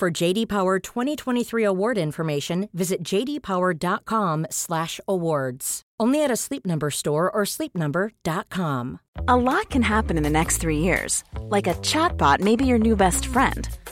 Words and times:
For 0.00 0.10
JD 0.10 0.48
Power 0.48 0.78
2023 0.78 1.62
award 1.62 1.98
information, 1.98 2.70
visit 2.72 3.02
jdpower.com/awards. 3.02 5.82
Only 6.00 6.24
at 6.24 6.30
a 6.30 6.36
Sleep 6.36 6.64
Number 6.64 6.90
store 6.90 7.30
or 7.30 7.42
sleepnumber.com. 7.42 9.00
A 9.28 9.36
lot 9.36 9.68
can 9.68 9.82
happen 9.82 10.16
in 10.16 10.22
the 10.22 10.30
next 10.30 10.56
three 10.56 10.78
years. 10.78 11.22
Like 11.50 11.66
a 11.66 11.74
chatbot 11.82 12.40
may 12.40 12.56
be 12.56 12.64
your 12.64 12.78
new 12.78 12.96
best 12.96 13.26
friend. 13.26 13.68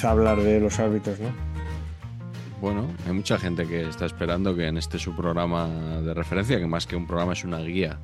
Puedes 0.00 0.12
hablar 0.12 0.38
de 0.38 0.60
los 0.60 0.80
árbitros, 0.80 1.20
¿no? 1.20 1.28
Bueno, 2.62 2.88
hay 3.06 3.12
mucha 3.12 3.38
gente 3.38 3.66
que 3.66 3.86
está 3.86 4.06
esperando 4.06 4.56
que 4.56 4.66
en 4.66 4.78
este 4.78 4.98
su 4.98 5.14
programa 5.14 5.68
de 6.00 6.14
referencia, 6.14 6.58
que 6.58 6.66
más 6.66 6.86
que 6.86 6.96
un 6.96 7.06
programa 7.06 7.34
es 7.34 7.44
una 7.44 7.58
guía 7.58 7.98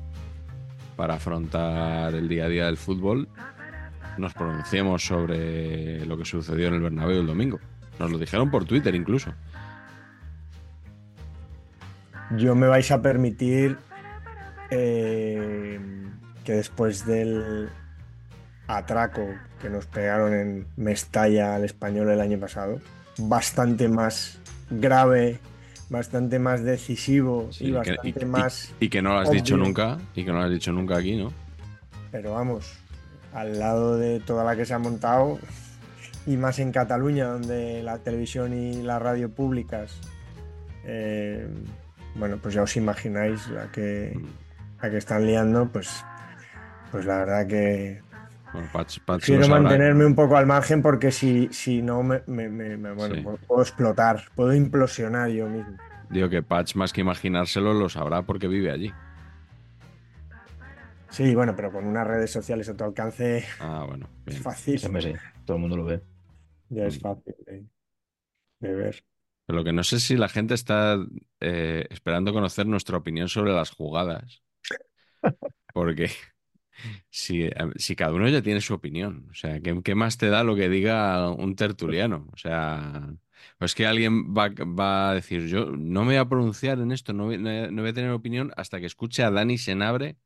para 0.95 1.15
afrontar 1.15 2.13
el 2.13 2.27
día 2.27 2.45
a 2.45 2.49
día 2.49 2.65
del 2.67 2.77
fútbol, 2.77 3.27
nos 4.19 4.31
pronunciemos 4.35 5.03
sobre 5.03 6.05
lo 6.05 6.19
que 6.19 6.25
sucedió 6.25 6.67
en 6.67 6.75
el 6.75 6.81
Bernabéu 6.81 7.21
el 7.21 7.25
domingo. 7.25 7.59
Nos 7.97 8.11
lo 8.11 8.19
dijeron 8.19 8.51
por 8.51 8.65
Twitter 8.65 8.93
incluso. 8.93 9.33
Yo 12.37 12.53
me 12.53 12.67
vais 12.67 12.91
a 12.91 13.01
permitir 13.01 13.75
eh, 14.69 15.79
que 16.43 16.53
después 16.53 17.07
del 17.07 17.69
atraco 18.67 19.27
que 19.61 19.69
nos 19.69 19.85
pegaron 19.85 20.33
en 20.33 20.67
Mestalla 20.75 21.55
al 21.55 21.65
español 21.65 22.09
el 22.09 22.21
año 22.21 22.39
pasado, 22.39 22.79
bastante 23.17 23.87
más 23.89 24.39
grave, 24.69 25.39
bastante 25.89 26.37
más 26.39 26.63
decisivo 26.63 27.47
Sí, 27.51 27.65
y 27.65 27.67
que- 27.71 27.77
bastante 27.77 28.19
y- 28.21 28.25
más. 28.25 28.73
y 28.79 28.89
que 28.89 29.01
no 29.01 29.13
lo 29.13 29.19
has 29.19 29.31
dicho 29.31 29.57
nunca, 29.57 29.97
y 30.15 30.23
que 30.25 30.31
no 30.31 30.37
lo 30.39 30.43
has 30.45 30.51
dicho 30.51 30.71
nunca 30.71 30.97
aquí, 30.97 31.15
¿no? 31.15 31.31
Pero 32.11 32.33
vamos, 32.33 32.73
al 33.33 33.59
lado 33.59 33.97
de 33.97 34.19
toda 34.19 34.43
la 34.43 34.55
que 34.55 34.65
se 34.65 34.73
ha 34.73 34.79
montado, 34.79 35.39
y 36.25 36.35
más 36.37 36.59
en 36.59 36.71
Cataluña, 36.71 37.25
donde 37.27 37.81
la 37.83 37.99
televisión 37.99 38.53
y 38.53 38.81
la 38.83 38.99
radio 38.99 39.29
públicas, 39.29 39.99
eh, 40.85 41.47
bueno, 42.15 42.37
pues 42.41 42.53
ya 42.53 42.63
os 42.63 42.75
imagináis 42.75 43.47
la 43.49 43.71
que, 43.71 44.19
la 44.81 44.89
que 44.89 44.97
están 44.97 45.25
liando, 45.25 45.67
pues, 45.69 46.03
pues 46.91 47.05
la 47.05 47.17
verdad 47.19 47.47
que 47.47 48.01
Bueno, 48.53 48.69
Patch, 48.71 48.99
Patch 49.05 49.27
lo 49.29 49.37
quiero 49.39 49.47
mantenerme 49.49 50.05
un 50.05 50.15
poco 50.15 50.37
al 50.37 50.45
margen 50.45 50.81
porque 50.81 51.11
si, 51.11 51.49
si 51.51 51.81
no 51.81 52.01
me, 52.03 52.21
me- 52.27 52.49
me- 52.49 52.77
me- 52.77 52.91
bueno, 52.93 53.15
Sí. 53.15 53.21
puedo- 53.21 53.37
puedo 53.47 53.61
explotar, 53.61 54.23
puedo 54.35 54.53
implosionar 54.53 55.29
yo 55.29 55.47
mismo. 55.47 55.77
Digo 56.09 56.29
que 56.29 56.41
Patch, 56.41 56.75
más 56.75 56.93
que 56.93 57.01
imaginárselo, 57.01 57.73
lo 57.73 57.89
sabrá 57.89 58.21
porque 58.23 58.47
vive 58.47 58.71
allí. 58.71 58.93
Sí, 61.09 61.33
bueno, 61.35 61.55
pero 61.55 61.71
con 61.71 61.85
unas 61.85 62.05
redes 62.05 62.31
sociales 62.31 62.67
a 62.69 62.75
tu 62.75 62.83
alcance 62.83 63.45
Ah, 63.59 63.85
bueno, 63.87 64.09
es 64.25 64.39
fácil, 64.41 64.79
Hombre, 64.85 65.01
sí, 65.01 65.13
todo 65.45 65.55
el 65.57 65.61
mundo 65.61 65.77
lo 65.77 65.85
ve. 65.85 66.01
ya 66.69 66.85
es 66.85 66.97
Mm. 66.97 67.01
fácil 67.01 67.35
de, 67.45 67.65
de 68.59 68.73
ver. 68.75 69.03
Pero 69.45 69.59
lo 69.59 69.63
que 69.63 69.71
no 69.73 69.83
sé 69.83 69.95
es 69.97 70.03
si 70.03 70.17
la 70.17 70.27
gente 70.27 70.53
está 70.53 70.97
eh, 71.39 71.85
esperando 71.89 72.33
conocer 72.33 72.65
nuestra 72.67 72.97
opinión 72.97 73.29
sobre 73.29 73.53
las 73.53 73.71
jugadas. 73.71 74.43
Porque 75.73 76.09
si, 77.09 77.43
eh, 77.45 77.53
si 77.77 77.95
cada 77.95 78.13
uno 78.13 78.27
ya 78.29 78.41
tiene 78.41 78.61
su 78.61 78.73
opinión, 78.73 79.27
o 79.31 79.33
sea, 79.33 79.59
¿qué, 79.61 79.81
qué 79.83 79.95
más 79.95 80.17
te 80.17 80.29
da 80.29 80.43
lo 80.43 80.55
que 80.55 80.69
diga 80.69 81.29
un 81.31 81.55
tertuliano? 81.55 82.27
O 82.33 82.37
sea, 82.37 83.09
o 83.59 83.65
es 83.65 83.75
que 83.75 83.85
alguien 83.87 84.33
va, 84.35 84.49
va 84.49 85.11
a 85.11 85.13
decir, 85.15 85.47
yo 85.47 85.65
no 85.67 86.01
me 86.01 86.07
voy 86.13 86.15
a 86.17 86.29
pronunciar 86.29 86.79
en 86.79 86.91
esto, 86.91 87.13
no 87.13 87.25
voy, 87.25 87.37
no 87.37 87.81
voy 87.81 87.91
a 87.91 87.93
tener 87.93 88.11
opinión 88.11 88.51
hasta 88.57 88.79
que 88.79 88.85
escuche 88.87 89.23
a 89.23 89.31
Dani 89.31 89.57
Senabre 89.57 90.17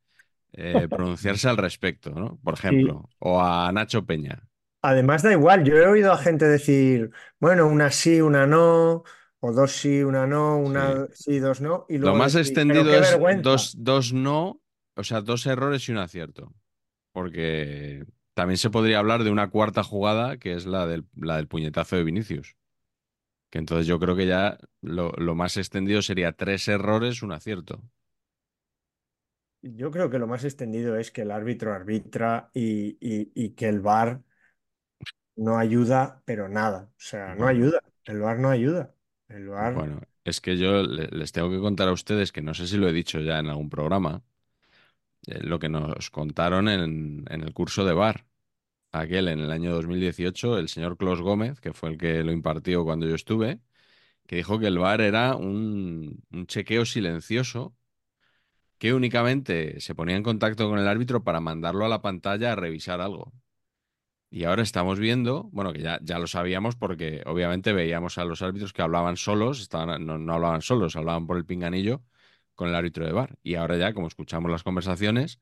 eh, 0.54 0.90
pronunciarse 0.92 1.50
al 1.50 1.58
respecto, 1.58 2.12
¿no? 2.12 2.40
Por 2.44 2.54
ejemplo, 2.56 3.10
o 3.20 3.42
a 3.42 3.72
Nacho 3.74 4.06
Peña. 4.06 4.48
Además, 4.84 5.22
da 5.22 5.32
igual, 5.32 5.64
yo 5.64 5.76
he 5.78 5.86
oído 5.88 6.12
a 6.12 6.18
gente 6.18 6.46
decir, 6.46 7.12
bueno, 7.40 7.68
una 7.68 7.92
sí, 7.92 8.20
una 8.22 8.48
no, 8.48 9.04
o 9.40 9.52
dos 9.54 9.72
sí, 9.74 10.02
una 10.04 10.26
no, 10.26 10.58
una 10.58 11.08
sí, 11.14 11.40
dos 11.40 11.62
no, 11.62 11.86
y 11.88 12.00
Lo 12.00 12.16
más 12.16 12.36
decir, 12.36 12.64
"Pero 12.66 12.84
extendido 12.84 12.98
es 13.00 13.20
vergüenza". 13.20 13.32
dos, 13.32 13.76
dos 13.78 14.14
no, 14.14 14.61
o 14.96 15.04
sea, 15.04 15.22
dos 15.22 15.46
errores 15.46 15.88
y 15.90 15.92
un 15.92 15.98
acierto. 16.00 16.54
Porque 17.14 18.06
también 18.36 18.58
se 18.58 18.70
podría 18.72 19.00
hablar 19.00 19.24
de 19.26 19.32
una 19.32 19.50
cuarta 19.50 19.84
jugada, 19.84 20.38
que 20.38 20.54
es 20.56 20.66
la 20.68 20.88
del, 20.88 21.06
la 21.16 21.38
del 21.38 21.48
puñetazo 21.48 21.98
de 21.98 22.04
Vinicius. 22.06 22.56
Que 23.52 23.60
entonces 23.60 23.88
yo 23.88 24.00
creo 24.00 24.16
que 24.16 24.28
ya 24.28 24.58
lo, 24.82 25.12
lo 25.14 25.36
más 25.36 25.58
extendido 25.58 26.02
sería 26.02 26.34
tres 26.34 26.68
errores, 26.68 27.24
un 27.24 27.34
acierto. 27.34 27.84
Yo 29.64 29.92
creo 29.92 30.10
que 30.10 30.20
lo 30.20 30.28
más 30.28 30.44
extendido 30.44 30.96
es 30.98 31.12
que 31.12 31.22
el 31.22 31.32
árbitro 31.32 31.74
arbitra 31.74 32.50
y, 32.54 32.98
y- 33.00 33.32
y 33.36 33.50
que 33.52 33.70
el 33.70 33.80
VAR 33.80 34.22
no 35.36 35.58
ayuda, 35.58 36.22
pero 36.26 36.48
nada. 36.50 36.90
O 36.92 37.00
sea, 37.00 37.36
no 37.36 37.48
ayuda. 37.48 37.80
El 38.06 38.20
VAR 38.22 38.40
no 38.40 38.50
ayuda. 38.50 38.96
El 39.30 39.48
VAR. 39.50 39.76
Bueno, 39.76 40.02
es 40.24 40.42
que 40.42 40.58
yo 40.58 40.84
le- 40.84 41.08
les 41.08 41.32
tengo 41.32 41.50
que 41.50 41.60
contar 41.60 41.88
a 41.88 41.92
ustedes, 41.94 42.32
que 42.32 42.42
no 42.42 42.54
sé 42.54 42.68
si 42.68 42.78
lo 42.78 42.88
he 42.90 42.94
dicho 42.94 43.20
ya 43.20 43.40
en 43.40 43.48
algún 43.48 43.70
programa, 43.70 44.24
lo 45.26 45.60
que 45.60 45.70
nos 45.70 46.10
contaron 46.10 46.68
en, 46.70 47.26
el 47.30 47.54
curso 47.54 47.86
de 47.86 47.94
VAR. 47.94 48.26
Aquel 48.92 49.30
en 49.30 49.40
el 49.40 49.52
año 49.52 49.74
2018, 49.74 50.58
el 50.58 50.70
señor 50.70 50.98
Clos 50.98 51.22
Gómez, 51.22 51.62
que 51.62 51.74
fue 51.74 51.92
el 51.92 51.98
que 51.98 52.24
lo 52.24 52.32
impartió 52.32 52.84
cuando 52.84 53.08
yo 53.08 53.16
estuve, 53.16 53.62
que 54.28 54.38
dijo 54.38 54.60
que 54.60 54.68
el 54.68 54.80
VAR 54.80 55.02
era 55.02 55.36
un, 55.36 56.24
un 56.32 56.48
chequeo 56.48 56.86
silencioso 56.86 57.76
que 58.78 58.94
únicamente 58.94 59.80
se 59.80 59.96
ponía 59.96 60.16
en 60.16 60.24
contacto 60.24 60.68
con 60.70 60.80
el 60.80 60.88
árbitro 60.88 61.24
para 61.24 61.40
mandarlo 61.40 61.86
a 61.86 61.90
la 61.90 62.02
pantalla 62.02 62.52
a 62.54 62.56
revisar 62.56 63.00
algo. 63.02 63.32
Y 64.30 64.46
ahora 64.46 64.64
estamos 64.64 65.00
viendo, 65.00 65.50
bueno, 65.52 65.74
que 65.74 65.82
ya, 65.82 66.00
ya 66.02 66.18
lo 66.18 66.28
sabíamos 66.28 66.76
porque 66.76 67.22
obviamente 67.26 67.74
veíamos 67.74 68.18
a 68.18 68.26
los 68.26 68.42
árbitros 68.42 68.74
que 68.74 68.82
hablaban 68.82 69.18
solos, 69.18 69.62
estaban, 69.62 70.06
no, 70.06 70.18
no 70.18 70.34
hablaban 70.34 70.62
solos, 70.62 70.96
hablaban 70.96 71.28
por 71.28 71.38
el 71.38 71.46
pinganillo 71.46 72.02
con 72.62 72.70
el 72.70 72.76
árbitro 72.76 73.06
de 73.06 73.14
VAR. 73.14 73.38
Y 73.44 73.56
ahora 73.56 73.78
ya, 73.78 73.94
como 73.94 74.08
escuchamos 74.08 74.52
las 74.52 74.64
conversaciones, 74.64 75.40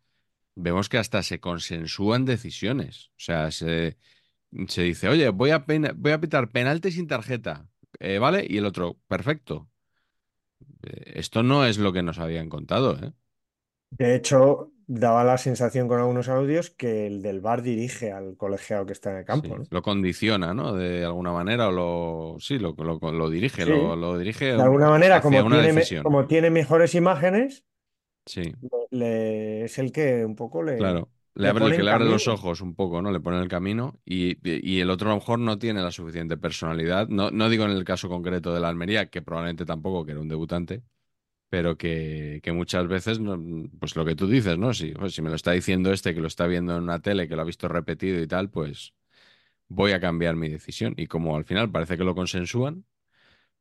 vemos 0.56 0.90
que 0.90 0.98
hasta 1.00 1.24
se 1.24 1.40
consensúan 1.42 2.26
decisiones. 2.26 3.08
O 3.12 3.20
sea, 3.20 3.52
se, 3.52 3.98
se 4.70 4.84
dice, 4.84 5.10
oye, 5.10 5.30
voy 5.30 5.52
a, 5.52 5.66
pena- 5.66 5.94
voy 5.96 6.14
a 6.14 6.22
pitar 6.22 6.52
penalti 6.52 6.92
sin 6.92 7.08
tarjeta, 7.08 7.70
eh, 8.00 8.20
¿vale? 8.20 8.46
Y 8.50 8.58
el 8.60 8.66
otro, 8.68 9.00
perfecto. 9.08 9.70
Eh, 10.84 11.14
Esto 11.16 11.44
no 11.44 11.66
es 11.66 11.78
lo 11.78 11.94
que 11.94 12.04
nos 12.04 12.20
habían 12.20 12.50
contado, 12.50 12.98
¿eh? 13.04 13.14
De 13.92 14.16
hecho, 14.16 14.72
daba 14.90 15.24
la 15.24 15.38
sensación 15.38 15.88
con 15.88 16.00
algunos 16.00 16.30
audios 16.30 16.70
que 16.72 17.08
el 17.08 17.22
del 17.22 17.42
VAR 17.42 17.62
dirige 17.64 18.12
al 18.12 18.38
colegiado 18.38 18.86
que 18.86 18.94
está 18.94 19.12
en 19.12 19.18
el 19.20 19.26
campo, 19.26 19.48
Sí, 19.48 19.58
¿no? 19.58 19.70
Lo 19.70 19.82
condiciona, 19.84 20.54
¿no? 20.56 20.74
De 20.74 21.06
alguna 21.06 21.32
manera, 21.32 21.68
o 21.70 21.72
lo, 21.72 22.38
sí, 22.40 22.58
lo, 22.58 22.74
lo, 22.78 23.00
lo 23.12 23.30
dirige, 23.30 23.66
Sí. 23.66 23.72
lo, 23.72 23.96
lo 23.96 24.18
dirige 24.18 24.56
De 24.56 24.64
alguna 24.64 24.90
manera, 24.90 25.22
como 25.22 25.48
tiene, 25.48 25.62
decisión. 25.62 26.02
como 26.02 26.28
tiene 26.28 26.50
mejores 26.52 26.96
imágenes, 26.96 27.66
Sí, 28.26 28.54
le- 28.92 29.66
es 29.66 29.78
el 29.80 29.92
que 29.92 30.26
un 30.26 30.36
poco 30.36 30.64
le, 30.64 30.76
claro. 30.76 31.12
Le 31.36 31.48
le 31.48 31.50
abre, 31.50 31.72
que 31.72 31.84
le 31.84 31.92
abre 31.92 32.06
los 32.06 32.28
ojos 32.28 32.60
un 32.62 32.76
poco, 32.76 33.02
¿no? 33.02 33.12
Le 33.12 33.20
pone 33.22 33.40
el 33.40 33.48
camino 33.48 34.00
y, 34.04 34.38
y 34.44 34.80
el 34.82 34.90
otro 34.90 35.10
a 35.10 35.14
lo 35.14 35.20
mejor 35.20 35.40
no 35.40 35.58
tiene 35.58 35.82
la 35.82 35.92
suficiente 35.92 36.36
personalidad. 36.38 37.08
No, 37.08 37.32
no 37.32 37.50
digo 37.50 37.64
en 37.66 37.72
el 37.72 37.86
caso 37.86 38.10
concreto 38.10 38.54
de 38.54 38.60
la 38.60 38.68
Almería, 38.70 39.10
que 39.10 39.22
probablemente 39.22 39.66
tampoco, 39.66 40.06
que 40.06 40.12
era 40.12 40.20
un 40.22 40.28
debutante, 40.28 40.84
pero 41.50 41.78
que, 41.78 42.40
que 42.44 42.52
muchas 42.54 42.88
veces, 42.88 43.20
no- 43.20 43.40
pues 43.80 43.96
lo 43.96 44.06
que 44.06 44.16
tú 44.16 44.28
dices, 44.28 44.58
¿no? 44.58 44.74
Si, 44.74 44.92
pues 44.94 45.14
si 45.16 45.22
me 45.22 45.30
lo 45.30 45.36
está 45.36 45.52
diciendo 45.52 45.92
este 45.94 46.14
que 46.14 46.22
lo 46.22 46.28
está 46.28 46.48
viendo 46.48 46.76
en 46.78 46.84
una 46.84 47.02
tele, 47.02 47.28
que 47.28 47.36
lo 47.36 47.42
ha 47.42 47.46
visto 47.46 47.68
repetido 47.68 48.22
y 48.22 48.28
tal, 48.28 48.50
pues 48.50 48.94
voy 49.70 49.92
a 49.94 50.00
cambiar 50.02 50.36
mi 50.36 50.50
decisión. 50.50 50.94
Y 50.98 51.08
como 51.08 51.36
al 51.38 51.46
final 51.46 51.72
parece 51.72 51.98
que 51.98 52.04
lo 52.06 52.16
consensúan, 52.16 52.86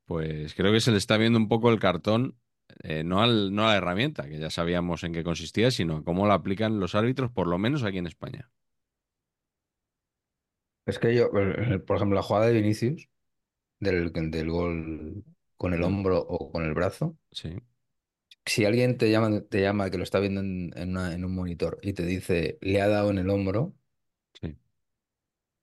pues 0.07 0.55
creo 0.55 0.73
que 0.73 0.81
se 0.81 0.91
le 0.93 0.99
está 0.99 1.17
viendo 1.19 1.39
un 1.39 1.49
poco 1.49 1.71
el 1.71 1.81
cartón, 1.81 2.39
eh, 2.83 3.05
no 3.05 3.23
al, 3.23 3.55
no 3.55 3.65
a 3.67 3.73
la 3.73 3.77
herramienta, 3.79 4.29
que 4.29 4.39
ya 4.39 4.51
sabíamos 4.51 5.05
en 5.05 5.13
qué 5.15 5.25
consistía, 5.25 5.71
sino 5.71 5.99
a 5.99 6.05
cómo 6.05 6.27
la 6.27 6.35
aplican 6.35 6.81
los 6.81 6.95
árbitros, 6.95 7.31
por 7.33 7.47
lo 7.49 7.59
menos 7.59 7.85
aquí 7.85 7.99
en 7.99 8.07
España. 8.07 8.51
Es 10.87 10.99
que 10.99 11.15
yo, 11.15 11.27
eh, 11.39 11.79
por 11.81 11.97
ejemplo, 11.97 12.17
la 12.17 12.23
jugada 12.23 12.47
de 12.47 12.55
Vinicius, 12.55 13.09
del, 13.81 14.13
del 14.13 14.51
gol 14.51 15.25
con 15.57 15.75
el 15.75 15.83
Mm. 15.83 15.85
hombro 15.85 16.19
o 16.21 16.53
con 16.53 16.65
el 16.65 16.75
brazo, 16.75 17.17
Sí, 17.33 17.51
si 18.47 18.65
alguien 18.65 18.99
te 18.99 19.11
llama, 19.11 19.41
te 19.43 19.61
llama 19.61 19.91
que 19.91 19.99
lo 19.99 20.05
está 20.05 20.19
viendo 20.21 20.41
en, 20.41 20.73
en 20.77 20.91
una- 20.91 21.15
en 21.15 21.25
un 21.25 21.35
monitor 21.35 21.79
y 21.83 21.93
te 21.95 22.05
dice, 22.07 22.59
le 22.63 22.81
ha 22.83 22.89
dado 22.89 23.11
en 23.11 23.19
el 23.19 23.31
hombro, 23.31 23.75
sí. 24.41 24.59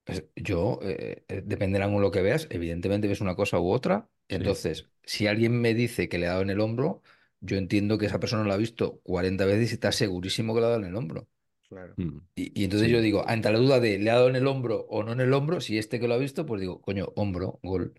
pues 0.04 0.24
yo, 0.36 0.80
eh, 0.84 1.26
eh, 1.28 1.42
depende 1.46 1.80
del 1.80 1.88
ángulo 1.88 2.12
que 2.12 2.22
veas, 2.22 2.48
evidentemente 2.52 3.08
ves 3.08 3.22
una 3.22 3.36
cosa 3.36 3.60
u 3.60 3.72
otra. 3.72 4.10
Sí. 4.38 4.60
Entonces, 4.62 4.90
si 5.04 5.28
alguien 5.28 5.60
me 5.62 5.74
dice 5.74 6.10
que 6.10 6.18
le 6.20 6.28
ha 6.28 6.32
dado 6.32 6.42
en 6.44 6.50
el 6.52 6.60
hombro, 6.60 7.02
yo 7.40 7.58
entiendo 7.58 7.98
que 7.98 8.06
esa 8.08 8.20
persona 8.20 8.44
lo 8.44 8.54
ha 8.54 8.58
visto 8.58 9.00
40 9.04 9.46
veces 9.46 9.72
y 9.72 9.74
está 9.76 9.92
segurísimo 9.92 10.54
que 10.54 10.60
le 10.62 10.66
ha 10.68 10.70
dado 10.70 10.82
en 10.82 10.88
el 10.90 10.96
hombro. 10.96 11.28
Claro. 11.70 11.98
Mm. 11.98 12.20
Y, 12.36 12.60
y 12.62 12.66
entonces 12.66 12.90
Sí. 12.90 12.94
yo 12.94 13.02
digo, 13.02 13.26
ante 13.28 13.52
la 13.52 13.60
duda 13.60 13.80
de 13.80 14.00
le 14.00 14.12
ha 14.12 14.16
dado 14.16 14.30
en 14.30 14.36
el 14.38 14.48
hombro 14.48 14.88
o 14.90 15.04
no 15.04 15.14
en 15.14 15.22
el 15.22 15.34
hombro, 15.34 15.62
si 15.62 15.78
este 15.78 16.00
que 16.00 16.08
lo 16.08 16.16
ha 16.16 16.18
visto, 16.18 16.46
pues 16.46 16.62
digo, 16.62 16.82
coño, 16.82 17.14
hombro, 17.16 17.60
gol. 17.64 17.96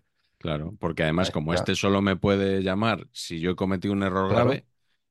Claro, 0.47 0.75
porque 0.79 1.03
además 1.03 1.29
como 1.31 1.53
este 1.53 1.75
solo 1.75 2.01
me 2.01 2.15
puede 2.15 2.61
llamar 2.63 3.09
si 3.11 3.39
yo 3.41 3.51
he 3.51 3.55
cometido 3.55 3.93
un 3.93 4.03
error 4.03 4.29
Claro, 4.29 4.53
grave 4.53 4.65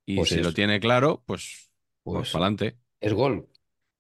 y 0.06 0.24
pues 0.24 0.30
si 0.30 0.40
lo 0.40 0.54
tiene 0.54 0.80
claro, 0.80 1.22
pues, 1.26 1.70
pues 2.02 2.26
Pues 2.26 2.30
para 2.30 2.46
adelante. 2.46 2.78
es 3.00 3.12
gol. 3.14 3.48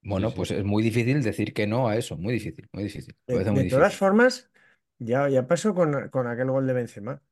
Bueno, 0.02 0.32
sí. 0.34 0.34
pues 0.34 0.50
es 0.52 0.64
muy 0.64 0.82
difícil 0.82 1.22
decir 1.22 1.52
que 1.54 1.66
no 1.66 1.88
a 1.88 1.96
eso, 1.96 2.16
muy 2.16 2.34
difícil, 2.34 2.68
muy 2.72 2.84
difícil. 2.84 3.14
Me 3.26 3.26
De, 3.26 3.38
parece 3.38 3.50
de 3.50 3.64
muy 3.64 3.64
todas 3.64 3.94
difícil. 3.94 3.96
formas, 3.96 4.50
ya, 4.98 5.28
ya 5.28 5.46
pasó 5.46 5.74
con, 5.74 6.08
con 6.10 6.26
aquel 6.28 6.50
gol 6.50 6.66
de 6.66 6.72
Benzema. 6.74 7.22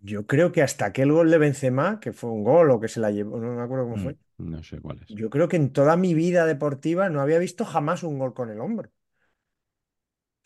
Yo 0.00 0.26
creo 0.26 0.52
que 0.52 0.62
hasta 0.62 0.86
aquel 0.86 1.12
gol 1.12 1.30
de 1.30 1.38
Benzema, 1.38 2.00
que 2.00 2.12
fue 2.12 2.30
un 2.30 2.44
gol 2.44 2.70
o 2.70 2.80
que 2.80 2.88
se 2.88 3.00
la 3.00 3.10
llevó, 3.10 3.38
no 3.40 3.54
me 3.54 3.62
acuerdo 3.62 3.84
cómo 3.86 3.96
Mm. 3.96 3.98
fue. 3.98 4.16
No 4.38 4.62
sé 4.62 4.80
cuál 4.80 5.00
es. 5.02 5.18
Yo 5.18 5.30
creo 5.30 5.48
que 5.48 5.56
en 5.56 5.72
toda 5.72 5.96
mi 5.96 6.14
vida 6.14 6.46
deportiva 6.46 7.10
no 7.10 7.20
había 7.22 7.38
visto 7.38 7.64
jamás 7.66 8.02
un 8.04 8.18
gol 8.18 8.34
con 8.34 8.50
el 8.50 8.60
hombro. 8.60 8.92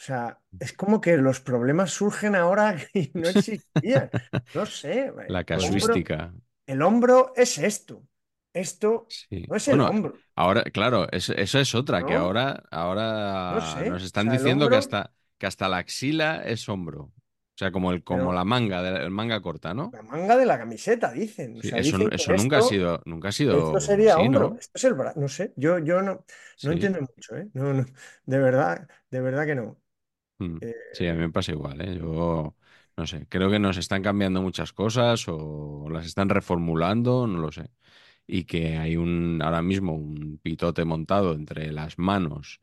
O 0.03 0.05
sea, 0.05 0.41
es 0.59 0.73
como 0.73 1.01
que 1.01 1.17
los 1.17 1.41
problemas 1.41 1.93
surgen 1.93 2.35
ahora 2.35 2.77
y 2.95 3.11
no 3.15 3.29
existían. 3.29 4.11
No 4.55 4.67
sé, 4.67 5.13
La 5.27 5.43
el 5.53 5.65
hombro, 5.65 6.05
casuística. 6.05 6.33
el 6.67 6.83
hombro 6.83 7.33
es 7.37 7.59
esto. 7.59 8.07
Esto 8.55 9.15
Sí. 9.31 9.47
no 9.47 9.57
es 9.57 9.69
el 9.69 9.81
Bueno, 9.81 9.87
hombro, 9.87 10.23
ahora, 10.35 10.63
claro, 10.65 11.07
eso, 11.13 11.33
eso 11.35 11.59
es 11.61 11.75
otra, 11.75 12.05
que 12.05 12.15
ahora, 12.15 12.63
No 13.49 13.61
ahora 13.61 13.61
sé. 13.61 13.87
nos 13.87 14.03
O 14.03 14.03
están 14.03 14.29
sea, 14.29 14.31
diciendo 14.31 14.69
que 14.69 14.77
hasta, 14.77 15.15
que 15.39 15.47
hasta 15.47 15.69
la 15.69 15.79
axila 15.79 16.43
es 16.45 16.69
hombro. 16.69 17.05
O 17.05 17.13
sea, 17.59 17.71
como 17.73 17.93
el, 17.93 18.03
como 18.03 18.33
pero 18.33 18.33
la 18.33 18.45
manga, 18.45 18.81
el 19.03 19.11
manga 19.11 19.41
corta, 19.43 19.75
¿no? 19.75 19.97
la 19.97 20.03
manga 20.03 20.37
de 20.37 20.47
la 20.47 20.59
camiseta, 20.59 21.13
dicen. 21.13 21.59
O 21.59 21.63
Sí, 21.63 21.69
sea, 21.69 21.81
eso, 21.83 21.97
dicen 21.99 22.11
eso 22.11 22.33
nunca 22.35 22.59
ha 22.59 22.63
esto, 22.63 22.63
sido, 22.63 23.01
nunca 23.07 23.29
ha 23.29 23.33
esto 23.49 23.81
sido 23.81 23.81
sería 23.81 24.21
así, 24.21 24.21
hombro, 24.21 24.57
¿no? 24.57 24.61
esto 24.61 24.73
es 24.77 24.85
el 24.85 24.95
brazo. 24.95 25.21
No 25.21 25.29
sé, 25.29 25.55
yo, 25.57 25.81
yo 25.81 26.03
no, 26.03 26.27
no 26.63 26.73
Sí. 26.73 26.73
entiendo 26.73 27.01
mucho, 27.03 27.37
¿eh? 27.39 27.51
No, 27.55 27.75
no, 27.75 27.87
de 28.27 28.39
verdad, 28.41 28.89
de 29.11 29.23
verdad 29.23 29.47
que 29.47 29.57
no. 29.57 29.82
Mm. 30.39 30.59
Eh, 30.61 30.75
Sí, 30.91 31.07
a 31.07 31.15
mí 31.15 31.21
me 31.21 31.31
pasa 31.31 31.53
igual, 31.53 31.81
¿eh? 31.81 31.97
Yo 31.99 32.55
no 32.97 33.07
sé, 33.07 33.27
creo 33.29 33.51
que 33.51 33.59
nos 33.59 33.77
están 33.79 34.03
cambiando 34.03 34.43
muchas 34.43 34.73
cosas 34.73 35.25
o 35.29 35.89
las 35.91 36.07
están 36.07 36.29
reformulando, 36.29 37.27
no 37.27 37.39
lo 37.39 37.51
sé. 37.53 37.71
Y 38.27 38.45
que 38.45 38.79
hay 38.79 38.97
un, 38.97 39.41
ahora 39.43 39.63
mismo 39.63 39.95
un 39.95 40.39
pitote 40.43 40.85
montado 40.85 41.35
entre 41.35 41.73
las 41.73 41.99
manos, 41.99 42.61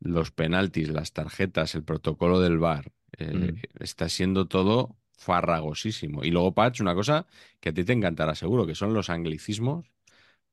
los 0.00 0.30
penaltis, 0.32 0.88
las 0.90 1.12
tarjetas, 1.12 1.74
el 1.74 1.84
protocolo 1.84 2.40
del 2.40 2.58
VAR. 2.58 2.92
eh, 3.18 3.52
Mm. 3.52 3.62
está 3.80 4.08
siendo 4.08 4.46
todo 4.48 4.96
farragosísimo. 5.18 6.24
Y 6.24 6.30
luego, 6.30 6.54
Patch, 6.54 6.80
una 6.80 6.94
cosa 6.94 7.26
que 7.60 7.70
a 7.70 7.74
ti 7.74 7.84
te 7.84 7.92
encantará 7.94 8.34
seguro, 8.36 8.66
que 8.66 8.74
son 8.76 8.94
los 8.94 9.10
anglicismos 9.10 9.92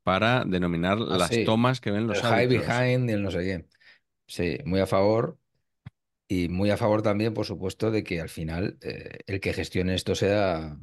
para 0.03 0.45
denominar 0.45 0.99
Ah, 0.99 1.19
las 1.19 1.31
sí, 1.31 1.43
tomas 1.43 1.81
que 1.81 1.91
ven 1.91 2.07
el 2.07 2.07
los 2.07 2.23
high 2.23 2.47
árbitros. 2.47 2.65
behind 2.67 3.09
y 3.09 3.13
el 3.13 3.23
no 3.23 3.31
sé 3.31 3.39
qué. 3.39 3.65
Sí, 4.27 4.59
muy 4.65 4.79
a 4.81 4.87
favor. 4.87 5.39
Y 6.27 6.49
muy 6.49 6.71
a 6.71 6.77
favor 6.77 7.01
también, 7.03 7.33
por 7.33 7.45
supuesto, 7.45 7.91
de 7.91 8.03
que 8.03 8.19
al 8.21 8.29
final 8.29 8.77
eh, 8.81 9.19
el 9.27 9.39
que 9.39 9.53
gestione 9.53 9.93
esto 9.95 10.15
sea 10.15 10.79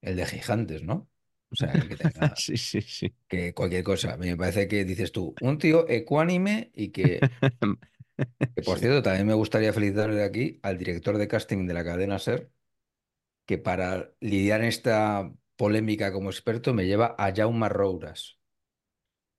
el 0.00 0.16
de 0.16 0.26
Gigantes, 0.26 0.82
¿no? 0.82 1.10
O 1.50 1.56
sea, 1.56 1.74
el 1.76 1.88
que 1.88 1.96
tenga 1.98 2.36
Sí, 2.36 2.56
sí, 2.56 2.80
sí. 2.82 3.14
que 3.28 3.54
cualquier 3.54 3.84
cosa. 3.84 4.16
Me 4.18 4.36
parece 4.36 4.68
que 4.68 4.84
dices 4.84 5.12
tú, 5.12 5.36
un 5.40 5.58
tío 5.58 5.88
ecuánime 5.88 6.72
y 6.74 6.90
que, 6.92 7.30
que, 8.54 8.62
por 8.62 8.78
cierto, 8.78 9.02
también 9.02 9.26
me 9.26 9.34
gustaría 9.34 9.72
felicitarle 9.72 10.16
de 10.16 10.24
aquí 10.24 10.60
al 10.62 10.78
director 10.78 11.16
de 11.18 11.28
casting 11.28 11.66
de 11.66 11.74
la 11.74 11.84
cadena 11.84 12.16
SER, 12.16 12.50
que 13.46 13.58
para 13.58 14.14
lidiar 14.20 14.62
en 14.62 14.68
esta 14.68 15.32
polémica 15.56 16.12
como 16.12 16.30
experto 16.30 16.74
me 16.74 16.86
lleva 16.86 17.14
a 17.18 17.34
Jaume 17.34 17.68
Rouras. 17.70 18.38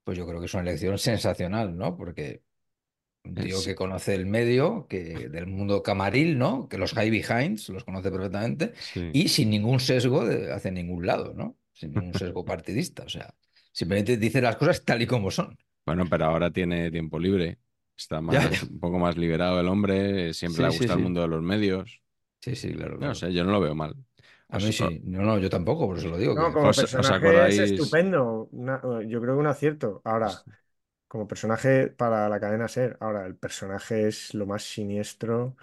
Pues 0.04 0.18
yo 0.18 0.26
creo 0.26 0.40
que 0.40 0.46
es 0.46 0.54
una 0.54 0.62
elección 0.64 0.98
sensacional, 0.98 1.76
¿no? 1.76 1.96
Porque 1.96 2.42
un 3.30 3.38
tío 3.38 3.56
Es- 3.58 3.64
que 3.64 3.74
conoce 3.74 4.14
el 4.14 4.26
medio, 4.26 4.86
que 4.88 5.28
del 5.28 5.46
mundo 5.46 5.82
camaril, 5.82 6.38
¿no? 6.38 6.68
Que 6.68 6.78
los 6.78 6.92
high 6.94 7.10
behinds 7.10 7.68
los 7.70 7.84
conoce 7.84 8.10
perfectamente 8.10 8.72
sí. 8.78 9.10
y 9.12 9.28
sin 9.28 9.50
ningún 9.50 9.80
sesgo 9.80 10.24
de, 10.26 10.52
hacia 10.52 10.70
ningún 10.70 11.06
lado, 11.06 11.34
¿no? 11.34 11.56
Sin 11.72 11.92
ningún 11.92 12.14
sesgo 12.14 12.44
partidista. 12.44 13.04
O 13.04 13.08
sea, 13.08 13.34
simplemente 13.72 14.16
dice 14.16 14.40
las 14.42 14.56
cosas 14.56 14.84
tal 14.84 15.02
y 15.02 15.06
como 15.06 15.30
son. 15.30 15.56
Bueno, 15.86 16.08
pero 16.08 16.26
ahora 16.26 16.50
tiene 16.50 16.90
tiempo 16.90 17.18
libre. 17.18 17.58
Está 17.96 18.20
más, 18.20 18.36
ya. 18.50 18.50
un 18.70 18.78
poco 18.80 18.98
más 18.98 19.16
liberado 19.16 19.60
el 19.60 19.68
hombre. 19.68 20.32
Siempre 20.34 20.62
le 20.64 20.68
Sí, 20.68 20.78
sí, 20.78 20.78
gusta 20.78 20.92
el 20.94 21.00
mundo 21.00 21.20
de 21.22 21.28
los 21.28 21.42
medios. 21.42 22.02
Sí, 22.40 22.56
sí, 22.56 22.72
claro, 22.72 22.98
No 22.98 22.98
claro. 22.98 23.14
sé, 23.14 23.32
yo 23.32 23.44
no 23.44 23.52
lo 23.52 23.60
veo 23.60 23.74
mal. 23.74 23.94
A 24.48 24.58
mí 24.58 24.72
sí. 24.72 25.00
No, 25.04 25.22
no, 25.22 25.38
yo 25.38 25.48
tampoco, 25.50 25.86
por 25.86 25.98
eso 25.98 26.08
lo 26.08 26.18
digo. 26.18 26.34
no, 26.34 26.42
Que... 26.46 26.52
como 26.52 26.68
¿Os, 26.68 26.78
os 26.78 26.90
personaje 26.90 27.48
es 27.48 27.58
acordáis? 27.58 27.58
estupendo. 27.58 28.48
una- 28.52 28.80
yo 29.06 29.20
creo 29.20 29.34
que 29.34 29.40
un 29.40 29.46
acierto. 29.46 30.00
Ahora, 30.04 30.44
como 31.10 31.28
personaje 31.28 31.88
para 31.90 32.30
la 32.30 32.40
cadena 32.40 32.66
SER, 32.66 32.98
ahora 33.00 33.26
el 33.26 33.36
personaje 33.36 34.08
es 34.08 34.34
lo 34.34 34.46
más 34.46 34.64
siniestro 34.64 35.56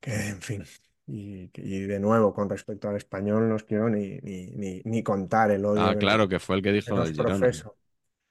que, 0.00 0.28
en 0.28 0.42
fin. 0.42 0.64
Y, 1.06 1.50
y 1.54 1.80
de 1.82 1.98
nuevo, 2.00 2.32
con 2.34 2.48
respecto 2.48 2.88
al 2.88 2.96
español, 2.96 3.48
no 3.48 3.56
os 3.56 3.64
quiero 3.64 3.88
ni, 3.90 4.18
ni, 4.22 4.46
ni, 4.52 4.80
ni 4.84 5.02
contar 5.02 5.50
el 5.50 5.64
odio 5.64 5.92
Ah, 5.92 5.94
que 5.94 6.02
nos, 6.02 6.14
claro, 6.14 6.28
que 6.28 6.38
fue 6.38 6.56
el 6.56 6.62
que 6.62 6.72
que 6.84 6.92
dijo 6.92 7.04
del 7.04 7.14
Girona. 7.14 7.50
profesa. 7.50 7.72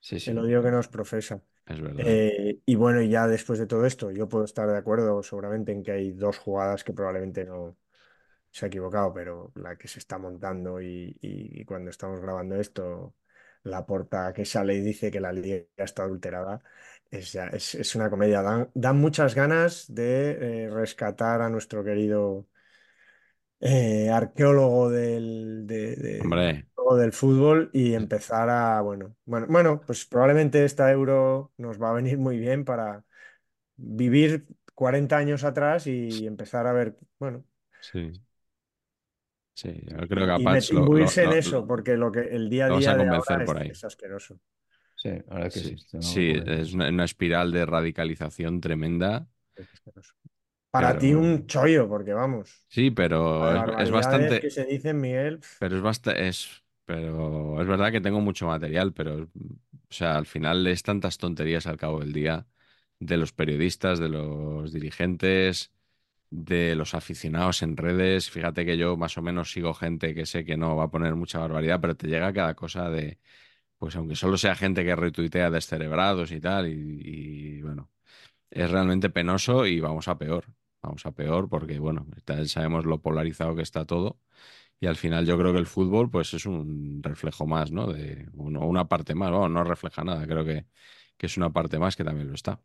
Sí, 0.01 0.19
El 0.25 0.37
sí. 0.37 0.39
odio 0.39 0.63
que 0.63 0.71
nos 0.71 0.87
profesa. 0.89 1.43
Es 1.65 1.81
verdad. 1.81 2.21
Eh, 2.21 2.59
y 2.65 2.75
bueno, 2.75 3.01
y 3.01 3.09
ya 3.09 3.27
después 3.27 3.59
de 3.59 3.67
todo 3.67 3.85
esto, 3.85 4.11
yo 4.11 4.29
puedo 4.29 4.45
estar 4.45 4.69
de 4.69 4.77
acuerdo 4.77 5.23
seguramente 5.23 5.71
en 5.73 5.83
que 5.83 5.91
hay 5.93 6.11
dos 6.13 6.37
jugadas 6.39 6.83
que 6.83 6.93
probablemente 6.93 7.45
no 7.45 7.77
se 8.51 8.65
ha 8.65 8.69
equivocado, 8.69 9.13
pero 9.13 9.51
la 9.55 9.77
que 9.77 9.87
se 9.87 9.99
está 9.99 10.17
montando 10.17 10.81
y, 10.81 11.17
y- 11.21 11.61
y 11.61 11.65
cuando 11.65 11.89
estamos 11.91 12.21
grabando 12.21 12.55
esto, 12.59 13.15
la 13.63 13.85
porta 13.85 14.33
que 14.33 14.45
sale 14.45 14.75
y 14.75 14.81
dice 14.81 15.11
que 15.11 15.19
la 15.21 15.31
liga 15.33 15.63
está 15.77 16.03
adulterada, 16.03 16.61
es, 17.09 17.31
ya- 17.33 17.47
es, 17.47 17.75
es 17.75 17.95
una 17.95 18.09
comedia. 18.09 18.41
Dan, 18.41 18.69
dan 18.73 18.97
muchas 18.99 19.35
ganas 19.35 19.85
de 19.93 20.65
eh, 20.65 20.69
rescatar 20.69 21.41
a 21.41 21.49
nuestro 21.49 21.83
querido 21.83 22.47
eh, 23.59 24.09
arqueólogo 24.09 24.89
del, 24.89 25.65
de- 25.67 25.95
de- 25.95 26.41
del 26.97 27.13
fútbol 27.13 27.69
y 27.73 27.93
empezar 27.93 28.49
a, 28.49 28.81
bueno, 28.81 29.15
bueno, 29.25 29.45
bueno, 29.49 29.81
pues 29.85 30.03
probablemente 30.05 30.65
esta 30.65 30.91
euro 30.91 31.53
nos 31.57 31.81
va 31.81 31.89
a 31.91 31.93
venir 31.93 32.17
muy 32.17 32.37
bien 32.37 32.65
para 32.65 33.05
vivir 33.77 34.47
40 34.75 35.17
años 35.17 35.43
atrás 35.45 35.87
y 35.87 36.27
empezar 36.27 36.67
a 36.67 36.73
ver, 36.73 36.97
bueno, 37.19 37.45
sí. 37.79 38.21
Sí, 39.61 39.69
yo 39.87 40.07
creo 40.07 40.25
que 40.27 40.31
a 40.33 40.41
y 40.41 40.47
Patch 40.47 40.71
met- 40.71 40.71
lo, 40.71 40.89
lo- 40.93 41.13
en 41.17 41.33
lo- 41.41 41.41
eso, 41.41 41.65
porque 41.67 41.95
lo 41.97 42.11
que 42.11 42.21
el 42.21 42.49
día 42.49 42.65
a 42.67 42.71
día 42.71 42.91
a 42.91 42.95
de 42.95 42.97
convencer 42.97 43.37
ahora 43.37 43.43
por 43.43 43.57
es, 43.57 43.57
ahí. 43.57 43.75
es 43.75 43.83
asqueroso. 43.83 44.39
Sí, 44.95 45.09
es 45.09 45.51
que 45.51 45.63
sí. 45.63 45.77
Sí, 45.99 46.33
es 46.45 46.73
una, 46.73 46.89
una 46.89 47.05
espiral 47.05 47.51
de 47.51 47.65
radicalización 47.65 48.61
tremenda, 48.61 49.27
es 49.55 49.69
asqueroso. 49.73 50.13
Para 50.71 50.97
ti 50.99 51.13
un 51.13 51.47
chollo, 51.47 51.87
porque 51.89 52.13
vamos, 52.13 52.67
sí, 52.69 52.91
pero 52.91 53.53
es, 53.55 53.63
es 53.77 53.91
bastante, 53.91 54.39
que 54.39 54.49
se 54.49 54.65
dicen, 54.65 54.99
Miguel, 55.01 55.41
pero 55.57 55.75
es 55.77 55.81
bastante, 55.81 56.27
es, 56.27 56.63
pero 56.85 57.61
es 57.61 57.67
verdad 57.67 57.91
que 57.91 58.01
tengo 58.01 58.21
mucho 58.21 58.47
material, 58.47 58.93
pero, 58.93 59.23
o 59.23 59.27
sea, 59.89 60.17
al 60.17 60.25
final 60.25 60.65
es 60.67 60.83
tantas 60.83 61.17
tonterías 61.17 61.67
al 61.67 61.77
cabo 61.77 61.99
del 61.99 62.13
día 62.13 62.47
de 62.99 63.17
los 63.17 63.31
periodistas, 63.33 63.99
de 63.99 64.09
los 64.09 64.71
dirigentes, 64.73 65.71
de 66.31 66.75
los 66.77 66.95
aficionados 66.95 67.63
en 67.63 67.77
redes. 67.77 68.31
Fíjate 68.31 68.65
que 68.65 68.77
yo 68.77 68.97
más 68.97 69.17
o 69.19 69.23
menos 69.23 69.53
sigo 69.53 69.73
gente 69.75 70.15
que 70.15 70.27
sé 70.27 70.45
que 70.45 70.57
no 70.57 70.77
va 70.77 70.85
a 70.85 70.91
poner 70.91 71.15
mucha 71.15 71.39
barbaridad, 71.39 71.81
pero 71.81 71.97
te 71.97 72.07
llega 72.09 72.33
cada 72.33 72.55
cosa 72.55 72.89
de, 72.91 73.19
pues 73.77 73.95
aunque 73.95 74.15
solo 74.15 74.37
sea 74.37 74.55
gente 74.55 74.83
que 74.85 74.95
retuitea 74.95 75.49
descerebrados 75.51 76.31
y 76.31 76.41
tal, 76.41 76.67
y, 76.69 77.61
bueno, 77.63 77.91
es 78.49 78.71
realmente 78.71 79.09
penoso 79.09 79.65
y 79.65 79.79
vamos 79.79 80.07
a 80.07 80.17
peor. 80.17 80.45
Vamos 80.81 81.05
a 81.05 81.11
peor 81.13 81.49
porque, 81.49 81.79
bueno, 81.79 82.07
sabemos 82.47 82.85
lo 82.85 83.01
polarizado 83.01 83.55
que 83.55 83.61
está 83.63 83.85
todo 83.85 84.19
Y 84.79 84.87
al 84.87 84.95
final 84.97 85.25
yo 85.25 85.37
creo 85.37 85.53
que 85.53 85.59
el 85.59 85.67
fútbol 85.67 86.09
pues 86.11 86.33
es 86.33 86.45
un 86.45 87.01
reflejo 87.03 87.45
más, 87.47 87.71
¿no? 87.71 87.87
De 87.93 88.27
una 88.35 88.87
parte 88.87 89.15
más, 89.15 89.31
Bueno, 89.31 89.49
no 89.49 89.63
refleja 89.63 90.03
nada, 90.03 90.25
creo 90.27 90.45
que, 90.45 90.67
que 91.17 91.27
es 91.27 91.37
una 91.37 91.51
parte 91.51 91.79
más 91.79 91.95
que 91.95 92.03
también 92.03 92.29
lo 92.29 92.35
está. 92.35 92.61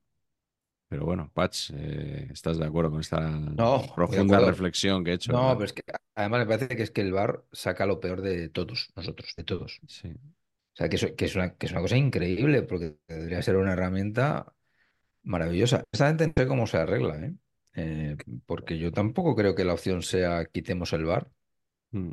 Pero 0.88 1.04
bueno, 1.04 1.30
Patch, 1.34 1.70
eh, 1.74 2.28
¿estás 2.32 2.58
de 2.58 2.64
acuerdo 2.66 2.90
con 2.92 3.00
esta 3.00 3.18
No, 3.58 3.82
profunda 3.94 4.40
reflexión 4.40 5.02
que 5.04 5.10
he 5.12 5.14
hecho, 5.14 5.32
No, 5.32 5.38
verdad? 5.40 5.54
pero 5.58 5.64
es 5.64 5.72
que 5.72 5.82
además 6.14 6.40
me 6.40 6.46
parece 6.46 6.76
que 6.76 6.82
es 6.84 6.90
que 6.92 7.00
el 7.00 7.12
VAR 7.12 7.44
saca 7.52 7.86
lo 7.86 7.98
peor 8.00 8.22
de 8.22 8.48
todos 8.48 8.90
nosotros, 8.94 9.34
de 9.36 9.44
todos. 9.44 9.80
Sí. 9.86 10.08
O 10.74 10.76
sea, 10.76 10.88
que, 10.88 10.96
eso- 10.96 11.16
que 11.16 11.24
es 11.24 11.34
una, 11.34 11.54
que 11.56 11.66
es 11.66 11.72
una 11.72 11.80
cosa 11.80 11.96
increíble, 11.96 12.62
porque 12.62 12.96
debería 13.08 13.42
ser 13.42 13.56
una 13.56 13.72
herramienta 13.72 14.52
maravillosa. 15.24 15.84
Exactamente 15.92 16.28
no 16.36 16.44
sé 16.44 16.48
cómo 16.48 16.66
se 16.66 16.78
arregla, 16.78 17.16
¿eh? 17.24 17.34
Eh, 17.74 18.16
porque 18.46 18.78
yo 18.78 18.92
tampoco 18.92 19.36
creo 19.36 19.54
que 19.54 19.64
la 19.64 19.74
opción 19.74 20.02
sea 20.02 20.46
quitemos 20.46 20.92
el 20.94 21.04
VAR. 21.04 21.30
Mm. 21.92 22.12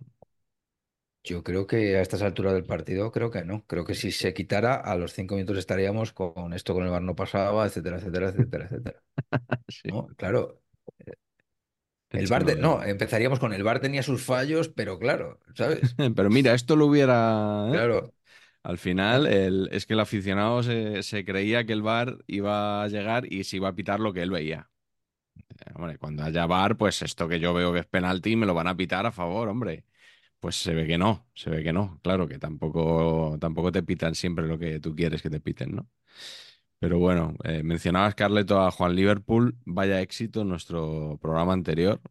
Yo 1.26 1.44
creo 1.44 1.68
que 1.68 1.96
a 1.98 2.02
estas 2.02 2.22
alturas 2.22 2.54
del 2.54 2.66
partido, 2.66 3.12
creo 3.12 3.32
que 3.32 3.46
no. 3.46 3.66
Creo 3.66 3.86
que 3.86 3.96
si 3.96 4.12
se 4.12 4.34
quitara, 4.34 4.76
a 4.76 4.96
los 4.96 5.14
cinco 5.14 5.36
minutos 5.36 5.58
estaríamos 5.58 6.12
con 6.12 6.54
esto 6.54 6.74
con 6.74 6.84
el 6.84 6.90
VAR 6.92 7.02
no 7.02 7.16
pasaba, 7.16 7.66
etcétera, 7.66 7.98
etcétera, 7.98 8.30
etcétera, 8.30 8.66
etcétera. 8.66 9.04
Sí, 9.70 9.90
¿No? 9.90 10.08
Claro. 10.18 10.62
El 12.14 12.28
hecho 12.28 12.32
VAR, 12.32 12.58
no 12.58 12.82
empezaríamos 12.84 13.40
con 13.40 13.54
el 13.54 13.62
VAR 13.64 13.80
tenía 13.82 14.04
sus 14.04 14.24
fallos, 14.24 14.70
pero 14.70 14.98
claro, 15.00 15.40
¿sabes? 15.54 15.98
Pero 16.16 16.30
mira, 16.30 16.54
esto 16.54 16.76
lo 16.76 16.86
hubiera, 16.88 17.70
¿eh? 17.76 17.86
Claro. 17.86 18.14
Al 18.64 18.78
final, 18.80 19.28
el- 19.28 19.70
es 19.74 19.86
que 19.88 19.94
el 19.94 20.02
aficionado 20.02 20.64
se, 20.64 21.04
se 21.04 21.26
creía 21.26 21.66
que 21.66 21.74
el 21.74 21.82
VAR 21.84 22.20
iba 22.28 22.84
a 22.84 22.88
llegar 22.90 23.32
y 23.32 23.44
se 23.46 23.58
iba 23.58 23.70
a 23.70 23.76
pitar 23.76 24.00
lo 24.00 24.14
que 24.14 24.22
él 24.24 24.32
veía. 24.32 24.70
Eh, 25.66 25.72
Hombre, 25.76 25.98
cuando 26.00 26.24
haya 26.24 26.46
VAR, 26.48 26.78
pues 26.78 27.02
esto 27.04 27.28
que 27.30 27.40
yo 27.40 27.54
veo 27.54 27.74
que 27.74 27.80
es 27.82 27.88
penalti 27.88 28.36
me 28.36 28.46
lo 28.48 28.54
van 28.56 28.68
a 28.68 28.78
pitar 28.78 29.06
a 29.06 29.12
favor, 29.14 29.50
hombre. 29.50 29.86
Pues 30.44 30.58
se 30.58 30.74
ve 30.74 30.86
que 30.86 30.98
no, 30.98 31.26
se 31.34 31.50
ve 31.50 31.64
que 31.64 31.72
no. 31.72 32.00
Claro 32.04 32.28
que 32.28 32.38
tampoco, 32.38 33.38
tampoco 33.40 33.72
te 33.72 33.82
pitan 33.82 34.14
siempre 34.14 34.46
lo 34.46 34.60
que 34.60 34.82
tú 34.82 34.94
quieres 34.94 35.22
que 35.22 35.30
te 35.30 35.40
piten, 35.40 35.74
¿no? 35.74 35.88
Pero 36.80 37.00
bueno, 37.00 37.34
eh, 37.46 37.64
mencionabas, 37.64 38.14
Carleto, 38.14 38.60
a 38.60 38.70
Juan 38.70 38.94
Liverpool. 38.94 39.56
Vaya 39.64 40.02
éxito 40.02 40.42
en 40.42 40.50
nuestro 40.50 41.18
programa 41.22 41.54
anterior. 41.54 42.02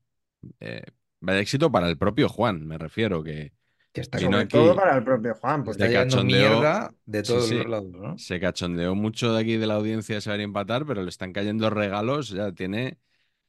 Eh, 0.61 0.83
vaya 1.21 1.41
éxito 1.41 1.71
para 1.71 1.91
el 1.91 1.99
propio 1.99 2.31
Juan, 2.31 2.67
me 2.67 2.79
refiero, 2.79 3.23
que 3.23 3.53
Que 3.93 4.01
está 4.01 4.19
Sobre 4.19 4.39
aquí, 4.39 4.49
todo 4.49 4.75
para 4.75 4.97
el 4.97 5.05
propio 5.05 5.35
Juan, 5.35 5.62
está 5.62 5.65
porque 5.65 5.83
se 5.89 5.89
yendo 5.91 6.05
cachondeó. 6.05 6.62
mierda 6.62 6.95
de 7.05 7.23
todos 7.23 7.49
sí. 7.49 7.55
los 7.57 7.67
lados, 7.67 7.91
¿no? 7.91 8.17
Se 8.17 8.41
cachondeó 8.41 8.95
mucho 8.95 9.35
de 9.35 9.43
aquí 9.43 9.59
de 9.59 9.67
la 9.67 9.75
audiencia 9.75 10.15
de 10.15 10.23
saber 10.23 10.41
empatar, 10.41 10.87
pero 10.87 11.03
le 11.03 11.11
están 11.11 11.35
cayendo 11.35 11.69
regalos. 11.69 12.31
Ya 12.31 12.53
tiene, 12.53 12.99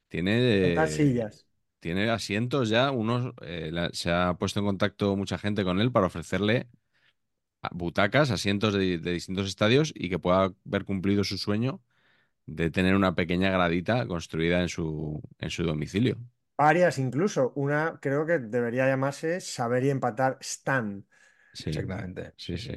tiene, 0.08 0.74
eh, 0.74 0.86
sillas. 0.88 1.43
Tiene 1.84 2.10
asientos 2.10 2.70
ya. 2.70 2.90
Unos, 2.90 3.34
eh, 3.42 3.70
la- 3.72 3.90
se 3.92 4.10
ha 4.10 4.34
puesto 4.38 4.60
en 4.60 4.66
contacto 4.66 5.16
mucha 5.16 5.38
gente 5.38 5.64
con 5.64 5.80
él 5.80 5.92
para 5.92 6.06
ofrecerle 6.06 6.68
a- 7.62 7.70
butacas, 7.74 8.30
asientos 8.30 8.74
de, 8.74 8.98
de 8.98 9.12
distintos 9.12 9.48
estadios 9.48 9.92
y 9.96 10.10
que 10.10 10.18
pueda 10.20 10.54
haber 10.66 10.84
cumplido 10.86 11.24
su 11.24 11.38
sueño 11.38 11.82
de 12.46 12.70
tener 12.70 12.96
una 12.96 13.14
pequeña 13.16 13.50
gradita 13.52 14.06
construida 14.08 14.62
en 14.62 14.68
su, 14.70 15.22
en 15.40 15.50
su 15.50 15.64
domicilio. 15.64 16.18
Varias 16.56 16.98
incluso. 16.98 17.52
Una 17.56 17.98
creo 18.00 18.26
que 18.26 18.38
debería 18.38 18.86
llamarse 18.88 19.40
Saber 19.40 19.84
y 19.84 19.90
Empatar 19.90 20.38
Stan. 20.40 21.06
Sí, 21.52 21.72
Exactamente. 21.72 22.34
sí, 22.36 22.58
sí. 22.58 22.72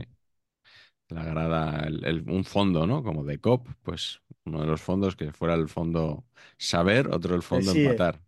La 1.10 1.24
grada, 1.24 1.86
el- 1.88 2.04
el- 2.06 2.30
un 2.30 2.44
fondo, 2.44 2.86
¿no? 2.86 3.02
Como 3.04 3.24
de 3.24 3.40
COP, 3.40 3.70
pues 3.84 4.22
uno 4.46 4.62
de 4.62 4.68
los 4.68 4.82
fondos 4.82 5.16
que 5.16 5.32
fuera 5.32 5.54
el 5.56 5.70
fondo 5.70 6.26
saber, 6.58 7.08
otro 7.10 7.36
el 7.36 7.44
fondo 7.44 7.72
Sí, 7.72 7.86
eh. 7.88 8.02
empatar. 8.02 8.22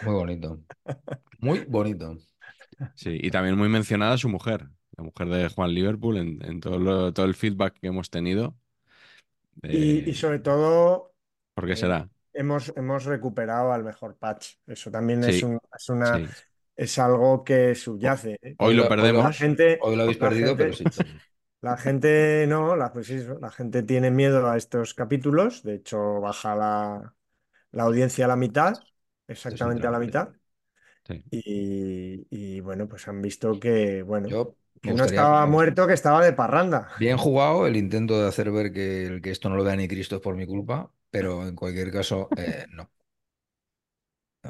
Muy 0.00 0.14
bonito. 0.14 0.62
Muy 1.40 1.60
bonito. 1.66 2.16
Sí, 2.94 3.18
y 3.22 3.30
también 3.30 3.56
muy 3.58 3.68
mencionada 3.70 4.18
su 4.18 4.28
mujer, 4.28 4.68
la 4.96 5.04
mujer 5.04 5.28
de 5.28 5.48
Juan 5.50 5.74
Liverpool, 5.74 6.18
en, 6.18 6.44
en 6.44 6.60
todo, 6.60 6.78
lo- 6.78 7.12
todo 7.14 7.26
el 7.26 7.34
feedback 7.36 7.78
que 7.80 7.88
hemos 7.88 8.10
tenido. 8.10 8.56
Y, 9.70 10.08
y 10.10 10.14
Eh, 10.14 10.14
sobre 10.14 10.38
todo, 10.40 11.14
¿por 11.54 11.66
qué 11.66 11.76
eh, 11.76 11.76
será? 11.76 12.08
hemos, 12.32 12.72
hemos 12.76 13.04
recuperado 13.04 13.72
al 13.72 13.84
mejor 13.84 14.16
patch. 14.18 14.56
Eso 14.66 14.90
también 14.90 15.24
es, 15.24 15.42
Sí, 15.42 15.44
un- 15.44 15.60
es 15.76 15.88
una, 15.88 16.22
sí. 16.22 16.36
es 16.76 16.98
algo 16.98 17.44
que 17.44 17.74
subyace. 17.74 18.38
¿eh? 18.42 18.58
Hoy 18.58 18.74
lo 18.74 18.88
lo- 18.88 18.88
perdemos. 18.88 19.24
La 19.24 19.32
gente, 19.32 19.86
Hoy 19.86 19.96
lo 19.96 20.02
habéis 20.02 20.18
la 20.18 20.32
perdido, 20.34 20.56
gente- 20.56 20.56
pero 20.56 20.72
sí. 20.72 20.84
La 21.60 21.76
gente 21.78 22.46
no, 22.48 22.76
la, 22.76 22.92
pues 22.92 23.06
sí, 23.08 23.18
la 23.40 23.50
gente 23.50 23.82
tiene 23.82 24.10
miedo 24.10 24.48
a 24.50 24.56
estos 24.58 24.94
capítulos. 24.94 25.62
De 25.62 25.76
hecho, 25.76 26.20
baja 26.20 26.54
la, 26.56 27.14
la 27.72 27.84
audiencia 27.84 28.26
a 28.26 28.28
la 28.28 28.36
mitad, 28.36 28.74
exactamente 29.28 29.86
a 29.86 29.90
la 29.90 29.98
mitad. 29.98 30.30
Sí. 31.06 31.24
Y, 31.30 32.26
y, 32.30 32.60
bueno, 32.60 32.88
pues 32.88 33.08
han 33.08 33.20
visto 33.22 33.58
que, 33.60 34.02
bueno, 34.02 34.30
Yo 34.30 34.56
que 34.80 34.94
no 34.94 35.04
estaba 35.04 35.46
muerto, 35.46 35.86
que 35.86 35.94
estaba 35.94 36.24
de 36.24 36.32
parranda. 36.32 36.90
Bien 36.96 37.16
jugado 37.18 37.66
el 37.66 37.76
intento 37.76 38.20
de 38.20 38.28
hacer 38.28 38.50
ver 38.52 38.72
que, 38.72 39.06
el 39.06 39.20
que 39.22 39.30
esto 39.30 39.48
no 39.48 39.56
lo 39.56 39.64
vea 39.64 39.76
ni 39.76 39.88
Cristo 39.88 40.16
es 40.16 40.22
por 40.22 40.36
mi 40.36 40.46
culpa, 40.46 40.92
pero 41.10 41.46
en 41.48 41.56
cualquier 41.56 41.90
caso, 41.92 42.32
eh, 42.36 42.66
no. 42.70 42.90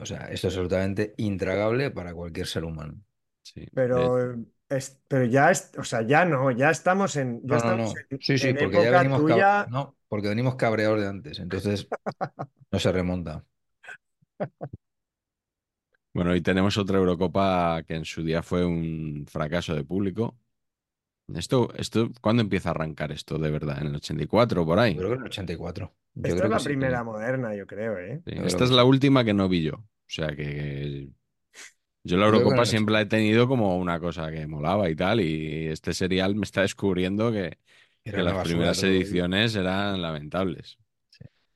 O 0.02 0.07
sea, 0.07 0.23
esto 0.35 0.49
es 0.49 0.54
absolutamente 0.54 1.14
intragable 1.19 1.90
para 1.90 2.14
cualquier 2.14 2.47
ser 2.47 2.64
humano. 2.64 3.00
sí. 3.43 3.66
De- 3.93 4.12
Pero, 4.12 4.35
es, 4.69 5.00
pero 5.09 5.25
ya 5.25 5.50
es, 5.50 5.73
o 5.78 5.85
sea, 5.85 6.02
ya 6.02 6.25
no, 6.25 6.50
ya 6.50 6.71
estamos 6.71 7.16
en, 7.16 7.40
ya 7.47 7.57
No, 7.57 7.61
no, 7.61 7.75
estamos 7.75 7.95
no. 7.95 8.07
en, 8.11 8.21
Sí, 8.21 8.38
sí, 8.38 8.54
porque 8.54 8.81
ya 8.81 8.90
venimos 8.93 9.25
cab- 9.25 9.50
tuya. 9.54 9.66
No, 9.66 9.97
porque 10.09 10.28
venimos 10.28 10.57
cabreados 10.57 11.00
de 11.00 11.07
antes, 11.09 11.38
entonces 11.38 11.88
no 12.73 12.78
se 12.81 12.93
remonta. 12.93 13.45
Bueno, 16.12 16.30
hoy 16.30 16.40
tenemos 16.42 16.78
otra 16.78 16.98
Eurocopa 16.98 17.82
que 17.86 17.94
en 17.96 18.04
su 18.04 18.22
día 18.22 18.42
fue 18.42 18.64
un 18.64 19.26
fracaso 19.28 19.74
de 19.74 19.84
público. 19.84 20.38
Esto, 21.34 21.72
esto, 21.76 22.10
¿cuándo 22.20 22.42
empieza 22.42 22.70
a 22.70 22.72
arrancar 22.72 23.12
esto 23.12 23.38
de 23.38 23.50
verdad? 23.50 23.80
¿En 23.80 23.88
el 23.88 23.96
84 23.96 24.64
por 24.66 24.78
ahí? 24.78 24.94
Yo 24.94 25.00
creo 25.00 25.10
que 25.10 25.14
en 25.16 25.20
el 25.22 25.26
84. 25.28 25.94
Yo 26.14 26.22
Esta 26.22 26.36
creo 26.36 26.44
es 26.46 26.50
la 26.50 26.58
que 26.58 26.64
primera 26.64 26.98
que- 26.98 27.04
moderna, 27.04 27.54
yo 27.54 27.66
creo, 27.66 27.98
¿eh? 27.98 28.22
Sí, 28.26 28.32
Yo 28.34 28.36
creo 28.36 28.46
Esta 28.46 28.64
es 28.64 28.70
la 28.70 28.84
última 28.84 29.24
que 29.24 29.34
no 29.34 29.48
vi 29.48 29.62
yo. 29.62 29.74
O 29.76 29.84
sea 30.06 30.34
que 30.36 31.08
yo 32.04 32.16
la 32.18 32.26
Eurocopa 32.26 32.66
siempre 32.66 32.92
la 32.94 33.02
he 33.02 33.06
tenido 33.06 33.48
como 33.48 33.78
una 33.78 34.00
cosa 34.00 34.30
que 34.30 34.46
molaba 34.46 34.90
y 34.90 34.96
tal. 34.96 35.20
Y 35.20 35.68
este 35.68 35.94
serial 35.94 36.34
me 36.36 36.44
está 36.44 36.62
descubriendo 36.62 37.32
que, 37.32 37.58
que 38.12 38.22
las 38.22 38.38
primeras 38.38 38.78
todo. 38.80 38.86
ediciones 38.90 39.56
eran 39.56 40.02
lamentables. 40.02 40.78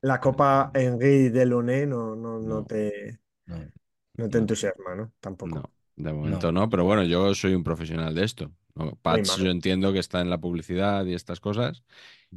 La 0.01 0.19
Copa 0.19 0.71
Henri 0.73 1.29
Delaunay 1.29 1.85
no, 1.87 2.15
no, 2.15 2.39
no 2.39 2.63
No. 2.63 2.65
te, 2.65 3.19
No, 3.47 3.71
no 4.15 4.29
te 4.29 4.37
No. 4.37 4.39
entusiasma, 4.39 4.95
¿no? 4.95 5.13
Tampoco. 5.19 5.61
No, 5.61 5.71
de 5.95 6.13
momento 6.13 6.51
No. 6.51 6.53
no, 6.53 6.69
pero 6.69 6.83
bueno, 6.85 7.03
yo 7.03 7.33
soy 7.35 7.53
un 7.55 7.63
profesional 7.63 8.15
de 8.15 8.23
esto. 8.25 8.51
mal. 9.27 9.39
yo 9.39 9.51
entiendo 9.51 9.93
que 9.93 9.99
está 9.99 10.21
en 10.21 10.29
la 10.29 10.39
publicidad 10.39 11.05
y 11.05 11.13
estas 11.13 11.39
cosas 11.39 11.83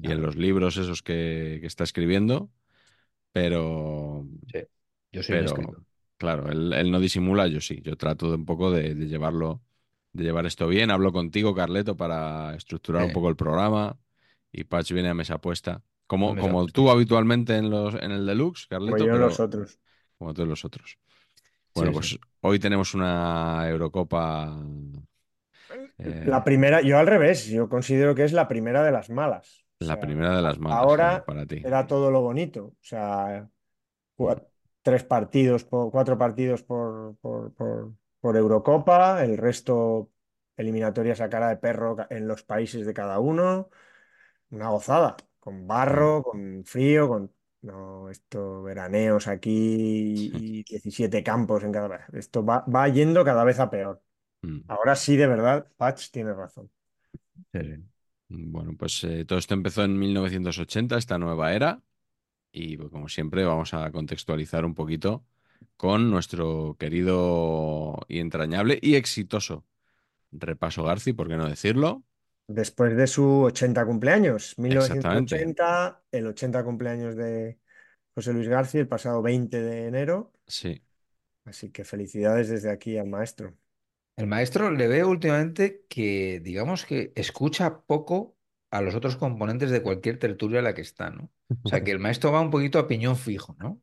y 0.02 0.10
en 0.12 0.22
los 0.22 0.36
libros 0.36 0.76
esos 0.76 1.02
que, 1.02 1.58
que 1.60 1.66
está 1.66 1.84
escribiendo, 1.84 2.50
pero, 3.32 4.26
Sí, 4.52 4.60
yo 5.12 5.22
soy 5.24 5.36
un 5.36 5.44
pero 5.44 5.44
escritor. 5.44 5.82
claro, 6.16 6.50
él, 6.50 6.72
él 6.72 6.90
no 6.90 7.00
disimula, 7.00 7.46
yo 7.48 7.60
sí, 7.60 7.80
yo 7.82 7.96
trato 7.96 8.28
de 8.30 8.36
un 8.36 8.44
poco 8.46 8.70
de, 8.70 8.94
de 8.94 9.06
llevarlo, 9.08 9.62
de 10.12 10.24
llevar 10.24 10.46
esto 10.46 10.68
bien. 10.68 10.90
Hablo 10.90 11.12
contigo, 11.12 11.54
Carleto, 11.54 11.96
para 11.96 12.54
estructurar 12.56 13.04
un 13.04 13.12
Sí. 13.12 13.12
poco 13.12 13.28
el 13.28 13.36
programa 13.36 13.98
y 14.52 14.64
Patch 14.64 14.92
viene 14.92 15.08
a 15.10 15.14
mesa 15.14 15.40
puesta. 15.40 15.82
Como, 16.12 16.36
como 16.38 16.66
tú 16.68 16.90
habitualmente 16.90 17.56
en, 17.56 17.70
los, 17.70 17.94
en 17.94 18.10
el 18.12 18.26
Deluxe, 18.26 18.66
Como 18.84 18.98
Carleto, 18.98 19.04
yo 19.04 19.14
en 19.14 19.20
los 19.20 19.40
otros. 19.40 19.80
como 20.18 20.34
todos 20.34 20.48
los 20.48 20.64
otros. 20.64 20.98
Bueno, 21.74 21.92
Sí, 21.92 21.94
pues 21.94 22.08
sí. 22.10 22.20
hoy 22.42 22.58
tenemos 22.60 22.94
una 22.94 23.68
Eurocopa. 23.68 24.56
eh, 25.98 26.34
La 26.34 26.44
primera, 26.44 26.80
yo 26.82 26.98
al 26.98 27.06
revés, 27.06 27.46
yo 27.46 27.68
considero 27.68 28.14
que 28.14 28.24
es 28.24 28.32
la 28.32 28.48
primera 28.48 28.82
de 28.84 28.92
las 28.92 29.10
malas. 29.10 29.64
O 29.80 29.84
la 29.88 29.98
sea, 29.98 29.98
primera 29.98 30.34
de 30.36 30.40
las 30.42 30.58
malas 30.58 30.96
ahora 30.96 30.96
bueno, 30.98 31.22
para 31.26 31.44
ti. 31.46 31.62
era 31.62 31.86
todo 31.86 32.10
lo 32.10 32.20
bonito. 32.22 32.64
O 32.66 32.76
sea, 32.80 33.48
tres 34.82 35.04
partidos, 35.04 35.64
por, 35.64 35.90
cuatro 35.90 36.18
partidos 36.18 36.62
por, 36.62 37.16
por, 37.20 37.52
por- 37.54 37.94
por 38.20 38.36
Eurocopa, 38.36 39.24
el 39.24 39.36
resto 39.36 40.10
eliminatorias 40.56 41.20
a 41.20 41.28
cara 41.30 41.48
de 41.48 41.56
perro 41.56 41.96
en 42.10 42.28
los 42.28 42.42
países 42.44 42.86
de 42.86 42.94
cada 42.94 43.18
uno. 43.18 43.68
Una 44.50 44.70
gozada, 44.70 45.16
con 45.42 45.66
barro, 45.66 46.22
con 46.22 46.64
frío, 46.64 47.08
con... 47.08 47.32
No, 47.62 48.08
esto, 48.10 48.62
veraneos 48.62 49.26
aquí 49.28 50.30
y 50.32 50.62
17 50.62 51.22
campos 51.22 51.64
en 51.64 51.72
cada... 51.72 52.06
Esto 52.12 52.44
va, 52.44 52.64
va 52.64 52.88
yendo 52.88 53.24
cada 53.24 53.42
vez 53.42 53.58
a 53.58 53.68
peor. 53.68 54.00
Mm. 54.42 54.60
Ahora 54.68 54.94
sí, 54.94 55.16
de 55.16 55.26
verdad, 55.26 55.66
Patch 55.76 56.10
tiene 56.10 56.32
razón. 56.32 56.70
Sí, 57.52 57.60
sí. 57.60 57.84
Bueno, 58.28 58.74
pues 58.78 59.02
eh, 59.04 59.24
todo 59.24 59.38
esto 59.38 59.54
empezó 59.54 59.82
en 59.84 59.98
1980, 59.98 60.96
esta 60.96 61.18
nueva 61.18 61.52
era, 61.52 61.82
y 62.52 62.76
pues, 62.76 62.90
como 62.90 63.08
siempre 63.08 63.44
vamos 63.44 63.74
a 63.74 63.90
contextualizar 63.90 64.64
un 64.64 64.74
poquito 64.74 65.24
con 65.76 66.10
nuestro 66.10 66.76
querido 66.78 67.98
y 68.08 68.20
entrañable 68.20 68.78
y 68.80 68.94
exitoso 68.94 69.66
repaso 70.32 70.84
Garci, 70.84 71.12
¿por 71.12 71.28
qué 71.28 71.36
no 71.36 71.48
decirlo? 71.48 72.02
Después 72.48 72.96
de 72.96 73.06
su 73.06 73.42
80 73.44 73.86
cumpleaños, 73.86 74.54
Exactamente. 74.58 75.36
1980, 75.36 76.02
el 76.10 76.26
80 76.26 76.64
cumpleaños 76.64 77.16
de 77.16 77.58
José 78.14 78.32
Luis 78.32 78.48
García, 78.48 78.80
el 78.80 78.88
pasado 78.88 79.22
20 79.22 79.60
de 79.62 79.86
enero. 79.86 80.32
Sí, 80.46 80.82
Así 81.44 81.70
que 81.70 81.84
felicidades 81.84 82.48
desde 82.48 82.70
aquí 82.70 82.96
al 82.98 83.08
maestro. 83.08 83.56
El 84.16 84.26
maestro 84.26 84.70
le 84.70 84.86
veo 84.86 85.08
últimamente 85.08 85.84
que, 85.88 86.40
digamos 86.40 86.84
que 86.84 87.12
escucha 87.16 87.80
poco 87.82 88.36
a 88.70 88.80
los 88.80 88.94
otros 88.94 89.16
componentes 89.16 89.70
de 89.70 89.82
cualquier 89.82 90.18
tertulia 90.18 90.60
a 90.60 90.62
la 90.62 90.74
que 90.74 90.82
está, 90.82 91.10
¿no? 91.10 91.30
O 91.62 91.68
sea, 91.68 91.82
que 91.82 91.90
el 91.90 91.98
maestro 91.98 92.32
va 92.32 92.40
un 92.40 92.50
poquito 92.50 92.78
a 92.78 92.86
piñón 92.86 93.16
fijo, 93.16 93.56
¿no? 93.58 93.80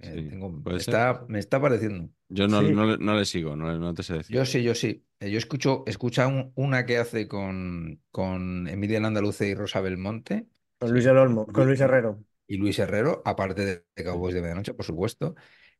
Eh, 0.00 0.22
Sí, 0.22 0.28
tengo, 0.28 0.50
me 0.50 0.78
está, 0.78 1.24
me 1.28 1.38
está 1.38 1.60
pareciendo. 1.60 2.10
Yo 2.28 2.48
no, 2.48 2.62
Sí, 2.62 2.62
no, 2.62 2.86
le 2.86 2.98
no 2.98 3.14
le 3.16 3.24
sigo, 3.26 3.56
no, 3.56 3.70
le- 3.72 3.78
no 3.78 3.92
te 3.94 4.02
sé 4.02 4.14
decir. 4.14 4.38
Yo 4.38 4.44
sí, 4.44 4.62
yo 4.62 4.74
sí. 4.74 5.06
Eh, 5.18 5.30
Yo 5.30 5.38
escucho, 5.38 5.84
escucha 5.86 6.26
un- 6.28 6.52
una 6.54 6.86
que 6.86 6.98
hace 6.98 7.26
con, 7.28 8.02
con 8.10 8.68
Emilia 8.68 9.00
Landaluce 9.00 9.48
y 9.48 9.54
Rosa 9.54 9.80
Belmonte 9.80 10.48
con 10.78 10.92
Luis 10.92 11.06
Olmo, 11.06 11.52
con 11.52 11.66
y, 11.66 11.68
Luis 11.68 11.80
Herrero. 11.80 12.24
y 12.46 12.56
Luis 12.58 12.78
Herrero, 12.78 13.22
aparte 13.24 13.64
de, 13.64 13.86
de 13.96 14.04
Cowboys 14.04 14.34
de 14.34 14.42
Medianoche, 14.42 14.74
por 14.74 14.84
supuesto. 14.86 15.34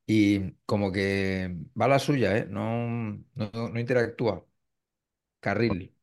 Y 0.06 0.52
como 0.66 0.92
que 0.92 1.54
va 1.80 1.86
a 1.86 1.88
la 1.88 1.98
suya, 1.98 2.36
¿eh? 2.36 2.46
No, 2.50 2.88
no, 3.34 3.50
no 3.70 3.80
interactúa. 3.80 4.46
Carril. 5.40 5.94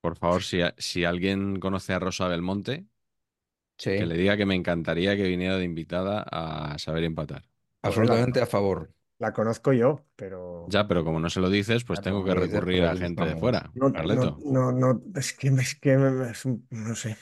Por 0.00 0.16
favor, 0.16 0.42
si, 0.44 0.60
a- 0.62 0.74
si 0.78 1.04
alguien 1.04 1.58
conoce 1.58 1.92
a 1.94 1.98
Rosa 1.98 2.28
Belmonte, 2.28 2.86
que 3.94 4.06
le 4.06 4.16
diga 4.16 4.36
que 4.36 4.46
me 4.46 4.54
encantaría 4.54 5.16
que 5.16 5.22
viniera 5.24 5.56
de 5.56 5.64
invitada 5.64 6.22
a 6.22 6.78
saber 6.78 7.04
empatar. 7.04 7.44
La, 7.92 8.16
absolutamente 8.16 8.40
a 8.42 8.46
favor. 8.54 8.78
la 9.18 9.32
conozco 9.32 9.72
yo, 9.72 10.06
pero 10.16 10.72
Ya, 10.72 10.86
pero 10.88 11.04
como 11.04 11.20
no 11.20 11.30
se 11.30 11.40
lo 11.40 11.50
dices, 11.50 11.84
pues 11.84 12.00
tengo 12.00 12.24
que 12.24 12.34
recurrir 12.34 12.84
a 12.84 12.96
gente 12.96 13.24
de 13.24 13.36
fuera, 13.36 13.72
no, 13.74 13.90
no, 13.90 13.96
Carleto. 13.96 14.42
no, 14.44 14.72
no, 14.72 15.02
es 15.16 15.32
que, 15.34 15.48
es 15.48 15.74
que 15.76 15.96
me- 15.98 16.30
es 16.30 16.44
un- 16.44 16.66
no 16.70 16.94
sé. 16.96 17.16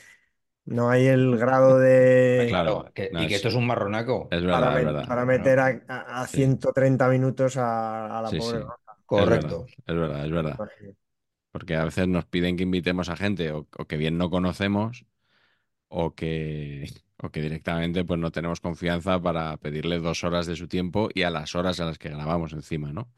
No 0.65 0.89
hay 0.91 1.07
el 1.07 1.37
grado 1.37 1.79
de 1.79 2.47
Claro, 2.49 2.91
que- 2.93 3.11
no, 3.11 3.23
y 3.23 3.27
que 3.27 3.35
es, 3.35 3.35
esto 3.35 3.47
es 3.49 3.55
un 3.55 3.67
marronaco. 3.67 4.27
es 4.29 4.43
para, 4.47 4.71
verdad, 4.71 4.77
es 4.77 4.83
me- 4.83 4.85
verdad. 4.85 5.07
para 5.07 5.25
meter 5.25 5.59
a, 5.59 5.67
a- 5.87 6.21
a 6.23 6.27
Sí, 6.27 6.43
130 6.45 7.07
minutos 7.09 7.57
a, 7.57 8.19
a 8.19 8.21
la 8.21 8.31
sí, 8.31 8.35
pobre 8.35 8.59
sí. 8.59 8.73
Es 9.13 9.29
verdad, 9.29 9.59
Correcto. 9.59 9.65
es 9.85 9.95
verdad, 9.95 10.25
es 10.25 10.31
verdad. 10.31 10.63
Porque 11.51 11.75
a 11.75 11.85
veces 11.85 12.07
nos 12.07 12.25
piden 12.25 12.57
que 12.57 12.63
invitemos 12.63 13.09
a 13.09 13.17
gente 13.17 13.51
o, 13.53 13.67
o 13.77 13.85
que 13.87 13.97
bien 13.97 14.17
no 14.17 14.29
conocemos 14.31 15.05
o 15.89 16.15
que, 16.15 16.89
o 17.23 17.31
que 17.31 17.41
directamente 17.41 18.05
pues 18.05 18.19
no 18.19 18.31
tenemos 18.31 18.59
confianza 18.61 19.21
para 19.21 19.57
pedirle 19.57 19.99
dos 19.99 20.23
horas 20.23 20.45
de 20.47 20.55
su 20.55 20.67
tiempo 20.67 21.09
y 21.13 21.23
a 21.23 21.29
las 21.31 21.55
horas 21.55 21.79
a 21.79 21.85
las 21.85 21.97
que 21.99 22.09
grabamos 22.09 22.53
encima, 22.53 22.91
¿no? 22.93 23.11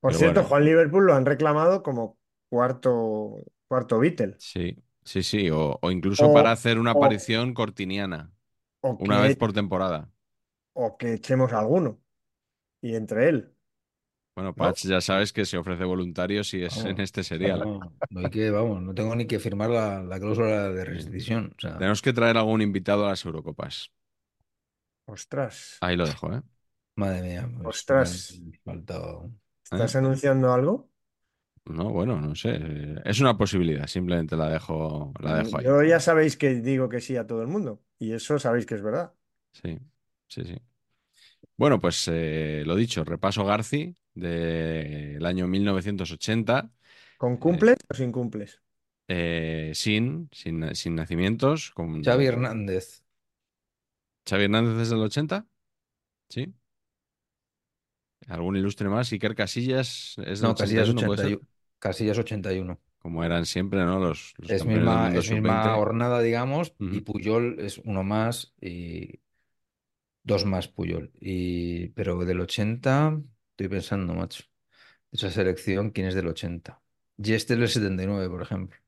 Por 0.00 0.14
Pero 0.14 0.18
cierto, 0.18 0.42
bueno, 0.42 0.44
Juan 0.44 0.64
Liverpool 0.64 1.04
lo 1.06 1.14
han 1.14 1.26
reclamado 1.26 1.82
como 1.82 2.18
cuarto, 2.48 3.44
cuarto 3.68 3.98
Beatle. 3.98 4.38
sí, 4.38 4.76
sí, 5.04 5.22
sí. 5.22 5.50
O, 5.50 5.78
o 5.82 5.90
incluso 5.90 6.30
para 6.30 6.52
hacer 6.52 6.78
una 6.78 6.92
o, 6.92 6.92
aparición 6.92 7.54
cortiniana, 7.54 8.32
una 8.98 9.20
vez 9.20 9.36
por 9.36 9.52
temporada. 9.52 10.10
o 10.74 10.96
que 10.96 11.14
echemos 11.14 11.52
alguno. 11.52 12.00
Y 12.82 12.96
entre 12.96 13.30
él, 13.30 13.55
Bueno, 14.36 14.54
¿no? 14.56 14.74
Patch, 14.74 14.84
ya 14.86 15.00
sabes 15.00 15.32
que 15.32 15.46
se 15.46 15.56
ofrece 15.56 15.84
voluntario 15.84 16.44
si 16.44 16.62
es 16.62 16.84
en 16.84 17.00
este 17.00 17.24
serial. 17.24 17.60
no, 17.64 17.96
no 18.10 18.20
hay 18.20 18.30
que, 18.30 18.50
vamos, 18.50 18.82
no 18.82 18.94
tengo 18.94 19.14
ni 19.16 19.26
que 19.26 19.38
firmar 19.38 19.70
la, 19.70 20.02
la 20.02 20.20
cláusula 20.20 20.68
de 20.70 20.84
Sí. 20.84 20.92
rescisión. 20.94 21.52
O 21.56 21.60
sea, 21.60 21.78
Tenemos 21.78 22.02
que 22.02 22.12
traer 22.12 22.36
algún 22.36 22.62
invitado 22.62 23.06
a 23.06 23.10
las 23.10 23.24
Eurocopas. 23.24 23.90
Ostras, 25.14 25.58
Ahí 25.80 25.96
lo 25.96 26.06
dejo, 26.06 26.32
¿eh? 26.34 26.42
madre 26.96 27.22
mía, 27.22 27.48
pues 27.62 27.68
ostras, 27.68 28.40
faltado. 28.64 29.30
¿Eh? 29.70 29.76
¿estás 29.76 29.96
anunciando 29.96 30.52
algo? 30.52 30.90
No, 31.66 31.90
bueno, 31.90 32.20
no 32.20 32.34
sé. 32.36 32.60
Es 33.04 33.20
una 33.20 33.36
posibilidad, 33.36 33.86
simplemente 33.88 34.36
la 34.36 34.48
dejo, 34.48 35.12
la 35.20 35.34
dejo 35.42 35.58
ahí. 35.58 35.64
Yo 35.64 35.82
ya 35.82 36.00
sabéis 36.00 36.36
que 36.36 36.54
digo 36.54 36.88
que 36.88 37.00
sí 37.00 37.16
a 37.16 37.26
todo 37.26 37.42
el 37.42 37.48
mundo. 37.48 37.82
Y 37.98 38.12
eso 38.12 38.38
sabéis 38.38 38.66
que 38.66 38.74
es 38.74 38.82
verdad. 38.82 39.14
Sí, 39.52 39.78
sí, 40.28 40.44
sí. 40.44 40.56
Bueno, 41.56 41.80
pues 41.80 42.08
eh, 42.08 42.62
lo 42.66 42.76
dicho, 42.76 43.04
repaso 43.04 43.44
Garci 43.44 43.96
del 44.16 45.24
año 45.26 45.48
1980, 45.48 46.70
¿Con 47.22 47.32
eh, 47.44 47.44
cumples 47.44 47.78
o 47.90 47.94
sin 47.98 48.10
cumples? 48.16 48.50
eh, 49.08 49.72
sin, 49.74 50.28
sin, 50.32 50.74
sin 50.74 50.94
nacimientos, 50.96 51.70
con 51.72 52.02
Xavi 52.02 52.24
Hernández. 52.26 53.04
Xavi 54.28 54.44
Hernández 54.44 54.82
es 54.82 54.90
del 54.90 55.00
80, 55.00 55.46
¿sí? 56.28 56.54
¿Algún 58.28 58.56
ilustre 58.56 58.88
más? 58.88 59.12
Iker 59.12 59.34
Casillas 59.34 60.14
es 60.24 60.40
del 60.40 60.50
No, 60.50 60.56
Casillas 60.56 60.88
81, 60.88 61.04
¿puede 61.04 61.18
ser? 61.18 61.36
81. 61.36 61.46
Casillas 61.78 62.18
81. 62.18 62.80
Como 62.98 63.24
eran 63.24 63.46
siempre, 63.46 63.84
¿no? 63.84 63.98
Los, 64.00 64.34
los 64.38 64.52
Es 64.54 64.64
misma, 64.64 65.10
es 65.14 65.24
misma 65.28 65.76
sub-20. 65.76 65.76
hornada, 65.76 66.20
digamos, 66.20 66.74
y. 66.78 67.00
Puyol 67.00 67.58
es 67.60 67.78
uno 67.78 68.02
más 68.02 68.54
y 68.60 69.20
dos 70.22 70.44
más 70.44 70.68
Puyol. 70.68 71.12
Y, 71.20 71.88
pero 71.90 72.24
del 72.24 72.40
80, 72.40 73.20
estoy 73.56 73.68
pensando, 73.68 74.14
macho. 74.14 74.44
De 75.10 75.16
esa 75.16 75.30
selección, 75.30 75.90
¿quién 75.90 76.08
es 76.08 76.14
del 76.14 76.28
80? 76.28 76.78
Y 77.16 77.32
este 77.32 77.54
es 77.54 77.60
del 77.60 77.68
79, 77.68 78.28
por 78.28 78.42
ejemplo. 78.42 78.78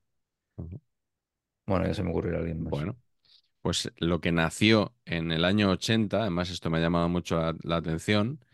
Ujú. 0.56 0.80
Bueno, 1.66 1.86
ya 1.86 1.94
se 1.94 2.02
me 2.02 2.10
ocurrirá 2.10 2.38
alguien 2.38 2.62
más. 2.62 2.70
Bueno, 2.70 2.96
pues 3.62 3.90
lo 3.96 4.20
que 4.20 4.30
nació 4.30 4.94
en 5.06 5.32
el 5.32 5.44
año 5.44 5.70
80, 5.70 6.20
además 6.20 6.50
esto 6.50 6.68
me 6.68 6.78
ha 6.78 6.82
llamado 6.82 7.08
mucho 7.08 7.36
la, 7.40 7.56
la 7.62 7.76
atención, 7.76 8.44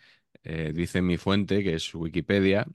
eh, 0.45 0.73
dice 0.73 1.03
mi 1.03 1.17
fuente, 1.17 1.65
que 1.65 1.75
es 1.75 1.93
Wikipedia, 1.95 2.67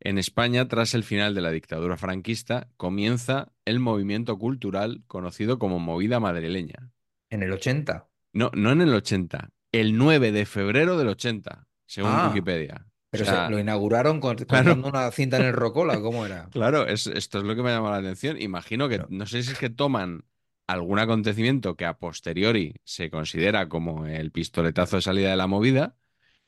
en 0.00 0.16
España, 0.16 0.66
tras 0.66 0.94
el 0.94 1.04
final 1.04 1.34
de 1.34 1.42
la 1.42 1.50
dictadura 1.50 1.98
franquista, 1.98 2.68
comienza 2.78 3.52
el 3.66 3.80
movimiento 3.80 4.38
cultural 4.38 5.02
conocido 5.06 5.58
como 5.58 5.78
Movida 5.78 6.18
Madrileña. 6.18 6.90
En 7.28 7.42
el 7.42 7.52
80. 7.52 8.08
No, 8.32 8.50
no 8.54 8.72
en 8.72 8.80
el 8.80 8.94
80, 8.94 9.50
el 9.72 9.98
9 9.98 10.32
de 10.32 10.46
febrero 10.46 10.96
del 10.96 11.08
80, 11.08 11.66
según 11.94 12.10
Ah, 12.12 12.26
Wikipedia. 12.26 12.86
O 12.86 12.90
pero 13.10 13.24
se, 13.24 13.40
lo 13.50 13.58
inauguraron 13.58 14.20
con- 14.20 14.36
claro, 14.36 14.74
una 14.84 15.10
cinta 15.12 15.36
en 15.38 15.44
el 15.44 15.52
Rocola, 15.52 16.00
¿cómo 16.00 16.24
era? 16.26 16.48
claro, 16.50 16.86
es, 16.86 17.06
esto 17.06 17.38
es 17.38 17.44
lo 17.44 17.54
que 17.56 17.62
me 17.62 17.70
ha 17.70 17.74
llamado 17.76 17.94
la 17.94 18.00
atención. 18.00 18.40
Imagino 18.40 18.88
que, 18.88 19.04
no 19.08 19.26
sé 19.26 19.42
si 19.42 19.52
es 19.52 19.58
que 19.58 19.70
toman 19.70 20.24
algún 20.66 20.98
acontecimiento 20.98 21.76
que 21.76 21.84
a 21.86 21.98
posteriori 21.98 22.74
se 22.84 23.10
considera 23.10 23.68
como 23.68 24.06
el 24.06 24.30
pistoletazo 24.32 24.96
de 24.96 25.02
salida 25.02 25.30
de 25.30 25.36
la 25.36 25.46
movida, 25.48 25.96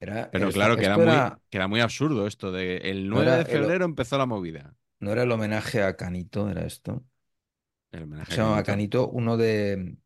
era, 0.01 0.31
pero 0.31 0.53
claro, 0.53 0.79
queda 0.79 0.99
esto 0.99 1.01
muy, 1.01 1.13
era, 1.13 1.41
queda 1.51 1.69
muy 1.69 1.81
absurdo 1.81 2.27
esto 2.27 2.53
de 2.53 2.79
el 2.79 3.09
no 3.11 3.23
9 3.23 3.23
era 3.23 3.39
de 3.39 3.45
el, 3.45 3.47
febrero 3.47 3.85
empezó 3.87 4.19
la 4.19 4.27
movida. 4.27 4.77
no 5.01 5.13
era 5.13 5.23
el 5.25 5.33
homenaje 5.33 5.83
a 5.83 5.97
Canito, 5.97 6.49
era 6.51 6.65
esto. 6.65 7.05
El 7.93 8.03
homenaje 8.05 8.35
a 8.35 8.37
Se 8.37 8.41
llamaba 8.41 8.63
Canito. 8.65 8.65
Canito, 8.65 9.09
uno 9.11 9.37
de, 9.37 9.97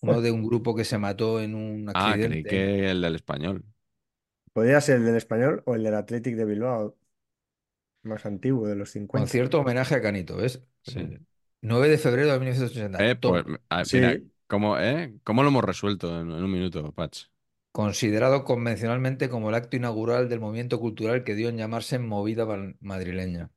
uno 0.00 0.20
de 0.20 0.30
un 0.32 0.44
grupo 0.44 0.74
que 0.74 0.84
se 0.84 0.98
mató 0.98 1.40
en 1.40 1.54
un 1.54 1.88
Ah, 1.92 2.18
creí 2.20 2.44
accidente. 2.44 2.48
que 2.48 2.90
el 2.90 3.00
del 3.00 3.14
español. 3.14 3.64
Podría 4.54 4.80
ser 4.80 4.96
el 4.98 5.04
del 5.06 5.16
español 5.16 5.62
o 5.66 5.74
el 5.74 5.82
del 5.84 5.94
Athletic 5.96 6.34
de 6.36 6.46
Bilbao, 6.46 6.96
más 8.02 8.24
antiguo, 8.26 8.66
de 8.68 8.76
los 8.76 8.90
50. 8.90 9.36
Concierto 9.36 9.60
homenaje 9.60 9.94
a 9.94 10.02
Canito, 10.02 10.36
¿ves? 10.36 10.62
Sí. 10.82 11.00
Eh, 11.00 11.20
9 11.62 11.88
de 11.88 11.98
febrero 11.98 12.32
de 12.32 12.38
1980. 12.38 13.10
Eh, 13.10 13.16
pues, 13.16 13.44
ah, 13.70 13.84
mira, 13.90 14.16
Sí, 14.18 14.32
¿cómo, 14.46 14.78
eh? 14.78 15.18
¿Cómo 15.24 15.42
lo 15.42 15.48
hemos 15.48 15.64
resuelto 15.64 16.08
en, 16.20 16.30
en 16.30 16.44
un 16.44 16.52
minuto, 16.52 16.92
Patch? 16.92 17.24
Considerado 17.72 18.42
convencionalmente 18.46 19.28
como 19.28 19.50
el 19.50 19.54
acto 19.54 19.76
inaugural 19.76 20.30
del 20.30 20.40
movimiento 20.40 20.80
cultural 20.80 21.24
que 21.24 21.34
dio 21.34 21.50
en 21.50 21.58
llamarse 21.58 21.98
Movida 21.98 22.46
Madrileña. 22.80 23.50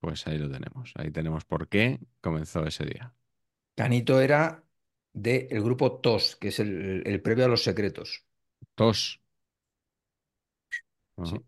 Pues 0.00 0.26
ahí 0.26 0.38
lo 0.38 0.50
tenemos. 0.50 0.92
Ahí 0.96 1.10
tenemos 1.10 1.44
por 1.44 1.68
qué 1.68 2.00
comenzó 2.20 2.64
ese 2.66 2.84
día. 2.86 3.14
Canito 3.74 4.20
era 4.20 4.64
del 5.12 5.60
grupo 5.62 6.00
TOS, 6.00 6.36
que 6.36 6.48
es 6.48 6.60
el, 6.60 7.02
el 7.06 7.20
previo 7.22 7.44
a 7.46 7.48
Los 7.48 7.64
Secretos. 7.64 8.24
Tos. 8.74 9.19
Ajá. 11.20 11.36
Sí. 11.36 11.44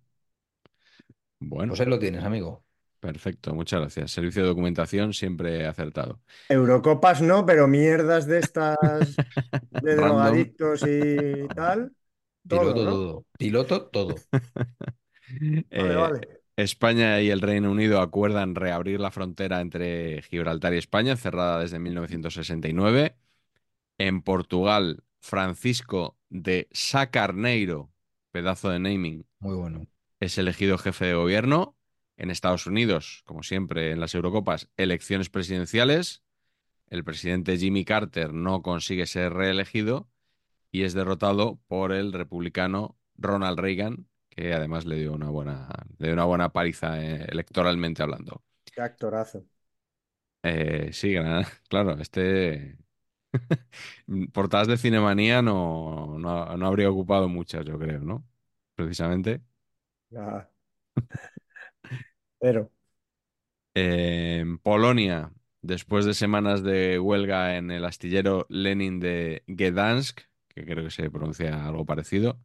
Bueno, 1.40 1.74
Pues 1.74 1.80
ahí 1.80 1.86
lo 1.86 1.98
tienes, 1.98 2.24
amigo. 2.24 2.64
perfecto. 3.00 3.54
Muchas 3.54 3.80
gracias. 3.80 4.10
Servicio 4.12 4.42
de 4.42 4.48
documentación 4.48 5.12
siempre 5.14 5.66
acertado. 5.66 6.20
Eurocopas 6.48 7.22
no, 7.22 7.46
pero 7.46 7.66
mierdas 7.68 8.26
de 8.26 8.38
estas 8.40 9.22
de 9.70 9.96
drogadictos 9.96 10.82
y 10.86 11.48
tal, 11.54 11.94
todo, 12.48 12.74
Piloto 12.74 12.84
¿no? 12.84 12.90
todo. 12.90 13.26
Piloto 13.38 13.86
todo. 13.90 14.26
Vale, 15.76 15.94
Eh, 15.96 15.96
vale. 15.96 16.42
España 16.56 17.20
y 17.20 17.30
el 17.30 17.40
Reino 17.40 17.70
Unido 17.70 18.00
acuerdan 18.00 18.54
reabrir 18.54 19.00
la 19.00 19.10
frontera 19.10 19.60
entre 19.60 20.22
Gibraltar 20.22 20.74
y 20.74 20.78
España, 20.78 21.16
cerrada 21.16 21.58
desde 21.60 21.78
1969. 21.78 23.16
En 23.98 24.22
Portugal, 24.22 25.04
Francisco 25.20 26.18
de 26.30 26.68
Sá 26.72 27.10
Carneiro, 27.10 27.92
pedazo 28.32 28.70
de 28.70 28.78
naming, 28.80 29.26
Muy 29.42 29.54
bueno. 29.56 29.86
es 30.20 30.38
elegido 30.38 30.78
jefe 30.78 31.06
de 31.06 31.14
gobierno. 31.14 31.76
En 32.16 32.30
Estados 32.30 32.66
Unidos, 32.66 33.22
como 33.26 33.42
siempre 33.42 33.90
en 33.90 33.98
las 34.00 34.14
Eurocopas, 34.14 34.68
elecciones 34.76 35.30
presidenciales. 35.30 36.22
El 36.88 37.04
presidente 37.04 37.58
Jimmy 37.58 37.84
Carter 37.84 38.34
no 38.34 38.62
consigue 38.62 39.06
ser 39.06 39.32
reelegido 39.34 40.10
y 40.72 40.84
es 40.84 40.94
derrotado 40.94 41.60
por 41.68 41.92
el 41.92 42.12
republicano 42.12 42.98
Ronald 43.16 43.58
Reagan, 43.60 44.08
que 44.30 44.54
además 44.54 44.86
le 44.86 44.96
dio 44.96 45.12
una 45.14 45.30
buena, 45.30 45.68
le 45.98 46.08
dio 46.08 46.14
una 46.14 46.26
buena 46.26 46.50
paliza 46.52 47.02
eh, 47.04 47.26
electoralmente 47.30 48.02
hablando. 48.02 48.44
Qué 48.70 48.80
actorazo. 48.82 49.46
Eh, 50.42 50.90
sí, 50.92 51.14
claro, 51.68 51.92
este 52.00 52.78
portadas 54.32 54.68
de 54.68 54.78
Cinemanía 54.78 55.42
no, 55.42 56.18
no, 56.18 56.56
no 56.56 56.66
habría 56.66 56.90
ocupado 56.90 57.28
muchas, 57.28 57.64
yo 57.66 57.78
creo, 57.78 58.00
¿no? 58.00 58.26
Precisamente. 58.84 59.40
Ah, 60.14 60.48
Pero, 62.38 62.70
En 63.74 64.58
Polonia, 64.58 65.32
después 65.62 66.04
de 66.04 66.14
semanas 66.14 66.62
de 66.62 66.98
huelga 66.98 67.56
en 67.56 67.70
el 67.70 67.84
astillero 67.84 68.46
Lenin 68.50 69.00
de 69.00 69.44
Gdansk, 69.46 70.20
que 70.48 70.64
creo 70.64 70.84
que 70.84 70.90
se 70.90 71.10
pronuncia 71.10 71.66
algo 71.66 71.86
parecido, 71.86 72.38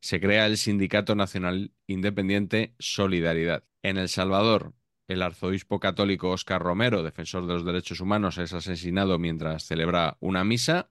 se 0.00 0.20
crea 0.20 0.46
el 0.46 0.58
Sindicato 0.58 1.14
Nacional 1.14 1.72
Independiente 1.86 2.74
Solidaridad. 2.78 3.64
En 3.82 3.96
El 3.98 4.08
Salvador, 4.08 4.74
el 5.08 5.22
arzobispo 5.22 5.80
católico 5.80 6.30
Óscar 6.30 6.62
Romero, 6.62 7.02
defensor 7.02 7.46
de 7.46 7.54
los 7.54 7.64
derechos 7.64 8.00
humanos, 8.00 8.36
es 8.38 8.52
asesinado 8.52 9.18
mientras 9.18 9.64
celebra 9.66 10.16
una 10.20 10.44
misa. 10.44 10.90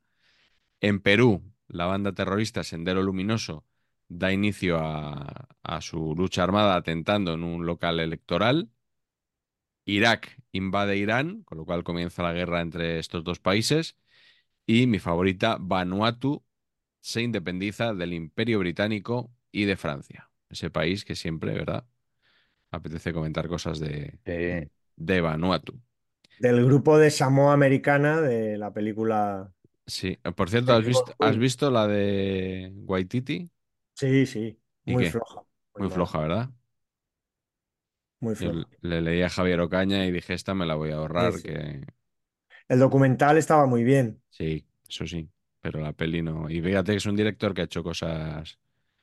En 0.81 1.01
Perú, 1.01 1.43
la 1.67 1.85
banda 1.85 2.13
terrorista 2.13 2.63
Sendero 2.63 3.03
Luminoso 3.03 3.65
da 4.09 4.31
inicio 4.31 4.77
a, 4.79 5.47
a 5.63 5.81
su 5.81 6.15
lucha 6.15 6.43
armada 6.43 6.75
atentando 6.75 7.33
en 7.33 7.43
un 7.43 7.65
local 7.65 7.99
electoral. 7.99 8.69
Irak 9.85 10.37
invade 10.51 10.97
Irán, 10.97 11.43
con 11.43 11.57
lo 11.57 11.65
cual 11.65 11.83
comienza 11.83 12.23
la 12.23 12.33
guerra 12.33 12.61
entre 12.61 12.99
estos 12.99 13.23
dos 13.23 13.39
países. 13.39 13.97
Y 14.65 14.87
mi 14.87 14.99
favorita, 14.99 15.57
Vanuatu, 15.59 16.43
se 17.01 17.21
independiza 17.23 17.93
del 17.93 18.13
Imperio 18.13 18.59
Británico 18.59 19.31
y 19.51 19.65
de 19.65 19.77
Francia. 19.77 20.31
Ese 20.49 20.69
país 20.71 21.05
que 21.05 21.15
siempre, 21.15 21.53
¿verdad? 21.53 21.85
Apetece 22.71 23.13
comentar 23.13 23.47
cosas 23.47 23.79
de, 23.79 24.19
Eh, 24.25 24.69
de 24.97 25.21
Vanuatu. 25.21 25.81
Del 26.39 26.65
grupo 26.65 26.97
de 26.97 27.11
Samoa 27.11 27.53
Americana 27.53 28.21
de 28.21 28.57
la 28.57 28.71
película. 28.73 29.51
Sí, 29.87 30.17
por 30.35 30.49
cierto, 30.49 30.73
¿has 30.73 30.83
visto, 30.83 31.15
has 31.19 31.37
visto 31.37 31.69
la 31.69 31.87
de 31.87 32.71
Waititi? 32.75 33.51
Sí, 33.95 34.25
sí, 34.25 34.61
¿Y 34.85 34.95
muy 34.95 35.05
qué? 35.05 35.05
floja. 35.05 35.41
Muy 35.77 35.89
mala, 35.89 35.91
floja, 35.91 36.19
¿verdad? 36.19 36.49
Muy 38.19 38.35
Yo 38.37 38.51
floja. 38.51 38.69
le 38.81 39.01
leí 39.01 39.21
a 39.23 39.29
Javier 39.29 39.59
Ocaña 39.61 40.05
y 40.05 40.11
dije, 40.11 40.33
esta 40.33 40.53
me 40.53 40.65
la 40.65 40.75
voy 40.75 40.91
a 40.91 40.95
ahorrar, 40.97 41.41
Sí, 41.41 41.41
que 41.41 41.85
El 42.67 42.77
documental 42.79 43.37
estaba 43.39 43.65
muy 43.65 43.83
bien. 43.83 44.21
sí, 44.29 44.67
eso 44.87 45.05
sí, 45.07 45.29
pero 45.61 45.79
la 45.81 45.93
peli 45.93 46.21
no. 46.21 46.49
Y 46.49 46.61
fíjate 46.61 46.91
que 46.91 46.97
es 46.97 47.05
un 47.05 47.15
director 47.15 47.53
que 47.53 47.61
ha 47.61 47.63
hecho 47.65 47.83
cosas 47.83 48.59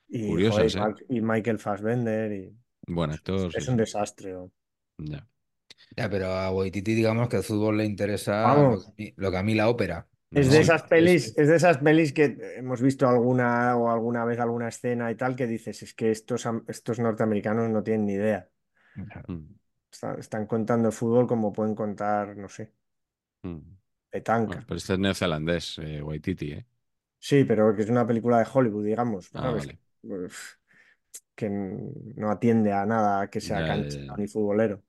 Y, 0.09 0.39
joder, 0.39 0.67
curiosas, 0.67 0.75
y 0.75 0.77
¿eh? 0.77 0.89
Mark- 0.91 1.05
y 1.09 1.21
Michael 1.21 1.59
Fassbender. 1.59 2.33
Y... 2.33 2.57
Buen 2.87 3.11
actor, 3.11 3.53
sí, 3.53 3.61
Es 3.61 3.69
un 3.69 3.77
sí. 3.77 3.79
desastre. 3.79 4.33
¿no? 4.33 4.53
Ya. 4.99 5.27
ya, 5.97 6.11
pero 6.11 6.29
a 6.35 6.51
Waititi 6.53 6.95
digamos 6.95 7.29
que 7.31 7.37
el 7.39 7.45
fútbol 7.45 7.79
le 7.79 7.87
interesa 7.87 8.37
Vamos. 8.43 8.83
lo, 8.87 8.95
que- 8.97 9.15
lo 9.19 9.31
que 9.31 9.39
a 9.39 9.45
mí 9.45 9.55
la 9.57 9.69
ópera. 9.71 10.09
Es 10.35 10.51
de 10.51 10.61
esas 10.61 10.83
pelis, 10.85 11.37
es 11.37 11.49
de 11.49 11.57
esas 11.57 11.79
pelis 11.79 12.13
que 12.13 12.37
hemos 12.57 12.81
visto 12.81 13.09
alguna 13.09 13.77
o 13.77 13.91
alguna 13.91 14.25
vez 14.25 14.39
alguna 14.41 14.69
escena 14.69 15.11
y 15.11 15.15
tal 15.15 15.37
que 15.37 15.47
dices, 15.47 15.83
es 15.83 15.95
que 15.95 16.11
estos, 16.11 16.47
estos 16.69 16.99
norteamericanos 16.99 17.69
no 17.71 17.83
tienen 17.83 18.07
ni 18.07 18.15
idea. 18.15 18.49
Mm, 19.29 19.55
Están, 19.93 20.19
están 20.19 20.47
contando 20.47 20.91
fútbol 20.91 21.27
como 21.27 21.53
pueden 21.53 21.75
contar, 21.75 22.37
no 22.37 22.49
sé, 22.49 22.73
mm. 23.45 23.59
petanca. 24.11 24.47
Bueno, 24.49 24.65
pero 24.67 24.79
este 24.79 24.93
es 24.95 24.99
neozelandés, 24.99 25.79
eh, 25.79 26.03
Waititi, 26.03 26.53
¿eh? 26.53 26.67
Sí, 27.19 27.45
pero 27.45 27.75
que 27.75 27.83
es 27.83 27.91
una 27.91 28.07
película 28.07 28.39
de 28.39 28.47
Hollywood, 28.53 28.85
digamos, 28.85 29.31
Ah, 29.35 29.43
¿sabes? 29.43 29.67
vale. 29.67 29.79
Uf, 30.03 30.55
Que 31.35 31.49
no 31.51 32.31
atiende 32.31 32.73
a 32.73 32.87
nada 32.87 33.29
que 33.31 33.41
sea 33.41 33.61
Ya, 33.61 33.67
ya, 33.67 33.73
canchero 33.75 34.05
ya. 34.07 34.17
ni 34.17 34.27
futbolero. 34.29 34.83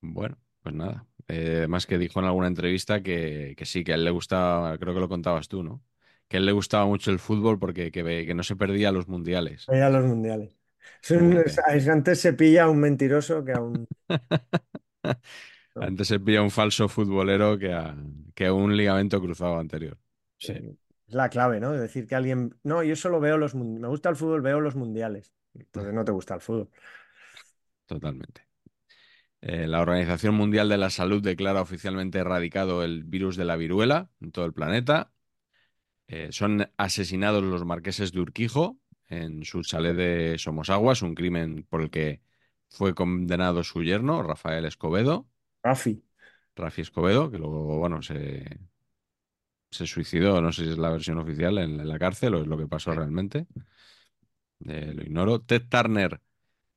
Bueno, 0.00 0.38
pues 0.62 0.74
nada. 0.74 1.06
Eh, 1.28 1.56
además 1.58 1.86
que 1.86 1.98
dijo 1.98 2.20
en 2.20 2.26
alguna 2.26 2.46
entrevista 2.48 3.02
que, 3.02 3.54
que 3.56 3.66
sí, 3.66 3.84
que 3.84 3.92
a 3.92 3.94
él 3.96 4.04
le 4.04 4.10
gustaba, 4.10 4.78
creo 4.78 4.94
que 4.94 5.00
lo 5.00 5.08
contabas 5.08 5.48
tú, 5.48 5.62
¿no? 5.62 5.82
Que 6.28 6.36
a 6.36 6.40
él 6.40 6.46
le 6.46 6.52
gustaba 6.52 6.86
mucho 6.86 7.10
el 7.10 7.18
fútbol 7.18 7.58
porque 7.58 7.90
que, 7.92 8.02
ve- 8.02 8.26
que 8.26 8.34
no 8.34 8.42
se 8.44 8.56
perdía 8.56 8.92
los 8.92 9.08
mundiales. 9.08 9.72
Vaya 9.72 9.86
a 9.86 9.90
los 9.90 10.04
mundiales. 10.04 10.56
Es 11.02 11.10
un- 11.12 11.36
es- 11.38 11.58
es- 11.68 11.88
antes 11.88 12.20
se 12.20 12.32
pilla 12.32 12.64
a 12.64 12.70
un 12.70 12.78
mentiroso 12.80 13.44
que 13.44 13.52
a 13.52 13.60
un... 13.60 13.86
Antes 15.78 16.08
se 16.08 16.20
pilla 16.20 16.42
un 16.42 16.50
falso 16.50 16.88
futbolero 16.88 17.58
que 17.58 17.72
a, 17.72 17.96
que 18.34 18.46
a 18.46 18.52
un 18.52 18.76
ligamento 18.76 19.20
cruzado 19.20 19.58
anterior. 19.58 19.98
Sí. 20.38 20.52
Es 21.08 21.14
la 21.14 21.28
clave, 21.30 21.60
¿no? 21.60 21.72
De 21.72 21.80
decir 21.80 22.06
que 22.06 22.14
alguien, 22.16 22.58
no, 22.64 22.82
yo 22.82 22.96
solo 22.96 23.20
veo 23.20 23.38
los, 23.38 23.54
me 23.54 23.86
gusta 23.88 24.08
el 24.08 24.16
fútbol, 24.16 24.42
veo 24.42 24.60
los 24.60 24.74
mundiales. 24.76 25.32
Entonces 25.54 25.92
no 25.94 26.04
te 26.04 26.12
gusta 26.12 26.34
el 26.34 26.40
fútbol. 26.40 26.70
Totalmente. 27.86 28.45
Eh, 29.42 29.66
la 29.66 29.80
Organización 29.80 30.34
Mundial 30.34 30.68
de 30.68 30.78
la 30.78 30.90
Salud 30.90 31.22
declara 31.22 31.60
oficialmente 31.60 32.18
erradicado 32.18 32.82
el 32.82 33.04
virus 33.04 33.36
de 33.36 33.44
la 33.44 33.56
viruela 33.56 34.10
en 34.20 34.32
todo 34.32 34.44
el 34.44 34.52
planeta. 34.52 35.12
Eh, 36.08 36.28
son 36.32 36.70
asesinados 36.76 37.42
los 37.42 37.64
marqueses 37.64 38.12
de 38.12 38.20
Urquijo 38.20 38.78
en 39.08 39.44
su 39.44 39.62
chalet 39.62 39.96
de 39.96 40.36
Somosaguas, 40.38 41.02
un 41.02 41.14
crimen 41.14 41.64
por 41.68 41.82
el 41.82 41.90
que 41.90 42.22
fue 42.68 42.94
condenado 42.94 43.62
su 43.62 43.82
yerno, 43.82 44.22
Rafael 44.22 44.64
Escobedo, 44.64 45.28
Rafi. 45.62 46.02
Rafi 46.56 46.82
Escobedo, 46.82 47.30
que 47.30 47.38
luego, 47.38 47.78
bueno, 47.78 48.02
se, 48.02 48.58
se 49.70 49.86
suicidó, 49.86 50.40
no 50.40 50.52
sé 50.52 50.64
si 50.64 50.70
es 50.70 50.78
la 50.78 50.90
versión 50.90 51.18
oficial, 51.18 51.58
en, 51.58 51.80
en 51.80 51.88
la 51.88 51.98
cárcel 51.98 52.34
o 52.34 52.40
es 52.40 52.46
lo 52.46 52.58
que 52.58 52.66
pasó 52.66 52.92
realmente. 52.94 53.46
Eh, 54.66 54.92
lo 54.94 55.02
ignoro. 55.02 55.40
Ted 55.40 55.62
Turner 55.68 56.20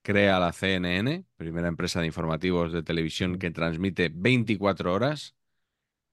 crea 0.02 0.40
la 0.40 0.54
CNN, 0.54 1.26
primera 1.36 1.68
empresa 1.68 2.00
de 2.02 2.08
informativos 2.08 2.74
de 2.74 2.84
televisión 2.84 3.38
que 3.40 3.52
transmite 3.52 4.10
24 4.14 4.94
horas. 4.94 5.36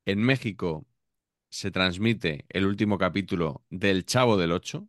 En 0.04 0.20
México 0.20 0.86
se 1.48 1.70
transmite 1.70 2.44
el 2.48 2.66
último 2.66 2.98
capítulo 2.98 3.64
del 3.70 4.04
Chavo 4.04 4.36
del 4.36 4.52
Ocho 4.52 4.88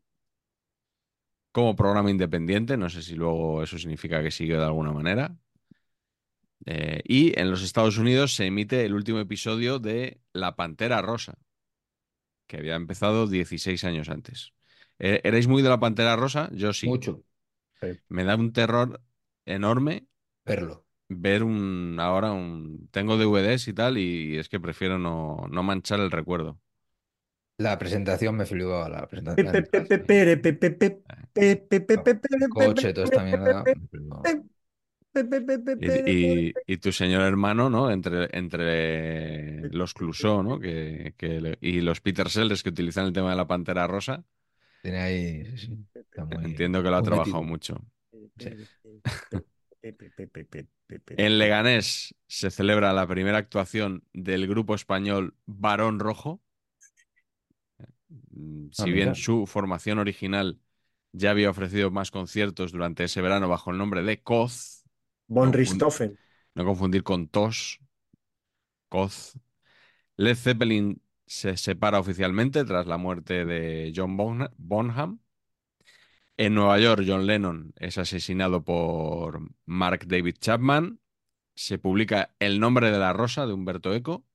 como 1.51 1.75
programa 1.75 2.11
independiente. 2.11 2.77
No 2.77 2.89
sé 2.89 3.01
si 3.01 3.15
luego 3.15 3.63
eso 3.63 3.77
significa 3.77 4.21
que 4.21 4.31
siguió 4.31 4.59
de 4.59 4.65
alguna 4.65 4.91
manera. 4.91 5.35
Eh, 6.65 7.01
y 7.05 7.39
en 7.39 7.49
los 7.49 7.63
Estados 7.63 7.97
Unidos 7.97 8.35
se 8.35 8.45
emite 8.45 8.83
el 8.83 8.93
último 8.93 9.19
episodio 9.19 9.79
de 9.79 10.19
La 10.33 10.55
Pantera 10.55 11.01
Rosa, 11.01 11.37
que 12.47 12.57
había 12.57 12.75
empezado 12.75 13.27
16 13.27 13.83
años 13.85 14.09
antes. 14.09 14.53
Eh, 14.99 15.21
¿Erais 15.23 15.47
muy 15.47 15.61
de 15.61 15.69
La 15.69 15.79
Pantera 15.79 16.15
Rosa? 16.15 16.49
Yo 16.53 16.73
sí. 16.73 16.87
Mucho. 16.87 17.23
Me 18.09 18.23
da 18.23 18.35
un 18.35 18.53
terror 18.53 19.01
enorme 19.45 20.07
verlo. 20.45 20.85
Ver 21.09 21.43
un 21.43 21.97
ahora 21.99 22.31
un 22.33 22.89
tengo 22.91 23.17
DVDs 23.17 23.67
y 23.69 23.73
tal 23.73 23.97
y 23.97 24.37
es 24.37 24.49
que 24.49 24.59
prefiero 24.59 24.99
no, 24.99 25.47
no 25.49 25.63
manchar 25.63 25.99
el 25.99 26.11
recuerdo. 26.11 26.59
La 27.59 27.77
presentación 27.79 28.35
me 28.35 28.45
flipaba 28.45 28.87
la 28.87 29.07
presentación. 29.07 29.67
Coche, 32.49 32.93
esta 32.95 33.23
mierda. 33.23 33.63
Y, 36.05 36.53
y, 36.67 36.77
tu 36.77 36.91
señor 36.91 37.23
hermano, 37.23 37.71
¿no? 37.71 37.89
Entre, 37.89 38.27
entre 38.37 39.69
los 39.69 39.95
Clouseau, 39.95 40.43
¿no? 40.43 40.59
Que, 40.59 41.15
que, 41.17 41.57
y 41.59 41.81
los 41.81 42.01
Peter 42.01 42.29
Sellers 42.29 42.61
que 42.61 42.69
utilizan 42.69 43.07
el 43.07 43.13
tema 43.13 43.31
de 43.31 43.37
la 43.37 43.47
pantera 43.47 43.87
rosa. 43.87 44.23
Tiene 44.87 44.99
ahí. 45.01 45.45
sí, 45.57 45.57
sí, 45.57 45.85
está 45.95 46.23
muy- 46.25 46.45
entiendo 46.45 46.81
que 46.81 46.89
lo 46.89 46.95
ha 46.95 47.03
trabajado 47.03 47.43
mucho. 47.43 47.75
Sí. 48.39 48.49
En 51.17 51.39
Leganés 51.39 52.15
se 52.27 52.51
celebra 52.51 52.93
la 52.93 53.05
primera 53.07 53.37
actuación 53.37 54.03
del 54.13 54.47
grupo 54.47 54.75
español 54.75 55.35
Barón 55.45 55.99
Rojo. 55.99 56.41
Mm, 58.31 58.69
Si 58.71 58.83
Ah, 58.83 58.85
bien 58.93 59.15
su 59.15 59.45
formación 59.47 59.99
original 59.99 60.59
ya 61.13 61.31
había 61.31 61.49
ofrecido 61.49 61.91
más 61.91 62.11
conciertos 62.11 62.71
durante 62.71 63.03
ese 63.05 63.21
verano 63.21 63.49
bajo 63.49 63.71
el 63.71 63.77
nombre 63.77 64.03
de 64.03 64.21
Coz, 64.21 64.83
Von 65.27 65.53
Richthofen. 65.53 66.17
no 66.55 66.65
confundir 66.65 67.03
con 67.03 67.27
Tos, 67.29 67.79
Coz. 68.89 69.33
Led 70.17 70.35
Zeppelin 70.37 71.01
se 71.27 71.57
separa 71.57 71.99
oficialmente 71.99 72.65
tras 72.65 72.87
la 72.87 72.97
muerte 72.97 73.45
de 73.45 73.93
John 73.95 74.17
Bonha- 74.17 74.51
Bonham. 74.57 75.19
En 76.37 76.53
Nueva 76.53 76.79
York, 76.79 77.03
John 77.07 77.25
Lennon 77.25 77.73
es 77.77 77.97
asesinado 77.97 78.63
por 78.63 79.41
Mark 79.65 80.05
David 80.07 80.35
Chapman. 80.39 80.99
Se 81.55 81.79
publica 81.79 82.35
El 82.39 82.59
nombre 82.59 82.91
de 82.91 82.99
la 82.99 83.13
rosa 83.13 83.47
de 83.47 83.53
Humberto 83.53 83.93
Eco. 83.93 84.25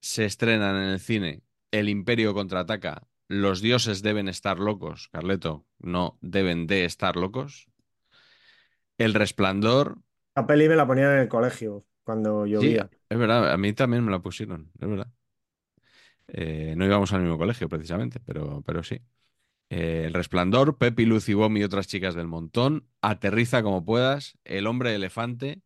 Se 0.00 0.24
estrenan 0.24 0.76
en 0.76 0.90
el 0.90 1.00
cine 1.00 1.42
El 1.70 1.88
Imperio 1.88 2.34
contraataca. 2.34 3.06
Los 3.28 3.60
dioses 3.60 4.02
deben 4.02 4.28
estar 4.28 4.58
locos. 4.58 5.08
Carleto, 5.12 5.66
no 5.78 6.18
deben 6.20 6.66
de 6.66 6.84
estar 6.84 7.16
locos. 7.16 7.68
El 8.98 9.14
Resplandor. 9.14 9.98
La 10.34 10.46
peli 10.46 10.68
me 10.68 10.76
la 10.76 10.86
ponían 10.86 11.12
en 11.12 11.18
el 11.20 11.28
colegio 11.28 11.84
cuando 12.04 12.44
Sí, 12.44 12.50
llovía. 12.52 12.90
Es 13.08 13.18
verdad, 13.18 13.52
a 13.52 13.56
mí 13.56 13.72
también 13.72 14.04
me 14.04 14.10
la 14.10 14.20
pusieron, 14.20 14.70
es 14.80 14.88
verdad. 14.88 15.10
Eh, 16.28 16.74
no 16.76 16.84
íbamos 16.84 17.12
al 17.12 17.22
mismo 17.22 17.38
colegio 17.38 17.68
precisamente, 17.68 18.20
pero, 18.20 18.62
pero 18.66 18.82
sí. 18.82 19.00
Eh, 19.70 20.04
El 20.06 20.14
Resplandor, 20.14 20.78
Pepi, 20.78 21.06
Lucy 21.06 21.34
Bom 21.34 21.56
y 21.56 21.64
otras 21.64 21.86
chicas 21.88 22.14
del 22.14 22.28
montón. 22.28 22.88
Aterriza 23.02 23.62
como 23.62 23.84
puedas. 23.84 24.38
El 24.44 24.66
hombre 24.66 24.94
elefante. 24.94 25.62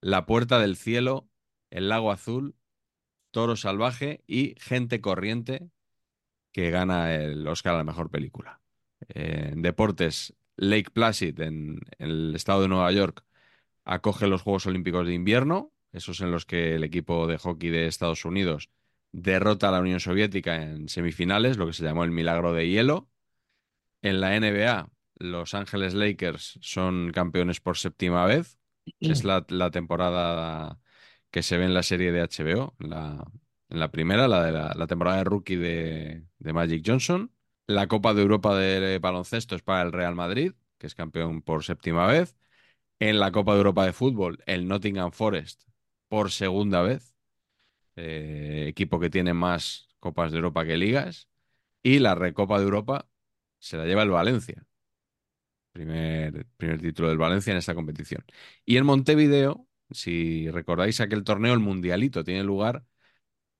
La 0.00 0.26
puerta 0.26 0.58
del 0.60 0.76
cielo. 0.76 1.28
El 1.70 1.88
lago 1.88 2.12
azul. 2.12 2.56
Toro 3.30 3.56
salvaje 3.56 4.22
y 4.26 4.54
Gente 4.58 5.00
corriente 5.00 5.70
que 6.52 6.70
gana 6.70 7.14
el 7.14 7.46
Oscar 7.46 7.74
a 7.74 7.78
la 7.78 7.84
mejor 7.84 8.10
película. 8.10 8.60
Eh, 9.08 9.50
en 9.52 9.62
deportes, 9.62 10.34
Lake 10.56 10.90
Placid 10.92 11.40
en 11.40 11.80
el 11.98 12.34
estado 12.34 12.62
de 12.62 12.68
Nueva 12.68 12.90
York 12.92 13.24
acoge 13.84 14.26
los 14.28 14.42
Juegos 14.42 14.66
Olímpicos 14.66 15.06
de 15.06 15.14
Invierno, 15.14 15.72
esos 15.92 16.20
en 16.20 16.30
los 16.30 16.46
que 16.46 16.74
el 16.76 16.84
equipo 16.84 17.26
de 17.26 17.38
hockey 17.38 17.70
de 17.70 17.86
Estados 17.86 18.24
Unidos 18.24 18.70
derrota 19.12 19.68
a 19.68 19.72
la 19.72 19.80
Unión 19.80 20.00
Soviética 20.00 20.62
en 20.62 20.88
semifinales, 20.88 21.56
lo 21.58 21.66
que 21.66 21.72
se 21.72 21.84
llamó 21.84 22.04
el 22.04 22.10
milagro 22.12 22.52
de 22.52 22.68
hielo. 22.68 23.08
En 24.02 24.20
la 24.20 24.34
NBA, 24.36 24.90
los 25.16 25.54
Ángeles 25.54 25.94
Lakers 25.94 26.58
son 26.62 27.12
campeones 27.12 27.60
por 27.60 27.76
séptima 27.78 28.26
vez. 28.26 28.58
Es 29.06 29.24
la, 29.24 29.44
la 29.48 29.70
temporada 29.70 30.80
que 31.30 31.42
se 31.42 31.56
ve 31.58 31.64
en 31.64 31.74
la 31.74 31.82
serie 31.82 32.12
de 32.12 32.20
HBO, 32.22 32.74
la, 32.78 33.24
en 33.68 33.78
la 33.80 33.90
primera, 33.90 34.28
la 34.28 34.44
de 34.44 34.52
la, 34.52 34.74
la 34.74 34.86
temporada 34.86 35.18
de 35.18 35.24
rookie 35.24 35.56
de, 35.56 36.24
de 36.38 36.52
Magic 36.52 36.82
Johnson. 36.86 37.32
La 37.66 37.86
Copa 37.88 38.14
de 38.14 38.22
Europa 38.22 38.56
de 38.56 38.98
baloncesto 38.98 39.54
es 39.56 39.62
para 39.62 39.82
el 39.82 39.92
Real 39.92 40.14
Madrid, 40.14 40.52
que 40.78 40.86
es 40.86 40.94
campeón 40.94 41.42
por 41.42 41.64
séptima 41.64 42.06
vez. 42.06 42.36
En 43.00 43.20
la 43.20 43.32
Copa 43.32 43.52
de 43.52 43.58
Europa 43.58 43.86
de 43.86 43.92
fútbol, 43.92 44.42
el 44.46 44.68
Nottingham 44.68 45.12
Forest 45.12 45.64
por 46.10 46.32
segunda 46.32 46.82
vez, 46.82 47.14
eh, 47.96 48.66
equipo 48.68 49.00
que 49.00 49.10
tiene 49.10 49.34
más 49.34 49.88
Copas 50.00 50.32
de 50.32 50.38
Europa 50.38 50.66
que 50.66 50.76
ligas. 50.78 51.28
Y 51.82 52.00
la 52.00 52.14
Recopa 52.16 52.58
de 52.58 52.64
Europa 52.64 53.08
se 53.60 53.78
la 53.78 53.86
lleva 53.86 54.02
el 54.04 54.10
Valencia. 54.10 54.66
Primer, 55.72 56.46
primer 56.56 56.80
título 56.80 57.08
del 57.08 57.18
Valencia 57.18 57.52
en 57.52 57.58
esta 57.58 57.74
competición. 57.74 58.24
Y 58.64 58.76
en 58.76 58.84
Montevideo, 58.86 59.68
si 59.90 60.50
recordáis 60.50 61.00
aquel 61.00 61.24
torneo, 61.24 61.54
el 61.54 61.60
Mundialito, 61.60 62.24
tiene 62.24 62.42
lugar 62.44 62.84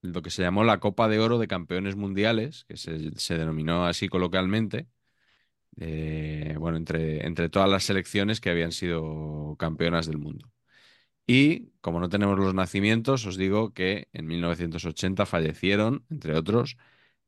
lo 0.02 0.22
que 0.22 0.30
se 0.30 0.42
llamó 0.42 0.64
la 0.64 0.80
Copa 0.80 1.08
de 1.08 1.20
Oro 1.20 1.38
de 1.38 1.48
Campeones 1.48 1.96
Mundiales, 1.96 2.64
que 2.68 2.76
se, 2.76 3.12
se 3.18 3.38
denominó 3.38 3.86
así 3.86 4.08
coloquialmente, 4.08 4.88
eh, 5.78 6.56
bueno, 6.58 6.76
entre, 6.78 7.26
entre 7.26 7.48
todas 7.48 7.68
las 7.70 7.84
selecciones 7.84 8.40
que 8.40 8.50
habían 8.50 8.72
sido 8.72 9.56
campeonas 9.58 10.06
del 10.06 10.18
mundo. 10.18 10.50
Y 11.26 11.70
como 11.80 12.00
no 12.00 12.08
tenemos 12.08 12.38
los 12.38 12.54
nacimientos, 12.54 13.24
os 13.26 13.36
digo 13.36 13.72
que 13.72 14.08
en 14.12 14.26
1980 14.26 15.26
fallecieron, 15.26 16.04
entre 16.10 16.34
otros, 16.36 16.76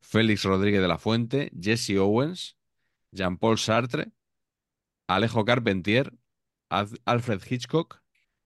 Félix 0.01 0.43
Rodríguez 0.43 0.81
de 0.81 0.87
la 0.87 0.97
Fuente, 0.97 1.51
Jesse 1.59 1.97
Owens, 1.97 2.57
Jean-Paul 3.11 3.57
Sartre, 3.57 4.11
Alejo 5.07 5.45
Carpentier, 5.45 6.13
Al- 6.69 6.99
Alfred 7.05 7.41
Hitchcock, 7.49 8.01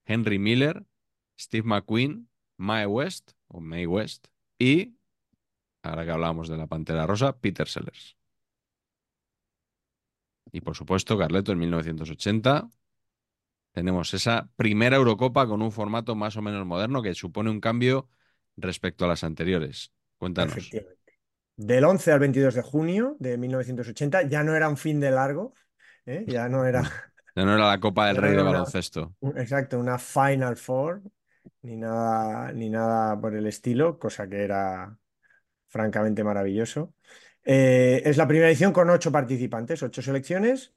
Henry 0.05 0.38
Miller, 0.39 0.86
Steve 1.39 1.67
McQueen, 1.67 2.29
Mae 2.57 2.86
West 2.86 3.31
o 3.47 3.60
Mae 3.62 3.88
West 3.88 4.27
y, 4.60 4.95
ahora 5.83 6.05
que 6.05 6.12
hablábamos 6.12 6.49
de 6.49 6.57
la 6.57 6.67
Pantera 6.67 7.07
Rosa, 7.07 7.39
Peter 7.39 7.67
Sellers. 7.67 8.17
Y 10.51 10.62
por 10.62 10.75
supuesto, 10.75 11.17
Carleto 11.17 11.51
en 11.51 11.60
1980 11.60 12.69
tenemos 13.77 14.11
esa 14.15 14.49
primera 14.55 14.95
Eurocopa 14.97 15.45
con 15.45 15.61
un 15.61 15.71
formato 15.71 16.15
más 16.15 16.35
o 16.35 16.41
menos 16.41 16.65
moderno 16.65 17.03
que 17.03 17.13
supone 17.13 17.51
un 17.51 17.59
cambio 17.61 18.09
respecto 18.55 19.05
a 19.05 19.07
las 19.07 19.23
anteriores. 19.23 19.93
Cuéntanos. 20.17 20.53
Efectivamente. 20.53 21.13
Del 21.57 21.85
11 21.85 22.11
al 22.11 22.19
22 22.19 22.55
de 22.55 22.63
junio 22.63 23.17
de 23.19 23.37
1980 23.37 24.23
ya 24.23 24.43
no 24.43 24.55
era 24.55 24.67
un 24.67 24.77
fin 24.77 24.99
de 24.99 25.11
largo, 25.11 25.53
¿eh? 26.07 26.23
ya 26.27 26.49
no 26.49 26.65
era, 26.65 26.81
Ya 27.35 27.45
no 27.45 27.53
era 27.53 27.67
la 27.67 27.79
Copa 27.79 28.07
del 28.07 28.15
Ya 28.15 28.21
Rey 28.23 28.31
de 28.31 28.41
una- 28.41 28.51
baloncesto. 28.51 29.13
exacto, 29.35 29.77
una 29.79 29.99
Final 29.99 30.57
Four, 30.57 31.03
ni 31.61 31.75
nada, 31.77 32.51
ni 32.53 32.71
nada 32.71 33.19
por 33.21 33.35
el 33.35 33.45
estilo, 33.45 33.99
cosa 33.99 34.27
que 34.27 34.43
era 34.43 34.97
francamente 35.67 36.23
maravilloso. 36.23 36.95
Eh, 37.43 38.01
es 38.05 38.17
la 38.17 38.27
primera 38.27 38.49
edición 38.49 38.73
con 38.73 38.89
ocho 38.89 39.11
participantes, 39.11 39.83
ocho 39.83 40.01
selecciones, 40.01 40.73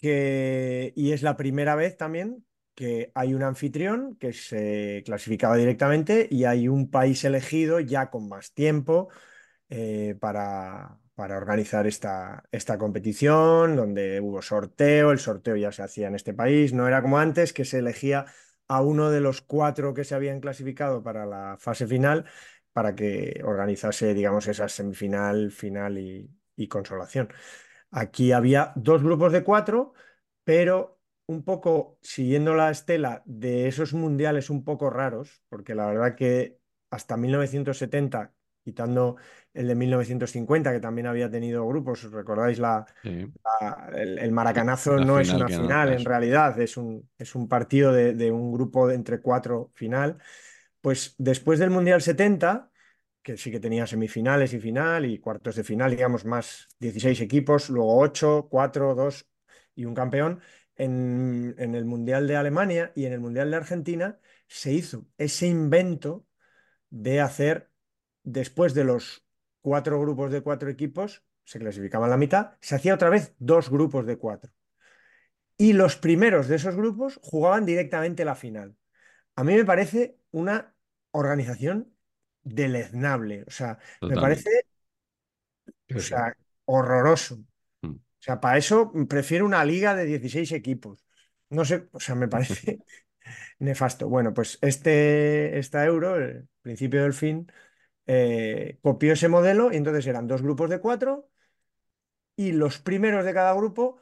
y 0.00 1.12
es 1.12 1.22
la 1.22 1.36
primera 1.36 1.74
vez 1.74 1.96
también 1.96 2.44
que 2.76 3.10
hay 3.14 3.34
un 3.34 3.42
anfitrión 3.42 4.16
que 4.16 4.32
se 4.34 5.02
clasificaba 5.04 5.56
directamente 5.56 6.28
y 6.30 6.44
hay 6.44 6.68
un 6.68 6.90
país 6.90 7.24
elegido 7.24 7.80
ya 7.80 8.10
con 8.10 8.28
más 8.28 8.52
tiempo 8.52 9.08
eh, 9.70 10.14
para, 10.20 10.98
para 11.14 11.38
organizar 11.38 11.86
esta, 11.86 12.44
esta 12.52 12.76
competición, 12.78 13.76
donde 13.76 14.20
hubo 14.20 14.42
sorteo, 14.42 15.10
el 15.10 15.18
sorteo 15.18 15.56
ya 15.56 15.72
se 15.72 15.82
hacía 15.82 16.08
en 16.08 16.14
este 16.16 16.34
país, 16.34 16.74
no 16.74 16.86
era 16.86 17.00
como 17.02 17.18
antes, 17.18 17.54
que 17.54 17.64
se 17.64 17.78
elegía 17.78 18.26
a 18.68 18.82
uno 18.82 19.10
de 19.10 19.20
los 19.20 19.40
cuatro 19.40 19.94
que 19.94 20.04
se 20.04 20.14
habían 20.14 20.40
clasificado 20.40 21.02
para 21.02 21.24
la 21.24 21.56
fase 21.58 21.86
final 21.86 22.26
para 22.72 22.94
que 22.94 23.40
organizase, 23.42 24.12
digamos, 24.12 24.46
esa 24.48 24.68
semifinal, 24.68 25.50
final 25.50 25.96
y, 25.98 26.30
y 26.56 26.68
consolación. 26.68 27.28
Aquí 27.90 28.32
había 28.32 28.72
dos 28.76 29.02
grupos 29.02 29.32
de 29.32 29.44
cuatro, 29.44 29.92
pero 30.44 31.00
un 31.26 31.44
poco 31.44 31.98
siguiendo 32.02 32.54
la 32.54 32.70
estela 32.70 33.22
de 33.26 33.68
esos 33.68 33.94
mundiales 33.94 34.50
un 34.50 34.64
poco 34.64 34.90
raros, 34.90 35.42
porque 35.48 35.74
la 35.74 35.86
verdad 35.86 36.14
que 36.14 36.58
hasta 36.90 37.16
1970, 37.16 38.32
quitando 38.64 39.16
el 39.54 39.68
de 39.68 39.74
1950, 39.74 40.72
que 40.72 40.80
también 40.80 41.06
había 41.06 41.30
tenido 41.30 41.66
grupos, 41.66 42.10
¿recordáis 42.12 42.58
la, 42.58 42.86
Sí. 43.02 43.32
la- 43.60 43.90
el, 43.94 44.18
el 44.18 44.32
maracanazo 44.32 44.98
La 44.98 45.06
no 45.06 45.20
es 45.20 45.32
una 45.32 45.46
no, 45.48 45.56
final, 45.56 45.92
en 45.92 46.04
realidad 46.04 46.58
es 46.60 46.76
un, 46.76 47.08
es 47.18 47.34
un 47.34 47.48
partido 47.48 47.92
de, 47.92 48.14
de 48.14 48.30
un 48.32 48.52
grupo 48.52 48.88
de 48.88 48.94
entre 48.94 49.20
cuatro 49.20 49.70
final. 49.74 50.18
Pues 50.80 51.14
después 51.18 51.58
del 51.58 51.70
Mundial 51.70 52.02
70, 52.02 52.70
que 53.26 53.36
sí 53.36 53.50
que 53.50 53.58
tenía 53.58 53.88
semifinales 53.88 54.52
y 54.52 54.60
final 54.60 55.04
y 55.04 55.18
cuartos 55.18 55.56
de 55.56 55.64
final, 55.64 55.90
digamos, 55.90 56.24
más 56.24 56.68
16 56.78 57.20
equipos, 57.20 57.70
luego 57.70 57.98
8, 57.98 58.46
4, 58.48 58.94
2 58.94 59.28
y 59.74 59.84
un 59.84 59.94
campeón, 59.94 60.40
en, 60.76 61.56
en 61.58 61.74
el 61.74 61.86
Mundial 61.86 62.28
de 62.28 62.36
Alemania 62.36 62.92
y 62.94 63.04
en 63.04 63.12
el 63.14 63.18
Mundial 63.18 63.50
de 63.50 63.56
Argentina 63.56 64.20
se 64.46 64.72
hizo 64.72 65.08
ese 65.18 65.48
invento 65.48 66.24
de 66.90 67.20
hacer, 67.20 67.72
después 68.22 68.74
de 68.74 68.84
los 68.84 69.26
cuatro 69.60 70.00
grupos 70.00 70.30
de 70.30 70.42
cuatro 70.42 70.70
equipos, 70.70 71.24
se 71.42 71.58
clasificaban 71.58 72.10
la 72.10 72.16
mitad, 72.16 72.52
se 72.60 72.76
hacía 72.76 72.94
otra 72.94 73.10
vez 73.10 73.34
dos 73.40 73.70
grupos 73.70 74.06
de 74.06 74.18
cuatro. 74.18 74.52
Y 75.58 75.72
los 75.72 75.96
primeros 75.96 76.46
de 76.46 76.56
esos 76.56 76.76
grupos 76.76 77.18
jugaban 77.24 77.66
directamente 77.66 78.24
la 78.24 78.36
final. 78.36 78.76
A 79.34 79.42
mí 79.42 79.56
me 79.56 79.64
parece 79.64 80.16
una 80.30 80.76
organización 81.10 81.95
deleznable. 82.46 83.44
O 83.46 83.50
sea, 83.50 83.78
me 84.00 84.14
parece 84.14 84.66
o 85.94 86.00
sea, 86.00 86.36
horroroso. 86.64 87.38
Mm. 87.82 87.90
O 87.90 88.20
sea, 88.20 88.40
para 88.40 88.58
eso 88.58 88.92
prefiero 89.08 89.44
una 89.44 89.64
liga 89.64 89.94
de 89.94 90.06
16 90.06 90.52
equipos. 90.52 91.04
No 91.50 91.64
sé, 91.64 91.88
o 91.92 92.00
sea, 92.00 92.14
me 92.14 92.28
parece 92.28 92.78
nefasto. 93.58 94.08
Bueno, 94.08 94.32
pues 94.32 94.58
este, 94.62 95.58
esta 95.58 95.84
Euro, 95.84 96.16
el 96.16 96.48
principio 96.62 97.02
del 97.02 97.12
fin, 97.12 97.50
eh, 98.06 98.78
copió 98.82 99.12
ese 99.12 99.28
modelo 99.28 99.72
y 99.72 99.76
entonces 99.76 100.06
eran 100.06 100.28
dos 100.28 100.42
grupos 100.42 100.70
de 100.70 100.80
cuatro 100.80 101.28
y 102.36 102.52
los 102.52 102.78
primeros 102.78 103.24
de 103.24 103.34
cada 103.34 103.54
grupo 103.54 103.98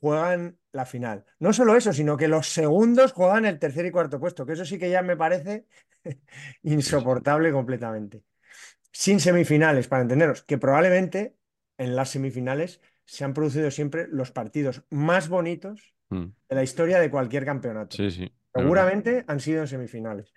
juegan 0.00 0.58
la 0.74 0.84
final. 0.86 1.24
No 1.38 1.52
solo 1.52 1.76
eso, 1.76 1.92
sino 1.92 2.16
que 2.16 2.28
los 2.28 2.48
segundos 2.48 3.12
juegan 3.12 3.46
el 3.46 3.58
tercer 3.58 3.86
y 3.86 3.92
cuarto 3.92 4.20
puesto, 4.20 4.44
que 4.46 4.54
eso 4.54 4.64
sí 4.64 4.78
que 4.78 4.90
ya 4.90 5.02
me 5.02 5.16
parece 5.16 5.66
insoportable 6.62 7.52
completamente. 7.52 8.24
Sin 8.92 9.20
semifinales, 9.20 9.88
para 9.88 10.02
entenderos, 10.02 10.42
que 10.42 10.58
probablemente 10.58 11.36
en 11.78 11.96
las 11.96 12.10
semifinales 12.10 12.80
se 13.06 13.24
han 13.24 13.34
producido 13.34 13.70
siempre 13.70 14.08
los 14.08 14.32
partidos 14.32 14.84
más 14.90 15.28
bonitos 15.28 15.92
Mm. 16.10 16.34
de 16.48 16.54
la 16.56 16.62
historia 16.62 17.00
de 17.00 17.10
cualquier 17.10 17.44
campeonato. 17.46 17.96
Sí, 17.96 18.10
sí. 18.10 18.24
es 18.24 18.62
verdad. 18.62 18.62
Seguramente 18.62 19.24
han 19.26 19.40
sido 19.40 19.62
en 19.62 19.68
semifinales. 19.68 20.34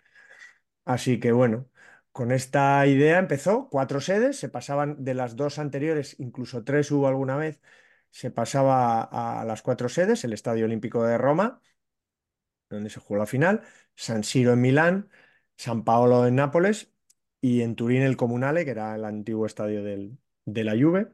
Así 0.86 1.20
que 1.20 1.32
bueno, 1.32 1.70
con 2.12 2.32
esta 2.32 2.86
idea 2.88 3.20
empezó, 3.20 3.70
cuatro 3.70 4.02
sedes, 4.02 4.38
se 4.40 4.50
pasaban 4.50 5.04
de 5.04 5.14
las 5.14 5.36
dos 5.36 5.60
anteriores, 5.60 6.16
incluso 6.20 6.64
tres 6.64 6.92
hubo 6.92 7.08
alguna 7.08 7.38
vez, 7.38 7.62
se 8.18 8.32
pasaba 8.32 9.04
a, 9.04 9.46
las 9.46 9.62
cuatro 9.62 9.90
sedes, 9.90 10.24
el 10.24 10.34
Estadio 10.34 10.66
Olímpico 10.66 11.04
de 11.04 11.20
Roma, 11.20 11.62
donde 12.68 12.90
se 12.90 13.00
jugó 13.00 13.20
la 13.20 13.28
final, 13.28 13.62
San 13.96 14.24
Siro 14.24 14.54
en 14.54 14.62
Milán, 14.62 15.10
San 15.56 15.84
Paolo 15.84 16.26
en 16.26 16.34
Nápoles 16.36 16.92
y 17.42 17.62
en 17.62 17.76
Turín 17.76 18.02
el 18.02 18.18
Comunale, 18.18 18.66
que 18.66 18.72
era 18.72 18.96
el 18.96 19.06
antiguo 19.06 19.46
estadio 19.46 19.84
del- 19.84 20.18
de 20.46 20.64
la 20.64 20.72
Juve. 20.72 21.12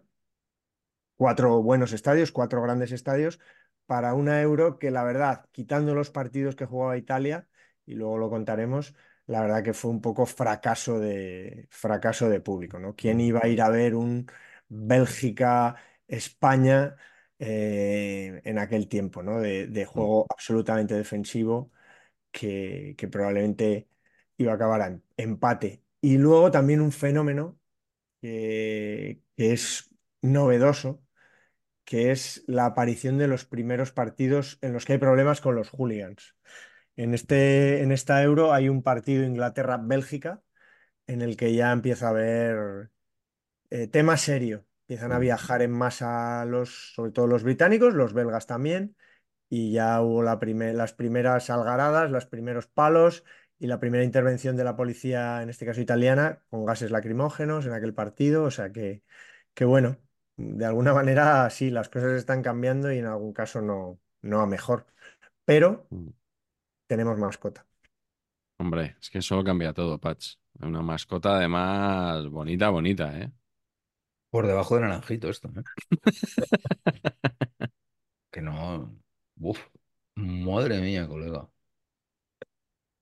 Cuatro 1.18 1.62
buenos 1.62 1.92
estadios, 1.92 2.32
cuatro 2.32 2.62
grandes 2.62 2.94
estadios 2.94 3.38
para 3.86 4.14
una 4.14 4.42
Euro 4.42 4.80
que 4.80 4.90
la 4.90 5.04
verdad, 5.04 5.46
quitando 5.52 5.94
los 5.96 6.10
partidos 6.10 6.56
que 6.56 6.66
jugaba 6.66 6.96
Italia, 6.96 7.50
y 7.86 7.96
luego 7.96 8.18
lo 8.18 8.30
contaremos, 8.30 8.96
la 9.26 9.42
verdad 9.42 9.62
que 9.62 9.74
fue 9.74 9.92
un 9.92 10.00
poco 10.00 10.26
fracaso 10.26 11.02
de, 11.02 11.68
fracaso 11.70 12.30
de 12.30 12.40
público, 12.40 12.80
¿no? 12.80 12.96
¿Quién 12.96 13.20
iba 13.20 13.42
a 13.44 13.50
ir 13.50 13.62
a 13.62 13.68
ver 13.68 13.94
un 13.94 14.26
Bélgica-España 16.08 16.96
eh, 17.40 18.42
en 18.44 18.58
aquel 18.60 18.88
tiempo, 18.88 19.24
¿no? 19.24 19.40
De, 19.42 19.68
de 19.68 19.86
juego 19.86 20.26
absolutamente 20.30 20.96
defensivo 20.96 21.72
que, 22.32 22.96
que 22.98 23.08
probablemente 23.08 23.90
iba 24.38 24.54
a 24.54 24.56
acabar 24.56 24.82
en 24.92 25.04
empate. 25.18 25.84
Y 26.02 26.18
luego 26.18 26.52
también 26.52 26.82
un 26.82 26.92
fenómeno 26.92 27.60
que, 28.22 29.22
que 29.38 29.54
es 29.54 29.90
novedoso 30.22 31.04
que 31.86 32.12
es 32.12 32.44
la 32.48 32.66
aparición 32.66 33.18
de 33.18 33.28
los 33.28 33.46
primeros 33.46 33.92
partidos 33.92 34.58
en 34.62 34.74
los 34.74 34.86
que 34.86 34.94
hay 34.94 35.00
problemas 35.00 35.42
con 35.42 35.56
los 35.56 35.70
hooligans. 35.70 36.36
En, 36.96 37.14
este, 37.14 37.84
en 37.84 37.92
esta 37.92 38.24
Euro 38.24 38.54
hay 38.54 38.70
un 38.70 38.84
partido 38.84 39.26
Inglaterra-Bélgica 39.26 40.44
en 41.08 41.22
el 41.22 41.38
que 41.38 41.54
ya 41.56 41.72
empieza 41.72 42.08
a 42.08 42.10
haber 42.12 42.92
eh, 43.72 43.88
tema 43.88 44.18
serio. 44.18 44.66
Empiezan 44.84 45.12
a 45.14 45.20
viajar 45.20 45.62
en 45.62 45.72
masa 45.72 46.46
los, 46.46 46.94
sobre 46.96 47.12
todo 47.12 47.28
los 47.28 47.44
británicos, 47.44 47.94
los 47.94 48.14
belgas 48.14 48.48
también, 48.48 48.96
y 49.50 49.72
ya 49.74 50.02
hubo 50.02 50.24
la 50.24 50.40
las 50.74 50.94
primeras 50.94 51.50
algaradas, 51.50 52.12
los 52.12 52.26
primeros 52.26 52.68
palos 52.68 53.24
y 53.60 53.68
la 53.68 53.80
primera 53.80 54.04
intervención 54.04 54.58
de 54.58 54.64
la 54.66 54.76
policía, 54.76 55.42
en 55.44 55.50
este 55.50 55.66
caso 55.66 55.82
italiana, 55.82 56.44
con 56.50 56.66
gases 56.66 56.92
lacrimógenos 56.92 57.66
en 57.66 57.74
aquel 57.74 57.94
partido. 57.94 58.44
O 58.46 58.52
sea 58.52 58.72
que, 58.72 59.04
que 59.54 59.66
bueno, 59.66 59.98
de 60.38 60.66
alguna 60.66 60.94
manera 60.96 61.50
sí, 61.50 61.70
las 61.70 61.90
cosas 61.90 62.14
están 62.14 62.42
cambiando 62.44 62.92
y 62.92 62.98
en 63.00 63.06
algún 63.06 63.34
caso 63.34 63.62
no, 63.62 64.00
no 64.22 64.42
a 64.42 64.48
mejor. 64.48 64.88
Pero 65.46 65.90
Mm. 65.92 66.14
tenemos 66.88 67.18
mascota. 67.20 67.66
Hombre, 68.58 68.96
es 69.02 69.10
que 69.10 69.20
eso 69.20 69.44
cambia 69.44 69.74
todo, 69.74 70.00
Patch. 70.00 70.36
Una 70.62 70.82
mascota 70.82 71.36
además 71.38 72.28
bonita, 72.30 72.70
bonita, 72.70 73.20
¿eh? 73.20 73.32
Por 74.34 74.48
debajo 74.48 74.76
de 74.76 74.82
naranjito 74.82 75.30
esto, 75.30 75.48
¿eh? 75.50 75.64
Que 78.32 78.42
no. 78.42 78.96
Uf. 79.40 79.60
Madre 80.16 80.82
mía, 80.82 81.08
colega. 81.08 81.50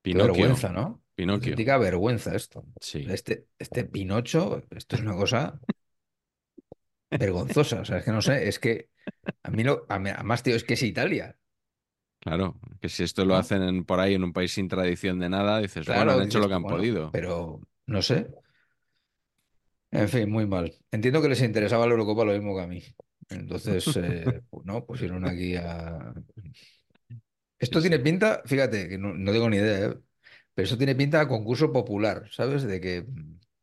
Qué 0.04 0.13
Pinocchio. 0.13 0.34
vergüenza, 0.34 0.70
¿no? 0.70 1.04
Pinocchio. 1.15 1.52
Auténtica 1.52 1.78
vergüenza 1.78 2.36
esto. 2.36 2.65
Sí. 2.80 3.06
Este, 3.10 3.48
este 3.60 3.86
Pinocho, 3.86 4.62
esto 4.72 4.96
es 4.96 5.02
una 5.02 5.15
cosa 5.15 5.60
vergonzosa. 7.12 7.82
O 7.82 7.86
sea, 7.86 7.98
es 8.00 8.06
que 8.06 8.12
no 8.12 8.22
sé, 8.22 8.48
es 8.48 8.60
que 8.60 8.89
a 9.44 9.52
mí 9.52 9.63
lo, 9.63 9.86
además, 9.89 10.44
tío, 10.44 10.56
es 10.56 10.63
que 10.63 10.76
es 10.76 10.84
Italia. 10.84 11.38
Claro, 12.20 12.60
que 12.80 12.88
si 12.89 13.04
esto 13.04 13.26
lo 13.26 13.36
hacen 13.36 13.63
en- 13.63 13.84
por 13.86 14.00
ahí 14.00 14.13
en 14.13 14.24
un 14.24 14.32
país 14.34 14.52
sin 14.54 14.67
tradición 14.67 15.20
de 15.20 15.30
nada, 15.30 15.60
dices, 15.60 15.86
Claro, 15.86 16.12
bueno, 16.12 16.12
han 16.13 16.22
hecho 16.22 16.38
dices 16.38 16.41
lo 16.41 16.48
que 16.48 16.54
han 16.54 16.62
bueno, 16.63 16.78
podido. 16.78 17.12
Pero 17.12 17.62
no 17.88 18.02
sé. 18.02 18.28
En 19.91 20.08
fin, 20.08 20.30
muy 20.30 20.47
mal. 20.47 20.73
Entiendo 20.91 21.21
que 21.21 21.30
les 21.30 21.41
interesaba 21.41 21.86
la 21.86 21.91
Eurocopa 21.91 22.25
lo 22.25 22.34
mismo 22.34 22.56
que 22.56 22.62
a 22.62 22.67
mí. 22.67 22.84
Entonces, 23.30 23.86
eh, 23.97 24.41
pues 24.49 24.65
no, 24.65 24.86
pusieron 24.86 25.25
aquí 25.25 25.56
a. 25.56 26.13
Esto 27.60 27.80
Sí, 27.80 27.89
tiene 27.89 28.04
pinta, 28.04 28.41
fíjate, 28.45 28.89
que 28.89 28.97
no, 28.97 29.13
no 29.13 29.32
tengo 29.32 29.49
ni 29.49 29.58
idea, 29.58 29.89
¿eh? 29.89 29.95
Pero 30.54 30.65
eso 30.65 30.77
tiene 30.77 30.95
pinta 30.95 31.21
a 31.21 31.27
concurso 31.27 31.71
popular, 31.71 32.27
¿sabes? 32.32 32.63
De 32.63 32.82
que 32.82 33.06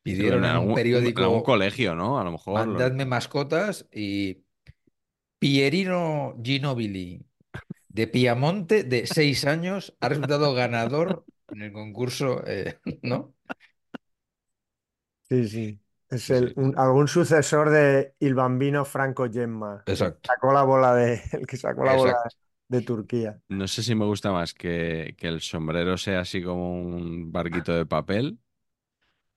pidieron 0.03 0.39
en 0.39 0.45
en 0.45 0.51
un 0.51 0.57
algún, 0.57 0.71
en 0.71 0.71
algún 0.71 0.75
periódico, 0.77 1.43
colegio, 1.43 1.95
¿no? 1.95 2.19
A 2.19 2.25
lo 2.25 2.33
mejor. 2.33 2.67
mandadme 2.67 3.05
mascotas 3.05 3.87
y 3.93 4.43
Pierino 5.39 6.37
Ginobili 6.43 7.25
de 7.89 8.07
Piamonte, 8.07 8.85
de 8.85 9.07
seis 9.07 9.45
años, 9.45 9.95
ha 10.01 10.09
resultado 10.09 10.55
ganador 10.55 11.25
en 11.51 11.63
el 11.63 11.73
concurso, 11.73 12.43
eh, 12.47 12.79
¿no? 13.03 13.35
Sí, 15.29 15.49
sí. 15.49 15.81
Es 16.11 16.31
Sí, 16.31 16.33
el, 16.33 16.53
sí. 16.53 16.57
un- 16.57 16.79
algún 16.79 17.07
sucesor 17.09 17.71
de 17.71 18.15
Il 18.21 18.35
Bambino 18.35 18.85
Franco 18.85 19.31
Gemma, 19.31 19.85
el 19.91 20.05
que 20.05 20.05
Exacto, 20.05 20.31
sacó 20.33 20.53
la 20.53 20.63
bola 20.63 20.95
de, 20.95 21.21
el 21.33 21.47
que 21.47 21.57
sacó 21.57 21.85
la 21.85 21.95
bola 21.95 22.15
exacto. 22.15 22.37
de 22.69 22.83
Turquía. 22.83 23.41
No 23.49 23.67
sé 23.69 23.83
si 23.83 23.95
me 23.95 24.05
gusta 24.05 24.31
más 24.33 24.53
que, 24.55 25.15
que 25.19 25.27
el 25.29 25.41
sombrero 25.41 25.97
sea 25.97 26.21
así 26.21 26.43
como 26.43 26.73
un 26.73 27.33
barquito 27.33 27.73
de 27.75 27.87
papel 27.87 28.39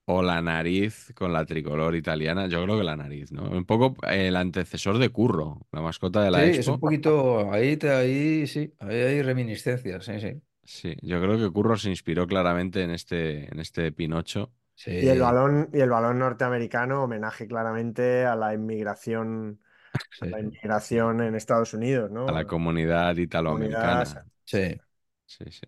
o 0.05 0.21
la 0.21 0.41
nariz 0.41 1.11
con 1.15 1.33
la 1.33 1.45
tricolor 1.45 1.95
italiana. 1.95 2.47
Yo 2.47 2.63
creo 2.63 2.77
que 2.77 2.83
la 2.83 2.95
nariz, 2.97 3.31
¿no? 3.31 3.43
Un 3.49 3.65
poco 3.65 3.95
el 4.07 4.35
antecesor 4.35 4.97
de 4.97 5.09
Curro, 5.09 5.61
la 5.71 5.81
mascota 5.81 6.21
de 6.23 6.31
Sí, 6.33 6.39
la 6.39 6.43
es 6.43 6.67
un 6.69 6.79
poquito, 6.79 7.51
ahí, 7.51 7.75
te, 7.77 7.89
ahí 7.91 8.47
sí, 8.47 8.73
ahí 8.79 8.95
hay 8.95 9.21
reminiscencias, 9.21 10.05
sí, 10.05 10.19
sí. 10.21 10.41
Sí, 10.63 10.95
yo 11.01 11.19
creo 11.21 11.37
que 11.37 11.51
Curro 11.51 11.75
se 11.77 11.89
inspiró 11.89 12.27
claramente 12.27 12.83
en 12.83 12.91
este, 12.91 13.51
en 13.51 13.59
este 13.59 13.91
Pinocho. 13.91 14.53
Y 14.99 15.09
el 15.09 15.19
balón, 15.19 15.69
y 15.73 15.79
el 15.81 15.89
balón 15.89 16.19
norteamericano, 16.19 17.03
homenaje 17.03 17.47
claramente 17.47 18.25
a 18.25 18.35
la 18.35 18.53
inmigración, 18.53 19.61
a 20.21 20.25
la 20.27 20.41
inmigración 20.41 21.21
en 21.21 21.35
Estados 21.35 21.73
Unidos, 21.73 22.11
a 22.25 22.31
¿no? 22.31 22.31
la 22.31 22.45
A 22.45 22.47
la 22.47 22.55
comunidad 22.55 23.15
comunidad, 23.45 24.07
italoamericana. 24.07 24.27
sí. 24.45 24.77
Sí, 25.25 25.45
sí. 25.51 25.61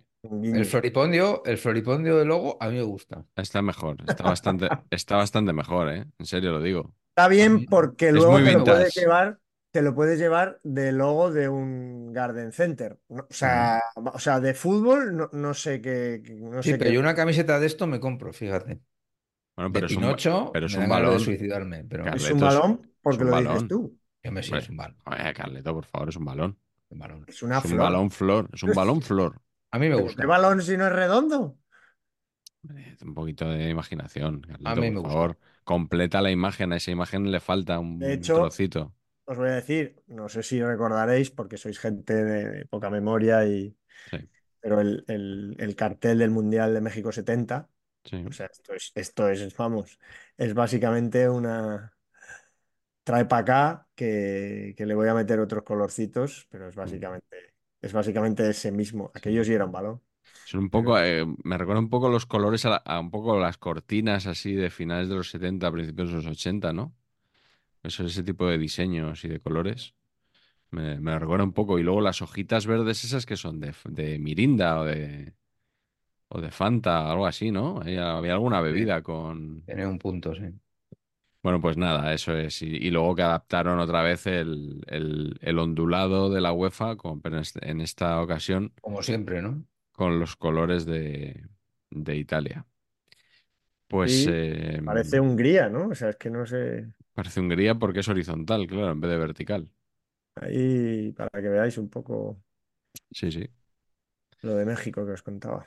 El 0.52 0.66
floripondio, 0.66 1.44
el 1.46 1.58
floripondio 1.58 2.18
de 2.18 2.26
logo 2.26 2.58
a 2.62 2.70
mí 2.70 2.76
me 2.76 2.84
gusta. 2.84 3.26
Está 3.36 3.62
mejor, 3.62 3.98
está 4.06 4.24
bastante, 4.26 4.70
está 4.90 5.16
bastante 5.18 5.54
mejor, 5.54 5.90
¿eh? 5.92 6.06
En 6.20 6.26
serio 6.26 6.52
lo 6.52 6.62
digo. 6.62 6.94
Está 7.10 7.28
A 7.38 7.46
bien 7.52 7.66
porque 7.66 8.12
Es 8.14 8.26
luego 8.26 8.42
te 8.42 8.52
lo 8.54 8.68
puedes 8.68 8.94
llevar, 8.96 9.40
te 9.72 9.82
lo 9.84 9.94
puedes 9.94 10.18
llevar 10.20 10.60
de 10.64 10.92
logo 10.92 11.32
de 11.32 11.48
un 11.50 12.12
Garden 12.12 12.52
Center. 12.52 13.00
O 13.08 13.28
sea, 13.30 13.82
o 13.96 14.18
sea, 14.20 14.40
de 14.40 14.54
fútbol 14.56 15.16
no, 15.16 15.30
no 15.34 15.54
sé 15.54 15.80
qué, 15.82 16.22
qué- 16.26 16.34
no 16.36 16.64
Sí, 16.64 16.74
sé 16.74 16.80
pero 16.80 16.90
qué. 16.90 16.92
yo 16.92 17.00
una 17.00 17.14
camiseta 17.16 17.60
de 17.60 17.68
esto 17.68 17.86
me 17.88 18.00
compro, 18.00 18.32
fíjate. 18.34 18.80
Bueno, 19.56 19.72
De 19.72 19.82
pero 19.82 19.88
es 19.88 19.96
un, 19.98 20.08
ba- 20.08 20.24
Pinocho 20.24 20.36
pero 20.52 20.68
es 20.68 20.76
me 20.76 20.78
un 20.78 20.88
dan 20.88 20.92
ganas 20.92 21.12
de 21.12 21.20
balón. 21.20 21.20
suicidarme, 21.20 21.84
pero 21.84 22.10
Es 22.14 22.30
un 22.32 22.42
balón 22.44 22.92
es 23.08 23.18
porque 23.18 23.24
un 23.24 23.30
lo 23.30 23.34
dices 23.34 23.68
balón. 23.68 23.68
tú. 23.68 24.00
yo 24.24 24.32
me 24.32 24.44
sí, 24.44 24.56
es 24.58 24.70
un 24.70 24.78
balón, 24.78 24.98
Oye, 25.06 25.34
Carleto, 25.34 25.74
por 25.74 25.86
favor, 25.86 26.10
es 26.10 26.16
un 26.18 26.26
balón. 26.26 26.60
un 26.90 27.00
balón. 27.00 27.28
Es 27.28 27.44
una 27.44 27.62
Es 27.62 27.66
un 27.66 27.78
flor. 27.78 27.80
balón 27.80 28.12
flor, 28.12 28.50
es 28.54 28.64
un 28.64 28.74
balón 28.74 29.02
flor. 29.02 29.42
A 29.72 29.80
mí 29.80 29.90
me 29.90 29.96
¿Pero 29.96 30.14
qué 30.18 30.26
gusta, 30.26 30.32
balón 30.32 30.62
si 30.62 30.76
no 30.78 30.86
es 30.88 30.94
redondo? 30.94 31.58
Un 33.02 33.14
poquito 33.14 33.48
de 33.50 33.70
imaginación, 33.70 34.42
a 34.64 34.76
Carleto, 34.76 34.76
mí 34.76 34.90
por 34.90 34.96
me 34.96 35.00
gusta. 35.00 35.22
favor. 35.22 35.38
Completa 35.64 36.22
la 36.22 36.32
imagen, 36.32 36.74
a 36.74 36.78
esa 36.78 36.92
imagen 36.92 37.32
le 37.32 37.40
falta 37.40 37.80
De 38.00 38.14
un 38.14 38.14
hecho, 38.14 38.34
trocito. 38.34 38.94
os 39.26 39.38
voy 39.38 39.50
a 39.50 39.56
decir, 39.56 40.04
no 40.08 40.30
sé 40.30 40.44
si 40.44 40.64
recordaréis, 40.64 41.32
porque 41.32 41.58
sois 41.58 41.80
gente 41.80 42.14
de, 42.16 42.50
de 42.52 42.66
poca 42.68 42.90
memoria, 42.90 43.46
y, 43.48 43.78
Sí, 44.06 44.18
pero 44.62 44.82
el, 44.82 45.06
el- 45.10 45.56
el 45.60 45.76
cartel 45.78 46.20
del 46.20 46.32
Mundial 46.32 46.74
de 46.76 46.82
México 46.82 47.12
70, 47.14 47.70
sí. 48.06 48.26
o 48.26 48.32
sea, 48.32 48.48
esto 48.48 48.74
es, 48.74 48.92
esto 48.96 49.30
es, 49.30 49.56
vamos, 49.58 50.00
es 50.38 50.54
básicamente 50.54 51.30
una... 51.30 51.94
Trae 53.04 53.26
para 53.26 53.42
acá 53.42 53.88
que, 53.96 54.74
que 54.78 54.86
le 54.86 54.96
voy 54.96 55.10
a 55.10 55.14
meter 55.14 55.40
otros 55.40 55.64
colorcitos, 55.64 56.48
pero 56.50 56.70
es 56.70 56.76
Mm, 56.86 57.04
básicamente, 57.04 57.54
es 57.82 57.92
básicamente 57.94 58.50
ese 58.50 58.72
mismo. 58.72 59.12
Aquello 59.14 59.42
Sí. 59.42 59.54
era 59.56 59.66
un 59.66 59.72
balón. 59.74 60.02
Son 60.44 60.62
un 60.62 60.70
Pero 60.72 60.72
poco, 60.72 61.00
eh, 61.00 61.26
me 61.44 61.58
recuerda 61.58 61.82
un 61.82 61.90
poco 61.90 62.10
los 62.10 62.26
colores 62.26 62.66
a, 62.66 62.70
la- 62.72 62.76
a 62.86 63.00
un 63.00 63.12
poco 63.12 63.40
las 63.40 63.58
cortinas 63.58 64.28
así 64.28 64.54
de 64.54 64.70
finales 64.70 65.10
de 65.10 65.16
los 65.16 65.30
70, 65.32 65.72
principios 65.72 66.10
de 66.10 66.16
los 66.18 66.26
80, 66.26 66.74
¿no? 66.74 66.96
Eso, 67.84 68.06
ese 68.06 68.24
tipo 68.24 68.48
de 68.48 68.58
diseños 68.60 69.26
y 69.26 69.30
de 69.30 69.42
colores. 69.42 69.96
Me, 70.72 71.00
me 71.02 71.18
recuerda 71.20 71.46
un 71.46 71.54
poco. 71.54 71.80
Y 71.80 71.84
luego 71.84 72.02
las 72.02 72.22
hojitas 72.22 72.68
verdes 72.68 73.04
esas 73.06 73.26
que 73.26 73.38
son 73.38 73.60
de, 73.62 73.74
de 73.86 74.20
Mirinda 74.20 74.80
o 74.82 74.86
de, 74.86 75.34
o 76.36 76.42
de 76.42 76.52
Fanta, 76.52 77.10
algo 77.12 77.26
así, 77.28 77.52
¿no? 77.52 77.78
Había 77.82 78.34
alguna 78.34 78.62
Sí, 78.68 78.68
bebida 78.68 79.02
con... 79.04 79.64
tiene 79.66 79.88
un 79.88 80.00
punto, 80.00 80.34
sí. 80.36 80.44
Bueno, 81.42 81.60
pues 81.60 81.76
nada, 81.78 82.14
eso 82.14 82.38
es. 82.38 82.62
Y, 82.62 82.68
y 82.68 82.90
luego 82.90 83.16
que 83.16 83.22
adaptaron 83.24 83.78
otra 83.80 84.02
vez 84.02 84.26
el, 84.28 84.82
el- 84.88 85.38
el 85.42 85.60
ondulado 85.60 86.30
de 86.30 86.40
la 86.42 86.54
UEFA, 86.54 86.96
con, 86.96 87.22
pero 87.22 87.36
en 87.36 87.42
este- 87.42 87.70
en 87.70 87.82
esta 87.82 88.22
ocasión 88.22 88.74
Como 88.82 89.02
siempre, 89.02 89.42
¿no? 89.42 89.66
con 89.92 90.20
los 90.20 90.36
colores 90.36 90.86
de, 90.86 91.48
de 91.90 92.16
Italia. 92.18 92.66
Pues 93.88 94.26
Sí, 94.26 94.32
eh, 94.32 94.82
parece 94.84 95.20
Hungría, 95.20 95.70
¿no? 95.70 95.90
O 95.90 95.96
sea, 95.96 96.10
es 96.10 96.16
que 96.18 96.30
no 96.30 96.46
sé. 96.46 96.88
parece 97.16 97.40
Hungría 97.40 97.74
porque 97.76 98.02
es 98.02 98.08
horizontal, 98.10 98.68
claro, 98.68 98.92
en 98.92 99.02
vez 99.02 99.10
de 99.12 99.18
vertical. 99.18 99.72
Ahí, 100.36 101.12
para 101.14 101.42
que 101.42 101.50
veáis 101.50 101.78
un 101.78 101.90
poco 101.90 102.42
Sí, 103.12 103.32
sí. 103.32 103.48
lo 104.42 104.56
de 104.56 104.66
México 104.66 105.06
que 105.06 105.14
os 105.14 105.24
contaba. 105.24 105.66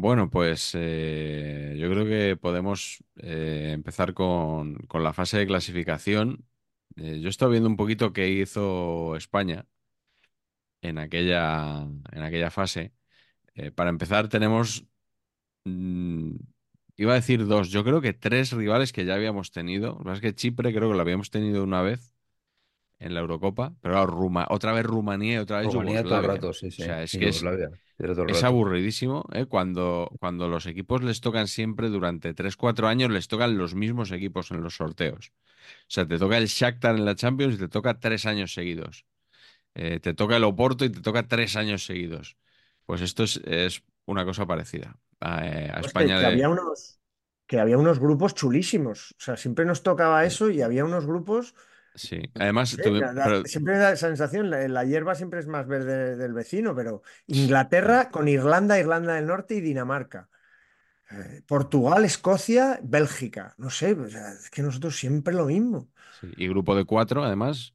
Bueno, 0.00 0.30
pues 0.30 0.72
eh, 0.74 1.74
yo 1.76 1.90
creo 1.90 2.04
que 2.04 2.36
podemos 2.36 3.02
eh, 3.16 3.72
empezar 3.74 4.14
con, 4.14 4.76
con 4.86 5.02
la 5.02 5.12
fase 5.12 5.38
de 5.38 5.46
clasificación. 5.48 6.46
Eh, 6.96 7.18
yo 7.20 7.26
he 7.28 7.30
estado 7.30 7.50
viendo 7.50 7.68
un 7.68 7.76
poquito 7.76 8.12
qué 8.12 8.28
hizo 8.28 9.16
España 9.16 9.66
en 10.82 10.98
aquella, 10.98 11.82
en 12.12 12.22
aquella 12.22 12.50
fase. 12.50 12.92
Eh, 13.54 13.72
para 13.72 13.90
empezar, 13.90 14.28
tenemos, 14.28 14.86
mm, 15.64 16.34
iba 16.96 17.12
a 17.12 17.16
decir 17.16 17.46
dos, 17.46 17.70
yo 17.70 17.84
creo 17.84 18.00
que 18.00 18.12
tres 18.14 18.52
rivales 18.52 18.92
que 18.92 19.04
ya 19.04 19.14
habíamos 19.16 19.50
tenido. 19.52 19.92
Lo 19.92 19.98
que 20.00 20.04
pasa 20.04 20.14
es 20.16 20.22
que 20.22 20.34
Chipre 20.36 20.74
creo 20.74 20.90
que 20.90 20.96
lo 20.96 21.02
habíamos 21.02 21.30
tenido 21.30 21.64
una 21.64 21.82
vez 21.82 22.12
en 22.98 23.14
la 23.14 23.20
Eurocopa, 23.20 23.74
pero 23.80 23.94
claro, 23.94 24.12
Ruma- 24.12 24.46
otra 24.50 24.72
vez 24.72 24.84
Rumanía 24.86 25.34
y 25.34 25.38
otra 25.38 25.60
vez 25.60 25.70
Rumanía 25.72 26.04
todo 26.06 26.18
el 26.18 26.24
rato, 26.24 26.52
sí, 26.52 26.70
O 26.78 26.80
sí. 26.80 26.82
sea, 26.82 27.02
es 27.02 27.16
que 27.16 27.28
es, 27.28 27.48
aburridísimo, 28.42 29.24
¿eh? 29.32 29.46
Cuando, 29.46 30.10
cuando 30.20 30.48
los 30.48 30.66
equipos 30.66 31.02
les 31.02 31.20
tocan 31.20 31.48
siempre 31.48 31.88
durante 31.88 32.34
3-4 32.34 32.88
años, 32.88 33.10
les 33.10 33.28
tocan 33.28 33.56
los 33.58 33.74
mismos 33.74 34.12
equipos 34.12 34.50
en 34.50 34.62
los 34.62 34.76
sorteos. 34.76 35.32
O 35.82 35.90
sea, 35.90 36.06
te 36.08 36.18
toca 36.18 36.38
el 36.38 36.46
Shakhtar 36.48 36.96
en 36.96 37.04
la 37.06 37.16
Champions 37.16 37.56
y 37.56 37.58
te 37.58 37.68
toca 37.68 38.00
tres 38.00 38.26
años 38.26 38.54
seguidos. 38.54 39.06
Eh, 39.74 40.00
te 40.00 40.14
toca 40.14 40.36
el 40.36 40.44
Oporto 40.44 40.84
y 40.84 40.90
te 40.90 41.00
toca 41.02 41.28
tres 41.28 41.56
años 41.56 41.84
seguidos. 41.86 42.36
Pues 42.86 43.00
esto 43.02 43.24
es, 43.24 43.38
es 43.46 43.82
una 44.06 44.24
cosa 44.24 44.46
parecida 44.46 44.98
a, 45.20 45.46
eh, 45.46 45.70
a 45.74 45.80
Pues 45.80 45.94
que, 45.94 46.12
España 46.12 46.18
que 46.18 46.26
había 46.26 46.48
de... 46.48 46.48
unos, 46.48 47.00
que 47.46 47.60
había 47.60 47.78
unos 47.78 47.98
grupos 48.00 48.34
chulísimos. 48.34 49.12
O 49.18 49.20
sea, 49.20 49.36
siempre 49.36 49.64
nos 49.64 49.82
tocaba 49.82 50.24
eso 50.24 50.50
y 50.50 50.62
había 50.62 50.84
unos 50.84 51.06
grupos 51.06 51.54
Sí, 51.98 52.20
además, 52.34 52.76
Sí, 52.76 52.82
tuve- 52.82 53.02
da- 53.02 53.12
da- 53.14 53.34
pero 53.34 53.44
siempre 53.44 53.78
da 53.78 53.96
sensación, 53.96 54.50
la, 54.50 54.68
la 54.68 54.84
hierba 54.84 55.14
siempre 55.14 55.40
es 55.40 55.46
más 55.46 55.66
verde 55.66 56.16
del 56.16 56.32
vecino, 56.34 56.74
pero 56.74 57.02
Inglaterra 57.26 58.10
con 58.10 58.28
Irlanda, 58.28 58.78
Irlanda 58.78 59.14
del 59.14 59.26
Norte 59.26 59.54
y 59.54 59.60
Dinamarca. 59.60 60.28
Eh, 61.10 61.42
Portugal, 61.46 62.04
Escocia, 62.04 62.80
Bélgica. 62.82 63.54
No 63.58 63.70
sé, 63.70 63.92
o 63.94 64.08
sea, 64.10 64.32
es 64.32 64.50
que 64.50 64.62
nosotros 64.62 64.96
siempre 64.98 65.34
lo 65.34 65.46
mismo. 65.46 65.90
sí, 66.10 66.32
y 66.36 66.48
grupo 66.48 66.74
de 66.74 66.84
cuatro, 66.84 67.24
además, 67.24 67.74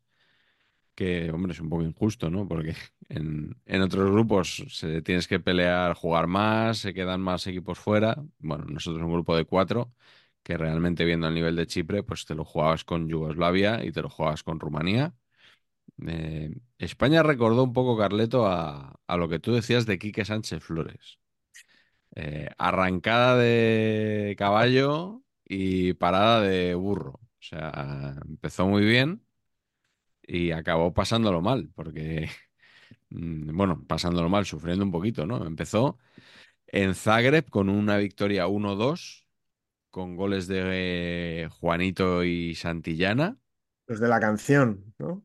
que, 0.96 1.32
hombre, 1.32 1.54
es 1.54 1.60
un 1.62 1.70
poco 1.70 1.84
injusto, 1.84 2.30
¿no? 2.30 2.48
Porque 2.48 2.76
en, 3.10 3.58
en 3.66 3.82
otros 3.82 4.12
grupos 4.12 4.66
se 4.70 5.02
tienes 5.02 5.28
que 5.28 5.40
pelear, 5.40 5.96
jugar 5.96 6.28
más, 6.28 6.80
se 6.80 6.94
quedan 6.94 7.22
más 7.22 7.48
equipos 7.48 7.80
fuera. 7.80 8.18
Bueno, 8.40 8.66
nosotros 8.68 9.04
un 9.04 9.14
grupo 9.14 9.36
de 9.38 9.46
cuatro, 9.46 9.94
que 10.44 10.58
realmente 10.58 11.06
viendo 11.06 11.28
el 11.28 11.34
nivel 11.36 11.56
de 11.56 11.68
Chipre, 11.68 12.04
pues 12.04 12.26
te 12.26 12.36
lo 12.36 12.46
jugabas 12.46 12.84
con 12.84 13.08
Yugoslavia 13.10 13.84
y 13.86 13.92
te 13.92 14.02
lo 14.02 14.10
jugabas 14.10 14.44
con 14.44 14.60
Rumanía. 14.60 15.16
Eh, 16.08 16.52
España 16.78 17.24
recordó 17.24 17.64
un 17.64 17.74
poco, 17.74 17.98
Carleto, 17.98 18.48
a, 18.48 19.00
lo 19.18 19.30
que 19.30 19.40
tú 19.40 19.54
decías 19.54 19.86
de 19.86 20.00
Quique 20.00 20.26
Sánchez 20.26 20.64
Flores. 20.64 21.20
Eh, 22.16 22.50
arrancada 22.58 23.38
de 23.38 24.36
caballo 24.38 25.24
y 25.46 25.94
parada 25.94 26.42
de 26.42 26.76
burro. 26.76 27.14
O 27.14 27.46
sea, 27.46 28.16
empezó 28.28 28.68
muy 28.68 28.86
bien 28.86 29.24
y 30.28 30.52
acabó 30.52 30.94
pasándolo 30.94 31.42
mal, 31.42 31.70
porque, 31.76 32.30
mm, 33.10 33.56
bueno, 33.56 33.84
pasándolo 33.88 34.30
mal, 34.30 34.46
sufriendo 34.46 34.86
un 34.86 34.92
poquito, 34.92 35.26
¿no? 35.26 35.46
Empezó 35.46 35.98
en 36.68 36.96
Zagreb 36.96 37.50
con 37.50 37.70
una 37.70 37.98
victoria 37.98 38.48
1-2, 38.48 39.23
con 39.94 40.18
goles 40.18 40.48
de 40.48 41.44
eh, 41.46 41.50
Juanito 41.50 42.26
y 42.26 42.56
Santillana. 42.56 43.40
Los 43.88 44.02
de 44.02 44.10
la 44.10 44.20
canción, 44.20 44.94
¿no? 44.98 45.24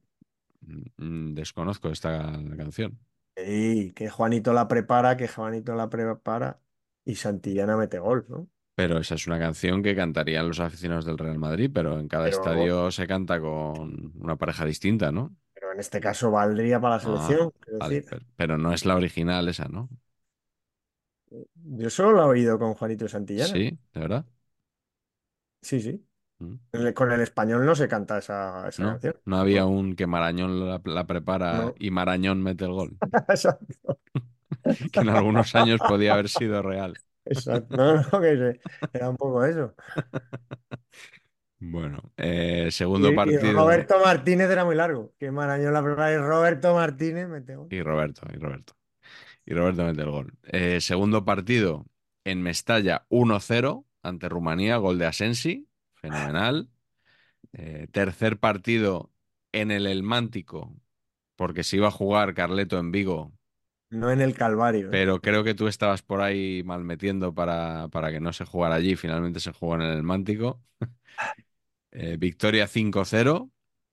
Mm, 0.98 1.34
Desconozco 1.34 1.88
esta 1.90 2.12
canción, 2.56 2.98
Y 3.36 3.92
que 3.92 4.10
Juanito 4.10 4.52
la 4.52 4.68
prepara, 4.68 5.16
que 5.16 5.28
Juanito 5.28 5.74
la 5.74 5.88
prepara 5.88 6.60
y 7.04 7.14
Santillana 7.16 7.76
mete 7.76 7.98
gol, 7.98 8.26
¿no? 8.28 8.48
pero 8.74 8.98
esa 8.98 9.14
es 9.16 9.26
una 9.26 9.38
canción 9.38 9.82
que 9.82 9.96
cantarían 9.96 10.46
los 10.48 10.60
aficionados 10.60 11.04
del 11.04 11.18
Real 11.18 11.38
Madrid, 11.38 11.70
pero 11.72 11.98
en 11.98 12.08
cada 12.08 12.28
Pero, 12.28 12.28
estadio 12.28 12.90
se 12.92 13.06
canta 13.06 13.40
con 13.40 14.12
una 14.16 14.36
pareja 14.36 14.64
distinta, 14.64 15.10
¿no? 15.12 15.36
pero 15.54 15.72
en 15.72 15.80
este 15.80 16.00
caso 16.00 16.30
valdría 16.30 16.80
para 16.80 16.96
la 16.96 17.00
Ah, 17.00 17.00
selección. 17.00 17.52
vale, 17.78 17.96
decir. 17.96 18.08
pero, 18.08 18.24
pero 18.36 18.58
no 18.58 18.72
es 18.72 18.84
la 18.84 18.96
original 18.96 19.48
esa, 19.48 19.66
¿no? 19.68 19.88
Yo 21.80 21.90
solo 21.90 22.12
la 22.12 22.22
he 22.22 22.26
oído 22.26 22.58
con 22.58 22.74
Juanito 22.74 23.04
y 23.06 23.08
Santillana. 23.08 23.60
Sí, 23.60 23.78
de 23.94 24.00
verdad. 24.00 24.26
Sí, 25.62 25.80
sí. 25.80 26.04
Mm. 26.38 26.54
El- 26.72 26.94
Con 26.94 27.12
el 27.12 27.20
español 27.20 27.66
no 27.66 27.74
se 27.74 27.88
canta 27.88 28.18
esa, 28.18 28.68
esa 28.68 28.82
¿No? 28.82 28.90
canción. 28.92 29.14
No 29.24 29.38
había 29.38 29.66
un 29.66 29.96
que 29.96 30.06
Marañón 30.06 30.66
la, 30.68 30.80
la 30.84 31.06
prepara 31.06 31.52
No. 31.64 31.74
y 31.78 31.90
Marañón 31.90 32.42
mete 32.42 32.64
el 32.64 32.72
gol, 32.72 32.98
Exacto. 33.28 33.98
que 34.92 35.00
en 35.00 35.08
algunos 35.08 35.54
años 35.54 35.80
podía 35.86 36.14
haber 36.14 36.28
sido 36.28 36.62
real. 36.62 36.94
Exacto. 37.24 37.76
No, 37.76 37.94
no, 37.96 38.20
que 38.20 38.36
se- 38.36 38.60
era 38.92 39.10
un 39.10 39.16
poco 39.16 39.44
eso. 39.44 39.74
Bueno, 41.60 42.12
eh, 42.16 42.68
Y, 42.68 42.70
segundo 42.70 43.08
y 43.10 43.16
partido. 43.16 43.52
Roberto 43.52 43.98
Martínez 44.04 44.48
era 44.50 44.64
muy 44.64 44.76
largo. 44.76 45.12
Que 45.18 45.30
Marañón 45.30 45.72
la 45.72 45.82
prepara 45.82 46.12
y 46.12 46.16
Roberto 46.18 46.74
Martínez 46.74 47.28
mete 47.28 47.56
gol. 47.56 47.68
Y 47.70 47.82
Roberto, 47.82 48.26
y 48.32 48.36
Roberto. 48.38 48.74
Y 49.46 49.54
Roberto 49.54 49.84
mete 49.84 50.02
el 50.02 50.10
gol. 50.10 50.34
Eh, 50.44 50.80
segundo 50.82 51.24
partido 51.26 51.86
en 52.24 52.42
Mestalla 52.42 53.06
1-0 53.10 53.86
ante 54.08 54.28
Rumanía, 54.28 54.76
gol 54.78 54.98
de 54.98 55.06
Asensi, 55.06 55.68
fenomenal. 55.94 56.70
Eh, 57.52 57.88
tercer 57.92 58.38
partido 58.40 59.12
en 59.52 59.70
el 59.70 59.86
Elmántico, 59.86 60.74
porque 61.36 61.64
se 61.64 61.76
iba 61.78 61.88
a 61.88 61.92
jugar 61.92 62.34
Carleto 62.34 62.78
en 62.78 62.92
Vigo, 62.92 63.32
No 63.90 64.10
en 64.10 64.20
el 64.22 64.34
Calvario. 64.34 64.94
¿eh? 64.94 64.98
pero 64.98 65.20
creo 65.20 65.44
que 65.44 65.54
tú 65.54 65.68
estabas 65.68 66.02
por 66.02 66.20
ahí 66.20 66.62
malmetiendo 66.64 67.34
para, 67.34 67.88
para 67.88 68.10
que 68.10 68.20
no 68.20 68.32
se 68.32 68.44
jugara 68.44 68.76
allí. 68.76 68.96
Finalmente 68.96 69.40
se 69.40 69.52
jugó 69.52 69.74
en 69.76 69.82
el 69.82 69.96
Elmántico. 69.98 70.62
Eh, 71.90 72.16
victoria 72.18 72.66
5-0 72.68 73.50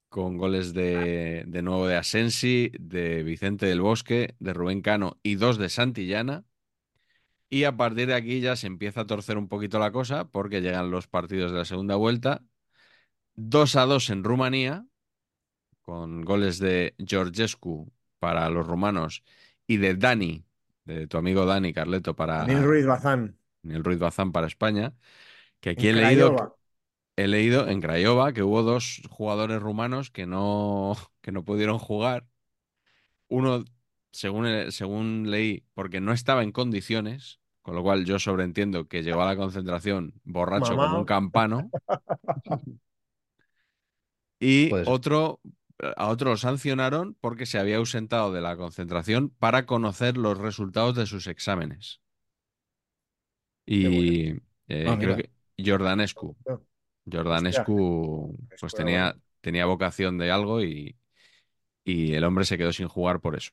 con 0.09 0.37
goles 0.37 0.73
de, 0.73 1.43
de 1.47 1.61
nuevo 1.61 1.87
de 1.87 1.95
Asensi, 1.97 2.71
de 2.79 3.23
Vicente 3.23 3.65
del 3.65 3.81
Bosque, 3.81 4.35
de 4.39 4.53
Rubén 4.53 4.81
Cano 4.81 5.19
y 5.23 5.35
dos 5.35 5.57
de 5.57 5.69
Santillana. 5.69 6.45
Y 7.49 7.63
a 7.63 7.77
partir 7.77 8.07
de 8.07 8.15
aquí 8.15 8.41
ya 8.41 8.55
se 8.55 8.67
empieza 8.67 9.01
a 9.01 9.07
torcer 9.07 9.37
un 9.37 9.47
poquito 9.47 9.79
la 9.79 9.91
cosa 9.91 10.25
porque 10.25 10.61
llegan 10.61 10.91
los 10.91 11.07
partidos 11.07 11.51
de 11.51 11.59
la 11.59 11.65
segunda 11.65 11.95
vuelta. 11.95 12.41
2 13.35 13.75
a 13.75 13.85
2 13.85 14.09
en 14.09 14.23
Rumanía, 14.23 14.85
con 15.81 16.23
goles 16.23 16.57
de 16.59 16.95
Georgescu 16.97 17.91
para 18.19 18.49
los 18.49 18.65
rumanos 18.65 19.23
y 19.67 19.77
de 19.77 19.95
Dani, 19.95 20.43
de 20.85 21.07
tu 21.07 21.17
amigo 21.17 21.45
Dani 21.45 21.73
Carleto 21.73 22.15
para 22.15 22.39
Daniel 22.39 22.63
Ruiz 22.63 22.85
Bazán. 22.85 23.37
el 23.63 23.83
Ruiz 23.83 23.99
Bazán 23.99 24.31
para 24.31 24.47
España. 24.47 24.93
Que 25.59 25.71
aquí 25.71 25.87
he 25.87 25.93
leído, 25.93 26.35
Craiova. 26.35 26.55
he 27.15 27.27
leído 27.27 27.67
en 27.67 27.81
Craiova 27.81 28.33
que 28.33 28.43
hubo 28.43 28.63
dos 28.63 29.01
jugadores 29.09 29.61
rumanos 29.61 30.11
que 30.11 30.25
no, 30.25 30.95
que 31.21 31.31
no 31.31 31.43
pudieron 31.43 31.79
jugar. 31.79 32.27
Uno, 33.27 33.65
según, 34.15 34.71
según 34.71 35.29
leí, 35.31 35.65
porque 35.73 36.01
no 36.01 36.13
estaba 36.13 36.43
en 36.43 36.51
condiciones, 36.51 37.39
con 37.61 37.75
lo 37.75 37.83
cual 37.83 38.05
yo 38.05 38.19
sobreentiendo 38.19 38.87
que 38.87 39.03
llegó 39.03 39.21
a 39.23 39.25
la 39.27 39.35
concentración 39.37 40.13
borracho 40.23 40.77
como 40.77 40.97
un 40.99 41.05
campano. 41.05 41.71
Y 44.39 44.69
Puede 44.69 44.85
ser. 44.85 44.93
otro, 44.93 45.41
a 45.97 46.07
otro 46.09 46.31
lo 46.31 46.37
sancionaron 46.37 47.15
porque 47.21 47.45
se 47.45 47.59
había 47.59 47.77
ausentado 47.77 48.31
de 48.33 48.41
la 48.41 48.57
concentración 48.57 49.29
para 49.39 49.65
conocer 49.65 50.17
los 50.17 50.37
resultados 50.37 50.95
de 50.95 51.05
sus 51.05 51.27
exámenes. 51.27 52.01
Y 53.65 54.31
eh, 54.67 54.85
Ah, 54.85 54.97
creo 54.99 55.15
mira. 55.15 55.15
que 55.15 55.31
Jordanescu. 55.65 56.35
Jordanescu 57.11 58.37
pues 58.59 58.73
tenía, 58.73 59.17
tenía 59.41 59.65
vocación 59.65 60.17
de 60.17 60.31
algo 60.31 60.61
y, 60.63 60.97
y 61.85 62.13
el 62.15 62.23
hombre 62.25 62.45
se 62.45 62.57
quedó 62.57 62.73
sin 62.73 62.87
jugar 62.89 63.21
por 63.21 63.35
eso. 63.35 63.51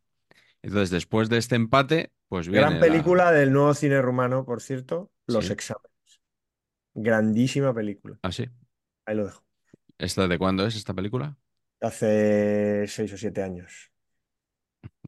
Entonces, 0.63 0.91
después 0.91 1.29
de 1.29 1.39
este 1.39 1.57
empate, 1.57 2.13
pues 2.29 2.49
viene 2.49 2.61
Gran 2.61 2.75
la- 2.81 2.81
película 2.81 3.33
del 3.33 3.53
nuevo 3.53 3.75
cine 3.75 4.01
rumano, 4.01 4.45
por 4.45 4.61
cierto. 4.63 5.11
Los 5.27 5.47
Sí. 5.47 5.53
exámenes. 5.53 5.91
Grandísima 6.95 7.75
película. 7.75 8.19
Ah, 8.23 8.33
sí. 8.33 8.49
Ahí 9.07 9.17
lo 9.17 9.27
dejo. 9.27 9.45
¿Esta 9.99 10.29
de 10.29 10.39
cuándo 10.39 10.67
es 10.67 10.77
esta 10.77 10.93
película? 10.95 11.37
Hace 11.89 12.87
seis 12.95 13.13
o 13.13 13.19
siete 13.23 13.41
años. 13.49 13.73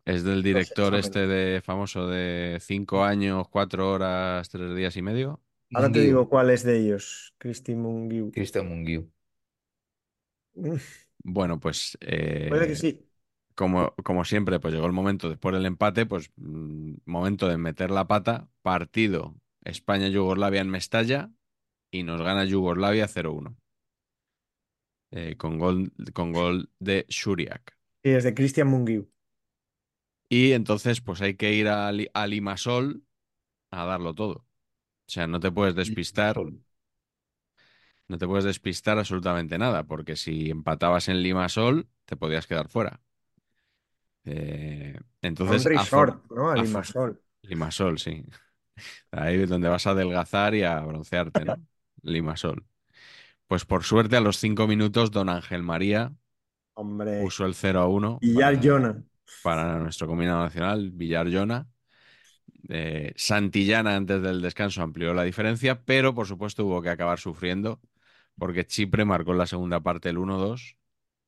Es 0.04 0.22
del 0.24 0.42
director 0.42 0.94
este 0.94 1.26
de 1.26 1.62
famoso 1.62 2.06
de 2.08 2.58
cinco 2.60 3.04
años, 3.04 3.48
cuatro 3.48 3.90
horas, 3.90 4.48
tres 4.50 4.74
días 4.76 4.96
y 4.96 5.02
medio. 5.02 5.40
Ahora 5.72 5.90
te 5.92 6.00
digo 6.00 6.28
cuál 6.28 6.50
es 6.50 6.62
de 6.62 6.78
ellos. 6.78 7.34
Cristi 7.38 7.74
Mungiu. 7.74 8.30
Cristian 8.32 8.68
Mungiu. 8.68 9.10
Mm, 10.56 10.78
Bueno, 11.22 11.58
pues 11.60 11.96
eh, 12.00 12.50
Puede 12.50 12.66
que 12.68 12.76
sí. 12.76 13.06
Como, 13.54 13.94
como 14.04 14.24
siempre, 14.24 14.60
pues 14.60 14.74
llegó 14.74 14.86
el 14.86 14.92
momento 14.92 15.28
después 15.28 15.54
del 15.54 15.66
empate, 15.66 16.06
pues 16.06 16.30
mm, 16.36 16.94
momento 17.06 17.48
de 17.48 17.58
meter 17.58 17.90
la 17.90 18.06
pata, 18.06 18.48
partido 18.62 19.34
España-Yugoslavia 19.64 20.60
en 20.60 20.70
Mestalla 20.70 21.30
y 21.90 22.02
nos 22.04 22.22
gana 22.22 22.44
Yugoslavia 22.44 23.08
0-1. 23.08 23.56
Eh, 25.10 25.36
con 25.36 25.58
gol, 25.58 25.92
con 26.12 26.32
gol 26.32 26.70
de 26.78 27.06
Shuriak. 27.08 27.76
Sí, 28.04 28.10
es 28.10 28.24
de 28.24 28.34
Cristian 28.34 28.68
Mungiu. 28.68 29.10
Y 30.28 30.52
entonces, 30.52 31.00
pues 31.00 31.20
hay 31.22 31.36
que 31.36 31.52
ir 31.54 31.68
a, 31.68 31.88
a 31.88 32.26
Limasol 32.26 33.04
a 33.72 33.84
darlo 33.86 34.14
todo. 34.14 34.34
O 34.36 34.46
sea, 35.12 35.26
no 35.26 35.40
te 35.40 35.52
puedes 35.52 35.74
despistar, 35.76 36.38
no 38.08 38.18
te 38.18 38.26
puedes 38.26 38.44
despistar 38.44 38.98
absolutamente 38.98 39.58
nada, 39.58 39.84
porque 39.84 40.16
si 40.16 40.50
empatabas 40.50 41.08
en 41.08 41.22
Limasol, 41.22 41.88
te 42.04 42.16
podías 42.16 42.46
quedar 42.46 42.68
fuera. 42.68 43.00
Eh, 44.24 44.98
entonces, 45.22 45.64
resort, 45.64 46.24
¿no? 46.30 46.50
A 46.50 46.56
Limasol. 46.56 47.20
Limasol, 47.42 47.98
sí. 47.98 48.24
Ahí 49.10 49.40
es 49.40 49.48
donde 49.48 49.68
vas 49.68 49.86
a 49.86 49.90
adelgazar 49.90 50.54
y 50.54 50.62
a 50.62 50.80
broncearte, 50.80 51.44
¿no? 51.44 51.56
Limasol. 52.02 52.64
Pues 53.46 53.64
por 53.64 53.84
suerte, 53.84 54.16
a 54.16 54.20
los 54.20 54.38
cinco 54.38 54.66
minutos, 54.66 55.10
don 55.10 55.28
Ángel 55.28 55.62
María 55.62 56.12
Hombre. 56.74 57.22
puso 57.22 57.44
el 57.46 57.54
0 57.54 57.80
a 57.80 57.88
1 57.88 58.18
Villar 58.20 58.54
para, 58.54 58.62
Jona. 58.62 59.04
para 59.42 59.78
nuestro 59.78 60.06
combinado 60.06 60.42
nacional, 60.42 60.90
Villar 60.92 61.32
Jona. 61.32 61.68
Eh, 62.68 63.12
Santillana 63.16 63.94
antes 63.96 64.22
del 64.22 64.40
descanso 64.40 64.82
amplió 64.82 65.12
la 65.12 65.22
diferencia, 65.22 65.82
pero 65.84 66.14
por 66.14 66.26
supuesto 66.26 66.64
hubo 66.64 66.80
que 66.82 66.88
acabar 66.88 67.18
sufriendo 67.18 67.80
porque 68.38 68.66
Chipre 68.66 69.04
marcó 69.04 69.32
en 69.32 69.38
la 69.38 69.46
segunda 69.46 69.80
parte 69.80 70.08
el 70.08 70.18
1-2 70.18 70.76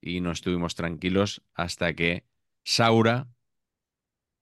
y 0.01 0.21
no 0.21 0.31
estuvimos 0.33 0.75
tranquilos 0.75 1.43
hasta 1.55 1.95
que 1.95 2.25
Saura 2.67 3.29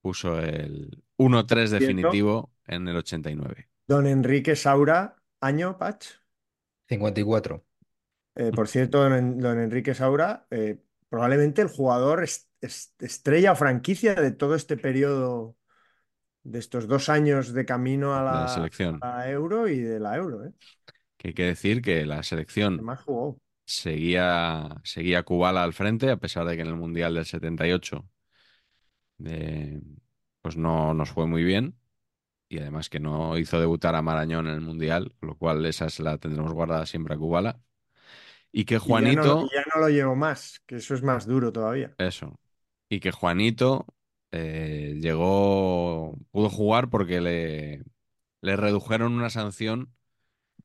puso 0.00 0.38
el 0.40 1.02
1-3 1.16 1.70
definitivo 1.70 2.52
en 2.66 2.88
el 2.88 2.96
89. 2.96 3.68
Don 3.86 4.06
Enrique 4.06 4.56
Saura. 4.56 5.16
Año, 5.40 5.76
Pach. 5.76 6.04
54. 6.88 7.64
Eh, 8.36 8.50
por 8.54 8.66
cierto, 8.68 9.02
don, 9.08 9.38
don 9.38 9.60
Enrique 9.60 9.94
Saura, 9.94 10.46
eh, 10.50 10.78
probablemente 11.08 11.62
el 11.62 11.68
jugador 11.68 12.24
es- 12.24 12.48
es- 12.60 12.94
estrella 12.98 13.52
o 13.52 13.56
franquicia 13.56 14.14
de 14.14 14.32
todo 14.32 14.54
este 14.54 14.76
periodo, 14.76 15.56
de 16.44 16.58
estos 16.58 16.88
dos 16.88 17.08
años 17.08 17.52
de 17.52 17.64
camino 17.64 18.14
a 18.14 18.22
la 18.22 18.32
la, 18.42 18.48
selección. 18.48 18.98
a 19.02 19.18
la 19.18 19.30
Euro 19.30 19.68
y 19.68 19.78
de 19.80 20.00
la 20.00 20.16
Euro, 20.16 20.44
¿eh? 20.46 20.52
Que 21.18 21.28
hay 21.28 21.34
que 21.34 21.44
decir 21.44 21.82
que 21.82 22.06
la 22.06 22.22
selección 22.22 22.84
más 22.84 23.02
jugó. 23.02 23.38
seguía, 23.66 24.80
seguía 24.84 25.22
Kubala 25.22 25.62
al 25.64 25.72
frente, 25.72 26.10
a 26.10 26.16
pesar 26.18 26.46
de 26.46 26.56
que 26.56 26.62
en 26.62 26.68
el 26.68 26.76
Mundial 26.76 27.14
del 27.14 27.24
78 27.26 28.08
eh, 29.24 29.80
pues 30.42 30.56
no 30.56 30.94
nos 30.94 31.10
fue 31.10 31.26
muy 31.26 31.44
bien. 31.44 31.76
Y 32.48 32.58
además 32.60 32.90
que 32.90 33.00
no 33.00 33.38
hizo 33.38 33.60
debutar 33.60 33.94
a 33.96 34.02
Marañón 34.02 34.46
en 34.48 34.54
el 34.54 34.60
Mundial, 34.62 35.14
con 35.20 35.30
lo 35.30 35.36
cual 35.38 35.64
esa 35.66 35.90
se 35.90 36.02
la 36.04 36.18
tendremos 36.18 36.52
guardada 36.52 36.86
siempre 36.86 37.14
a 37.14 37.18
Kubala. 37.18 37.60
Y 38.52 38.64
que 38.66 38.78
Y 38.84 38.98
ya 38.98 39.12
no, 39.12 39.26
lo- 39.26 39.36
Juanito, 39.36 39.48
ya 39.54 39.62
no 39.74 39.80
lo 39.80 39.88
llevo 39.88 40.14
más, 40.16 40.60
que 40.66 40.76
eso 40.76 40.94
es 40.94 41.02
más 41.02 41.26
duro 41.26 41.52
todavía. 41.52 41.96
eso, 41.98 42.38
y 42.88 43.00
que 43.00 43.10
Juanito 43.12 43.86
eh, 44.32 44.94
llegó, 45.00 46.16
pudo 46.30 46.50
jugar 46.50 46.90
porque 46.90 47.20
le, 47.20 47.84
le 48.42 48.56
redujeron 48.56 49.14
una 49.14 49.30
sanción 49.30 49.94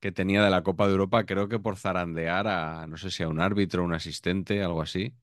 que 0.01 0.11
tenía 0.11 0.43
de 0.43 0.49
la 0.51 0.63
Copa 0.63 0.87
de 0.87 0.93
Europa, 0.93 1.25
creo 1.25 1.49
que 1.49 1.59
por 1.59 1.77
zarandear 1.77 2.47
a, 2.47 2.87
no 2.87 2.97
sé 2.97 3.11
si 3.11 3.23
a 3.23 3.29
un 3.29 3.39
árbitro, 3.41 3.83
un 3.85 3.93
asistente, 3.93 4.63
algo 4.63 4.81
así. 4.83 5.15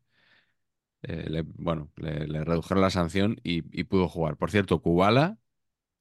Eh, 1.06 1.26
le- 1.30 1.42
bueno, 1.44 1.90
le, 1.96 2.26
le 2.28 2.44
redujeron 2.44 2.82
la 2.82 2.90
sanción 2.90 3.38
y, 3.44 3.64
y 3.78 3.84
pudo 3.84 4.08
jugar. 4.08 4.36
Por 4.36 4.50
cierto, 4.50 4.82
Kubala, 4.82 5.38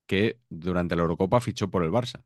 que 0.08 0.40
durante 0.50 0.96
la 0.98 1.04
Eurocopa 1.04 1.42
fichó 1.42 1.70
por 1.72 1.84
el 1.84 1.92
Barça 1.92 2.24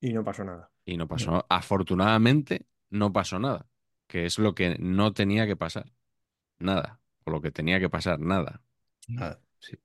Y 0.00 0.12
no 0.12 0.22
pasó 0.24 0.44
nada. 0.44 0.70
y 0.84 0.96
no 0.96 1.08
pasó. 1.08 1.46
Afortunadamente, 1.48 2.66
no 2.90 3.12
pasó 3.12 3.38
nada, 3.38 3.66
que 4.06 4.26
es 4.26 4.38
lo 4.38 4.54
que 4.54 4.76
no 4.78 5.12
tenía 5.12 5.46
que 5.46 5.56
pasar. 5.56 5.92
Nada. 6.58 7.00
O 7.24 7.30
lo 7.32 7.40
que 7.42 7.52
tenía 7.52 7.80
que 7.80 7.90
pasar, 7.90 8.20
nada. 8.20 8.62
Nada, 9.08 9.40
sí. 9.60 9.76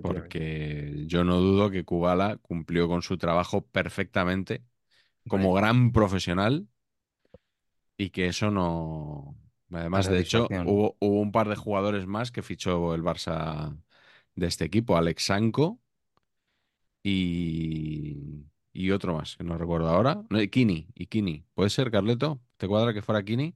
Porque 0.00 1.04
yo 1.06 1.24
no 1.24 1.38
dudo 1.40 1.70
que 1.70 1.84
Kubala 1.84 2.36
cumplió 2.38 2.88
con 2.88 3.02
su 3.02 3.18
trabajo 3.18 3.66
perfectamente 3.66 4.64
como 5.28 5.54
gran 5.54 5.92
profesional 5.92 6.68
y 7.96 8.10
que 8.10 8.26
eso 8.26 8.50
no... 8.50 9.36
Además, 9.72 10.08
de 10.08 10.20
hecho, 10.20 10.54
hubo, 10.62 10.96
hubo 11.00 11.20
un 11.20 11.32
par 11.32 11.48
de 11.48 11.56
jugadores 11.56 12.06
más 12.06 12.30
que 12.32 12.42
fichó 12.42 12.94
el 12.94 13.02
Barça 13.02 13.76
de 14.34 14.46
este 14.46 14.64
equipo, 14.64 14.96
Alex 14.96 15.24
Sanko 15.24 15.80
y, 17.02 18.46
y 18.72 18.90
otro 18.90 19.14
más, 19.14 19.36
que 19.36 19.44
no 19.44 19.58
recuerdo 19.58 19.88
ahora. 19.88 20.22
No, 20.30 20.40
y 20.40 20.48
Kini, 20.48 20.88
y 20.94 21.06
Kini. 21.06 21.44
¿Puede 21.54 21.70
ser, 21.70 21.90
Carleto? 21.90 22.40
¿Te 22.56 22.68
cuadra 22.68 22.94
que 22.94 23.02
fuera 23.02 23.22
Kini? 23.24 23.54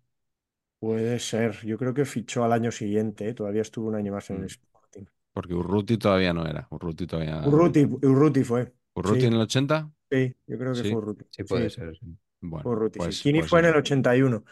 Puede 0.79 1.19
ser. 1.19 1.61
Yo 1.67 1.77
creo 1.79 1.93
que 1.95 2.05
fichó 2.07 2.43
al 2.45 2.53
año 2.53 2.71
siguiente, 2.73 3.29
¿eh? 3.29 3.35
Todavía 3.35 3.63
estuvo 3.63 3.89
un 3.89 3.95
año 3.97 4.13
más 4.13 4.31
en 4.31 4.39
el 4.39 4.45
Mm. 4.45 4.47
Sporting. 4.47 5.05
Porque 5.33 5.55
Urruti 5.55 5.99
todavía 5.99 6.33
no 6.35 6.47
era. 6.47 6.69
Urruti 6.71 7.07
todavía... 7.07 7.41
Urruti, 7.43 7.85
Urruti 8.03 8.45
fue. 8.45 8.75
¿Urruti 8.95 9.27
Sí, 9.27 9.27
en 9.27 9.35
el 9.35 9.41
80? 9.43 9.91
sí, 10.11 10.37
yo 10.47 10.59
creo 10.59 10.77
que 10.77 10.85
Sí. 10.85 10.85
fue 10.85 10.99
Urruti. 10.99 11.27
Sí, 11.31 11.45
puede 11.45 11.71
Sí, 11.71 11.71
ser. 11.71 11.97
sí. 12.01 12.07
Bueno, 12.41 12.71
Urruti, 12.71 13.01
sí. 13.01 13.17
pues, 13.17 13.19
Kini 13.19 13.43
pues 13.43 13.51
fue 13.51 13.61
en 13.61 13.67
el 13.67 13.77
81. 13.77 14.45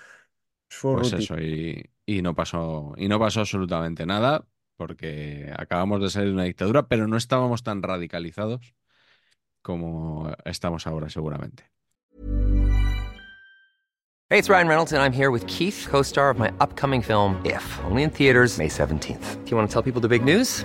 Fue 0.69 0.97
Pues 0.97 1.13
eso, 1.13 1.39
y, 1.39 1.91
y 2.07 2.23
no 2.23 2.35
pasó, 2.35 2.95
y 2.97 3.09
no 3.09 3.19
pasó 3.19 3.41
absolutamente 3.41 4.07
nada, 4.07 4.47
porque 4.77 5.53
acabamos 5.57 6.01
de 6.01 6.11
salir 6.11 6.29
de 6.29 6.35
una 6.35 6.45
dictadura, 6.45 6.89
pero 6.89 7.07
no 7.07 7.17
estábamos 7.17 7.63
tan 7.63 7.83
radicalizados 7.83 8.75
como 9.63 10.31
estamos 10.45 10.87
ahora, 10.87 11.09
seguramente. 11.09 11.65
Hey, 14.31 14.39
it's 14.39 14.49
Ryan 14.49 14.69
Reynolds, 14.69 14.93
and 14.93 15.03
I'm 15.03 15.13
here 15.13 15.31
with 15.31 15.47
Keith, 15.47 15.87
co 15.89 16.03
star 16.03 16.31
of 16.31 16.39
my 16.39 16.51
upcoming 16.59 17.03
film, 17.03 17.41
If, 17.45 17.63
only 17.85 18.03
in 18.03 18.11
theaters, 18.11 18.59
May 18.59 18.69
17th. 18.69 19.45
Do 19.45 19.51
you 19.51 19.57
want 19.57 19.71
to 19.71 19.73
tell 19.73 19.83
people 19.83 20.01
the 20.01 20.09
big 20.09 20.25
news? 20.25 20.65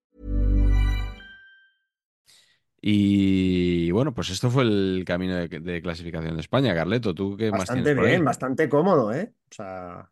Y 2.81 3.91
bueno, 3.91 4.13
pues 4.13 4.29
esto 4.31 4.49
fue 4.49 4.63
el 4.63 5.03
camino 5.05 5.35
de, 5.35 5.47
de 5.47 5.81
clasificación 5.81 6.35
de 6.35 6.41
España. 6.41 6.73
Carleto, 6.75 7.13
¿tú 7.13 7.37
qué 7.37 7.51
más 7.51 7.69
Bastante 7.69 7.93
tienes 7.93 7.95
ahí? 7.97 8.13
bien, 8.13 8.23
bastante 8.25 8.67
cómodo, 8.69 9.13
¿eh? 9.13 9.33
O 9.51 9.53
sea, 9.55 10.11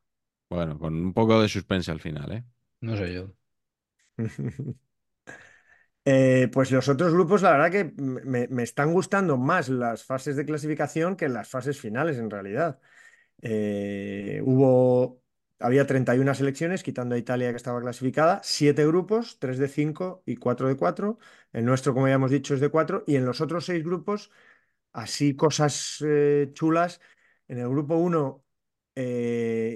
Bueno, 0.50 0.78
con 0.80 0.94
un 0.96 1.14
poco 1.14 1.42
de 1.42 1.50
suspense 1.50 1.90
al 1.92 2.00
final, 2.00 2.32
¿eh? 2.32 2.44
No 2.82 2.98
sé 2.98 3.14
yo. 3.14 3.34
Eh, 6.06 6.50
pues 6.52 6.72
los 6.72 6.88
otros 6.90 7.14
grupos, 7.14 7.42
la 7.42 7.52
verdad 7.52 7.72
que 7.72 7.94
me, 8.02 8.48
me 8.48 8.64
están 8.64 8.94
gustando 8.94 9.38
más 9.38 9.70
las 9.70 10.04
fases 10.04 10.36
de 10.36 10.46
clasificación 10.46 11.16
que 11.16 11.30
las 11.30 11.50
fases 11.50 11.80
finales, 11.80 12.18
en 12.18 12.30
realidad. 12.30 12.80
Eh, 13.42 14.42
hubo, 14.46 15.24
había 15.60 15.86
31 15.88 16.34
selecciones, 16.36 16.84
quitando 16.84 17.16
a 17.16 17.18
Italia 17.18 17.50
que 17.52 17.58
estaba 17.58 17.82
clasificada, 17.82 18.42
7 18.44 18.86
grupos, 18.88 19.40
3 19.40 19.58
de 19.58 19.68
5 19.68 20.24
y 20.26 20.38
4 20.38 20.68
de 20.68 20.78
4. 20.78 21.20
El 21.54 21.66
nuestro, 21.66 21.94
como 21.94 22.08
ya 22.08 22.16
hemos 22.16 22.32
dicho, 22.32 22.54
es 22.54 22.60
de 22.62 22.70
4. 22.70 23.04
Y 23.08 23.16
en 23.16 23.26
los 23.26 23.42
otros 23.42 23.66
6 23.66 23.84
grupos, 23.84 24.32
así 24.94 25.36
cosas 25.36 26.04
eh, 26.06 26.52
chulas. 26.54 27.02
En 27.48 27.60
el 27.60 27.70
grupo 27.70 27.96
1, 27.98 28.44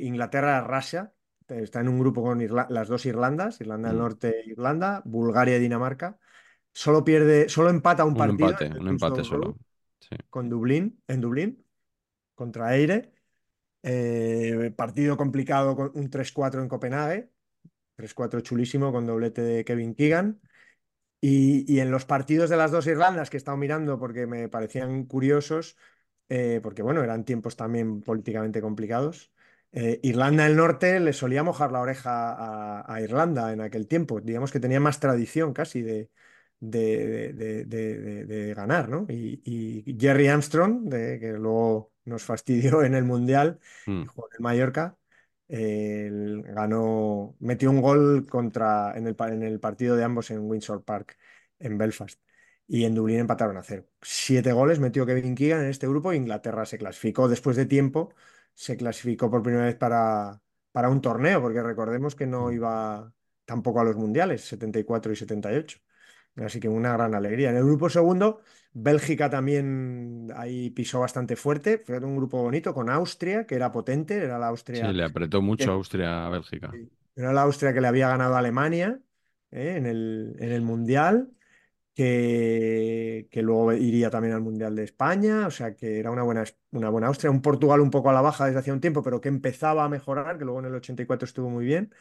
Inglaterra-Rusia. 0.02 1.14
Está 1.48 1.82
en 1.82 1.90
un 1.90 2.00
grupo 2.00 2.24
con 2.24 2.40
Irla- 2.42 2.68
las 2.70 2.88
dos 2.88 3.06
Irlandas, 3.06 3.60
Irlanda 3.62 3.90
del 3.90 3.98
Mm. 3.98 4.02
Norte 4.02 4.40
e 4.42 4.50
Irlanda, 4.50 5.02
Bulgaria 5.06 5.58
y 5.58 5.60
Dinamarca. 5.60 6.18
Solo 6.74 7.04
pierde, 7.04 7.50
solo 7.50 7.70
empata 7.70 8.06
un 8.06 8.12
Un 8.12 8.18
partido 8.18 8.50
empate, 8.50 8.66
un 8.80 8.88
empate 8.88 9.24
solo. 9.24 9.56
Sí. 10.00 10.16
con 10.30 10.50
Dublín, 10.50 11.02
en 11.08 11.22
Dublín, 11.22 11.66
contra 12.36 12.76
Eire. 12.76 13.13
Eh, 13.84 14.72
partido 14.76 15.18
complicado 15.18 15.76
con 15.76 15.92
un 15.96 16.10
3-4 16.10 16.62
en 16.62 16.70
Copenhague. 16.70 17.30
3-4 17.96 18.42
chulísimo 18.42 18.92
con 18.92 19.06
doblete 19.06 19.42
de 19.42 19.66
Kevin 19.66 19.96
Keegan. 19.96 20.42
Y, 21.22 21.72
y 21.74 21.80
en 21.80 21.92
los 21.92 22.06
partidos 22.06 22.50
de 22.50 22.58
las 22.58 22.72
dos 22.72 22.88
Irlandas 22.88 23.30
que 23.30 23.38
he 23.38 23.40
estado 23.40 23.58
mirando 23.58 23.98
porque 24.00 24.28
me 24.28 24.50
parecían 24.50 25.06
curiosos, 25.06 25.78
eh, 26.30 26.60
porque 26.64 26.82
bueno, 26.82 27.04
eran 27.04 27.26
tiempos 27.26 27.56
también 27.56 28.02
políticamente 28.02 28.62
complicados. 28.62 29.32
eh, 29.72 30.00
Irlanda 30.04 30.44
del 30.46 30.58
Norte 30.58 31.00
le 31.00 31.14
solía 31.14 31.44
mojar 31.44 31.72
la 31.72 31.80
oreja 31.82 32.82
a, 32.94 33.02
Irlanda 33.02 33.54
en 33.54 33.62
aquel 33.62 33.88
tiempo. 33.88 34.22
Digamos 34.22 34.52
que 34.52 34.60
tenía 34.60 34.80
más 34.82 35.00
tradición 35.00 35.54
casi 35.54 35.82
de, 35.82 36.12
de, 36.60 37.34
de- 37.34 38.54
ganar, 38.56 38.90
¿no? 38.90 39.06
Y, 39.10 39.42
y 39.86 39.98
Jerry 40.00 40.28
Armstrong, 40.28 40.90
que 40.92 41.34
luego 41.40 41.93
nos 42.06 42.24
fastidió 42.24 42.84
en 42.84 42.96
el 42.96 43.04
Mundial, 43.06 43.60
Mm. 43.86 44.06
jugó 44.06 44.28
en 44.32 44.36
el 44.38 44.42
Mallorca, 44.44 44.98
él 45.48 46.44
ganó, 46.48 47.36
metió 47.40 47.70
un 47.70 47.82
gol 47.82 48.26
contra, 48.28 48.94
en 48.98 49.08
el, 49.08 49.16
en 49.20 49.44
el 49.44 49.60
partido 49.60 49.96
de 49.96 50.04
ambos 50.04 50.32
en 50.32 50.40
Windsor 50.50 50.84
Park, 50.84 51.18
en 51.60 51.78
Belfast. 51.78 52.20
Y 52.68 52.86
en 52.86 52.96
Dublín 52.96 53.20
empataron 53.20 53.58
a 53.58 53.64
cero. 53.64 53.86
Siete 54.02 54.54
goles 54.54 54.80
metió 54.80 55.06
Kevin 55.06 55.36
Keegan 55.36 55.62
en 55.64 55.70
este 55.70 55.88
grupo. 55.88 56.14
Inglaterra 56.14 56.66
se 56.66 56.78
clasificó 56.78 57.28
después 57.28 57.58
de 57.58 57.66
tiempo. 57.66 58.14
Se 58.54 58.78
clasificó 58.78 59.30
por 59.30 59.44
primera 59.44 59.66
vez 59.66 59.76
para, 59.76 60.42
para 60.72 60.90
un 60.90 61.02
torneo, 61.02 61.42
porque 61.42 61.62
recordemos 61.62 62.16
que 62.16 62.26
no 62.26 62.48
Mm. 62.48 62.54
iba 62.54 63.14
tampoco 63.46 63.82
a 63.82 63.84
los 63.84 63.96
mundiales, 63.98 64.42
74 64.46 65.12
y 65.12 65.16
78. 65.18 65.80
Así 66.38 66.60
que 66.60 66.70
una 66.70 66.94
gran 66.94 67.14
alegría. 67.16 67.50
En 67.50 67.58
el 67.58 67.64
grupo 67.66 67.90
segundo, 67.90 68.42
Bélgica 68.74 69.30
también 69.30 70.30
ahí 70.36 70.70
pisó 70.72 71.00
bastante 71.02 71.36
fuerte. 71.36 71.80
Fue 71.86 72.00
un 72.00 72.16
grupo 72.18 72.42
bonito 72.42 72.74
con 72.74 72.90
Austria, 72.90 73.46
que 73.46 73.56
era 73.56 73.72
potente, 73.72 74.18
era 74.18 74.40
la 74.40 74.48
Sí, 74.72 74.86
Austria, 74.88 74.94
le 74.94 75.04
apretó 75.06 75.42
mucho 75.42 75.72
que- 75.72 75.72
a 75.72 75.76
Austria 75.76 76.26
a 76.26 76.30
Bélgica. 76.30 76.80
era 77.16 77.34
la 77.34 77.42
Austria 77.44 77.74
que 77.74 77.82
le 77.82 77.88
había 77.88 78.10
ganado 78.10 78.36
a 78.36 78.40
Alemania 78.40 79.00
¿eh? 79.52 79.76
en 79.78 79.86
el, 79.86 80.36
en 80.40 80.52
el 80.52 80.62
Mundial, 80.62 81.32
que, 81.96 83.28
que 83.32 83.42
luego 83.44 83.74
iría 83.74 84.10
también 84.12 84.34
al 84.36 84.42
Mundial 84.42 84.76
de 84.76 84.84
España, 84.86 85.48
o 85.48 85.52
sea 85.52 85.76
que 85.76 86.00
era 86.00 86.12
una 86.12 86.24
buena, 86.24 86.44
una 86.72 86.90
buena 86.90 87.08
Austria. 87.08 87.32
Un 87.32 87.42
Portugal 87.42 87.82
un 87.82 87.92
poco 87.92 88.10
a 88.10 88.14
la 88.14 88.22
baja 88.22 88.46
desde 88.48 88.60
hacía 88.60 88.74
un 88.74 88.82
tiempo, 88.82 89.04
pero 89.04 89.22
que 89.22 89.30
empezaba 89.30 89.86
a 89.86 89.90
mejorar, 89.90 90.38
que 90.38 90.46
luego 90.46 90.60
en 90.62 90.68
el 90.68 90.76
84 90.76 91.26
estuvo 91.26 91.50
muy 91.50 91.66
bien 91.66 91.94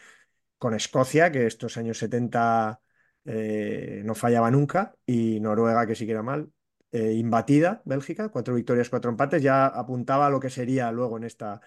con 0.58 0.74
Escocia, 0.74 1.32
que 1.32 1.46
estos 1.46 1.76
años 1.76 1.98
70 1.98 2.80
eh, 3.24 4.02
no 4.04 4.14
fallaba 4.14 4.50
nunca, 4.50 4.94
y 5.06 5.40
Noruega, 5.40 5.86
que 5.86 5.94
sí 5.94 6.06
que 6.06 6.12
era 6.12 6.22
mal, 6.22 6.50
eh, 6.92 7.12
imbatida, 7.14 7.82
Bélgica, 7.84 8.28
cuatro 8.30 8.54
victorias, 8.54 8.90
cuatro 8.90 9.10
empates, 9.10 9.42
ya 9.42 9.66
apuntaba 9.66 10.26
a 10.26 10.30
lo 10.30 10.40
que 10.40 10.50
sería 10.50 10.92
luego 10.92 11.16
en 11.16 11.24
esta, 11.24 11.60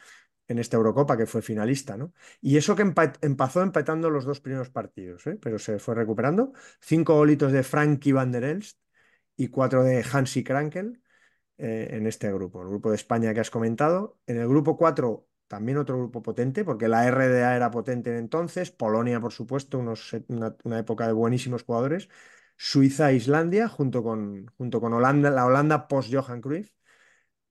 en 0.48 0.60
esta 0.60 0.78
Eurocopa, 0.78 1.18
que 1.18 1.26
fue 1.26 1.42
finalista, 1.42 1.98
¿no? 1.98 2.14
Y 2.42 2.58
eso 2.58 2.76
que 2.76 2.84
empa- 2.86 3.18
empezó 3.22 3.62
empatando 3.64 4.10
los 4.10 4.26
dos 4.26 4.42
primeros 4.42 4.70
partidos, 4.70 5.26
¿eh? 5.28 5.38
Pero 5.42 5.60
se 5.60 5.80
fue 5.80 5.96
recuperando. 5.96 6.54
Cinco 6.82 7.16
golitos 7.16 7.52
de 7.52 7.64
Frankie 7.64 8.12
van 8.14 8.32
der 8.32 8.44
Elst 8.44 8.80
y 9.38 9.50
cuatro 9.50 9.84
de 9.84 10.04
Hansi 10.12 10.44
Krankel 10.44 11.02
eh, 11.58 11.90
en 11.92 12.08
este 12.08 12.32
grupo, 12.34 12.62
el 12.62 12.70
grupo 12.70 12.90
de 12.90 12.96
España 12.96 13.34
que 13.34 13.40
has 13.40 13.52
comentado. 13.52 14.20
En 14.28 14.38
el 14.38 14.48
grupo 14.48 14.78
4, 14.78 15.28
también 15.48 15.78
otro 15.78 15.98
grupo 15.98 16.22
potente, 16.22 16.64
porque 16.66 16.88
la 16.88 17.08
RDA 17.08 17.56
era 17.56 17.72
potente 17.72 18.10
en 18.12 18.18
entonces, 18.18 18.72
Polonia, 18.72 19.20
por 19.22 19.34
supuesto, 19.34 19.80
unos, 19.80 20.12
una 20.64 20.80
época 20.80 21.08
de 21.08 21.14
buenísimos 21.14 21.64
jugadores, 21.64 22.10
Suiza 22.58 23.12
e 23.12 23.16
Islandia, 23.16 23.68
junto 23.68 24.04
con, 24.04 24.48
junto 24.58 24.82
con 24.82 24.94
Holanda, 24.94 25.30
la 25.30 25.46
Holanda 25.46 25.88
post-Johan 25.88 26.42
Cruyff, 26.42 26.72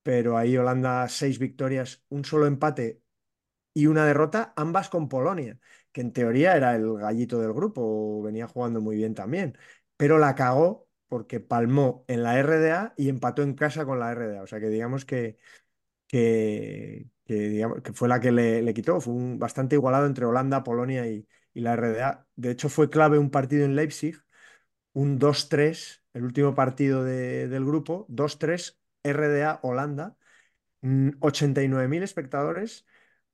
pero 0.03 0.39
ahí 0.39 0.57
Holanda 0.57 1.09
seis 1.09 1.39
victorias, 1.39 2.05
un 2.11 2.25
solo 2.25 2.47
empate 2.47 3.03
y 3.75 3.87
una 3.87 4.07
derrota, 4.07 4.53
ambas 4.57 4.89
con 4.89 5.09
Polonia, 5.09 5.59
que 5.93 6.01
en 6.01 6.13
teoría 6.13 6.57
era 6.57 6.77
el 6.77 6.95
gallito 6.99 7.41
del 7.41 7.53
grupo, 7.53 8.23
venía 8.23 8.47
jugando 8.49 8.81
muy 8.81 8.97
bien 8.97 9.15
también, 9.15 9.59
pero 9.97 10.19
la 10.19 10.35
cagó 10.35 10.89
porque 11.09 11.41
palmó 11.41 12.05
en 12.09 12.23
la 12.23 12.39
RDA 12.39 12.95
y 12.97 13.09
empató 13.09 13.43
en 13.43 13.55
casa 13.55 13.85
con 13.87 13.99
la 14.01 14.13
RDA. 14.13 14.43
O 14.43 14.47
sea 14.47 14.61
que 14.61 14.69
digamos 14.69 15.05
que, 15.05 15.37
que, 16.09 17.09
que, 17.27 17.35
digamos, 17.35 17.83
que 17.83 17.93
fue 17.93 18.09
la 18.09 18.21
que 18.21 18.33
le, 18.33 18.63
le 18.63 18.75
quitó. 18.75 19.01
Fue 19.01 19.15
un, 19.15 19.39
bastante 19.39 19.77
igualado 19.77 20.07
entre 20.07 20.27
Holanda, 20.27 20.65
Polonia 20.65 21.07
y, 21.09 21.29
y 21.55 21.61
la 21.61 21.75
RDA. 21.75 22.29
De 22.37 22.51
hecho, 22.53 22.69
fue 22.69 22.91
clave 22.91 23.19
un 23.19 23.31
partido 23.31 23.65
en 23.65 23.77
Leipzig, 23.77 24.17
un 24.95 25.19
2-3, 25.21 26.03
el 26.15 26.25
último 26.25 26.55
partido 26.57 27.05
de- 27.05 27.49
del 27.49 27.65
grupo, 27.67 28.07
2-3 28.09 28.81
RDA-Holanda, 29.05 30.17
89.000 31.21 32.03
espectadores 32.03 32.87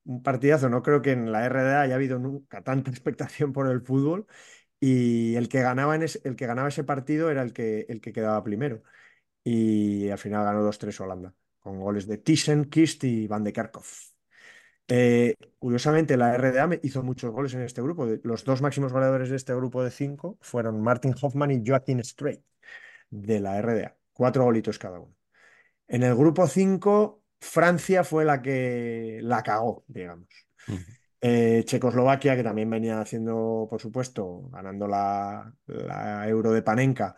un 0.04 0.22
partidazo. 0.24 0.68
No 0.70 0.82
creo 0.82 1.02
que 1.02 1.12
en 1.12 1.32
la 1.32 1.46
RDA 1.46 1.82
haya 1.82 1.96
habido 1.96 2.18
nunca 2.20 2.62
tanta 2.64 2.90
expectación 2.92 3.52
por 3.54 3.68
el 3.70 3.82
fútbol. 3.82 4.26
Y 4.80 5.36
el 5.36 5.48
que 5.48 5.62
ganaba, 5.62 5.96
en 5.96 6.02
ese, 6.04 6.20
el 6.24 6.36
que 6.36 6.46
ganaba 6.46 6.68
ese 6.70 6.84
partido 6.84 7.30
era 7.30 7.42
el 7.42 7.54
que, 7.54 7.86
el 7.88 8.02
que 8.02 8.12
quedaba 8.12 8.44
primero. 8.44 8.82
Y 9.44 10.10
al 10.10 10.18
final 10.18 10.44
ganó 10.44 10.62
2-3 10.64 11.00
Holanda, 11.00 11.34
con 11.60 11.80
goles 11.80 12.06
de 12.08 12.18
Thyssen, 12.18 12.66
Kist 12.70 13.04
y 13.04 13.28
Van 13.28 13.44
de 13.44 13.52
Kerkhoff. 13.54 14.09
Eh, 14.92 15.36
curiosamente, 15.58 16.16
la 16.16 16.34
RDA 16.34 16.80
hizo 16.82 17.02
muchos 17.02 17.30
goles 17.30 17.54
en 17.54 17.62
este 17.62 17.80
grupo. 17.80 18.06
Los 18.24 18.44
dos 18.44 18.60
máximos 18.60 18.92
goleadores 18.92 19.30
de 19.30 19.36
este 19.36 19.54
grupo 19.54 19.84
de 19.84 19.90
cinco 19.90 20.36
fueron 20.40 20.82
Martin 20.82 21.14
Hoffman 21.20 21.52
y 21.52 21.62
Joaquín 21.64 22.02
Strait, 22.04 22.42
de 23.10 23.40
la 23.40 23.58
RDA. 23.58 23.96
Cuatro 24.12 24.44
golitos 24.44 24.78
cada 24.78 25.00
uno. 25.00 25.14
En 25.88 26.02
el 26.04 26.14
grupo 26.16 26.46
5, 26.46 27.22
Francia 27.40 28.04
fue 28.04 28.24
la 28.24 28.42
que 28.42 29.20
la 29.22 29.42
cagó, 29.42 29.84
digamos. 29.88 30.28
Eh, 31.20 31.64
Checoslovaquia, 31.66 32.36
que 32.36 32.42
también 32.44 32.70
venía 32.70 33.00
haciendo, 33.00 33.66
por 33.68 33.80
supuesto, 33.80 34.48
ganando 34.52 34.88
la, 34.88 35.54
la 35.66 36.28
Euro 36.28 36.52
de 36.52 36.62
Panenka, 36.62 37.14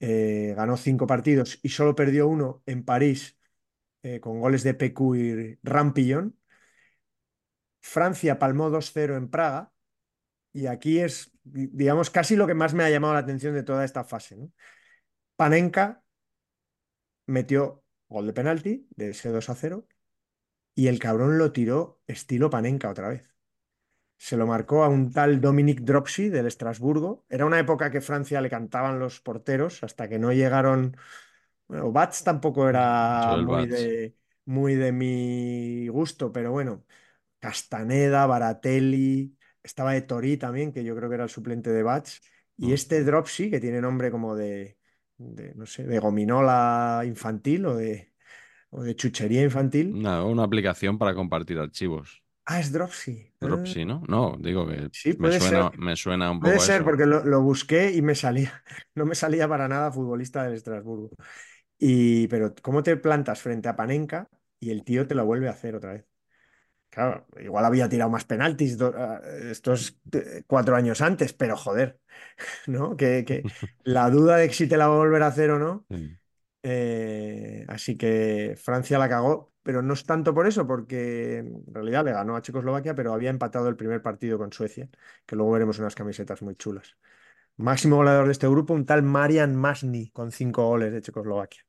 eh, 0.00 0.54
ganó 0.56 0.76
cinco 0.76 1.06
partidos 1.06 1.58
y 1.62 1.68
solo 1.70 1.94
perdió 1.94 2.28
uno 2.28 2.62
en 2.66 2.84
París 2.84 3.38
eh, 4.02 4.20
con 4.20 4.40
goles 4.40 4.62
de 4.64 4.74
Pecu 4.74 5.14
y 5.16 5.58
Rampillon. 5.62 6.36
Francia 7.82 8.38
palmó 8.38 8.70
2-0 8.70 9.16
en 9.16 9.28
Praga 9.30 9.72
y 10.52 10.66
aquí 10.66 11.00
es, 11.00 11.32
di- 11.44 11.68
digamos, 11.72 12.10
casi 12.10 12.36
lo 12.36 12.46
que 12.46 12.54
más 12.54 12.74
me 12.74 12.84
ha 12.84 12.90
llamado 12.90 13.14
la 13.14 13.20
atención 13.20 13.54
de 13.54 13.62
toda 13.64 13.84
esta 13.84 14.04
fase, 14.04 14.36
¿no? 14.36 14.52
Panenka 15.36 16.02
metió 17.26 17.84
gol 18.08 18.26
de 18.26 18.32
penalti 18.32 18.86
de 18.96 19.10
ese 19.10 19.28
2-0 19.30 19.86
y 20.74 20.88
el 20.88 20.98
cabrón 20.98 21.38
lo 21.38 21.52
tiró 21.52 22.00
estilo 22.06 22.50
Panenka 22.50 22.90
otra 22.90 23.08
vez. 23.10 23.34
Se 24.18 24.36
lo 24.36 24.46
marcó 24.46 24.84
a 24.84 24.88
un 24.88 25.12
tal 25.12 25.40
Dominic 25.40 25.80
Dropsy 25.82 26.28
del 26.30 26.46
Estrasburgo. 26.46 27.26
Era 27.28 27.46
una 27.46 27.60
época 27.60 27.90
que 27.90 28.00
Francia 28.00 28.40
le 28.40 28.50
cantaban 28.50 28.98
los 29.00 29.20
porteros 29.20 29.82
hasta 29.84 30.08
que 30.08 30.18
no 30.18 30.32
llegaron. 30.32 30.96
Bueno, 31.68 31.92
Bats 31.92 32.24
tampoco 32.24 32.68
era 32.68 33.38
de, 33.42 34.16
muy 34.46 34.74
de 34.76 34.92
mi 34.92 35.88
gusto, 35.88 36.32
pero 36.32 36.52
bueno, 36.52 36.84
Castaneda, 37.42 38.26
Baratelli, 38.26 39.36
estaba 39.64 39.94
de 39.94 40.02
Tori 40.02 40.38
también, 40.38 40.72
que 40.72 40.84
yo 40.84 40.96
creo 40.96 41.10
que 41.10 41.16
era 41.16 41.24
el 41.26 41.30
suplente 41.30 41.70
de 41.70 41.84
Bats. 41.84 42.22
Y 42.58 42.72
Mm. 42.72 42.74
este 42.74 43.04
Dropsy, 43.04 43.50
que 43.50 43.60
tiene 43.60 43.82
nombre 43.82 44.10
como 44.12 44.36
de, 44.36 44.78
de, 45.18 45.54
no 45.56 45.66
sé, 45.66 45.84
de 45.84 46.00
gominola 46.00 47.02
infantil 47.06 47.66
o 47.66 47.76
de, 47.76 48.14
o 48.70 48.82
de 48.82 48.96
chuchería 48.96 49.42
infantil. 49.44 50.00
Una, 50.00 50.24
una 50.24 50.42
aplicación 50.42 50.98
para 50.98 51.14
compartir 51.14 51.58
archivos. 51.60 52.24
Ah, 52.46 52.60
es 52.60 52.70
Dropsy. 52.72 53.32
Ah. 53.40 53.74
Dropsy, 53.74 53.84
¿no? 53.84 54.02
No, 54.08 54.36
digo 54.38 54.66
que 54.66 54.90
Sí, 54.90 55.14
me 55.16 55.30
puede 55.30 55.40
suena, 55.40 55.70
ser. 55.70 55.72
me 55.76 55.96
suena 55.96 56.30
un 56.30 56.40
Puede 56.40 56.60
poco 56.60 56.62
a 56.62 56.66
ser, 56.66 56.84
eso. 56.84 56.84
porque 56.84 57.06
lo, 57.06 57.24
lo 57.24 57.42
busqué 57.42 57.92
y 57.92 58.02
me 58.02 58.14
salía, 58.14 58.64
no 58.94 59.06
me 59.06 59.14
salía 59.14 59.48
para 59.48 59.68
nada 59.68 59.92
futbolista 59.92 60.44
del 60.44 60.54
Estrasburgo. 60.54 61.10
Y, 61.78 62.28
pero, 62.28 62.54
¿cómo 62.62 62.82
te 62.82 62.96
plantas 62.96 63.40
frente 63.42 63.68
a 63.68 63.76
Panenka 63.76 64.28
y 64.60 64.70
el 64.70 64.84
tío 64.84 65.06
te 65.08 65.14
lo 65.16 65.26
vuelve 65.26 65.48
a 65.48 65.52
hacer 65.52 65.76
otra 65.76 65.94
vez? 65.94 66.06
Claro, 66.92 67.26
igual 67.40 67.64
había 67.64 67.88
tirado 67.88 68.10
más 68.10 68.26
penaltis 68.26 68.76
do- 68.76 68.92
ah, 68.96 69.18
estos 69.50 69.98
eh, 70.12 70.44
cuatro 70.46 70.76
años 70.76 71.00
antes, 71.00 71.32
pero 71.32 71.56
joder, 71.56 71.98
¿no? 72.66 72.96
Que, 72.96 73.24
que 73.24 73.44
la 73.84 74.10
duda 74.10 74.36
de 74.38 74.52
si 74.52 74.68
te 74.68 74.76
la 74.76 74.88
va 74.88 74.94
a 74.96 74.98
volver 74.98 75.22
a 75.22 75.28
hacer 75.28 75.50
o 75.52 75.58
no. 75.58 75.86
Sí. 75.90 76.18
eh, 76.62 77.64
así 77.68 77.96
que 77.96 78.56
Francia 78.62 78.98
la 78.98 79.08
cagó, 79.08 79.52
pero 79.62 79.82
no 79.82 79.94
es 79.94 80.04
tanto 80.06 80.34
por 80.34 80.46
eso, 80.48 80.66
porque 80.66 81.38
en 81.38 81.64
realidad 81.74 82.04
le 82.04 82.12
ganó 82.12 82.36
a 82.36 82.42
Checoslovaquia, 82.42 82.94
pero 82.94 83.14
había 83.14 83.30
empatado 83.30 83.68
el 83.68 83.76
primer 83.76 84.02
partido 84.02 84.38
con 84.38 84.52
Suecia, 84.52 84.88
que 85.26 85.36
luego 85.36 85.52
veremos 85.52 85.78
unas 85.80 85.94
camisetas 85.96 86.42
muy 86.42 86.56
chulas. 86.56 86.96
Máximo 87.58 87.96
goleador 87.96 88.26
de 88.26 88.32
este 88.32 88.48
grupo, 88.48 88.74
un 88.74 88.86
tal 88.86 89.02
Marian 89.04 89.56
Masni, 89.56 90.10
con 90.10 90.32
cinco 90.32 90.66
goles 90.68 90.92
de 90.92 91.02
Checoslovaquia. 91.02 91.64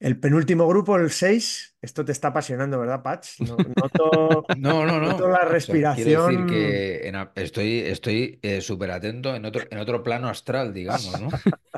El 0.00 0.18
penúltimo 0.20 0.66
grupo, 0.68 0.96
el 0.96 1.10
6, 1.10 1.76
esto 1.82 2.04
te 2.04 2.12
está 2.12 2.28
apasionando, 2.28 2.78
¿verdad, 2.78 3.02
Patch? 3.02 3.28
No- 3.38 3.62
Noto, 3.76 4.46
No, 4.54 4.86
no, 4.86 4.98
noto 5.00 5.28
no. 5.28 5.28
la 5.28 5.44
O 5.56 5.60
sea, 5.60 5.86
quiero 5.92 6.10
decir 6.10 6.46
respiración. 6.46 6.46
que 6.46 7.08
en 7.08 7.16
estoy, 7.34 7.80
estoy 7.80 8.40
súper 8.60 8.90
atento 8.90 9.34
en 9.34 9.44
otro, 9.44 9.66
en 9.70 9.78
otro 9.78 10.02
plano 10.02 10.28
astral, 10.28 10.72
digamos, 10.72 11.16
¿no? 11.18 11.30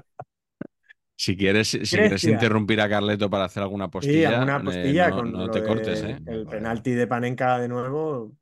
Si 1.16 1.36
quieres, 1.36 1.68
si 1.70 2.00
quieres 2.00 2.26
interrumpir 2.26 2.80
a 2.80 2.88
Carleto 2.88 3.28
para 3.28 3.44
hacer 3.44 3.62
alguna 3.62 3.90
Sí, 3.98 4.24
postilla, 4.24 4.24
alguna 4.24 4.62
eh, 4.64 4.94
postilla 4.94 5.12
no, 5.12 5.14
con 5.14 5.36
no 5.36 5.50
te 5.50 5.62
de 5.62 5.62
cortes, 5.62 6.02
¿eh? 6.02 6.18
el 6.24 6.48
Vale, 6.48 6.48
penalti 6.48 6.92
de 6.92 7.06
Panenka 7.06 7.58
de 7.58 7.68
nuevo, 7.68 8.34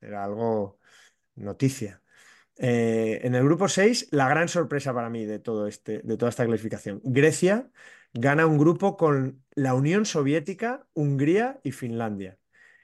era 0.00 0.24
algo 0.24 0.78
noticia. 1.36 2.02
Eh, 2.58 3.20
en 3.24 3.34
el 3.36 3.44
grupo 3.44 3.68
6, 3.68 4.08
la 4.12 4.28
gran 4.28 4.48
sorpresa 4.48 4.94
para 4.94 5.10
mí 5.10 5.24
de 5.26 5.40
todo 5.40 5.66
este, 5.68 6.00
de 6.02 6.16
toda 6.18 6.30
esta 6.30 6.46
clasificación. 6.46 7.00
Grecia 7.04 7.70
gana 8.18 8.46
un 8.46 8.58
grupo 8.58 8.96
con 8.96 9.44
la 9.54 9.74
Unión 9.74 10.06
Soviética, 10.06 10.86
Hungría 10.94 11.60
y 11.62 11.72
Finlandia. 11.72 12.38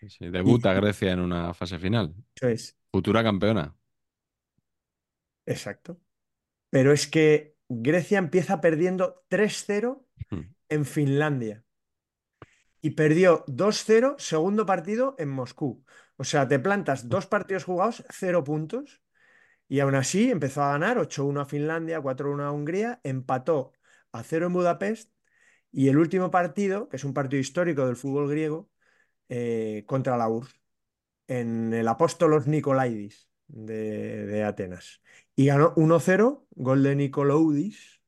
Sí, 0.08 0.28
debuta 0.30 0.72
Y- 0.72 0.76
Grecia 0.80 1.12
en 1.12 1.20
una 1.20 1.54
fase 1.54 1.78
final. 1.78 2.14
Eso 2.34 2.48
es, 2.48 2.78
Futura 2.90 3.22
campeona. 3.22 3.74
exacto. 5.46 6.00
Pero 6.70 6.92
es 6.92 7.06
que 7.06 7.56
Grecia 7.68 8.18
empieza 8.18 8.60
perdiendo 8.60 9.24
3-0 9.28 10.06
Hmm. 10.30 10.54
en 10.68 10.84
Finlandia. 10.84 11.64
Y 12.80 12.90
perdió 12.90 13.44
2-0, 13.46 14.16
segundo 14.18 14.66
partido 14.66 15.14
en 15.18 15.28
Moscú. 15.28 15.84
O 16.16 16.24
sea, 16.24 16.48
te 16.48 16.58
plantas 16.58 17.08
dos 17.08 17.26
partidos 17.26 17.64
jugados, 17.64 18.04
cero 18.10 18.42
puntos. 18.42 19.00
Y 19.68 19.80
aún 19.80 19.94
así 19.94 20.30
empezó 20.30 20.62
a 20.62 20.72
ganar 20.72 20.98
8-1 20.98 21.40
a 21.40 21.46
Finlandia, 21.46 22.00
4-1 22.00 22.44
a 22.44 22.50
Hungría, 22.52 23.00
empató 23.04 23.72
a 24.12 24.22
0 24.24 24.46
en 24.48 24.52
Budapest. 24.52 25.11
Y 25.72 25.88
el 25.88 25.98
último 25.98 26.30
partido, 26.30 26.88
que 26.88 26.96
es 26.96 27.04
un 27.04 27.14
partido 27.14 27.40
histórico 27.40 27.86
del 27.86 27.96
fútbol 27.96 28.28
griego, 28.30 28.70
eh, 29.30 29.84
contra 29.86 30.16
la 30.18 30.28
URSS, 30.28 30.60
en 31.28 31.74
el 31.74 31.88
Apóstolos 31.88 32.46
Nikolaidis 32.48 33.28
de, 33.48 34.26
de 34.26 34.44
Atenas. 34.44 35.02
Y 35.36 35.46
ganó 35.46 35.74
1-0, 35.76 36.46
gol 36.52 36.82
de 36.84 36.96
Nikoloudis. 36.96 38.02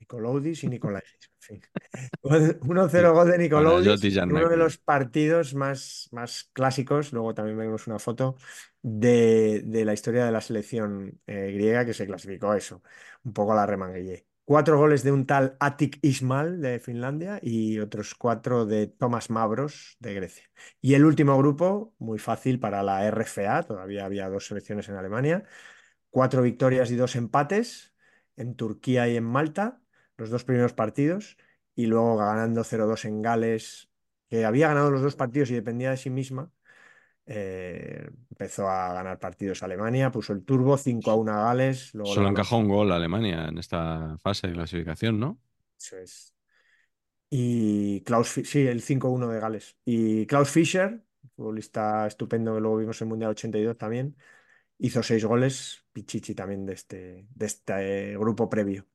Nikoloudis 0.00 0.64
y 0.64 0.68
Nikolaidis, 0.68 1.30
en 1.48 1.60
fin. 1.60 1.62
Gol- 2.22 2.58
1-0 2.62 3.12
gol 3.14 3.28
de 3.30 3.36
en 3.36 4.32
uno 4.36 4.48
de 4.48 4.56
los 4.56 4.78
partidos 4.78 5.54
más, 5.54 6.08
más 6.12 6.50
clásicos, 6.52 7.12
luego 7.12 7.34
también 7.34 7.58
vemos 7.58 7.86
una 7.86 7.98
foto 7.98 8.36
de, 8.82 9.62
de 9.64 9.84
la 9.84 9.94
historia 9.94 10.24
de 10.26 10.32
la 10.32 10.40
selección 10.40 11.20
eh, 11.26 11.52
griega 11.52 11.84
que 11.84 11.94
se 11.94 12.06
clasificó 12.06 12.50
a 12.50 12.58
eso, 12.58 12.82
un 13.24 13.32
poco 13.32 13.52
a 13.52 13.56
la 13.56 13.66
remanguillé. 13.66 14.26
Cuatro 14.46 14.78
goles 14.78 15.02
de 15.02 15.10
un 15.10 15.26
tal 15.26 15.56
Atik 15.58 15.98
Ismal 16.02 16.60
de 16.60 16.78
Finlandia 16.78 17.40
y 17.42 17.80
otros 17.80 18.14
cuatro 18.14 18.64
de 18.64 18.86
Tomás 18.86 19.28
Mavros 19.28 19.96
de 19.98 20.14
Grecia. 20.14 20.44
Y 20.80 20.94
el 20.94 21.04
último 21.04 21.36
grupo, 21.36 21.96
muy 21.98 22.20
fácil 22.20 22.60
para 22.60 22.84
la 22.84 23.04
RFA, 23.08 23.64
todavía 23.64 24.04
había 24.04 24.28
dos 24.28 24.46
selecciones 24.46 24.88
en 24.88 24.94
Alemania, 24.94 25.42
cuatro 26.10 26.42
victorias 26.42 26.92
y 26.92 26.96
dos 26.96 27.16
empates 27.16 27.92
en 28.36 28.54
Turquía 28.56 29.08
y 29.08 29.16
en 29.16 29.24
Malta, 29.24 29.82
los 30.16 30.30
dos 30.30 30.44
primeros 30.44 30.74
partidos, 30.74 31.36
y 31.74 31.86
luego 31.86 32.16
ganando 32.16 32.62
0-2 32.62 33.04
en 33.04 33.22
Gales 33.22 33.90
que 34.30 34.44
había 34.44 34.68
ganado 34.68 34.92
los 34.92 35.02
dos 35.02 35.16
partidos 35.16 35.50
y 35.50 35.54
dependía 35.54 35.90
de 35.90 35.96
sí 35.96 36.10
misma, 36.10 36.52
eh, 37.26 38.08
empezó 38.30 38.68
a 38.68 38.92
ganar 38.94 39.18
partidos 39.18 39.62
Alemania, 39.62 40.12
puso 40.12 40.32
el 40.32 40.44
turbo 40.44 40.76
5 40.76 41.10
a 41.10 41.14
1 41.16 41.32
a 41.32 41.44
Gales. 41.44 41.94
Luego 41.94 42.14
Solo 42.14 42.28
encajó 42.28 42.58
un 42.58 42.68
gol 42.68 42.92
a 42.92 42.96
Alemania 42.96 43.46
en 43.48 43.58
esta 43.58 44.16
fase 44.18 44.46
de 44.46 44.54
clasificación, 44.54 45.18
¿no? 45.18 45.38
Eso 45.78 45.98
es. 45.98 46.34
Y 47.28 48.02
Klaus, 48.02 48.28
sí, 48.28 48.66
el 48.66 48.82
5-1 48.82 49.28
de 49.28 49.40
Gales. 49.40 49.76
Y 49.84 50.26
Klaus 50.26 50.50
Fischer, 50.50 51.02
futbolista 51.34 52.06
estupendo 52.06 52.54
que 52.54 52.60
luego 52.60 52.76
vimos 52.76 53.00
en 53.00 53.06
el 53.06 53.10
Mundial 53.10 53.30
82 53.32 53.76
también, 53.76 54.16
hizo 54.78 55.02
seis 55.02 55.24
goles, 55.24 55.84
Pichichi 55.92 56.34
también 56.34 56.64
de 56.64 56.74
este, 56.74 57.26
de 57.34 57.46
este 57.46 58.16
grupo 58.16 58.48
previo. 58.48 58.86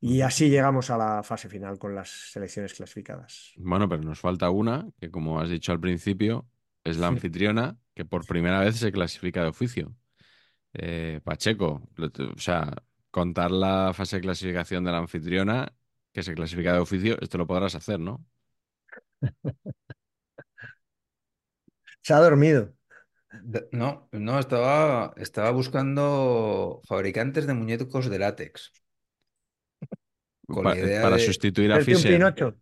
Y 0.00 0.20
así 0.20 0.48
llegamos 0.48 0.90
a 0.90 0.96
la 0.96 1.22
fase 1.22 1.48
final 1.48 1.78
con 1.78 1.94
las 1.94 2.08
selecciones 2.08 2.72
clasificadas. 2.72 3.52
Bueno, 3.56 3.88
pero 3.88 4.02
nos 4.02 4.20
falta 4.20 4.48
una, 4.48 4.88
que 5.00 5.10
como 5.10 5.40
has 5.40 5.50
dicho 5.50 5.72
al 5.72 5.80
principio, 5.80 6.46
es 6.90 6.98
la 6.98 7.08
anfitriona, 7.08 7.76
que 7.94 8.04
por 8.04 8.26
primera 8.26 8.60
vez 8.60 8.76
se 8.76 8.92
clasifica 8.92 9.42
de 9.42 9.48
oficio. 9.48 9.94
Eh, 10.74 11.20
Pacheco, 11.24 11.82
lo- 11.96 12.08
o 12.34 12.38
sea, 12.38 12.82
contar 13.10 13.50
la 13.50 13.92
fase 13.94 14.16
de 14.16 14.22
clasificación 14.22 14.84
de 14.84 14.92
la 14.92 14.98
anfitriona, 14.98 15.74
que 16.12 16.22
se 16.22 16.34
clasifica 16.34 16.72
de 16.72 16.78
oficio, 16.80 17.18
esto 17.20 17.38
lo 17.38 17.46
podrás 17.46 17.74
hacer, 17.74 18.00
¿no? 18.00 18.24
Se 22.02 22.14
ha 22.14 22.18
dormido. 22.20 22.72
No, 23.72 24.08
no, 24.12 24.38
estaba, 24.38 25.12
estaba 25.16 25.50
buscando 25.50 26.80
fabricantes 26.86 27.46
de 27.46 27.54
muñecos 27.54 28.08
de 28.08 28.18
látex. 28.18 28.72
Con 30.46 30.64
Pa- 30.64 30.74
la 30.74 30.80
idea 30.80 31.02
para 31.02 31.16
de- 31.16 31.26
sustituir 31.26 31.72
a. 31.72 31.80
Pinocho. 31.80 32.56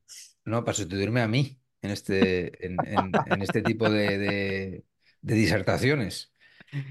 No, 0.44 0.64
para 0.64 0.74
sustituirme 0.74 1.20
a 1.22 1.28
mí 1.28 1.60
en 1.82 1.90
este, 1.90 2.66
en, 2.66 2.84
en- 2.86 3.22
en 3.26 3.42
este 3.42 3.62
tipo 3.62 3.90
de, 3.90 4.18
de- 4.18 4.84
de 5.22 5.34
disertaciones. 5.34 6.32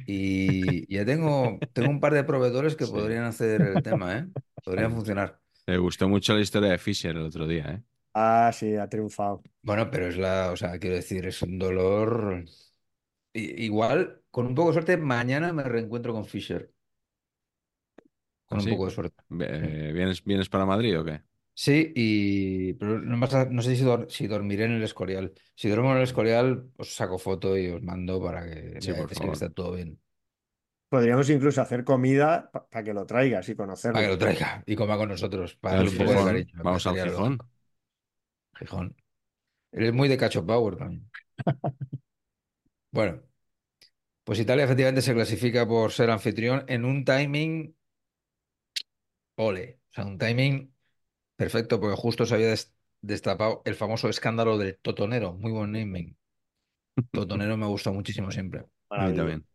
Y 0.05 0.93
ya 0.93 1.05
tengo, 1.05 1.67
tengo 1.73 1.89
un 1.91 1.99
par 2.01 2.13
de 2.13 2.23
proveedores 2.25 2.75
que 2.75 2.87
Sí. 2.87 2.87
podrían 2.87 3.25
hacer 3.25 3.61
el 3.63 3.83
tema, 3.83 4.17
¿eh? 4.19 4.27
Podrían 4.63 4.93
funcionar. 4.93 5.41
Me 5.67 5.77
gustó 5.77 6.09
mucho 6.09 6.33
la 6.33 6.41
historia 6.41 6.71
de 6.71 6.77
Fischer 6.79 7.15
el 7.15 7.23
otro 7.25 7.45
día, 7.47 7.65
¿eh? 7.71 7.83
Ah, 8.13 8.51
sí, 8.53 8.75
ha 8.75 8.87
triunfado. 8.89 9.43
Bueno, 9.61 9.89
pero 9.91 10.07
es 10.07 10.17
la, 10.17 10.51
o 10.51 10.55
sea, 10.57 10.79
quiero 10.79 10.95
decir, 10.95 11.25
es 11.27 11.41
un 11.41 11.59
dolor. 11.59 12.45
I- 13.33 13.65
Igual, 13.65 14.23
con 14.31 14.47
un 14.47 14.55
poco 14.55 14.69
de 14.69 14.73
suerte, 14.75 14.97
mañana 14.97 15.53
me 15.53 15.63
reencuentro 15.63 16.13
con 16.13 16.25
Fisher. 16.25 16.73
Con 18.47 18.57
¿Ah, 18.57 18.61
un 18.61 18.67
poco 18.69 18.85
de 18.85 18.91
suerte. 18.91 19.23
¿Vienes, 19.29 20.23
vienes 20.23 20.49
para 20.49 20.65
Madrid 20.65 20.99
o 20.99 21.03
qué? 21.05 21.21
Sí, 21.57 21.93
y 21.95 22.73
pero 22.73 22.99
no, 22.99 23.17
pasa- 23.19 23.45
no 23.49 23.61
sé 23.61 23.75
si, 23.77 23.83
dor- 23.83 24.07
si 24.09 24.27
dormiré 24.27 24.65
en 24.65 24.73
el 24.73 24.83
Escorial. 24.83 25.33
Si 25.55 25.69
duermo 25.69 25.91
en 25.91 25.97
el 25.97 26.03
Escorial, 26.03 26.69
os 26.77 26.93
saco 26.95 27.17
foto 27.17 27.57
y 27.57 27.69
os 27.69 27.81
mando 27.81 28.21
para 28.21 28.43
que 28.45 28.79
Sí, 28.79 28.93
por 28.93 29.09
veáis 29.09 29.19
que 29.19 29.27
favor. 29.27 29.33
está 29.33 29.49
todo 29.49 29.71
bien. 29.73 29.99
Podríamos 30.89 31.29
incluso 31.29 31.61
hacer 31.61 31.83
comida 31.83 32.49
para 32.51 32.83
que 32.83 32.93
lo 32.93 33.05
traigas 33.05 33.49
y 33.49 33.55
conocerlo. 33.55 33.93
Para 33.93 34.05
que 34.05 34.11
lo 34.13 34.17
traiga 34.19 34.63
y 34.67 34.75
coma 34.75 34.97
con 34.97 35.09
nosotros, 35.09 35.55
para 35.55 35.75
Al 35.75 35.85
darle 35.85 35.91
un 35.91 35.97
poco 35.97 36.11
de 36.11 36.15
Gijón. 36.17 36.25
cariño. 36.25 36.53
me 36.53 36.63
Vamos 36.63 36.85
al 36.87 36.93
parecería 36.93 37.11
Gijón. 37.11 37.31
lógico. 37.37 37.49
Gijón. 38.59 38.95
Él 39.73 39.85
es 39.87 39.93
muy 39.93 40.07
de 40.09 40.17
Cacho 40.17 40.45
Power 40.45 40.77
también. 40.77 41.09
Bueno, 42.91 43.21
pues 44.23 44.39
Italia 44.39 44.65
efectivamente 44.65 45.01
se 45.01 45.13
clasifica 45.13 45.67
por 45.67 45.91
ser 45.91 46.09
anfitrión 46.09 46.65
en 46.67 46.85
un 46.85 47.05
timing 47.05 47.75
ole. 49.37 49.79
O 49.91 49.93
sea, 49.93 50.05
un 50.05 50.17
timing 50.17 50.74
perfecto 51.35 51.79
porque 51.79 51.95
justo 51.95 52.25
se 52.25 52.35
había 52.35 52.47
des- 52.49 52.73
destapado 53.01 53.61
el 53.65 53.75
famoso 53.75 54.09
escándalo 54.09 54.57
del 54.57 54.77
Totonero. 54.79 55.33
Muy 55.33 55.51
buen 55.51 55.71
naming. 55.71 56.17
Totonero 57.11 57.57
me 57.57 57.67
gusta 57.67 57.91
muchísimo 57.91 58.31
siempre. 58.31 58.65
A 58.95 59.05
mí 59.05 59.13
también. 59.13 59.45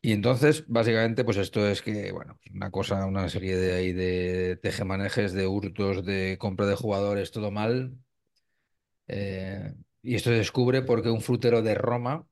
Y 0.00 0.12
entonces, 0.12 0.64
básicamente, 0.68 1.24
pues 1.24 1.36
esto 1.36 1.66
es 1.68 1.80
que, 1.82 2.10
bueno, 2.12 2.38
una 2.54 2.70
cosa, 2.70 3.06
una 3.06 3.28
serie 3.28 3.56
de 3.56 3.74
ahí 3.74 3.92
de 3.92 4.56
tejemanejes, 4.62 5.32
de 5.32 5.46
hurtos, 5.46 6.04
de 6.04 6.36
compra 6.38 6.66
de 6.66 6.74
jugadores, 6.76 7.30
todo 7.30 7.50
mal. 7.52 7.96
Eh, 9.08 9.74
y 10.02 10.14
esto 10.14 10.30
se 10.30 10.36
descubre 10.36 10.82
porque 10.82 11.10
un 11.10 11.20
frutero 11.22 11.62
de 11.62 11.74
Roma 11.74 12.26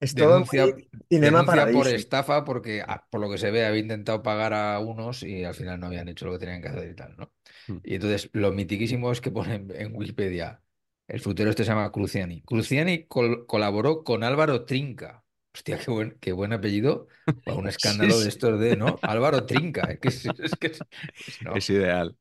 Es 0.00 0.14
denuncia, 0.14 0.74
muy 0.74 0.88
Cinema 1.08 1.46
denuncia 1.46 1.70
por 1.70 1.88
estafa 1.88 2.44
porque, 2.44 2.82
ah, 2.86 3.06
por 3.10 3.20
lo 3.20 3.30
que 3.30 3.38
se 3.38 3.50
ve, 3.50 3.64
había 3.64 3.80
intentado 3.80 4.22
pagar 4.22 4.52
a 4.54 4.78
unos 4.80 5.22
y 5.22 5.44
al 5.44 5.54
final 5.54 5.80
no 5.80 5.86
habían 5.86 6.08
hecho 6.08 6.26
lo 6.26 6.32
que 6.32 6.38
tenían 6.40 6.62
que 6.62 6.68
hacer 6.68 6.90
y 6.90 6.94
tal, 6.96 7.16
¿no? 7.16 7.32
Hmm. 7.68 7.78
Y 7.82 7.94
entonces, 7.94 8.30
lo 8.32 8.52
mitiquísimo 8.52 9.12
es 9.12 9.20
que 9.20 9.30
ponen 9.30 9.70
en 9.74 9.94
Wikipedia, 9.96 10.62
el 11.08 11.20
frutero 11.20 11.50
este 11.50 11.64
se 11.64 11.70
llama 11.70 11.90
Cruciani. 11.92 12.42
Cruciani 12.42 13.06
col- 13.06 13.46
colaboró 13.46 14.04
con 14.04 14.24
Álvaro 14.24 14.64
Trinca. 14.64 15.24
Hostia, 15.54 15.78
qué 15.78 15.90
buen, 15.90 16.18
qué 16.20 16.32
buen 16.32 16.52
apellido 16.52 17.08
para 17.44 17.58
un 17.58 17.66
escándalo 17.68 18.18
Sí, 18.18 18.20
de 18.20 18.28
estos 18.28 18.58
de, 18.60 18.76
¿no? 18.76 19.00
Álvaro 19.04 19.46
Trinca, 19.46 19.90
es 19.90 20.00
que 20.00 20.08
es, 20.08 20.24
es 20.38 20.56
que 20.56 20.66
es- 20.68 20.86
es- 21.26 21.42
no, 21.42 21.62
Es 21.62 21.70
ideal. 21.70 22.16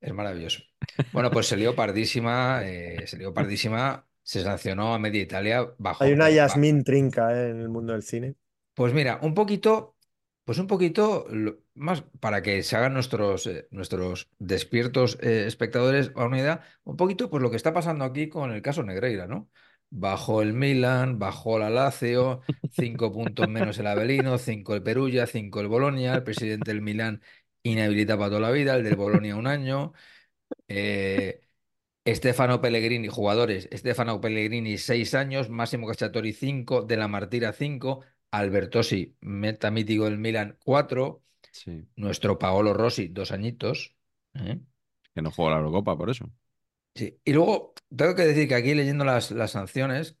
es 0.00 0.12
maravilloso. 0.14 0.62
Bueno, 1.10 1.30
pues 1.32 1.46
se 1.46 1.56
lió 1.56 1.74
pardísima, 1.74 2.62
eh, 2.64 3.06
se 3.06 3.16
lió 3.18 3.34
pardísima, 3.34 4.06
se 4.22 4.42
sancionó 4.42 4.94
a 4.94 4.98
media 4.98 5.22
Italia 5.22 5.74
bajo. 5.78 6.04
Hay 6.04 6.12
una 6.12 6.28
Yasmín 6.30 6.84
Trinca 6.84 7.32
eh, 7.34 7.50
en 7.50 7.60
el 7.60 7.68
mundo 7.68 7.92
del 7.92 8.02
cine. 8.02 8.34
Pues 8.74 8.94
mira, 8.94 9.18
un 9.22 9.34
poquito, 9.34 9.96
pues 10.44 10.58
un 10.58 10.66
poquito 10.66 11.26
más 11.74 12.02
para 12.20 12.42
que 12.42 12.62
se 12.62 12.76
hagan 12.76 12.94
nuestros, 12.94 13.46
eh, 13.46 13.68
nuestros 13.70 14.30
despiertos 14.38 15.18
eh, 15.20 15.46
espectadores 15.46 16.10
a 16.16 16.24
una 16.24 16.38
idea, 16.38 16.62
un 16.84 16.96
poquito 16.96 17.28
pues 17.30 17.42
lo 17.42 17.50
que 17.50 17.56
está 17.56 17.72
pasando 17.74 18.04
aquí 18.04 18.28
con 18.30 18.50
el 18.52 18.62
caso 18.62 18.82
Negreira, 18.82 19.26
¿no? 19.26 19.50
Bajó 19.90 20.40
el 20.40 20.54
Milan, 20.54 21.18
bajó 21.18 21.58
la 21.58 21.68
Lazio, 21.68 22.40
cinco 22.70 23.12
puntos 23.12 23.46
menos 23.48 23.78
el 23.78 23.86
Avelino, 23.86 24.38
cinco 24.38 24.74
el 24.74 24.82
Perugia, 24.82 25.26
cinco 25.26 25.60
el 25.60 25.68
Bolonia, 25.68 26.14
el 26.14 26.22
presidente 26.24 26.70
del 26.70 26.80
Milan 26.80 27.20
inhabilita 27.62 28.16
para 28.16 28.30
toda 28.30 28.40
la 28.40 28.50
vida, 28.50 28.74
el 28.74 28.84
del 28.84 28.96
Bolonia 28.96 29.36
un 29.36 29.46
año. 29.46 29.92
eh, 30.68 31.42
Stefano 32.06 32.60
Pellegrini, 32.60 33.08
jugadores, 33.08 33.68
Stefano 33.72 34.20
Pellegrini, 34.20 34.76
seis 34.78 35.14
años, 35.14 35.48
Máximo 35.50 35.86
Cacciatori, 35.86 36.32
cinco, 36.32 36.82
De 36.82 36.96
la 36.96 37.08
Martira, 37.08 37.52
cinco, 37.52 38.00
Albertosi, 38.30 39.16
meta 39.20 39.70
mítico 39.70 40.04
del 40.06 40.18
Milan, 40.18 40.58
cuatro, 40.64 41.22
Sí. 41.52 41.86
nuestro 41.96 42.38
Paolo 42.38 42.72
Rossi, 42.72 43.08
dos 43.08 43.30
añitos. 43.30 43.94
¿eh? 44.34 44.58
Que 45.14 45.22
no 45.22 45.30
juego 45.30 45.50
la 45.50 45.58
Eurocopa 45.58 45.96
por 45.96 46.10
eso. 46.10 46.30
Sí. 46.94 47.18
Y 47.24 47.32
luego, 47.32 47.74
tengo 47.94 48.14
que 48.14 48.22
decir 48.26 48.48
que 48.48 48.54
aquí 48.54 48.74
leyendo 48.74 49.04
las, 49.04 49.30
las 49.30 49.52
sanciones, 49.52 50.16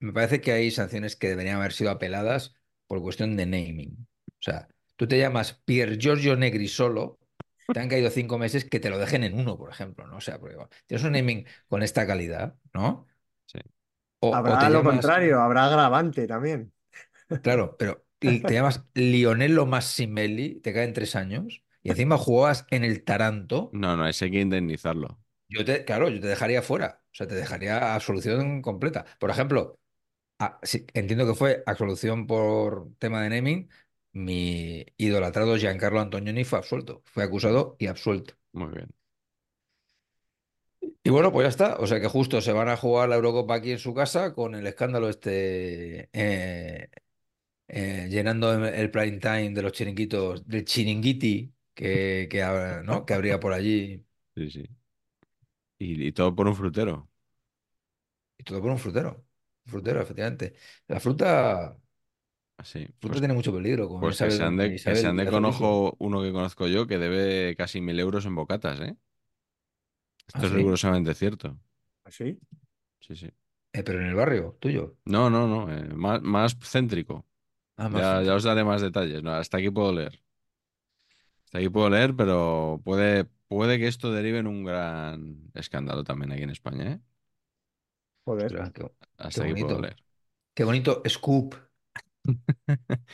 me 0.00 0.12
parece 0.12 0.40
que 0.40 0.52
hay 0.52 0.70
sanciones 0.70 1.16
que 1.16 1.28
deberían 1.28 1.56
haber 1.56 1.72
sido 1.72 1.90
apeladas 1.90 2.54
por 2.86 3.00
cuestión 3.00 3.36
de 3.36 3.46
naming. 3.46 4.06
O 4.28 4.32
sea, 4.40 4.68
tú 4.96 5.06
te 5.06 5.18
llamas 5.18 5.54
Pier 5.64 5.98
Giorgio 5.98 6.36
Negri 6.36 6.68
solo, 6.68 7.18
te 7.72 7.80
han 7.80 7.88
caído 7.88 8.10
cinco 8.10 8.38
meses 8.38 8.64
que 8.64 8.80
te 8.80 8.90
lo 8.90 8.98
dejen 8.98 9.24
en 9.24 9.38
uno, 9.38 9.56
por 9.58 9.70
ejemplo, 9.70 10.06
¿no? 10.06 10.16
O 10.18 10.20
sea, 10.20 10.38
porque 10.38 10.56
tienes 10.86 11.04
un 11.04 11.12
naming 11.12 11.46
con 11.68 11.82
esta 11.82 12.06
calidad, 12.06 12.56
¿no? 12.74 13.06
Sí. 13.46 13.58
O, 14.20 14.28
o 14.30 14.36
Habrá 14.36 14.58
te 14.58 14.68
lo 14.70 14.82
llamas- 14.82 14.84
contrario, 14.84 15.40
habrá 15.40 15.66
agravante 15.66 16.26
también. 16.26 16.72
Claro, 17.42 17.76
pero 17.78 18.04
te 18.18 18.42
llamas 18.54 18.84
Lionello 18.94 19.66
Massimeli, 19.66 20.60
te 20.60 20.72
caen 20.72 20.92
tres 20.92 21.16
años, 21.16 21.62
y 21.82 21.90
encima 21.90 22.18
jugabas 22.18 22.66
en 22.70 22.84
el 22.84 23.04
Taranto. 23.04 23.70
No, 23.72 23.96
no, 23.96 24.06
ese 24.06 24.26
hay 24.26 24.30
que 24.30 24.40
indemnizarlo. 24.40 25.18
Yo 25.48 25.64
te, 25.64 25.84
claro, 25.84 26.08
yo 26.08 26.20
te 26.20 26.26
dejaría 26.28 26.62
fuera, 26.62 27.02
o 27.12 27.14
sea, 27.14 27.26
te 27.26 27.34
dejaría 27.34 27.94
absolución 27.94 28.62
completa. 28.62 29.04
Por 29.18 29.30
ejemplo, 29.30 29.78
a- 30.38 30.58
sí, 30.62 30.86
entiendo 30.94 31.26
que 31.26 31.34
fue 31.34 31.62
absolución 31.66 32.26
por 32.26 32.90
tema 32.98 33.22
de 33.22 33.30
naming, 33.30 33.70
mi 34.12 34.84
idolatrado 34.96 35.56
Giancarlo 35.56 36.00
Antonioni 36.00 36.44
fue 36.44 36.58
absuelto, 36.58 37.02
fue 37.06 37.24
acusado 37.24 37.76
y 37.78 37.86
absuelto. 37.88 38.34
Muy 38.52 38.68
bien. 38.72 38.94
Y 41.04 41.10
bueno, 41.10 41.32
pues 41.32 41.44
ya 41.44 41.48
está, 41.48 41.76
o 41.78 41.86
sea 41.86 42.00
que 42.00 42.08
justo 42.08 42.40
se 42.40 42.52
van 42.52 42.68
a 42.68 42.76
jugar 42.76 43.08
la 43.08 43.16
Eurocopa 43.16 43.54
aquí 43.56 43.72
en 43.72 43.78
su 43.78 43.94
casa 43.94 44.34
con 44.34 44.54
el 44.54 44.66
escándalo 44.66 45.08
este, 45.08 46.08
eh, 46.12 46.88
eh, 47.68 48.08
llenando 48.10 48.52
el 48.66 48.90
prime 48.90 49.18
time 49.18 49.50
de 49.50 49.62
los 49.62 49.72
chiringuitos, 49.72 50.46
del 50.48 50.64
chiringuiti 50.64 51.54
que, 51.74 52.28
que, 52.30 52.82
¿no? 52.84 53.06
que 53.06 53.14
habría 53.14 53.40
por 53.40 53.52
allí, 53.54 54.04
Sí, 54.36 54.50
sí. 54.50 54.66
Y, 55.78 56.06
y 56.08 56.12
todo 56.12 56.34
por 56.34 56.46
un 56.48 56.56
frutero. 56.56 57.10
y 58.38 58.44
todo 58.44 58.60
por 58.62 58.70
un 58.70 58.78
frutero. 58.78 59.24
Un 59.66 59.70
frutero, 59.72 60.00
efectivamente. 60.02 60.54
La 60.88 61.00
fruta... 61.00 61.76
Así. 62.56 62.86
Fruta 63.00 63.18
Pues, 63.18 63.20
tiene 63.20 63.34
mucho 63.34 63.52
peligro, 63.52 63.88
como 63.88 64.16
pues 64.16 64.18
que 64.18 64.30
se 64.30 64.44
ande, 64.44 64.80
que 64.84 64.96
Isabel 64.96 64.96
se 64.96 65.08
ande 65.08 65.28
con 65.28 65.44
ojo 65.46 65.96
uno 66.00 66.22
que 66.22 66.32
conozco 66.32 66.68
yo 66.68 66.86
que 66.86 66.98
debe 66.98 67.56
casi 67.56 67.80
mil 67.80 67.98
euros 68.00 68.26
en 68.26 68.34
bocatas, 68.36 68.80
¿eh? 68.80 68.96
Esto 70.26 70.40
¿Ah, 70.40 70.44
es 70.46 70.50
sí? 70.50 70.52
rigurosamente 70.52 71.14
cierto. 71.14 71.56
¿Así? 72.04 72.38
Sí, 73.00 73.16
sí. 73.16 73.30
Eh, 73.74 73.82
pero 73.82 74.00
en 74.00 74.06
el 74.06 74.14
barrio, 74.14 74.56
tuyo. 74.60 74.96
No, 75.04 75.28
no, 75.30 75.46
no. 75.48 75.70
eh, 75.72 75.84
más, 75.94 76.22
más 76.22 76.56
céntrico. 76.60 77.26
Ah, 77.76 77.88
más 77.88 78.12
Ya, 78.24 78.34
os 78.36 78.44
daré 78.44 78.64
más 78.64 78.82
detalles. 78.82 79.22
No, 79.22 79.32
hasta 79.34 79.58
aquí 79.58 79.70
puedo 79.70 79.92
leer. 79.94 80.22
Hasta 81.46 81.58
aquí 81.58 81.68
puedo 81.68 81.90
leer, 81.90 82.14
pero 82.16 82.80
puede, 82.84 83.26
puede 83.48 83.78
que 83.78 83.86
esto 83.88 84.12
derive 84.12 84.38
en 84.38 84.46
un 84.46 84.64
gran 84.64 85.50
escándalo 85.54 86.04
también 86.04 86.32
aquí 86.32 86.42
en 86.42 86.50
España, 86.50 86.92
¿eh? 86.92 87.00
Joder. 88.24 88.52
Ostras, 88.52 88.70
qué, 88.72 88.84
Hasta 89.16 89.44
qué 89.44 89.44
aquí 89.44 89.54
puedo 89.54 89.78
bonito. 89.78 89.80
leer. 89.80 89.96
Qué 90.54 90.64
bonito 90.64 91.02
scoop. 91.08 91.54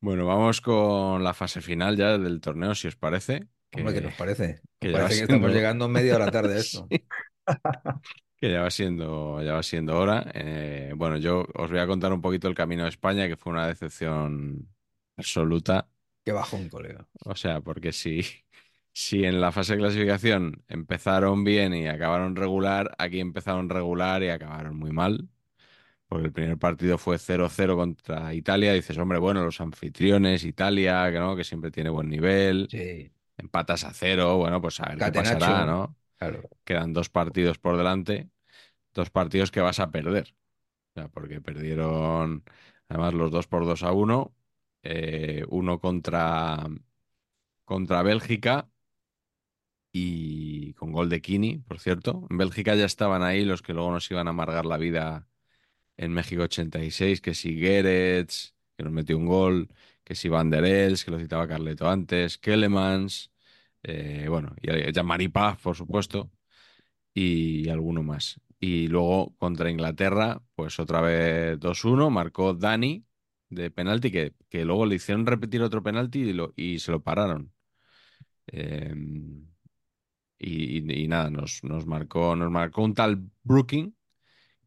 Bueno, 0.00 0.26
vamos 0.26 0.60
con 0.60 1.24
la 1.24 1.34
fase 1.34 1.60
final 1.60 1.96
ya 1.96 2.18
del 2.18 2.40
torneo, 2.40 2.74
si 2.74 2.86
os 2.86 2.96
parece. 2.96 3.48
Hombre, 3.72 3.94
¿qué 3.94 4.00
nos 4.00 4.14
parece? 4.14 4.60
que 4.78 4.92
parece 4.92 5.16
que 5.16 5.22
estamos 5.22 5.50
llegando 5.52 5.88
media 5.88 6.14
hora 6.14 6.30
tarde 6.30 6.54
a 6.54 6.58
esto. 6.60 6.86
Sí. 6.90 7.04
Que 8.40 8.52
ya 8.52 8.62
va 8.62 8.70
siendo, 8.70 9.42
ya 9.42 9.54
va 9.54 9.62
siendo 9.64 9.98
hora. 9.98 10.30
Eh, 10.32 10.92
bueno, 10.96 11.16
yo 11.16 11.44
os 11.54 11.70
voy 11.70 11.80
a 11.80 11.86
contar 11.88 12.12
un 12.12 12.20
poquito 12.20 12.46
el 12.46 12.54
camino 12.54 12.84
de 12.84 12.90
España, 12.90 13.26
que 13.26 13.36
fue 13.36 13.52
una 13.52 13.66
decepción 13.66 14.68
absoluta. 15.16 15.88
Qué 16.24 16.30
bajón, 16.30 16.68
colega. 16.68 17.08
O 17.24 17.34
sea, 17.34 17.60
porque 17.60 17.92
si, 17.92 18.22
si 18.92 19.24
en 19.24 19.40
la 19.40 19.50
fase 19.50 19.72
de 19.72 19.80
clasificación 19.80 20.62
empezaron 20.68 21.42
bien 21.42 21.74
y 21.74 21.88
acabaron 21.88 22.36
regular, 22.36 22.94
aquí 22.98 23.18
empezaron 23.18 23.68
regular 23.68 24.22
y 24.22 24.28
acabaron 24.28 24.76
muy 24.76 24.92
mal. 24.92 25.28
Porque 26.08 26.26
el 26.26 26.32
primer 26.32 26.58
partido 26.58 26.96
fue 26.96 27.18
0-0 27.18 27.76
contra 27.76 28.32
Italia. 28.32 28.72
Dices, 28.72 28.96
hombre, 28.96 29.18
bueno, 29.18 29.44
los 29.44 29.60
anfitriones, 29.60 30.44
Italia, 30.44 31.10
que 31.12 31.18
no, 31.18 31.36
que 31.36 31.44
siempre 31.44 31.70
tiene 31.70 31.90
buen 31.90 32.08
nivel. 32.08 32.68
Sí, 32.70 33.12
Empatas 33.36 33.84
a 33.84 33.92
cero, 33.92 34.36
bueno, 34.36 34.60
pues 34.60 34.80
a 34.80 34.88
ver 34.88 34.98
qué 34.98 35.12
pasará, 35.12 35.64
¿no? 35.64 35.96
claro. 36.16 36.42
Quedan 36.64 36.92
dos 36.92 37.08
partidos 37.08 37.58
por 37.58 37.76
delante, 37.76 38.28
dos 38.94 39.10
partidos 39.10 39.52
que 39.52 39.60
vas 39.60 39.78
a 39.78 39.92
perder. 39.92 40.34
O 40.90 41.00
sea, 41.00 41.08
porque 41.08 41.40
perdieron 41.40 42.42
además 42.88 43.14
los 43.14 43.30
dos 43.30 43.46
por 43.46 43.64
2 43.64 43.82
a 43.82 43.92
1, 43.92 44.34
eh, 44.82 45.44
uno 45.48 45.78
contra, 45.78 46.66
contra 47.64 48.02
Bélgica 48.02 48.68
y 49.92 50.74
con 50.74 50.92
gol 50.92 51.08
de 51.08 51.20
Kini, 51.20 51.58
por 51.58 51.80
cierto. 51.80 52.26
En 52.30 52.38
Bélgica 52.38 52.74
ya 52.74 52.84
estaban 52.84 53.22
ahí 53.22 53.44
los 53.44 53.62
que 53.62 53.74
luego 53.74 53.90
nos 53.90 54.10
iban 54.10 54.26
a 54.26 54.30
amargar 54.30 54.66
la 54.66 54.78
vida 54.78 55.26
en 55.98 56.12
México 56.14 56.44
86, 56.44 57.20
que 57.22 57.34
si 57.34 57.58
Gerets, 57.60 58.56
que 58.78 58.84
nos 58.84 58.94
metió 58.94 59.18
un 59.18 59.26
gol, 59.26 59.70
que 60.04 60.16
si 60.16 60.28
Van 60.30 60.50
der 60.50 60.64
Els, 60.66 61.04
que 61.04 61.12
lo 61.12 61.20
citaba 61.20 61.48
Carleto 61.48 61.88
antes, 61.90 62.38
Kellemans, 62.38 63.32
eh, 63.84 64.26
bueno, 64.30 64.54
y 64.62 64.68
Jean-Marie 64.92 65.30
Paz, 65.30 65.60
por 65.62 65.76
supuesto, 65.76 66.30
y 67.14 67.68
alguno 67.68 68.02
más. 68.02 68.40
Y 68.60 68.88
luego 68.88 69.34
contra 69.38 69.70
Inglaterra, 69.70 70.42
pues 70.54 70.78
otra 70.80 71.00
vez 71.00 71.58
2-1, 71.60 72.10
marcó 72.10 72.54
Dani 72.54 73.04
de 73.50 73.70
penalti, 73.70 74.10
que, 74.10 74.34
que 74.48 74.64
luego 74.64 74.86
le 74.86 74.96
hicieron 74.96 75.26
repetir 75.26 75.62
otro 75.62 75.82
penalti 75.82 76.20
y, 76.20 76.32
lo- 76.32 76.52
y 76.56 76.78
se 76.80 76.92
lo 76.92 77.02
pararon. 77.02 77.52
Y, 80.38 80.78
y- 80.80 81.02
y 81.04 81.08
nada, 81.08 81.30
nos, 81.30 81.62
nos 81.64 81.86
marcó, 81.86 82.36
nos 82.36 82.50
marcó 82.50 82.82
un 82.82 82.94
tal 82.94 83.30
Brooking, 83.42 83.94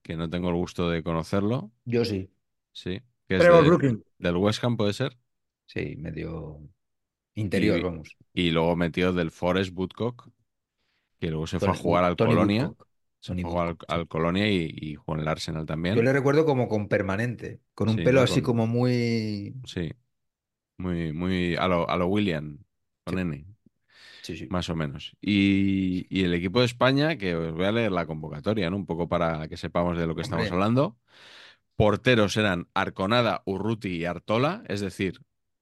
que 0.01 0.15
no 0.17 0.29
tengo 0.29 0.49
el 0.49 0.55
gusto 0.55 0.89
de 0.89 1.03
conocerlo, 1.03 1.71
Yo 1.85 2.05
sí. 2.05 2.29
sí, 2.71 3.01
que 3.27 3.35
es 3.35 3.41
Trevor 3.41 3.63
de- 3.63 3.69
Brooking. 3.69 4.03
del 4.19 4.37
West 4.37 4.63
Ham, 4.63 4.77
puede 4.77 4.93
ser, 4.93 5.17
Sí, 5.65 5.95
medio 5.97 6.59
interior, 7.35 7.79
Y- 7.79 7.81
vamos. 7.81 8.17
y 8.33 8.51
luego 8.51 8.75
metió 8.75 9.13
del 9.13 9.31
Forest 9.31 9.75
Woodcock, 9.77 10.29
que 11.19 11.29
luego 11.29 11.47
se 11.47 11.59
fue 11.59 11.69
a 11.69 11.73
jugar 11.73 12.03
al 12.03 12.15
Tony 12.15 12.31
Colonia, 12.33 12.67
Woodcock. 12.67 12.87
Tony 13.21 13.43
jugó 13.43 13.61
al, 13.87 14.07
Colonia 14.07 14.49
y, 14.51 14.73
y 14.75 14.95
jugó 14.95 15.13
en 15.15 15.21
el 15.21 15.27
Arsenal 15.27 15.65
también. 15.65 15.95
Yo 15.95 16.01
le 16.01 16.11
recuerdo 16.11 16.45
como 16.45 16.67
con 16.67 16.87
permanente, 16.87 17.61
con 17.75 17.89
un 17.89 17.97
Sí, 17.97 18.03
pelo 18.03 18.21
así 18.21 18.41
Con- 18.41 18.43
como 18.43 18.67
muy... 18.67 19.53
Sí, 19.65 19.91
muy, 20.77 21.13
muy 21.13 21.55
a 21.55 21.67
lo, 21.67 21.89
a 21.89 21.95
lo 21.97 22.07
William, 22.07 22.57
con 23.05 23.15
Sí. 23.15 23.21
N, 23.21 23.45
Sí, 24.21 24.37
sí. 24.37 24.47
más 24.49 24.69
o 24.69 24.75
menos. 24.75 25.15
Y, 25.21 26.07
y 26.09 26.23
el 26.25 26.33
equipo 26.33 26.59
de 26.59 26.65
España, 26.65 27.17
que 27.17 27.35
os 27.35 27.53
voy 27.53 27.65
a 27.65 27.71
leer 27.71 27.91
la 27.91 28.05
convocatoria, 28.05 28.69
¿no? 28.69 28.77
Un 28.77 28.85
poco 28.85 29.07
para 29.09 29.47
que 29.47 29.57
sepamos 29.57 29.97
de 29.97 30.07
lo 30.07 30.15
que 30.15 30.21
estamos 30.21 30.51
Hombre. 30.51 30.51
hablando. 30.51 30.97
Porteros 31.75 32.37
eran 32.37 32.69
Arconada, 32.75 33.43
Urruti 33.45 33.89
y 33.97 34.05
Artola, 34.05 34.63
es 34.67 34.81
decir, 34.81 35.21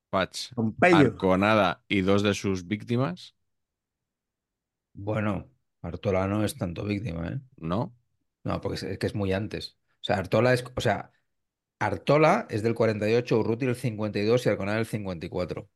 Patch, 0.10 0.53
Pompeyo. 0.55 1.10
Arconada 1.12 1.84
y 1.89 2.01
dos 2.01 2.24
de 2.24 2.34
sus 2.36 2.68
víctimas, 2.68 3.36
Bueno, 4.93 5.49
Artola 5.82 6.28
no 6.28 6.43
es 6.45 6.55
tanto 6.57 6.86
víctima, 6.86 7.28
¿eh? 7.30 7.39
¿no? 7.57 7.93
No, 8.43 8.62
porque 8.62 8.76
es, 8.78 8.84
es 8.84 8.97
que 8.99 9.07
es 9.07 9.16
muy 9.16 9.34
antes. 9.34 9.78
O 10.01 10.03
sea, 10.03 10.18
Artola 10.18 10.53
es... 10.53 10.64
O 10.76 10.82
sea, 10.82 11.12
Artola 11.80 12.47
es 12.49 12.64
del 12.64 12.76
48, 12.76 13.39
Urruti 13.39 13.66
del 13.68 13.76
52 13.78 14.45
y 14.45 14.49
Arconada 14.49 14.78
del 14.80 14.88
54. 14.88 15.70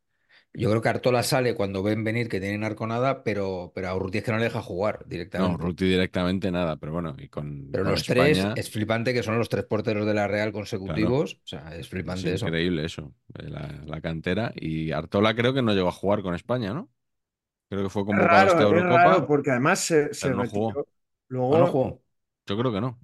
Yo 0.53 0.69
creo 0.69 0.81
que 0.81 0.89
Artola 0.89 1.23
sale 1.23 1.55
cuando 1.55 1.83
ven 1.83 2.03
venir 2.03 2.29
que 2.29 2.39
tienen 2.39 2.63
Arconada, 2.63 3.23
pero, 3.23 3.71
pero 3.75 3.89
a 3.89 3.95
Urruti 3.95 4.19
es 4.19 4.23
que 4.23 4.31
no 4.31 4.37
le 4.37 4.45
deja 4.45 4.61
jugar 4.61 5.05
No, 5.35 5.47
directamente. 5.47 5.53
Urruti 5.53 5.85
directamente 5.85 6.51
nada, 6.51 6.77
pero 6.77 6.91
bueno, 6.93 7.15
y 7.17 7.27
con, 7.29 7.47
Pero 7.71 7.83
con 7.83 7.91
los 7.91 8.05
tres, 8.05 8.37
España 8.37 8.61
es 8.61 8.69
flipante 8.69 9.13
que 9.13 9.23
son 9.23 9.37
los 9.37 9.49
tres 9.49 9.65
porteros 9.65 10.05
de 10.05 10.13
la 10.13 10.27
Real 10.27 10.51
consecutivos. 10.53 11.35
O 11.35 11.47
sea, 11.47 11.75
es 11.75 11.89
es 11.89 11.89
flipante 11.89 12.31
eso. 12.33 12.49
increíble 12.49 12.85
eso, 12.85 13.13
eh, 13.39 13.49
la, 13.49 13.83
la 13.85 14.01
cantera. 14.01 14.51
Y 14.55 14.91
Artola 14.91 15.35
creo 15.35 15.53
que 15.53 15.61
no 15.61 15.73
llegó 15.73 15.89
a 15.89 15.91
jugar 15.91 16.21
con 16.21 16.35
España, 16.35 16.73
¿no? 16.73 16.89
Creo 17.69 17.83
que 17.83 17.89
fue 17.89 18.05
Es 18.07 18.15
convocado 18.15 18.43
a 18.43 18.47
raro, 18.47 18.49
esta 18.49 18.63
es 18.63 18.63
Eurocopa. 18.63 18.83
raro 18.83 19.25
porque 19.27 19.51
además 19.51 19.79
se, 19.81 20.13
no 20.33 20.45
retiró. 20.45 20.47
jugó. 20.47 20.81
Luego, 21.27 21.57
¿Ah, 21.57 21.59
no 21.59 21.67
jugó? 21.67 22.03
Yo 22.47 22.57
creo 22.57 22.71
que 22.73 22.81
no. 22.81 22.99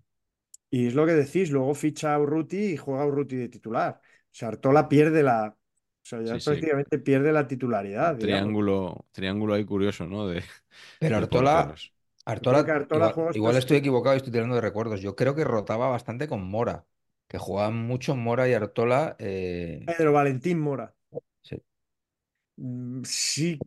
y 0.70 0.88
es 0.88 0.94
lo 0.96 1.06
que 1.06 1.14
decís, 1.14 1.50
luego 1.52 1.74
ficha 1.76 2.14
a 2.14 2.20
Urruti 2.20 2.58
y 2.74 2.78
juega 2.78 3.04
a 3.04 3.06
Urruti 3.08 3.36
de 3.36 3.50
titular. 3.50 4.02
O 4.04 4.30
sea, 4.32 4.50
Artola 4.50 4.88
pierde 4.90 5.24
la. 5.24 5.58
O 6.10 6.18
sea, 6.18 6.22
ya 6.24 6.38
Sí, 6.38 6.40
sí. 6.42 6.70
prácticamente 6.70 7.00
pierde 7.00 7.32
la 7.32 7.48
titularidad, 7.48 8.16
digamos. 8.16 8.58
Triángulo, 8.58 9.06
triángulo 9.14 9.54
ahí 9.54 9.66
curioso, 9.66 10.06
¿no? 10.06 10.28
De, 10.28 10.44
Pero 11.00 11.16
de 11.16 11.16
Artola. 11.16 11.76
Artola, 12.26 12.76
Artola 12.76 13.14
igual, 13.32 13.56
estoy 13.58 13.78
equivocado 13.78 14.16
y 14.16 14.18
estoy 14.18 14.32
tirando 14.34 14.56
de 14.56 14.62
recuerdos. 14.62 15.02
Yo 15.02 15.16
creo 15.16 15.36
que 15.36 15.44
rotaba 15.46 15.88
bastante 15.90 16.28
con 16.28 16.44
Mora, 16.50 16.86
que 17.28 17.38
jugaban 17.38 17.76
mucho 17.88 18.16
Mora 18.16 18.48
y 18.50 18.54
Artola. 18.54 19.16
eh, 19.20 19.86
Pedro 19.86 20.14
Valentín 20.14 20.58
Mora. 20.62 20.96
sí, 21.44 21.62
Mm, 22.58 23.04
Sí, 23.06 23.66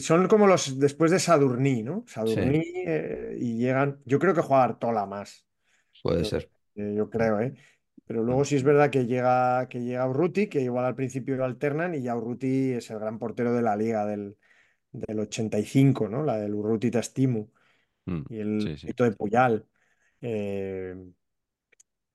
son 0.00 0.28
como 0.28 0.46
los 0.46 0.78
después 0.78 1.10
de 1.10 1.18
Sadurní, 1.18 1.82
¿no? 1.82 2.04
Sadurní 2.06 2.62
eh, 2.86 3.36
y 3.40 3.58
llegan. 3.58 4.00
Yo 4.04 4.18
creo 4.18 4.34
que 4.34 4.42
juega 4.42 4.64
Artola 4.64 5.06
más. 5.06 5.46
puede 6.02 6.24
Yo, 6.24 6.24
ser. 6.24 6.50
eh, 6.76 6.94
yo 6.96 7.10
creo, 7.10 7.40
¿eh? 7.40 7.54
Pero 8.08 8.24
luego 8.24 8.44
sí 8.44 8.56
es 8.56 8.64
verdad 8.64 8.90
que 8.90 9.06
llega, 9.06 9.68
que 9.68 9.80
llega 9.82 10.08
Urruti, 10.08 10.48
que 10.48 10.62
igual 10.62 10.86
al 10.86 10.96
principio 10.96 11.44
alternan 11.44 11.94
y 11.94 12.02
ya 12.02 12.16
Urruti 12.16 12.72
es 12.72 12.90
el 12.90 12.98
gran 13.00 13.18
portero 13.18 13.52
de 13.54 13.62
la 13.62 13.76
liga 13.76 14.06
del, 14.06 14.36
del 14.92 15.20
85, 15.20 16.08
¿no? 16.08 16.24
La 16.24 16.38
del 16.38 16.54
Urruti 16.54 16.90
Tastimu 16.90 17.48
Mm, 18.06 18.22
y 18.30 18.38
el 18.40 18.78
sí, 18.78 18.88
de 18.88 19.12
Puyal. 19.12 19.66
Eh, 20.22 20.96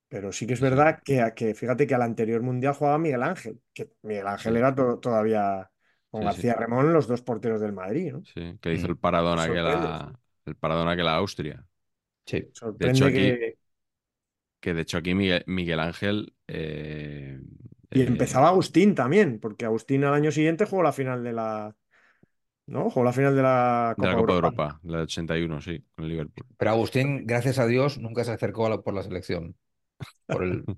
pero 0.07 0.31
sí 0.31 0.45
que 0.45 0.53
es 0.53 0.61
verdad 0.61 0.99
que, 1.03 1.31
que 1.35 1.55
fíjate 1.55 1.87
que 1.87 1.95
al 1.95 2.01
anterior 2.03 2.41
mundial 2.41 2.73
jugaba 2.73 2.97
Miguel 2.99 3.23
Ángel, 3.23 3.59
que 3.73 3.91
Miguel 4.03 4.27
Ángel 4.27 4.57
era 4.57 4.73
to- 4.75 4.99
todavía 4.99 5.69
con. 6.11 6.23
García 6.23 6.53
Remón 6.53 6.93
los 6.93 7.07
dos 7.07 7.21
porteros 7.21 7.61
del 7.61 7.73
Madrid, 7.73 8.11
¿no? 8.13 8.23
sí, 8.23 8.57
que 8.61 8.73
hizo 8.73 8.87
Mm. 8.87 8.91
el 8.91 8.97
paradón 8.97 9.39
aquel 9.39 9.65
a, 9.67 10.13
el 10.45 10.55
paradón 10.55 10.87
aquel 10.87 11.07
a 11.07 11.15
Austria. 11.15 11.65
Sí. 12.25 12.47
Sorprende 12.53 13.05
aquí- 13.05 13.13
que. 13.15 13.57
Que 14.64 14.74
de 14.74 14.82
hecho 14.84 14.97
aquí 14.97 15.14
Miguel, 15.14 15.43
Miguel 15.45 15.80
Ángel 15.82 16.34
eh, 16.47 17.38
Y 17.91 17.99
eh, 17.99 18.05
empezaba 18.07 18.47
Agustín 18.47 18.95
también, 18.95 19.39
porque 19.41 19.66
Agustín 19.66 20.05
al 20.05 20.14
año 20.14 20.32
siguiente 20.32 20.66
jugó 20.66 20.84
la 20.84 20.93
final 20.93 21.22
de 21.22 21.34
la. 21.34 21.76
¿No? 22.66 22.89
Jugó 22.89 23.03
la 23.03 23.14
final 23.14 23.36
de 23.36 23.41
la 23.41 23.93
de 23.97 24.07
la 24.07 24.16
Copa 24.16 24.22
Copa 24.22 24.34
de 24.34 24.39
Europa. 24.39 24.47
Europa, 24.47 24.80
la 24.84 24.97
de 24.99 25.03
81, 25.03 25.61
sí, 25.61 25.84
con 25.95 26.05
el 26.05 26.11
Liverpool. 26.11 26.45
Pero 26.57 26.72
Agustín, 26.72 27.26
gracias 27.28 27.59
a 27.59 27.68
Dios, 27.68 27.97
nunca 27.99 28.24
se 28.24 28.32
acercó 28.32 28.66
a 28.68 28.70
la- 28.70 28.82
por 28.82 28.93
la 28.93 29.03
selección. 29.03 29.55
Por 30.28 30.43
el... 30.43 30.64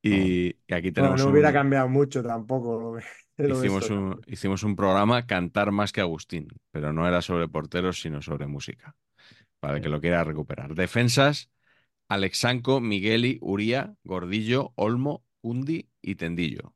Y, 0.00 0.48
y 0.68 0.74
aquí 0.74 0.90
Bueno, 0.94 0.94
tenemos 0.94 1.24
no 1.24 1.30
hubiera 1.30 1.48
un- 1.48 1.54
cambiado 1.54 1.88
mucho 1.88 2.22
tampoco 2.22 2.98
hicimos 3.36 3.90
un, 3.90 4.20
hicimos 4.26 4.62
un 4.62 4.76
programa 4.76 5.26
Cantar 5.26 5.72
más 5.72 5.92
que 5.92 6.00
Agustín, 6.00 6.48
pero 6.70 6.92
no 6.92 7.06
era 7.08 7.20
sobre 7.22 7.48
porteros, 7.48 8.00
sino 8.00 8.22
sobre 8.22 8.46
música, 8.46 8.96
para 9.60 9.76
el 9.76 9.82
que 9.82 9.88
lo 9.88 10.00
quiera 10.00 10.24
recuperar. 10.24 10.74
Defensas, 10.74 11.50
Alexanco, 12.08 12.80
Migueli, 12.80 13.38
Uría, 13.40 13.94
Gordillo, 14.04 14.72
Olmo, 14.76 15.24
Undi 15.42 15.90
y 16.02 16.16
Tendillo. 16.16 16.74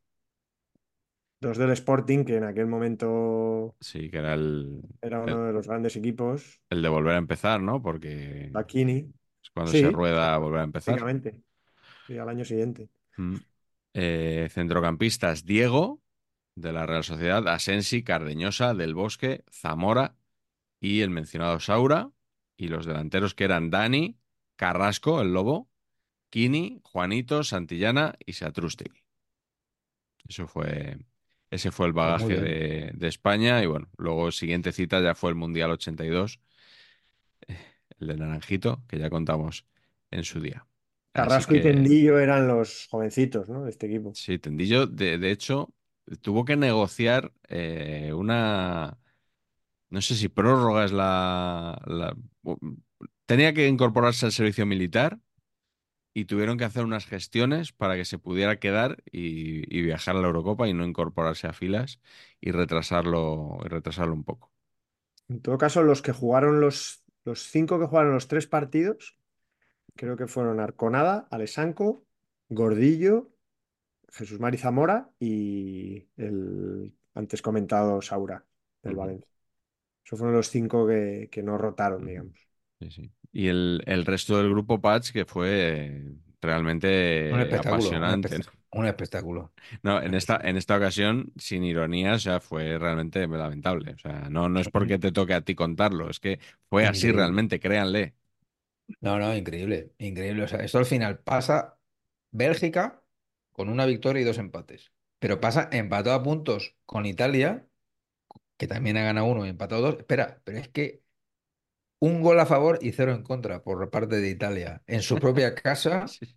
Dos 1.41 1.59
del 1.59 1.73
Sporting, 1.73 2.25
que 2.25 2.37
en 2.37 2.45
aquel 2.45 2.67
momento 2.69 3.77
Sí, 3.81 4.11
que 4.11 4.19
era 4.19 4.35
el, 4.35 4.81
era 5.01 5.21
el, 5.27 5.35
uno 5.35 5.45
de 5.47 5.53
los 5.53 5.67
grandes 5.69 5.97
equipos. 5.97 6.61
el 6.71 6.83
de 6.83 6.89
volver 6.89 7.15
a 7.15 7.19
empezar, 7.19 7.61
¿no? 7.61 7.83
Porque 7.83 8.53
Bakini, 8.53 9.13
es 9.43 9.51
cuando 9.51 9.73
Sí, 9.73 9.79
se 9.81 9.91
rueda 9.91 10.37
volver 10.39 10.61
a 10.61 10.65
empezar. 10.65 10.99
básicamente. 10.99 11.43
Sí, 12.07 12.19
al 12.19 12.29
año 12.29 12.45
siguiente. 12.45 12.91
Mm. 13.17 13.37
Eh, 13.95 14.49
centrocampistas, 14.51 15.45
Diego, 15.45 16.03
de 16.57 16.73
la 16.73 16.87
Real 16.87 17.05
Sociedad, 17.05 17.47
Asensi, 17.49 18.03
Cardeñosa, 18.05 18.75
Del 18.75 18.95
Bosque, 18.95 19.45
Zamora 19.53 20.17
y 20.81 21.03
el 21.03 21.11
mencionado 21.11 21.61
Saura. 21.61 22.11
Y 22.57 22.69
los 22.69 22.87
delanteros 22.87 23.35
que 23.35 23.45
eran 23.45 23.71
Dani, 23.71 24.19
Carrasco, 24.57 25.21
el 25.21 25.33
Lobo, 25.35 25.69
Kini, 26.31 26.81
Juanito, 26.85 27.45
Santillana 27.45 28.17
y 28.27 28.35
Satrústegui. 28.35 29.01
Eso 30.29 30.47
fue 30.49 30.97
Ese 31.51 31.71
fue 31.73 31.87
el 31.87 31.93
Pues 32.01 32.17
bagaje 32.17 32.39
de, 32.39 32.93
de 32.95 33.09
España 33.09 33.63
y 33.63 33.67
bueno, 33.67 33.89
luego 33.99 34.33
siguiente 34.33 34.73
cita 34.73 35.01
ya 35.03 35.15
fue 35.15 35.31
el 35.31 35.37
Mundial 35.37 35.71
82, 35.71 36.41
el 38.01 38.07
de 38.09 38.17
Naranjito, 38.17 38.83
que 38.89 38.99
ya 38.99 39.11
contamos 39.11 39.67
en 40.11 40.25
su 40.25 40.41
día. 40.41 40.67
Carrasco 41.15 41.55
y 41.55 41.61
Tendillo 41.61 42.19
eran 42.19 42.47
los 42.49 42.87
jovencitos, 42.91 43.49
¿no? 43.49 43.65
De 43.65 43.71
este 43.71 43.87
equipo. 43.87 44.13
sí, 44.13 44.39
Tendillo, 44.39 44.87
de, 44.87 45.19
de 45.19 45.31
hecho, 45.31 45.75
tuvo 46.23 46.45
que 46.45 46.57
negociar 46.57 47.33
eh, 47.49 48.13
una, 48.15 48.99
no 49.91 50.03
sé 50.03 50.15
si 50.17 50.29
prórroga 50.31 50.85
es 50.85 50.93
la, 50.93 51.81
la- 51.87 52.17
Tenía 53.27 53.55
que 53.55 53.69
incorporarse 53.69 54.27
al 54.27 54.33
servicio 54.33 54.67
militar 54.67 55.19
y 56.15 56.27
tuvieron 56.27 56.59
que 56.59 56.65
hacer 56.65 56.85
unas 56.85 57.07
gestiones 57.07 57.73
para 57.73 57.97
que 57.97 58.05
se 58.05 58.19
pudiera 58.19 58.59
quedar 58.61 59.03
y, 59.13 59.65
y 59.77 59.83
viajar 59.83 60.17
a 60.17 60.21
la 60.21 60.29
Eurocopa 60.29 60.69
y 60.69 60.75
no 60.75 60.85
incorporarse 60.87 61.47
a 61.49 61.53
filas 61.55 62.01
y 62.41 62.53
retrasarlo, 62.53 63.59
y 63.65 63.69
retrasarlo 63.69 64.15
un 64.15 64.25
poco. 64.25 64.53
En 65.29 65.41
todo 65.41 65.59
caso, 65.59 65.83
los 65.83 66.03
que 66.03 66.13
jugaron 66.13 66.61
los, 66.61 67.05
los 67.25 67.45
cinco 67.51 67.79
que 67.79 67.87
jugaron 67.87 68.13
los 68.15 68.29
tres 68.29 68.47
partidos, 68.47 69.17
creo 69.97 70.17
que 70.17 70.29
fueron 70.29 70.61
Arconada, 70.61 71.29
Alessanco, 71.31 72.07
Gordillo, 72.49 73.31
Jesús 74.13 74.41
Mari 74.41 74.59
Zamora 74.59 75.11
y 75.21 76.09
el 76.17 76.95
antes 77.15 77.43
comentado 77.43 78.03
Saura 78.03 78.47
del 78.83 78.97
Valencia. 78.97 79.31
Esos 80.05 80.19
fueron 80.21 80.37
los 80.37 80.51
cinco 80.51 80.87
que, 80.87 81.29
que 81.33 81.43
no 81.43 81.59
rotaron, 81.59 82.07
digamos. 82.07 82.39
Sí, 82.83 82.91
sí. 82.91 83.13
Y 83.33 83.49
el, 83.49 83.83
el 83.87 84.05
resto 84.05 84.37
del 84.39 84.51
grupo 84.51 84.81
Patch, 84.81 85.13
que 85.13 85.25
fue 85.25 86.05
Un 87.29 87.41
realmente 87.41 87.41
un, 87.41 87.41
apasionante. 87.57 88.41
un 88.73 88.87
espectáculo. 88.87 89.53
No, 89.83 90.01
en 90.03 90.15
esta, 90.15 90.37
en 90.43 90.57
esta 90.57 90.77
ocasión, 90.77 91.33
sin 91.37 91.65
ironía, 91.65 92.15
o 92.15 92.19
sea, 92.19 92.41
fue 92.41 92.79
realmente 92.79 93.27
lamentable. 93.27 93.93
O 93.95 93.99
sea, 93.99 94.29
no, 94.31 94.49
no 94.49 94.61
es 94.61 94.69
porque 94.69 94.99
te 94.99 95.13
toque 95.13 95.35
a 95.35 95.41
ti 95.43 95.55
contarlo, 95.55 96.11
es 96.11 96.21
que 96.21 96.39
fue 96.69 96.87
así 96.87 97.11
Increíble. 97.11 97.13
realmente, 97.13 97.61
créanle. 97.61 98.15
No, 99.01 99.19
no, 99.19 99.35
increíble, 99.35 99.93
increíble. 99.99 100.45
O 100.45 100.49
sea, 100.49 100.61
esto 100.61 100.79
al 100.79 100.87
final 100.87 101.19
pasa 101.21 101.79
Bélgica 102.31 103.03
con 103.53 103.69
una 103.69 103.87
victoria 103.87 104.23
y 104.23 104.25
dos 104.25 104.39
empates. 104.39 104.93
Pero 105.19 105.41
pasa 105.41 105.69
empatado 105.73 106.15
a 106.17 106.23
puntos 106.23 106.77
con 106.87 107.07
Italia, 107.07 107.67
que 108.59 108.69
también 108.69 108.97
ha 108.99 109.05
ganado 109.05 109.27
uno 109.29 109.47
y 109.47 109.51
empatado 109.51 109.83
dos. 109.83 109.97
Espera, 109.99 110.41
pero 110.45 110.59
es 110.59 110.69
que 110.71 111.02
un 112.07 112.15
gol 112.23 112.39
a 112.41 112.47
favor 112.47 112.79
y 112.83 112.93
cero 112.93 113.13
en 113.15 113.23
contra 113.23 113.63
por 113.63 113.91
parte 113.91 114.17
de 114.21 114.29
Italia 114.31 114.83
en 114.87 115.03
su 115.03 115.19
propia 115.19 115.55
casa. 115.69 116.07
Sí, 116.07 116.27
sí. 116.27 116.37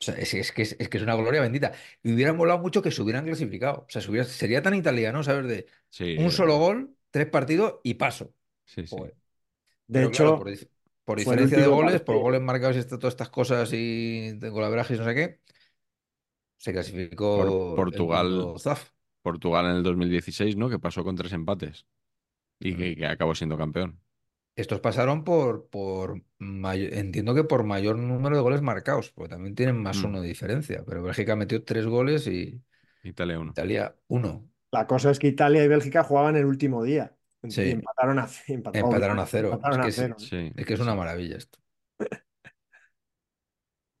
O 0.00 0.04
sea, 0.04 0.14
es, 0.16 0.34
es 0.34 0.52
que 0.52 0.62
es, 0.62 0.76
es 0.78 0.88
que 0.90 0.98
es 0.98 1.02
una 1.04 1.14
gloria 1.16 1.40
bendita. 1.42 1.72
Y 2.02 2.12
hubiera 2.14 2.32
molado 2.34 2.60
mucho 2.60 2.82
que 2.82 2.90
se 2.92 3.02
hubieran 3.02 3.24
clasificado. 3.26 3.82
O 3.88 3.90
sea, 3.90 4.02
se 4.02 4.10
hubiera- 4.10 4.26
sería 4.28 4.62
tan 4.62 4.74
italiano, 4.74 5.22
¿sabes? 5.24 5.46
De 5.48 5.66
Sí, 5.90 6.04
un 6.16 6.30
solo 6.32 6.58
verdad. 6.58 6.60
gol, 6.60 6.96
tres 7.10 7.26
partidos 7.28 7.76
y 7.84 7.94
paso. 7.94 8.34
Sí, 8.64 8.86
sí. 8.86 8.94
Joder. 8.96 9.14
De 9.88 10.00
Pero 10.00 10.10
claro, 10.10 10.36
por, 10.36 10.48
hecho, 10.50 10.66
por 11.04 11.18
diferencia 11.18 11.58
de 11.58 11.66
goles, 11.68 12.00
por 12.02 12.18
goles 12.18 12.40
marcados 12.42 12.76
y 12.76 12.84
todas 12.88 13.14
estas 13.14 13.30
cosas 13.30 13.72
y 13.72 14.28
y 14.30 14.94
no 14.98 15.04
sé 15.04 15.14
qué, 15.14 15.40
se 16.58 16.72
clasificó 16.72 17.74
Portugal. 17.74 18.54
Portugal 19.22 19.66
en 19.66 19.76
el 19.76 19.82
2016, 19.82 20.56
¿no? 20.56 20.68
Que 20.70 20.78
pasó 20.78 21.04
con 21.04 21.16
tres 21.16 21.32
empates 21.32 21.86
y 22.60 22.76
que, 22.76 22.96
que 22.96 23.06
acabó 23.06 23.34
siendo 23.36 23.58
campeón. 23.58 24.00
Estos 24.56 24.80
pasaron 24.80 25.22
por, 25.24 25.68
por 25.68 26.22
mayo- 26.38 26.88
entiendo 26.92 27.34
que 27.34 27.44
por 27.44 27.64
mayor 27.64 27.98
número 27.98 28.36
de 28.36 28.42
goles 28.42 28.62
marcados, 28.62 29.10
porque 29.12 29.28
también 29.30 29.54
tienen 29.54 29.82
más 29.82 30.02
Mm, 30.02 30.04
uno 30.04 30.20
de 30.22 30.28
diferencia. 30.28 30.82
Pero 30.86 31.02
Bélgica 31.02 31.36
metió 31.36 31.62
tres 31.64 31.86
goles 31.86 32.26
y 32.26 32.62
Italia 33.02 33.38
1. 33.38 33.54
Italia 33.54 33.96
uno. 34.08 34.48
La 34.70 34.86
cosa 34.86 35.10
es 35.10 35.18
que 35.18 35.28
Italia 35.28 35.64
y 35.64 35.68
Bélgica 35.68 36.02
jugaban 36.04 36.36
el 36.36 36.44
último 36.46 36.82
día 36.82 37.16
y 37.42 37.52
Sí, 37.54 37.70
empataron 37.70 38.18
a, 38.18 38.26
empat- 38.26 38.76
empataron 38.78 39.18
a 39.18 39.26
cero. 39.26 39.48
Es 39.52 39.54
empataron 39.54 39.78
que 39.78 39.88
a 39.88 39.90
es, 39.90 39.98
cero. 39.98 40.16
es 40.56 40.66
que 40.66 40.74
es 40.74 40.80
una 40.80 40.94
maravilla 40.94 41.36
esto. 41.36 41.58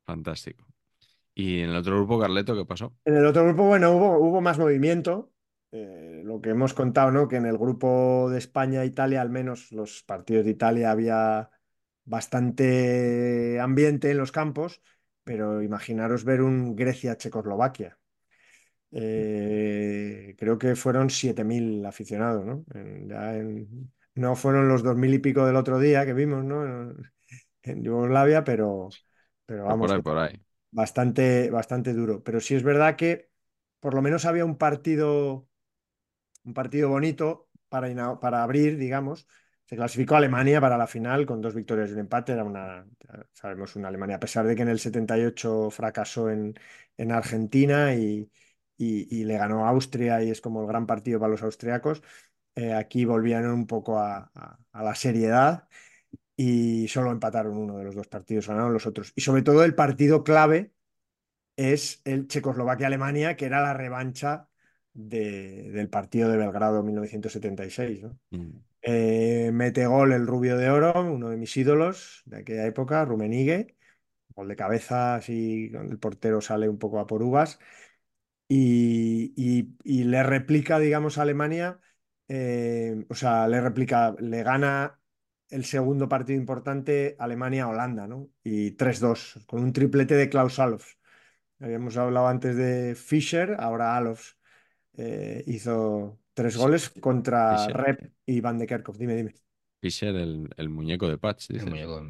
fantástico. 0.04 0.66
Y 1.34 1.60
en 1.60 1.70
el 1.70 1.76
otro 1.76 1.96
grupo, 1.96 2.20
Carleto, 2.20 2.56
¿qué 2.56 2.64
pasó? 2.66 2.94
En 3.06 3.16
el 3.16 3.24
otro 3.26 3.44
grupo, 3.44 3.64
bueno, 3.66 3.92
hubo, 3.92 4.18
hubo 4.18 4.40
más 4.40 4.58
movimiento. 4.58 5.32
Eh, 5.78 6.22
lo 6.24 6.40
que 6.40 6.50
hemos 6.50 6.74
contado, 6.74 7.10
¿no? 7.10 7.28
Que 7.28 7.36
en 7.36 7.46
el 7.46 7.58
grupo 7.58 8.28
de 8.30 8.38
España 8.38 8.82
e 8.82 8.86
Italia, 8.86 9.20
al 9.22 9.30
menos 9.30 9.72
los 9.72 10.02
partidos 10.04 10.44
de 10.44 10.52
Italia, 10.52 10.90
había 10.90 11.50
bastante 12.04 13.58
ambiente 13.60 14.10
en 14.10 14.18
los 14.18 14.32
campos, 14.32 14.80
pero 15.24 15.62
imaginaros 15.62 16.24
ver 16.24 16.40
un 16.42 16.76
Grecia-Checoslovaquia. 16.76 17.98
Eh, 18.92 20.34
creo 20.38 20.58
que 20.58 20.76
fueron 20.76 21.10
7.000 21.10 21.84
aficionados, 21.86 22.44
¿no? 22.46 22.64
En- 22.74 23.08
ya 23.08 23.36
en- 23.36 23.92
no 24.14 24.36
fueron 24.36 24.68
los 24.68 24.82
2.000 24.82 25.12
y 25.14 25.18
pico 25.18 25.46
del 25.46 25.56
otro 25.56 25.78
día 25.80 26.06
que 26.06 26.14
vimos, 26.14 26.44
¿no? 26.44 26.64
En, 27.64 27.82
Yugoslavia, 27.84 28.44
pero, 28.44 28.96
pero 29.46 29.64
por 29.76 29.90
vamos, 29.90 29.92
ahí, 29.92 30.02
por 30.02 30.18
ahí. 30.18 30.40
bastante, 30.70 31.50
bastante 31.50 31.92
duro. 31.94 32.22
Pero 32.24 32.40
sí 32.40 32.54
es 32.54 32.62
verdad 32.62 32.96
que 32.96 33.30
por 33.80 33.94
lo 33.94 34.02
menos 34.02 34.24
había 34.24 34.44
un 34.44 34.58
partido, 34.58 35.48
un 36.46 36.54
partido 36.54 36.88
bonito 36.90 37.48
para, 37.68 38.20
para 38.20 38.42
abrir, 38.42 38.78
digamos. 38.78 39.28
Se 39.66 39.76
clasificó 39.76 40.16
Alemania 40.16 40.60
para 40.60 40.78
la 40.78 40.86
final 40.86 41.26
con 41.26 41.40
dos 41.42 41.54
victorias 41.54 41.90
y 41.90 41.94
un 41.94 42.00
empate. 42.00 42.32
Era 42.32 42.44
una, 42.44 42.86
sabemos, 43.34 43.76
una 43.76 43.88
Alemania, 43.88 44.16
a 44.16 44.20
pesar 44.20 44.46
de 44.46 44.54
que 44.56 44.62
en 44.62 44.68
el 44.68 44.78
78 44.80 45.70
fracasó 45.70 46.30
en, 46.30 46.54
en 46.96 47.12
Argentina 47.12 47.94
y, 47.94 48.30
y- 48.76 49.08
y 49.20 49.24
le 49.24 49.38
ganó 49.38 49.66
a 49.66 49.70
Austria 49.70 50.22
y 50.22 50.30
es 50.30 50.40
como 50.40 50.60
el 50.62 50.68
gran 50.68 50.86
partido 50.86 51.18
para 51.20 51.30
los 51.32 51.42
austriacos. 51.42 52.02
eh, 52.56 52.74
aquí 52.74 53.04
volvían 53.06 53.46
un 53.50 53.66
poco 53.68 53.98
a, 54.00 54.30
a- 54.34 54.58
a 54.72 54.82
la 54.84 54.94
seriedad 54.96 55.68
y 56.36 56.88
solo 56.88 57.10
empataron 57.12 57.56
uno 57.56 57.78
de 57.78 57.84
los 57.84 57.94
dos 57.94 58.08
partidos, 58.08 58.48
ganaron 58.48 58.72
los 58.72 58.86
otros. 58.86 59.12
Y 59.16 59.22
sobre 59.22 59.42
todo 59.42 59.64
el 59.64 59.74
partido 59.74 60.24
clave 60.24 60.72
es 61.56 62.00
el 62.04 62.28
Checoslovaquia-Alemania, 62.28 63.36
que 63.36 63.46
era 63.46 63.62
la 63.62 63.74
revancha 63.74 64.48
de- 64.96 65.70
del 65.72 65.88
partido 65.88 66.30
de 66.30 66.36
Belgrado 66.38 66.82
1976, 66.82 68.02
¿no? 68.02 68.18
Mm. 68.30 68.50
Eh, 68.82 69.50
mete 69.52 69.86
gol 69.86 70.12
el 70.12 70.26
Rubio 70.26 70.56
de 70.56 70.70
Oro, 70.70 70.92
uno 71.12 71.30
de 71.30 71.36
mis 71.36 71.56
ídolos 71.56 72.22
de 72.26 72.38
aquella 72.38 72.66
época, 72.66 73.04
Rummenigge, 73.04 73.76
gol 74.34 74.48
de 74.48 74.56
cabeza, 74.56 75.16
así 75.16 75.72
el 75.74 75.98
portero 75.98 76.40
sale 76.40 76.68
un 76.68 76.78
poco 76.78 77.00
a 77.00 77.06
por 77.06 77.22
uvas, 77.22 77.58
y, 78.48 79.32
y- 79.36 79.76
y 79.84 80.04
le 80.04 80.22
replica, 80.22 80.78
digamos, 80.78 81.18
a 81.18 81.22
Alemania, 81.22 81.80
eh, 82.28 83.04
o 83.08 83.14
sea, 83.14 83.48
le 83.48 83.60
replica, 83.60 84.14
le 84.18 84.42
gana 84.42 85.00
el 85.50 85.64
segundo 85.64 86.08
partido 86.08 86.38
importante 86.38 87.16
Alemania 87.18 87.64
a 87.64 87.68
Holanda, 87.68 88.06
¿no? 88.06 88.30
Y 88.44 88.72
3-2, 88.72 89.40
con 89.46 89.62
un 89.62 89.72
triplete 89.72 90.14
de 90.14 90.28
Klaus 90.28 90.58
Allofs. 90.58 90.98
Habíamos 91.60 91.96
hablado 91.96 92.28
antes 92.28 92.56
de 92.56 92.94
Fischer, 92.94 93.56
ahora 93.58 93.96
Alofs 93.96 94.38
eh, 94.96 95.42
hizo 95.46 96.20
tres 96.34 96.56
goles 96.56 96.90
contra 96.90 97.68
Fischer, 97.68 97.74
Rep 97.74 98.12
y 98.26 98.40
Van 98.40 98.58
de 98.58 98.66
Kerkhoff. 98.66 98.98
Dime, 98.98 99.14
dime. 99.16 99.34
Fischer, 99.80 100.14
el, 100.16 100.50
el 100.56 100.68
muñeco 100.68 101.08
de 101.08 101.18
Patch, 101.18 101.50
El 101.50 101.66
muñeco, 101.66 102.02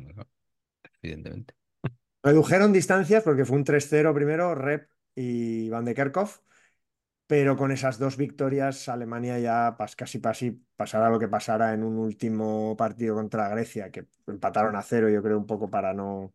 evidentemente. 1.02 1.54
Redujeron 2.22 2.72
distancias 2.72 3.22
porque 3.22 3.44
fue 3.44 3.56
un 3.56 3.64
3-0 3.64 4.12
primero, 4.14 4.54
Rep 4.54 4.90
y 5.14 5.68
Van 5.70 5.84
de 5.84 5.94
Kerkhoff, 5.94 6.40
pero 7.26 7.56
con 7.56 7.72
esas 7.72 7.98
dos 7.98 8.16
victorias 8.16 8.88
Alemania 8.88 9.38
ya 9.40 9.76
pas, 9.78 9.96
casi, 9.96 10.20
casi 10.20 10.52
pasará 10.76 11.10
lo 11.10 11.18
que 11.18 11.28
pasara 11.28 11.74
en 11.74 11.84
un 11.84 11.98
último 11.98 12.76
partido 12.76 13.14
contra 13.16 13.48
Grecia, 13.50 13.90
que 13.92 14.06
empataron 14.26 14.76
a 14.76 14.82
cero, 14.82 15.08
yo 15.10 15.22
creo 15.22 15.38
un 15.38 15.46
poco 15.46 15.70
para 15.70 15.94
no, 15.94 16.34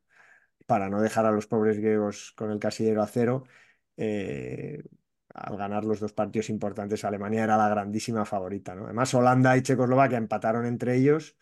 para 0.68 0.90
no 0.90 1.02
dejar 1.02 1.26
a 1.26 1.32
los 1.32 1.48
pobres 1.48 1.78
griegos 1.80 2.34
con 2.38 2.52
el 2.52 2.60
casillero 2.60 3.04
a 3.04 3.08
cero. 3.08 3.46
eh, 3.98 4.84
al 5.34 5.58
ganar 5.58 5.86
los 5.86 6.00
dos 6.00 6.14
partidos 6.14 6.50
importantes, 6.50 7.04
Alemania 7.06 7.44
era 7.44 7.58
la 7.58 7.70
grandísima 7.70 8.26
favorita, 8.26 8.76
¿no? 8.76 8.86
Además, 8.86 9.14
Holanda 9.14 9.56
y 9.58 9.62
Checoslovaquia 9.62 10.18
empataron 10.18 10.66
entre 10.66 10.96
ellos. 10.96 11.38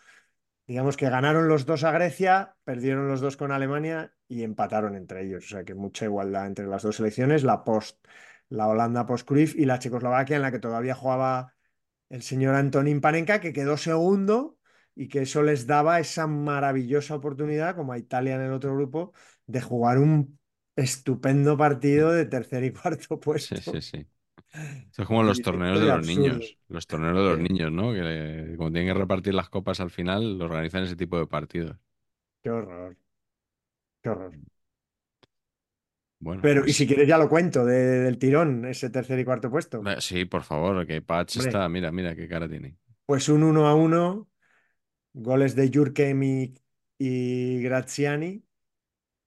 Digamos 0.67 0.97
que 0.97 1.09
ganaron 1.09 1.47
los 1.47 1.65
dos 1.65 1.83
a 1.83 1.91
Grecia, 1.91 2.55
perdieron 2.63 3.07
los 3.07 3.21
dos 3.21 3.37
con 3.37 3.51
Alemania 3.51 4.13
y 4.27 4.43
empataron 4.43 4.95
entre 4.95 5.25
ellos. 5.25 5.45
O 5.45 5.47
sea 5.49 5.63
que 5.63 5.75
mucha 5.75 6.05
igualdad 6.05 6.45
entre 6.47 6.67
las 6.67 6.83
dos 6.83 6.97
selecciones, 6.97 7.43
la 7.43 7.63
post, 7.63 8.05
la 8.49 8.67
Holanda 8.67 9.05
post-Cruyff 9.05 9.55
y 9.55 9.65
la 9.65 9.79
Checoslovaquia 9.79 10.35
en 10.35 10.43
la 10.43 10.51
que 10.51 10.59
todavía 10.59 10.95
jugaba 10.95 11.55
el 12.09 12.21
señor 12.21 12.55
Antonín 12.55 13.01
Panenka, 13.01 13.39
que 13.39 13.53
quedó 13.53 13.77
segundo 13.77 14.57
y 14.95 15.07
que 15.07 15.21
eso 15.21 15.43
les 15.43 15.65
daba 15.67 15.99
esa 15.99 16.27
maravillosa 16.27 17.15
oportunidad, 17.15 17.75
como 17.75 17.93
a 17.93 17.97
Italia 17.97 18.35
en 18.35 18.41
el 18.41 18.51
otro 18.53 18.75
grupo, 18.75 19.13
de 19.47 19.61
jugar 19.61 19.97
un 19.97 20.38
estupendo 20.83 21.57
partido 21.57 22.11
de 22.11 22.25
tercer 22.25 22.63
y 22.63 22.71
cuarto 22.73 23.19
Sí, 23.35 23.55
sí, 23.61 23.81
puesto. 23.81 23.81
sí. 23.81 23.97
Esto 24.91 25.03
es 25.03 25.07
como 25.07 25.23
los 25.23 25.41
torneos 25.41 25.79
de 25.81 25.87
los 25.87 26.01
absurdo. 26.01 26.03
niños. 26.03 26.59
Los 26.69 26.87
torneos 26.87 27.15
de 27.17 27.23
los 27.23 27.39
Sí. 27.39 27.41
niños, 27.41 27.71
¿no? 27.71 27.93
Que 27.93 28.55
como 28.57 28.71
tienen 28.71 28.93
que 28.93 28.99
repartir 28.99 29.33
las 29.35 29.49
copas 29.49 29.79
al 29.81 29.91
final, 29.91 30.37
lo 30.39 30.45
organizan 30.45 30.83
ese 30.83 30.95
tipo 30.97 31.19
de 31.19 31.27
partidos. 31.27 31.77
Qué 32.43 32.49
horror, 32.51 32.97
qué 34.01 34.09
horror. 34.09 34.35
Bueno, 36.19 36.45
Pero, 36.45 36.65
y 36.67 36.73
pues 36.73 36.73
si 36.73 36.87
quieres 36.87 37.07
ya 37.07 37.17
lo 37.17 37.29
cuento 37.29 37.65
de- 37.65 37.99
del 38.05 38.17
tirón, 38.19 38.65
ese 38.65 38.89
tercer 38.89 39.19
y 39.19 39.25
cuarto 39.25 39.49
puesto. 39.49 39.89
sí, 39.99 40.25
por 40.25 40.43
favor, 40.43 40.85
que 40.87 41.01
Patch 41.01 41.35
Hombre. 41.35 41.37
está, 41.37 41.67
mira, 41.69 41.91
mira 41.91 42.15
qué 42.15 42.27
cara 42.27 42.47
tiene. 42.49 42.77
Pues 43.05 43.29
un 43.29 43.43
1 43.43 43.67
a 43.67 43.75
1, 43.75 44.29
goles 45.13 45.55
de 45.55 45.71
Jurkem 45.73 46.23
y, 46.23 46.55
y 46.99 47.61
Graziani, 47.63 48.45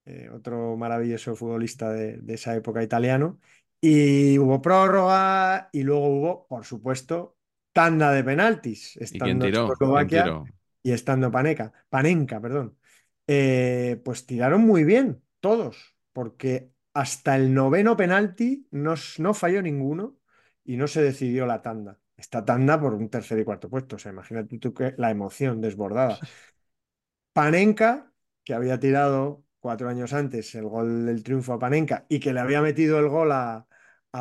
eh, 0.05 0.29
otro 0.33 0.75
maravilloso 0.77 1.35
futbolista 1.35 1.91
de, 1.91 2.17
de 2.17 2.33
esa 2.33 2.55
época 2.55 2.83
italiano. 2.83 3.39
Y 3.81 4.37
hubo 4.39 4.61
prórroga 4.61 5.69
y 5.73 5.83
luego 5.83 6.07
hubo, 6.07 6.47
por 6.47 6.65
supuesto, 6.65 7.37
tanda 7.73 8.11
de 8.11 8.23
penaltis, 8.23 8.95
¿Y 8.97 9.03
estando 9.03 9.45
Checoslovaquia 9.49 10.23
tiró? 10.23 10.45
y 10.81 10.91
estando 10.91 11.31
Paneca, 11.31 11.73
Panenka, 11.89 12.39
perdón. 12.41 12.77
Eh, 13.27 14.01
pues 14.03 14.25
tiraron 14.25 14.61
muy 14.61 14.83
bien, 14.83 15.23
todos, 15.39 15.95
porque 16.13 16.71
hasta 16.93 17.35
el 17.35 17.53
noveno 17.53 17.97
penalti 17.97 18.67
no, 18.71 18.95
no 19.17 19.33
falló 19.33 19.61
ninguno 19.61 20.17
y 20.63 20.77
no 20.77 20.87
se 20.87 21.01
decidió 21.01 21.45
la 21.45 21.61
tanda. 21.61 21.99
Esta 22.15 22.45
tanda 22.45 22.79
por 22.79 22.93
un 22.93 23.09
tercer 23.09 23.39
y 23.39 23.43
cuarto 23.45 23.69
puesto. 23.69 23.95
O 23.95 23.99
sea, 23.99 24.11
imagínate 24.11 24.57
tú 24.59 24.73
que 24.73 24.93
la 24.97 25.09
emoción 25.11 25.61
desbordada. 25.61 26.19
Panenka, 27.33 28.11
que 28.43 28.53
había 28.53 28.79
tirado 28.79 29.43
cuatro 29.63 29.87
años 29.87 30.11
antes 30.11 30.53
el 30.55 30.65
gol 30.65 31.05
del 31.05 31.23
triunfo 31.23 31.53
a 31.53 31.59
Panenka 31.59 32.05
y 32.09 32.19
que 32.19 32.33
le 32.33 32.41
había 32.41 32.61
metido 32.61 32.99
el 32.99 33.07
gol 33.07 33.31
a, 33.31 33.65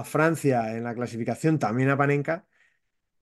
Francia 0.04 0.74
en 0.74 0.84
la 0.84 0.94
clasificación 0.94 1.58
también 1.58 1.90
a 1.90 1.98
Panenka, 1.98 2.46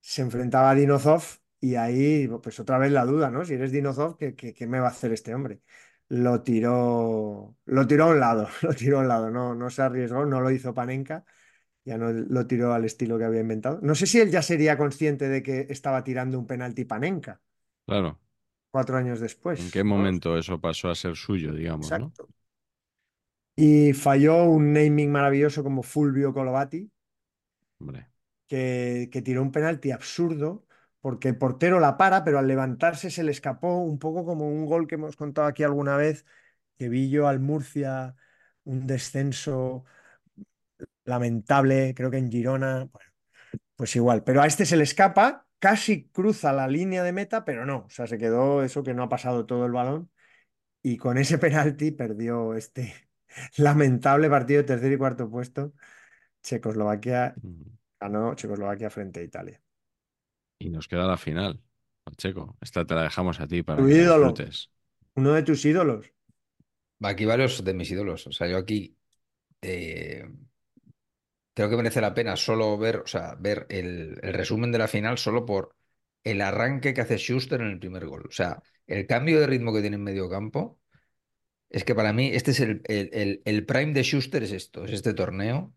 se 0.01 0.23
enfrentaba 0.23 0.71
a 0.71 0.75
Dinozov 0.75 1.23
y 1.61 1.75
ahí, 1.77 2.29
pues 2.43 2.61
otra 2.61 2.79
vez 2.79 2.93
la 2.93 3.05
duda, 3.05 3.31
¿no? 3.31 3.45
Si 3.45 3.55
eres 3.55 3.73
Dinozov, 3.73 4.17
¿qué, 4.19 4.37
qué, 4.37 4.55
qué 4.55 4.67
me 4.69 4.79
va 4.81 4.89
a 4.89 4.91
hacer 4.91 5.13
este 5.13 5.35
hombre? 5.35 5.63
Lo 6.09 6.43
tiró, 6.43 7.57
lo 7.65 7.87
tiró 7.87 8.05
a 8.05 8.09
un 8.09 8.21
lado, 8.21 8.49
lo 8.63 8.75
tiró 8.75 8.99
a 8.99 9.01
un 9.01 9.09
lado, 9.09 9.31
no, 9.31 9.55
no 9.55 9.71
se 9.71 9.83
arriesgó, 9.83 10.27
no 10.27 10.41
lo 10.41 10.51
hizo 10.51 10.75
Panenka, 10.75 11.25
ya 11.85 11.99
no 11.99 12.13
lo 12.13 12.47
tiró 12.47 12.75
al 12.75 12.85
estilo 12.85 13.19
que 13.19 13.25
había 13.25 13.41
inventado. 13.41 13.81
No 13.83 13.95
sé 13.95 14.07
si 14.07 14.21
él 14.21 14.31
ya 14.31 14.43
sería 14.43 14.77
consciente 14.79 15.29
de 15.29 15.43
que 15.43 15.67
estaba 15.71 16.05
tirando 16.05 16.39
un 16.39 16.47
penalti 16.47 16.85
Panenka 16.85 17.41
Claro. 17.87 18.21
Cuatro 18.71 18.97
años 18.97 19.21
después. 19.21 19.61
¿En 19.61 19.71
qué 19.71 19.85
¿no? 19.85 19.97
momento 19.97 20.37
eso 20.37 20.61
pasó 20.61 20.91
a 20.91 20.95
ser 20.95 21.17
suyo, 21.17 21.53
digamos, 21.53 21.91
¿no? 21.91 21.97
Exacto. 21.97 22.29
Y 23.57 23.93
falló 23.93 24.45
un 24.45 24.73
naming 24.73 25.11
maravilloso 25.11 25.63
como 25.63 25.83
Fulvio 25.83 26.33
Colovati, 26.33 26.91
que, 28.47 29.09
que 29.13 29.23
tiró 29.23 29.43
un 29.43 29.53
penalti 29.53 29.91
absurdo 29.91 30.65
porque 31.01 31.29
el 31.29 31.39
portero 31.39 31.81
la 31.81 31.97
para, 31.97 32.25
pero 32.25 32.39
al 32.39 32.47
levantarse 32.47 33.11
se 33.11 33.23
le 33.23 33.31
escapó 33.31 33.79
un 33.79 33.99
poco 33.99 34.25
como 34.25 34.49
un 34.49 34.67
gol 34.67 34.87
que 34.87 34.97
hemos 34.97 35.17
contado 35.17 35.49
aquí 35.49 35.63
alguna 35.63 35.97
vez, 35.97 36.27
que 36.79 36.89
vi 36.89 37.11
yo 37.11 37.27
al 37.27 37.41
Murcia, 37.41 38.17
un 38.65 38.87
descenso 38.87 39.85
lamentable, 41.05 41.95
creo 41.95 42.11
que 42.11 42.19
en 42.19 42.31
Girona, 42.31 42.89
bueno, 42.93 43.11
pues 43.77 43.97
igual, 43.97 44.25
pero 44.25 44.43
a 44.43 44.47
este 44.47 44.67
se 44.67 44.77
le 44.77 44.85
escapa, 44.85 45.47
casi 45.61 46.09
cruza 46.11 46.53
la 46.55 46.69
línea 46.69 47.05
de 47.05 47.13
meta, 47.15 47.45
pero 47.47 47.67
no, 47.67 47.79
o 47.87 47.91
sea, 47.91 48.09
se 48.09 48.19
quedó 48.19 48.65
eso 48.65 48.85
que 48.85 48.95
no 48.95 49.05
ha 49.05 49.11
pasado 49.11 49.47
todo 49.47 49.67
el 49.67 49.73
balón 49.73 50.11
y 50.83 50.97
con 50.99 51.19
ese 51.19 51.39
penalti 51.41 51.93
perdió 51.93 52.55
este 52.55 52.95
lamentable 53.59 54.31
partido 54.31 54.63
de 54.63 54.69
tercer 54.69 54.93
y 54.93 54.99
cuarto 54.99 55.31
puesto. 55.31 55.75
Checoslovaquia 56.43 57.41
Mm. 57.45 57.79
ganó 58.01 58.35
Checoslovaquia 58.37 58.91
frente 58.91 59.21
a 59.21 59.25
Italia. 59.25 59.63
Y 60.59 60.71
nos 60.71 60.89
queda 60.89 61.07
la 61.07 61.17
final. 61.17 61.61
Pacheco, 62.05 62.57
esta 62.61 62.85
te 62.87 62.95
la 62.95 63.03
dejamos 63.05 63.41
a 63.41 63.47
ti 63.47 63.63
para 63.63 63.83
Tu 63.83 63.89
que 63.89 63.95
ídolo. 64.01 64.31
disfrutes. 64.35 64.71
Uno 65.17 65.33
de 65.35 65.43
tus 65.45 65.65
ídolos. 65.67 66.13
Aquí 67.03 67.25
varios 67.25 67.65
de 67.65 67.75
mis 67.75 67.91
ídolos. 67.91 68.27
O 68.27 68.33
sea, 68.33 68.47
yo 68.49 68.59
aquí 68.59 68.97
eh, 69.63 70.27
creo 71.67 71.71
que 71.71 71.77
merece 71.77 72.01
la 72.01 72.15
pena 72.15 72.37
solo 72.37 72.77
ver, 72.79 72.97
o 72.99 73.07
sea, 73.07 73.35
ver 73.39 73.67
el, 73.71 74.17
resumen 74.17 74.73
de 74.73 74.79
la 74.79 74.89
final 74.89 75.19
solo 75.19 75.45
por 75.47 75.77
el 76.25 76.41
arranque 76.41 76.95
que 76.95 77.01
hace 77.01 77.17
Schuster 77.19 77.61
en 77.61 77.69
el 77.69 77.79
primer 77.79 78.07
gol. 78.07 78.27
O 78.29 78.33
sea, 78.33 78.63
el 78.87 79.07
cambio 79.07 79.41
de 79.41 79.47
ritmo 79.47 79.73
que 79.73 79.81
tiene 79.81 79.97
en 79.97 80.05
medio 80.05 80.29
campo. 80.29 80.79
Es 81.71 81.85
que 81.85 81.95
para 81.95 82.13
mí 82.13 82.29
este 82.35 82.53
es 82.53 82.61
el, 82.61 82.83
el- 82.87 83.43
el- 83.45 83.67
prime 83.67 83.93
de 83.93 84.03
Schuster, 84.03 84.43
es 84.43 84.53
esto, 84.53 84.85
es 84.85 84.93
este 84.93 85.15
torneo. 85.15 85.75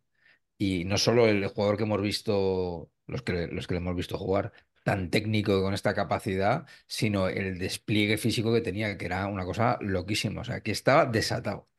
Y 0.57 0.85
no 0.85 0.97
solo 0.97 1.27
el 1.27 1.47
jugador 1.47 1.77
que 1.77 1.83
hemos 1.83 2.01
visto, 2.01 2.91
los 3.07 3.23
que, 3.23 3.47
los 3.47 3.67
que 3.67 3.75
le 3.75 3.79
hemos 3.79 3.95
visto 3.95 4.17
jugar, 4.19 4.53
tan 4.83 5.09
técnico 5.11 5.61
con 5.63 5.73
esta 5.75 5.93
capacidad, 5.95 6.67
sino 6.87 7.27
el 7.29 7.59
despliegue 7.59 8.17
físico 8.17 8.53
que 8.53 8.61
tenía, 8.61 8.97
que 8.97 9.05
era 9.07 9.27
una 9.27 9.45
cosa 9.45 9.77
loquísima. 9.81 10.41
O 10.41 10.45
sea, 10.45 10.61
que 10.61 10.71
estaba 10.71 11.05
desatado. 11.07 11.69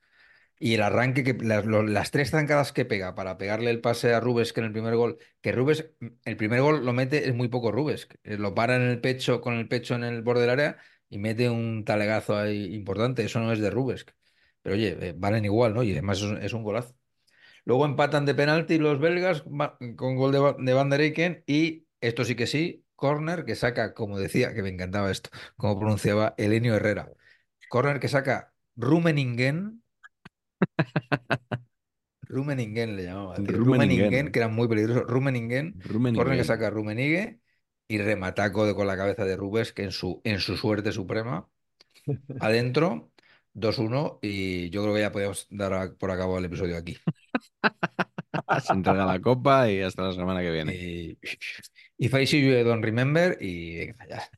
Y 0.59 0.75
el 0.75 0.83
arranque, 0.83 1.25
que 1.25 1.35
las, 1.45 1.67
las 1.67 2.11
tres 2.11 2.31
zancadas 2.31 2.73
que 2.73 2.85
pega 2.85 3.15
para 3.15 3.39
pegarle 3.39 3.71
el 3.71 3.81
pase 3.81 4.15
a 4.15 4.21
Rubes 4.21 4.53
que 4.53 4.61
en 4.61 4.67
el 4.67 4.73
primer 4.73 4.97
gol, 4.97 5.19
que 5.41 5.53
Rubes, 5.53 5.91
el 6.25 6.37
primer 6.37 6.63
gol 6.63 6.85
lo 6.85 6.93
mete, 6.93 7.29
es 7.29 7.35
muy 7.35 7.49
poco 7.49 7.73
Rubes, 7.73 8.07
que 8.07 8.37
lo 8.37 8.55
para 8.55 8.77
en 8.77 8.83
el 8.83 9.01
pecho, 9.01 9.41
con 9.41 9.55
el 9.55 9.69
pecho 9.69 9.95
en 9.95 10.05
el 10.05 10.23
borde 10.23 10.43
del 10.43 10.51
área 10.51 10.77
y 11.09 11.19
mete 11.19 11.51
un 11.51 11.85
talegazo 11.85 12.37
ahí 12.37 12.75
importante. 12.75 13.25
Eso 13.25 13.41
no 13.41 13.53
es 13.53 13.61
de 13.61 13.71
Rubes. 13.71 14.07
Pero 14.63 14.77
oye, 14.77 14.97
eh, 15.01 15.15
valen 15.17 15.45
igual, 15.45 15.75
¿no? 15.75 15.83
Y 15.83 15.93
además 15.93 16.23
es 16.41 16.53
un, 16.53 16.63
golazo. 16.63 16.97
Luego 17.65 17.85
empatan 17.87 18.27
de 18.27 18.35
penalti 18.35 18.79
los 18.79 19.01
belgas 19.01 19.45
con 19.97 20.17
gol 20.17 20.33
de, 20.33 20.65
de 20.65 20.73
Van 20.75 20.91
der 20.91 21.01
Eycken 21.03 21.45
y 21.47 21.87
esto 22.01 22.25
sí 22.25 22.35
que 22.35 22.47
sí, 22.47 22.85
córner 22.97 23.45
que 23.45 23.55
saca, 23.55 23.95
como 23.95 24.19
decía, 24.19 24.55
que 24.55 24.63
me 24.63 24.71
encantaba 24.71 25.11
esto, 25.11 25.31
como 25.57 25.79
pronunciaba 25.79 26.35
Elenio 26.39 26.75
Herrera. 26.75 27.11
Córner 27.69 28.01
que 28.01 28.09
saca 28.09 28.55
Rumeningen. 28.77 29.84
Rumeningen 32.23 32.97
le 32.97 33.05
llamaba. 33.05 33.37
Rumeningen. 33.37 34.33
Que 34.33 34.39
era 34.39 34.49
muy 34.49 34.67
peligroso. 34.69 35.05
Rumeningen. 35.05 35.79
Córner 36.15 36.39
que 36.39 36.45
saca 36.45 36.71
Rummenigge 36.71 37.39
y 37.87 37.99
remataco 37.99 38.67
de, 38.67 38.75
con 38.75 38.87
la 38.87 38.97
cabeza 38.97 39.25
de 39.25 39.37
Rubes, 39.37 39.73
que 39.73 39.83
en 39.85 39.93
su, 39.93 40.21
en 40.25 40.41
su 40.41 40.57
suerte 40.57 40.91
suprema. 40.93 41.49
Adentro, 42.41 43.11
2-1 43.53 44.19
y 44.23 44.71
yo 44.71 44.83
creo 44.83 44.95
que 44.95 45.01
ya 45.01 45.13
podemos 45.13 45.47
dar 45.51 45.73
a- 45.75 45.95
por 45.95 46.11
acabado 46.11 46.39
el 46.39 46.45
episodio 46.47 46.77
aquí. 46.77 46.99
Se 48.65 48.73
entrega 48.73 49.07
la 49.07 49.21
copa 49.21 49.71
y 49.71 49.81
hasta 49.81 50.03
la 50.03 50.13
semana 50.13 50.41
que 50.41 50.51
viene. 50.51 50.75
Y, 50.75 51.19
I 51.99 52.27
see 52.27 52.43
you, 52.43 52.65
don't 52.65 52.85
remember. 52.85 53.37
Y 53.41 53.77
venga, 53.87 54.07
ya. 54.09 54.31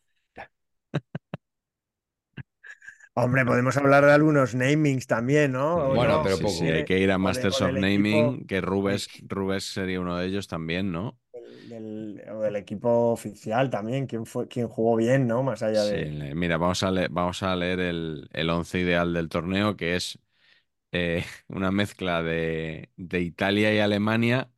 Hombre, 3.18 3.44
podemos 3.46 3.76
hablar 3.76 4.04
de 4.04 4.12
algunos 4.12 4.54
namings 4.54 5.06
también, 5.06 5.52
¿no? 5.52 5.88
Bueno, 5.88 6.20
no, 6.20 6.22
pero 6.22 6.38
sí, 6.38 6.48
poco. 6.48 6.66
sí, 6.66 6.70
hay 6.70 6.84
que 6.84 6.98
ir 6.98 7.10
a 7.12 7.18
de- 7.18 7.18
Masters 7.18 7.60
of 7.60 7.74
Naming, 7.74 8.44
equipo- 8.44 8.46
que 8.46 8.60
Rubes, 8.62 9.08
Rubes 9.20 9.64
sería 9.64 10.00
uno 10.00 10.16
de 10.16 10.26
ellos 10.26 10.48
también, 10.48 10.90
¿no? 10.92 11.18
del, 11.32 11.68
del- 11.68 12.22
o 12.30 12.40
del 12.40 12.56
equipo 12.56 13.12
oficial 13.12 13.70
también, 13.70 14.06
quién 14.06 14.26
fue, 14.26 14.48
quién 14.48 14.68
jugó 14.68 14.96
bien, 14.96 15.26
¿no? 15.26 15.42
Más 15.42 15.62
allá 15.62 15.84
Sí, 15.84 15.96
de. 15.96 16.10
le- 16.10 16.34
mira, 16.34 16.56
vamos 16.56 16.82
a 16.82 16.90
leer, 16.90 17.10
vamos 17.10 17.42
a 17.42 17.54
leer 17.54 17.80
el, 17.80 18.28
el 18.32 18.50
once 18.50 18.78
ideal 18.80 19.12
del 19.12 19.28
torneo, 19.28 19.76
que 19.76 19.96
es 19.96 20.18
eh, 20.92 21.24
una 21.48 21.70
mezcla 21.72 22.22
de, 22.22 22.90
de 22.96 23.20
Italia 23.22 23.74
y 23.74 23.80
Alemania, 23.80 24.50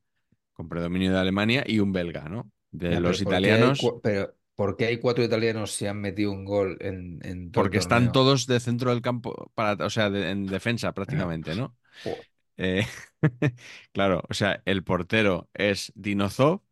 con 0.54 0.68
predominio 0.68 1.12
de 1.12 1.18
Alemania, 1.20 1.64
y 1.66 1.80
un 1.80 1.92
belga, 1.92 2.28
¿no? 2.28 2.52
De 2.72 2.98
Ya, 2.98 3.02
los 3.02 3.20
pero 3.20 3.22
¿por 3.22 3.40
qué 3.40 3.52
hay 3.52 3.74
italianos, 3.74 3.96
pero 4.02 4.34
¿por 4.58 4.76
qué 4.76 4.86
hay 4.86 4.98
cuatro 5.00 5.24
italianos 5.24 5.72
si 5.74 5.86
han 5.86 6.00
metido 6.02 6.32
un 6.32 6.44
gol 6.44 6.78
en, 6.82 7.20
en 7.24 7.52
todo 7.52 7.64
el 7.64 7.70
porque 7.70 7.78
están 7.78 8.12
todos 8.12 8.46
de 8.46 8.60
centro 8.60 8.90
del 8.90 9.02
campo, 9.02 9.50
para, 9.54 9.84
o 9.86 9.90
sea, 9.90 10.10
de- 10.10 10.30
en 10.30 10.46
defensa 10.46 10.92
prácticamente, 10.92 11.54
¿no? 11.54 11.76
Eh, 12.58 12.86
claro, 13.92 14.22
o 14.30 14.34
sea, 14.34 14.62
el 14.66 14.84
portero 14.84 15.50
es 15.54 15.92
Dinozov, 15.96 16.62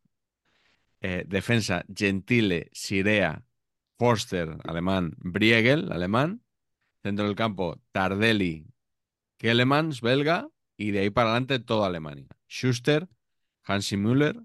eh, 1.00 1.24
defensa 1.26 1.84
Gentile, 1.94 2.70
Sirea, 2.72 3.42
Forster, 3.98 4.56
alemán, 4.64 5.14
Briegel, 5.18 5.90
alemán, 5.92 6.42
centro 7.02 7.26
del 7.26 7.36
campo 7.36 7.80
Tardelli, 7.92 8.66
Kellemans, 9.38 10.02
belga, 10.02 10.48
y 10.76 10.92
de 10.92 11.00
ahí 11.00 11.10
para 11.10 11.30
adelante 11.30 11.60
toda 11.60 11.88
Alemania. 11.88 12.28
Schuster, 12.48 13.08
Hansi 13.64 13.98
Müller, 13.98 14.42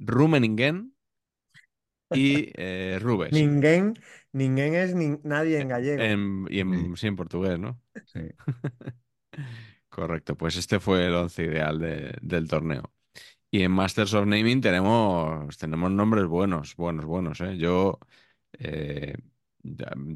Rummeningen 0.00 0.95
y 2.12 2.52
eh, 2.56 2.98
Rubes. 3.00 3.32
Ningen, 3.34 3.94
Ningen 4.32 4.74
es 4.74 4.94
ni- 4.94 5.18
nadie 5.24 5.60
en 5.60 5.68
gallego. 5.68 6.04
En- 6.04 6.46
y 6.50 6.60
en, 6.60 6.96
sí, 6.96 7.06
en 7.06 7.16
portugués, 7.16 7.58
¿no? 7.58 7.80
Sí. 8.04 8.20
Correcto, 9.88 10.36
pues 10.36 10.56
este 10.56 10.80
fue 10.80 11.06
el 11.06 11.14
once 11.14 11.44
ideal 11.44 11.78
de- 11.78 12.16
del 12.22 12.48
torneo. 12.48 12.92
Y 13.50 13.62
en 13.62 13.72
Masters 13.72 14.14
of 14.14 14.26
Naming 14.26 14.60
tenemos, 14.62 15.56
tenemos 15.58 15.90
nombres 15.92 16.26
buenos, 16.26 16.76
buenos, 16.76 17.06
buenos. 17.06 17.40
¿eh? 17.42 17.56
Yo, 17.58 18.00
eh, 18.58 19.14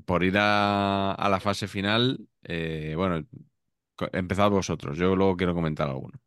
por 0.07 0.25
ir 0.25 0.37
a, 0.39 1.12
a 1.15 1.29
la 1.29 1.41
fase 1.41 1.69
final, 1.69 2.29
eh, 2.45 2.95
bueno, 2.97 3.27
empezad 4.12 4.51
vosotros. 4.51 4.99
Yo 4.99 5.17
luego 5.17 5.37
quiero 5.37 5.55
comentar 5.55 5.89
alguno. 5.89 6.21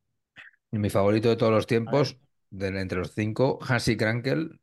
Mi 0.71 0.89
favorito 0.89 1.29
de 1.29 1.35
todos 1.37 1.51
los 1.51 1.67
tiempos, 1.67 2.17
de, 2.49 2.67
entre 2.79 2.99
los 2.99 3.13
cinco, 3.13 3.59
Hansi 3.61 3.95
Krankel. 3.97 4.59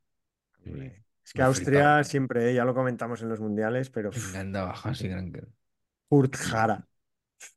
Es 1.23 1.33
que 1.33 1.41
Austria 1.41 2.03
siempre, 2.03 2.51
¿eh? 2.51 2.55
ya 2.55 2.65
lo 2.65 2.73
comentamos 2.73 3.21
en 3.21 3.29
los 3.29 3.39
mundiales, 3.39 3.89
pero 3.89 4.11
Me 4.13 4.17
encantaba 4.19 4.73
Hansi 4.83 5.07
Krankel. 5.09 5.47
Kurt 6.09 6.35
Jara. 6.35 6.87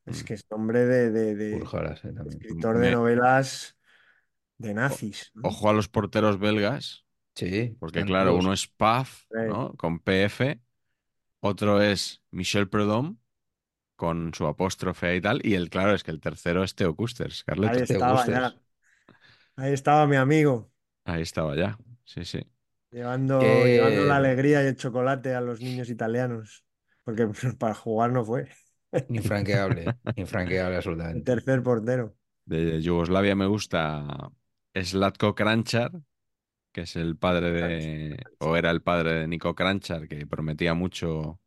Es 0.05 0.23
Mm. 0.23 0.25
que 0.25 0.33
es 0.35 0.45
nombre 0.49 0.85
de, 0.85 1.11
de- 1.11 1.35
de 1.35 1.57
eh, 1.57 1.63
también. 2.01 2.27
escritor 2.29 2.75
de 2.77 2.87
Me- 2.87 2.91
novelas 2.91 3.77
de 4.57 4.73
nazis. 4.73 5.31
¿no? 5.35 5.49
Ojo 5.49 5.69
a 5.69 5.73
los 5.73 5.89
porteros 5.89 6.39
belgas, 6.39 7.05
Sí, 7.35 7.75
porque 7.79 8.03
claro, 8.05 8.35
uno 8.35 8.53
es 8.53 8.67
Paf, 8.67 9.23
Sí. 9.31 9.37
¿no? 9.47 9.73
Con 9.75 9.99
PF, 9.99 10.59
otro 11.41 11.81
es 11.81 12.21
Michel 12.31 12.69
Prudhomme, 12.69 13.17
con 13.95 14.33
su 14.33 14.47
apóstrofe 14.47 15.15
y 15.15 15.21
tal, 15.21 15.41
y 15.45 15.55
el 15.55 15.69
claro 15.69 15.93
es 15.93 16.03
que 16.03 16.11
el 16.11 16.19
tercero 16.21 16.63
es 16.63 16.75
Theo 16.75 16.95
Custers. 16.95 17.43
Ahí 17.47 17.81
estaba 17.81 18.25
ya. 18.27 18.55
Ahí 19.57 19.73
estaba 19.73 20.07
mi 20.07 20.15
amigo, 20.17 20.71
Ahí 21.05 21.21
estaba 21.21 21.55
ya, 21.55 21.77
sí, 22.03 22.25
sí. 22.25 22.39
Llevando, 22.95 23.67
Que- 23.67 23.67
llevando 23.67 24.05
la 24.05 24.17
alegría 24.17 24.63
y 24.63 24.67
el 24.67 24.75
chocolate 24.77 25.35
a 25.35 25.41
los 25.41 25.61
niños 25.61 25.89
italianos. 25.89 26.65
Porque 27.03 27.27
para 27.59 27.73
jugar 27.75 28.11
no 28.11 28.25
fue. 28.25 28.49
Infranqueable, 29.19 29.95
infranqueable 30.15 30.75
El 31.13 31.23
absolutamente. 31.23 31.23
tercer 31.23 31.63
portero. 31.63 32.15
De 32.45 32.81
Yugoslavia 32.81 33.35
me 33.35 33.47
gusta 33.47 34.31
Slatko 34.75 35.33
Kranjčar, 35.35 35.91
que 36.73 36.81
es 36.83 36.95
el 36.97 37.17
padre 37.17 37.51
de, 37.51 38.27
o 38.39 38.55
era 38.57 38.71
el 38.71 38.81
padre 38.83 39.13
de 39.15 39.27
Niko 39.29 39.55
Kranjčar, 39.55 40.07
que 40.07 40.27
prometía 40.27 40.73
mucho 40.75 41.41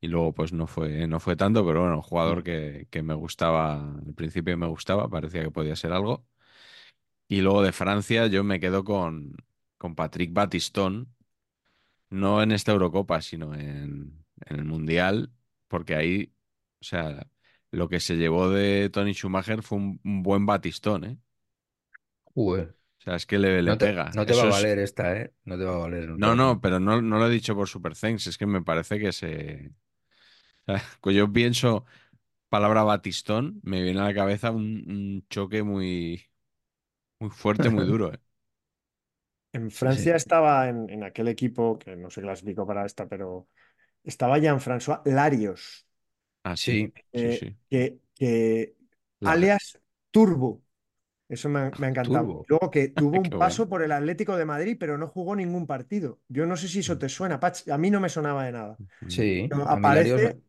y 0.00 0.08
luego 0.08 0.34
pues 0.34 0.52
no 0.52 0.66
fue, 0.68 1.06
no 1.08 1.20
fue 1.20 1.36
tanto, 1.36 1.66
pero 1.66 1.82
bueno, 1.82 1.96
un 1.96 2.02
jugador 2.02 2.42
que, 2.44 2.88
que 2.90 3.02
me 3.02 3.14
gustaba, 3.14 3.76
al 4.06 4.14
principio 4.14 4.56
me 4.58 4.66
gustaba, 4.68 5.08
parecía 5.10 5.42
que 5.44 5.50
podía 5.52 5.76
ser 5.76 5.92
algo. 5.92 6.26
Y 7.28 7.40
luego 7.42 7.62
de 7.62 7.72
Francia 7.72 8.26
yo 8.26 8.44
me 8.44 8.60
quedo 8.60 8.84
con, 8.84 9.36
con 9.80 9.96
Patrick 9.96 10.32
Battiston, 10.34 11.14
no 12.10 12.42
en 12.42 12.52
esta 12.52 12.72
Eurocopa, 12.72 13.22
sino 13.22 13.54
en, 13.54 14.24
en 14.46 14.56
el 14.58 14.64
Mundial, 14.64 15.32
porque 15.68 15.94
ahí, 15.94 16.34
o 16.80 16.84
sea, 16.84 17.26
lo 17.70 17.88
que 17.88 18.00
se 18.00 18.16
llevó 18.16 18.50
de 18.50 18.90
Tony 18.90 19.12
Schumacher 19.14 19.62
fue 19.62 19.78
un, 19.78 20.00
un 20.04 20.22
buen 20.22 20.46
Batistón, 20.46 21.04
¿eh? 21.04 21.18
Joder. 22.34 22.74
O 23.00 23.02
sea, 23.02 23.16
es 23.16 23.26
que 23.26 23.38
le, 23.38 23.62
le 23.62 23.74
No 23.74 23.76
te, 23.78 23.86
pega. 23.86 24.18
no 24.18 24.26
te 24.26 24.34
va 24.34 24.42
a 24.44 24.46
es- 24.48 24.56
valer 24.56 24.78
esta, 24.80 25.16
¿eh? 25.16 25.32
No 25.44 25.56
te 25.58 25.64
va 25.64 25.74
a 25.76 25.78
valer. 25.78 26.10
No, 26.14 26.34
no, 26.34 26.60
pero 26.60 26.80
no, 26.80 27.00
no 27.00 27.18
lo 27.18 27.26
he 27.28 27.30
dicho 27.30 27.54
por 27.54 27.68
Super 27.68 27.96
Thanks, 27.96 28.26
es 28.26 28.36
que 28.38 28.46
me 28.46 28.62
parece 28.62 28.98
que 28.98 29.12
se... 29.12 29.72
o 30.68 30.72
sea, 30.72 30.84
cuando 31.00 31.18
yo 31.20 31.32
pienso 31.32 31.86
palabra 32.50 32.84
Batistón, 32.84 33.60
me 33.64 33.82
viene 33.82 34.00
a 34.00 34.04
la 34.04 34.14
cabeza 34.14 34.50
un, 34.52 34.84
un 34.90 35.26
choque 35.30 35.62
muy, 35.64 36.24
muy 37.20 37.30
fuerte, 37.30 37.70
muy 37.70 37.84
duro, 37.86 38.12
¿eh? 38.14 38.20
En 39.52 39.70
Francia 39.70 40.12
sí. 40.12 40.16
estaba 40.16 40.68
en, 40.68 40.88
en 40.90 41.02
aquel 41.04 41.28
equipo, 41.28 41.78
que 41.78 41.96
no 41.96 42.10
se 42.10 42.20
clasificó 42.22 42.66
para 42.66 42.86
esta, 42.86 43.08
pero 43.08 43.48
estaba 44.04 44.38
Jean-François 44.38 45.02
Larios, 45.06 45.86
Ah, 46.44 46.56
sí, 46.56 46.92
Sí, 46.92 46.94
sí, 47.14 47.30
eh, 47.30 47.30
sí. 47.32 47.56
que, 47.70 48.00
que 48.14 48.76
La- 49.20 49.30
alias 49.32 49.80
Turbo. 50.10 50.62
Eso 51.28 51.48
me 51.48 51.60
ha, 51.60 51.74
me 51.78 51.86
ha 51.86 51.90
encantado. 51.90 52.26
Turbo. 52.26 52.44
Luego 52.48 52.70
que 52.70 52.88
tuvo 52.96 53.18
un 53.20 53.36
paso 53.38 53.64
bueno. 53.64 53.70
por 53.70 53.82
el 53.82 53.92
Atlético 53.92 54.36
de 54.36 54.44
Madrid, 54.46 54.76
pero 54.80 54.98
no 54.98 55.08
jugó 55.08 55.36
ningún 55.36 55.66
partido. 55.66 56.20
Yo 56.28 56.46
no 56.46 56.56
sé 56.56 56.68
si 56.68 56.80
eso 56.80 56.98
te 56.98 57.08
suena, 57.08 57.40
Pach. 57.40 57.68
A 57.70 57.78
mí 57.78 57.90
no 57.90 58.00
me 58.00 58.08
sonaba 58.10 58.44
de 58.46 58.52
nada. 58.52 58.80
sí. 59.08 59.48
Pero 59.48 59.64
Larios 59.74 60.20
aparece 60.22 60.40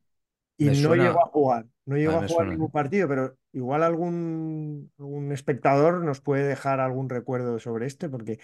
y 0.58 0.66
me 0.66 0.74
no 0.74 0.90
suena- 0.90 1.04
llegó 1.06 1.24
a 1.26 1.28
jugar. 1.30 1.66
No 1.86 1.98
llegó 1.98 2.18
a 2.18 2.28
jugar 2.28 2.48
ningún 2.48 2.72
partido, 2.72 3.08
pero 3.08 3.38
igual 3.54 3.84
algún, 3.84 4.92
algún 5.00 5.32
espectador 5.32 6.04
nos 6.04 6.22
puede 6.22 6.48
dejar 6.48 6.80
algún 6.80 7.10
recuerdo 7.10 7.60
sobre 7.60 7.88
este, 7.88 8.10
porque 8.10 8.40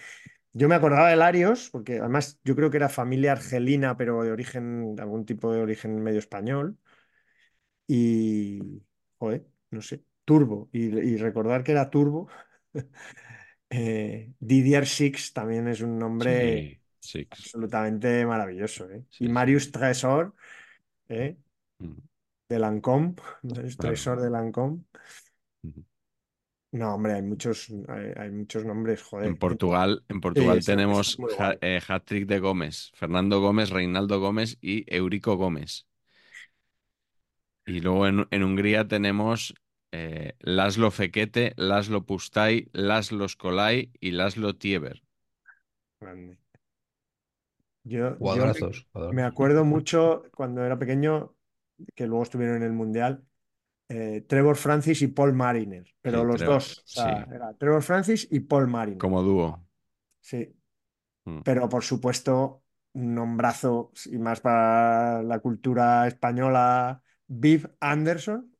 yo 0.52 0.68
me 0.68 0.74
acordaba 0.74 1.10
de 1.10 1.16
Larios, 1.16 1.70
porque 1.70 1.98
además 1.98 2.40
yo 2.44 2.56
creo 2.56 2.70
que 2.70 2.78
era 2.78 2.88
familia 2.88 3.32
argelina, 3.32 3.96
pero 3.96 4.22
de 4.22 4.32
origen, 4.32 4.94
de 4.96 5.02
algún 5.02 5.24
tipo 5.24 5.52
de 5.52 5.60
origen 5.62 6.02
medio 6.02 6.18
español. 6.18 6.78
Y, 7.86 8.82
joder, 9.18 9.46
no 9.70 9.80
sé, 9.80 10.04
Turbo. 10.24 10.68
Y, 10.72 10.86
y 10.86 11.16
recordar 11.16 11.64
que 11.64 11.72
era 11.72 11.90
Turbo. 11.90 12.28
eh, 13.70 14.32
Didier 14.38 14.86
Six 14.86 15.32
también 15.32 15.68
es 15.68 15.80
un 15.80 15.98
nombre 15.98 16.78
Sí, 17.00 17.26
absolutamente 17.30 18.26
maravilloso. 18.26 18.90
¿eh? 18.90 19.04
Sí, 19.08 19.24
y. 19.24 19.28
Marius 19.28 19.70
Tresor, 19.72 20.34
¿eh? 21.08 21.38
Mm, 21.78 21.92
de 22.48 22.58
Lancôme. 22.58 23.14
Tresor 23.78 24.20
de 24.20 24.30
Lancôme. 24.30 24.84
No, 26.70 26.94
hombre, 26.94 27.14
hay 27.14 27.22
muchos, 27.22 27.72
hay, 27.88 28.12
hay 28.16 28.30
muchos 28.30 28.64
nombres, 28.64 29.02
joder. 29.02 29.28
En 29.28 29.36
Portugal, 29.36 30.04
en 30.08 30.20
Portugal 30.20 30.62
sí, 30.62 30.66
tenemos 30.66 31.18
ha- 31.38 31.56
eh, 31.60 31.80
hat-trick 31.86 32.26
de 32.26 32.40
Gómez, 32.40 32.90
Fernando 32.94 33.40
Gómez, 33.40 33.70
Reinaldo 33.70 34.20
Gómez 34.20 34.58
y 34.60 34.84
Eurico 34.94 35.36
Gómez. 35.36 35.86
Y 37.66 37.80
luego 37.80 38.06
en, 38.06 38.26
en 38.30 38.42
Hungría 38.42 38.86
tenemos 38.86 39.54
eh, 39.92 40.34
Laszlo 40.40 40.90
Fekete, 40.90 41.52
Laszlo 41.56 42.04
Pustay, 42.04 42.68
Laszlo 42.72 43.28
Skolai 43.28 43.90
y 44.00 44.10
Laszlo 44.10 44.56
Tieber. 44.56 45.02
Grande. 46.00 46.38
Yo, 47.84 48.18
yo 48.18 49.12
me, 49.12 49.22
acuerdo 49.22 49.64
mucho 49.64 50.24
cuando 50.34 50.62
era 50.62 50.78
pequeño, 50.78 51.34
que 51.94 52.06
luego 52.06 52.22
estuvieron 52.22 52.56
en 52.56 52.64
el 52.64 52.72
Mundial, 52.72 53.24
eh, 53.88 54.22
Trevor 54.28 54.56
Francis 54.56 55.02
y 55.02 55.08
Paul 55.08 55.34
Mariner, 55.34 55.86
pero 56.00 56.22
Sí, 56.22 56.24
los 56.24 56.36
Trevor, 56.38 56.54
dos, 56.62 56.78
o 56.78 56.82
sea, 56.86 57.26
sí. 57.26 57.32
era 57.32 57.54
Trevor 57.54 57.82
Francis 57.82 58.28
y 58.30 58.40
Paul 58.40 58.68
Mariner. 58.68 58.98
Como 58.98 59.22
dúo. 59.22 59.64
Sí, 60.20 60.54
Mm. 61.26 61.42
pero 61.42 61.68
por 61.68 61.84
supuesto, 61.84 62.64
un 62.94 63.14
nombrazo, 63.14 63.92
y 64.06 64.18
más 64.18 64.40
para 64.40 65.22
la 65.22 65.40
cultura 65.40 66.06
española, 66.08 67.02
Viv 67.28 67.70
Anderson, 67.80 68.52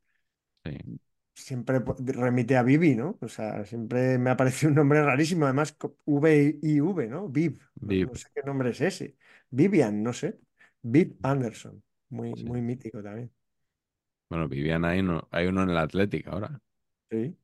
Sí. 0.65 0.99
siempre 1.35 1.81
remite 1.99 2.57
a 2.57 2.63
Vivi, 2.63 2.95
¿no? 2.97 3.19
O 3.21 3.29
sea, 3.29 3.65
siempre 3.65 4.19
me 4.19 4.31
ha 4.31 4.37
parecido 4.37 4.71
un 4.71 4.77
nombre 4.77 5.03
rarísimo, 5.05 5.45
además 5.45 5.73
co- 5.73 5.97
V 6.05 6.59
y 6.63 6.81
V, 6.81 7.07
¿no? 7.09 7.29
Viv, 7.29 7.61
no, 7.81 7.95
Viv. 7.95 8.09
no 8.09 8.15
sé 8.15 8.29
qué 8.35 8.43
nombre 8.43 8.71
es 8.71 8.81
ese. 8.81 9.17
Vivian, 9.51 10.03
no 10.03 10.13
sé. 10.13 10.39
Viv 10.83 11.17
Anderson, 11.23 11.83
muy, 12.11 12.35
muy 12.37 12.63
mítico 12.63 13.03
también. 13.03 13.33
Bueno, 14.29 14.49
vivían 14.49 14.85
ahí, 14.85 15.03
no, 15.03 15.27
hay 15.31 15.47
uno 15.47 15.63
en 15.63 15.71
el 15.71 15.79
Atlético 15.79 16.31
ahora. 16.33 16.61
Sí. 17.11 17.37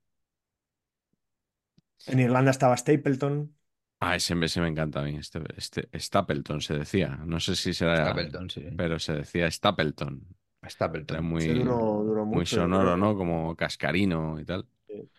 En 2.06 2.20
Irlanda 2.20 2.50
estaba 2.50 2.76
Stapleton. 2.76 3.54
Ah, 4.00 4.16
ese, 4.16 4.34
ese 4.42 4.60
me 4.60 4.68
encanta 4.68 5.00
a 5.00 5.04
mí. 5.04 5.16
Este, 5.16 5.40
este, 5.56 5.88
Stapleton 5.98 6.60
se 6.60 6.78
decía. 6.78 7.18
No 7.24 7.40
sé 7.40 7.56
si 7.56 7.72
será. 7.72 7.96
Stapleton, 8.04 8.50
sí. 8.50 8.66
Pero 8.76 8.98
se 8.98 9.14
decía 9.14 9.50
Stapleton. 9.50 10.22
Era 10.60 10.70
Stapleton. 10.70 11.16
Ese 11.16 11.22
muy, 11.22 11.46
duró, 11.46 12.02
duró 12.04 12.26
muy 12.26 12.36
mucho. 12.36 12.56
sonoro. 12.56 12.96
¿no? 12.96 13.16
Como 13.16 13.56
cascarino 13.56 14.38
y 14.38 14.44
tal. 14.44 14.66
Sí. 14.86 15.10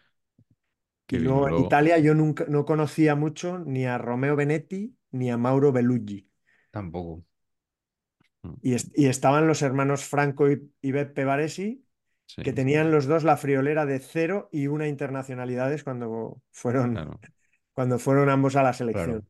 Y 1.09 1.17
luego 1.19 1.47
en 1.49 1.65
Italia 1.65 1.97
yo 1.99 2.13
nunca 2.13 2.45
no 2.47 2.65
conocía 2.65 3.15
mucho 3.15 3.59
ni 3.59 3.85
a 3.85 3.97
Romeo 3.97 4.35
Benetti 4.35 4.95
ni 5.11 5.31
a 5.31 5.37
Mauro 5.37 5.71
Bellugi. 5.71 6.29
Tampoco. 6.71 7.23
Y, 8.61 8.73
est- 8.75 8.91
y 8.97 9.07
estaban 9.07 9.47
los 9.47 9.61
hermanos 9.61 10.05
Franco 10.05 10.49
y, 10.51 10.71
y 10.81 10.91
Beppe 10.91 11.25
Baresi, 11.25 11.85
Sí, 12.27 12.43
que 12.43 12.53
tenían 12.53 12.91
los 12.91 13.07
dos 13.07 13.23
la 13.23 13.37
friolera 13.37 13.85
de 13.85 13.99
cero 13.99 14.49
y 14.51 14.67
una 14.67 14.87
internacionalidades 14.87 15.83
cuando 15.83 16.41
fueron, 16.51 17.05
claro. 17.05 17.19
cuando 17.73 17.99
fueron 17.99 18.29
ambos 18.29 18.55
a 18.57 18.63
la 18.63 18.73
selección. 18.73 19.21
Claro. 19.21 19.25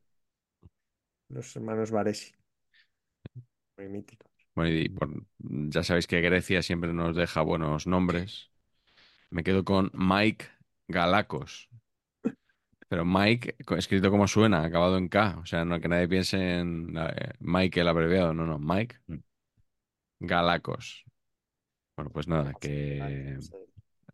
Los 1.28 1.54
hermanos 1.54 1.92
Baresi. 1.92 2.32
Muy 3.78 3.88
mítico. 3.88 4.26
Bueno, 4.54 4.70
y 4.76 4.88
por- 4.88 5.24
ya 5.38 5.82
sabéis 5.82 6.06
que 6.06 6.20
Grecia 6.20 6.62
siempre 6.62 6.92
nos 6.92 7.14
deja 7.16 7.42
buenos 7.42 7.86
nombres. 7.86 8.50
Me 9.30 9.44
quedo 9.44 9.64
con 9.64 9.90
Mike 9.94 10.46
Galacos. 10.88 11.70
Pero 12.88 13.04
Mike, 13.04 13.56
escrito 13.76 14.10
como 14.10 14.28
suena, 14.28 14.62
acabado 14.64 14.96
en 14.98 15.08
K. 15.08 15.38
O 15.42 15.46
sea, 15.46 15.64
no 15.64 15.80
que 15.80 15.88
nadie 15.88 16.08
piense 16.08 16.58
en 16.58 16.94
eh, 16.96 17.32
Mike 17.40 17.80
el 17.80 17.88
abreviado. 17.88 18.32
No, 18.34 18.46
no, 18.46 18.58
Mike 18.58 18.96
Mm. 19.06 19.16
Galacos. 20.20 21.04
Bueno, 21.96 22.10
pues 22.10 22.28
nada, 22.28 22.52
que 22.54 23.38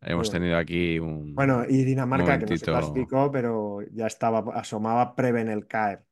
hemos 0.01 0.31
tenido 0.31 0.57
aquí 0.57 0.99
un 0.99 1.33
Bueno, 1.35 1.65
y 1.67 1.83
Dinamarca, 1.83 2.39
que 2.39 2.45
no 2.45 2.57
se 2.57 2.65
clasificó, 2.65 3.31
pero 3.31 3.79
ya 3.91 4.07
estaba, 4.07 4.43
asomaba 4.55 5.15
Preben 5.15 5.49
el 5.49 5.67
Caer. 5.67 6.03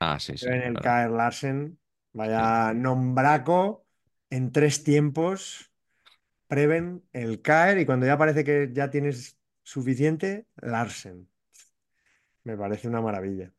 Ah, 0.00 0.18
sí, 0.18 0.36
sí. 0.36 0.46
Preben 0.46 0.62
el 0.62 0.72
claro. 0.72 0.84
Caer 0.84 1.10
Larsen, 1.10 1.78
vaya 2.12 2.72
nombraco 2.74 3.86
en 4.30 4.52
tres 4.52 4.84
tiempos. 4.84 5.70
Preben 6.48 7.04
el 7.12 7.42
Caer, 7.42 7.78
y 7.78 7.86
cuando 7.86 8.06
ya 8.06 8.18
parece 8.18 8.44
que 8.44 8.70
ya 8.72 8.90
tienes 8.90 9.38
suficiente, 9.62 10.46
Larsen. 10.56 11.29
Me 12.44 12.56
parece 12.56 12.88
una 12.88 13.00
maravilla. 13.00 13.52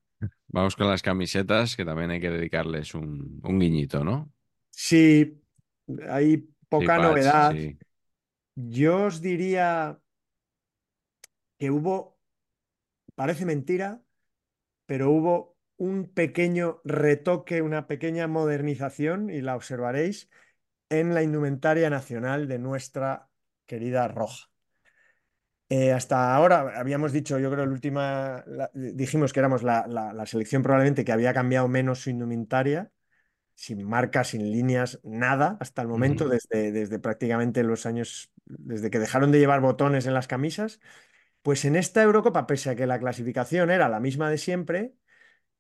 Vamos 0.48 0.76
con 0.76 0.88
las 0.88 1.02
camisetas, 1.02 1.76
que 1.76 1.86
también 1.86 2.12
hay 2.12 2.20
que 2.20 2.30
dedicarles 2.30 2.94
un, 2.94 3.40
un 3.44 3.60
guiñito, 3.60 4.04
¿no? 4.04 4.32
Sí, 4.70 5.42
hay 6.10 6.50
poca 6.70 6.98
novedad. 6.98 7.54
sí. 7.54 7.78
Yo 8.56 9.06
os 9.06 9.22
diría 9.22 10.00
que 11.58 11.72
hubo, 11.72 12.20
parece 13.16 13.46
mentira, 13.46 14.02
pero 14.86 15.10
hubo 15.10 15.58
un 15.78 16.14
pequeño 16.14 16.82
retoque, 16.84 17.62
una 17.62 17.88
pequeña 17.88 18.28
modernización, 18.28 19.30
y 19.30 19.42
la 19.42 19.56
observaréis, 19.56 20.30
en 20.90 21.14
la 21.14 21.24
indumentaria 21.24 21.90
nacional 21.90 22.48
de 22.48 22.60
nuestra 22.60 23.30
querida 23.66 24.08
roja. 24.08 24.51
Eh, 25.74 25.94
hasta 25.94 26.36
ahora 26.36 26.78
habíamos 26.78 27.14
dicho, 27.14 27.40
yo 27.40 27.50
creo, 27.50 27.64
el 27.64 27.72
última, 27.72 28.44
la- 28.46 28.70
dijimos 28.74 29.32
que 29.32 29.40
éramos 29.40 29.64
la, 29.64 29.88
la- 29.88 30.12
la 30.12 30.26
selección 30.26 30.62
probablemente 30.64 31.06
que 31.06 31.14
había 31.14 31.34
cambiado 31.34 31.70
menos 31.70 32.00
su 32.02 32.10
indumentaria, 32.10 32.92
sin 33.56 33.88
marcas, 33.88 34.30
sin 34.30 34.52
líneas, 34.52 35.00
nada 35.04 35.58
hasta 35.62 35.82
el 35.84 35.88
momento, 35.90 36.30
desde, 36.30 36.72
desde 36.72 37.00
prácticamente 37.00 37.64
los 37.64 37.86
años, 37.86 38.32
desde 38.46 38.92
que 38.92 39.00
dejaron 39.00 39.32
de 39.32 39.40
llevar 39.40 39.62
botones 39.62 40.08
en 40.08 40.14
las 40.16 40.28
camisas. 40.28 40.80
Pues 41.44 41.66
en 41.66 41.76
esta 41.78 42.04
Eurocopa, 42.04 42.48
pese 42.48 42.72
a 42.72 42.76
que 42.76 42.88
la 42.88 43.00
clasificación 43.00 43.72
era 43.72 43.90
la 43.90 44.00
misma 44.02 44.30
de 44.30 44.38
siempre, 44.40 44.96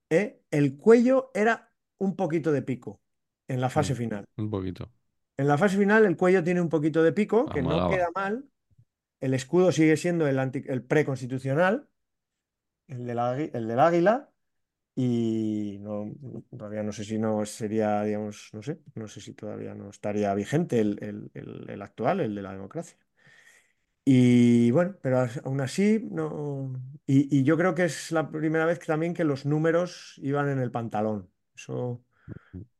eh, 0.09 0.41
el 0.51 0.77
cuello 0.77 1.31
era 1.35 1.71
un 1.99 2.15
poquito 2.15 2.51
de 2.51 2.61
pico 2.63 3.01
en 3.47 3.61
la 3.61 3.69
fase 3.69 3.93
Mm, 3.93 3.97
final. 3.97 4.25
Un 4.37 4.49
poquito. 4.49 4.89
En 5.37 5.47
la 5.47 5.57
fase 5.57 5.77
final 5.77 6.05
el 6.05 6.17
cuello 6.17 6.43
tiene 6.43 6.61
un 6.61 6.69
poquito 6.69 7.03
de 7.03 7.11
pico, 7.13 7.49
que 7.49 7.61
no 7.63 7.87
queda 7.87 8.09
mal. 8.15 8.45
El 9.21 9.33
escudo 9.33 9.71
sigue 9.71 9.97
siendo 9.97 10.27
el, 10.27 10.39
anti- 10.39 10.63
el 10.67 10.83
preconstitucional, 10.83 11.87
el 12.87 13.05
del, 13.05 13.17
águi- 13.19 13.51
el 13.53 13.67
del 13.67 13.79
águila. 13.79 14.27
Y 14.95 15.79
no, 15.81 16.13
todavía 16.57 16.83
no 16.83 16.91
sé 16.93 17.05
si 17.05 17.19
no 17.19 17.45
sería, 17.45 18.03
digamos, 18.03 18.49
no 18.53 18.63
sé, 18.63 18.81
no 18.95 19.07
sé 19.07 19.21
si 19.21 19.33
todavía 19.33 19.75
no 19.75 19.89
estaría 19.91 20.33
vigente 20.35 20.81
el, 20.81 20.99
el- 21.03 21.31
el- 21.35 21.69
el 21.69 21.81
actual, 21.83 22.21
el 22.21 22.35
de 22.35 22.41
la 22.43 22.53
democracia. 22.53 22.97
Y 24.03 24.71
bueno, 24.71 24.97
pero 25.01 25.27
aún 25.43 25.61
así, 25.61 25.99
no. 26.11 26.73
Y, 27.05 27.37
y 27.39 27.43
yo 27.43 27.55
creo 27.57 27.75
que 27.75 27.85
es 27.85 28.11
la 28.11 28.29
primera 28.31 28.65
vez 28.65 28.79
que 28.79 28.87
también 28.87 29.13
que 29.13 29.23
los 29.23 29.45
números 29.45 30.15
iban 30.23 30.49
en 30.49 30.59
el 30.59 30.71
pantalón. 30.71 31.31
Eso 31.55 32.03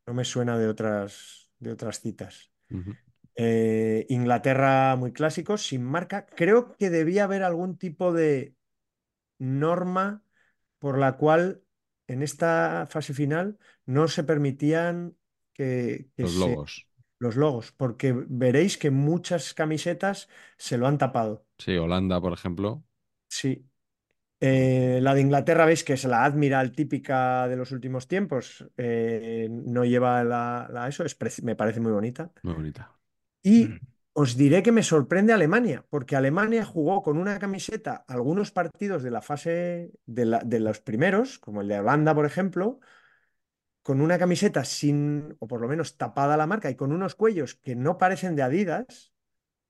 no 0.07 0.13
me 0.15 0.25
suena 0.25 0.57
de 0.57 0.67
otras, 0.69 1.51
de 1.59 1.71
otras 1.73 2.01
citas. 2.01 2.51
Eh, 3.35 4.05
Inglaterra 4.09 4.95
muy 4.97 5.13
clásico, 5.13 5.57
sin 5.57 5.83
marca. 5.83 6.25
Creo 6.27 6.75
que 6.77 6.89
debía 6.89 7.23
haber 7.25 7.43
algún 7.43 7.77
tipo 7.77 8.13
de 8.13 8.55
norma 9.39 10.23
por 10.79 10.97
la 10.99 11.17
cual 11.17 11.63
en 12.07 12.23
esta 12.23 12.87
fase 12.89 13.13
final 13.13 13.59
no 13.85 14.07
se 14.07 14.23
permitían 14.23 15.17
que, 15.53 16.09
que 16.17 16.25
Los 16.25 16.27
se, 16.27 16.61
logos. 16.61 16.87
los 17.19 17.35
logos, 17.37 17.71
porque 17.73 18.13
veréis 18.13 18.77
que 18.77 18.91
muchas 18.91 19.53
camisetas 19.53 20.29
se 20.57 20.77
lo 20.77 20.87
han 20.87 20.97
tapado. 20.99 21.45
Sí, 21.57 21.77
Holanda, 21.77 22.19
por 22.19 22.33
ejemplo. 22.33 22.83
Sí. 23.27 23.65
Eh, 24.41 24.99
la 25.01 25.13
de 25.15 25.21
Inglaterra, 25.21 25.65
veis 25.65 25.83
que 25.83 25.93
es 25.93 26.05
la 26.05 26.25
Admiral 26.25 26.71
típica 26.73 27.47
de 27.49 27.57
los 27.57 27.71
últimos 27.71 28.07
tiempos. 28.07 28.65
eh, 28.77 29.47
no 29.51 29.85
lleva 29.85 30.23
la, 30.23 30.69
la- 30.71 30.87
eso, 30.89 31.05
es 31.05 31.17
me 31.43 31.55
parece 31.55 31.79
muy 31.81 31.91
bonita. 31.93 32.31
Muy 32.43 32.53
bonita. 32.53 32.91
Y 33.43 33.79
os 34.13 34.35
diré 34.37 34.61
que 34.63 34.71
me 34.71 34.83
sorprende 34.83 35.33
Alemania, 35.33 35.85
porque 35.89 36.15
Alemania 36.15 36.65
jugó 36.65 37.01
con 37.01 37.17
una 37.17 37.39
camiseta 37.39 38.03
algunos 38.07 38.51
partidos 38.51 39.03
de 39.03 39.11
la 39.11 39.21
fase 39.21 39.91
de, 40.05 40.25
la- 40.25 40.39
de 40.45 40.59
los 40.59 40.79
primeros, 40.81 41.39
como 41.39 41.61
el 41.61 41.67
de 41.67 41.79
Holanda, 41.79 42.13
por 42.13 42.25
ejemplo, 42.25 42.79
con 43.83 44.01
una 44.01 44.17
camiseta 44.19 44.63
sin, 44.65 45.35
o 45.39 45.47
por 45.47 45.61
lo 45.61 45.67
menos 45.67 45.97
tapada 45.97 46.37
la 46.37 46.47
marca 46.47 46.69
y 46.69 46.75
con 46.75 46.91
unos 46.91 47.15
cuellos 47.15 47.55
que 47.55 47.75
no 47.75 47.97
parecen 47.97 48.35
de 48.35 48.43
Adidas, 48.43 49.11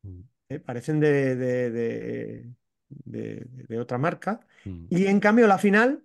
Mm, 0.05 0.23
¿eh? 0.49 0.59
parecen 0.59 0.99
de, 0.99 1.35
de- 1.35 1.69
de- 1.71 2.51
de- 2.89 3.45
de 3.67 3.79
otra 3.79 3.97
marca. 3.97 4.41
mm, 4.65 4.87
Y 4.89 5.05
en 5.07 5.19
cambio, 5.19 5.47
la 5.47 5.57
final 5.57 6.03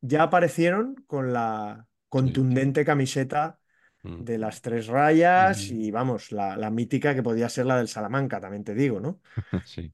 ya 0.00 0.24
aparecieron 0.24 0.96
con 1.08 1.32
la 1.32 1.88
contundente 2.10 2.84
camiseta 2.84 3.60
mm. 4.04 4.24
de 4.24 4.38
las 4.38 4.62
tres 4.62 4.86
rayas 4.86 5.70
Ujú. 5.70 5.74
y 5.74 5.90
vamos, 5.90 6.32
la, 6.32 6.56
la 6.56 6.70
mítica 6.70 7.14
que 7.14 7.22
podía 7.22 7.48
ser 7.48 7.66
la 7.66 7.78
del 7.78 7.88
Salamanca, 7.88 8.40
también 8.40 8.64
te 8.64 8.74
digo, 8.74 9.00
¿no? 9.00 9.20
Sí. 9.66 9.92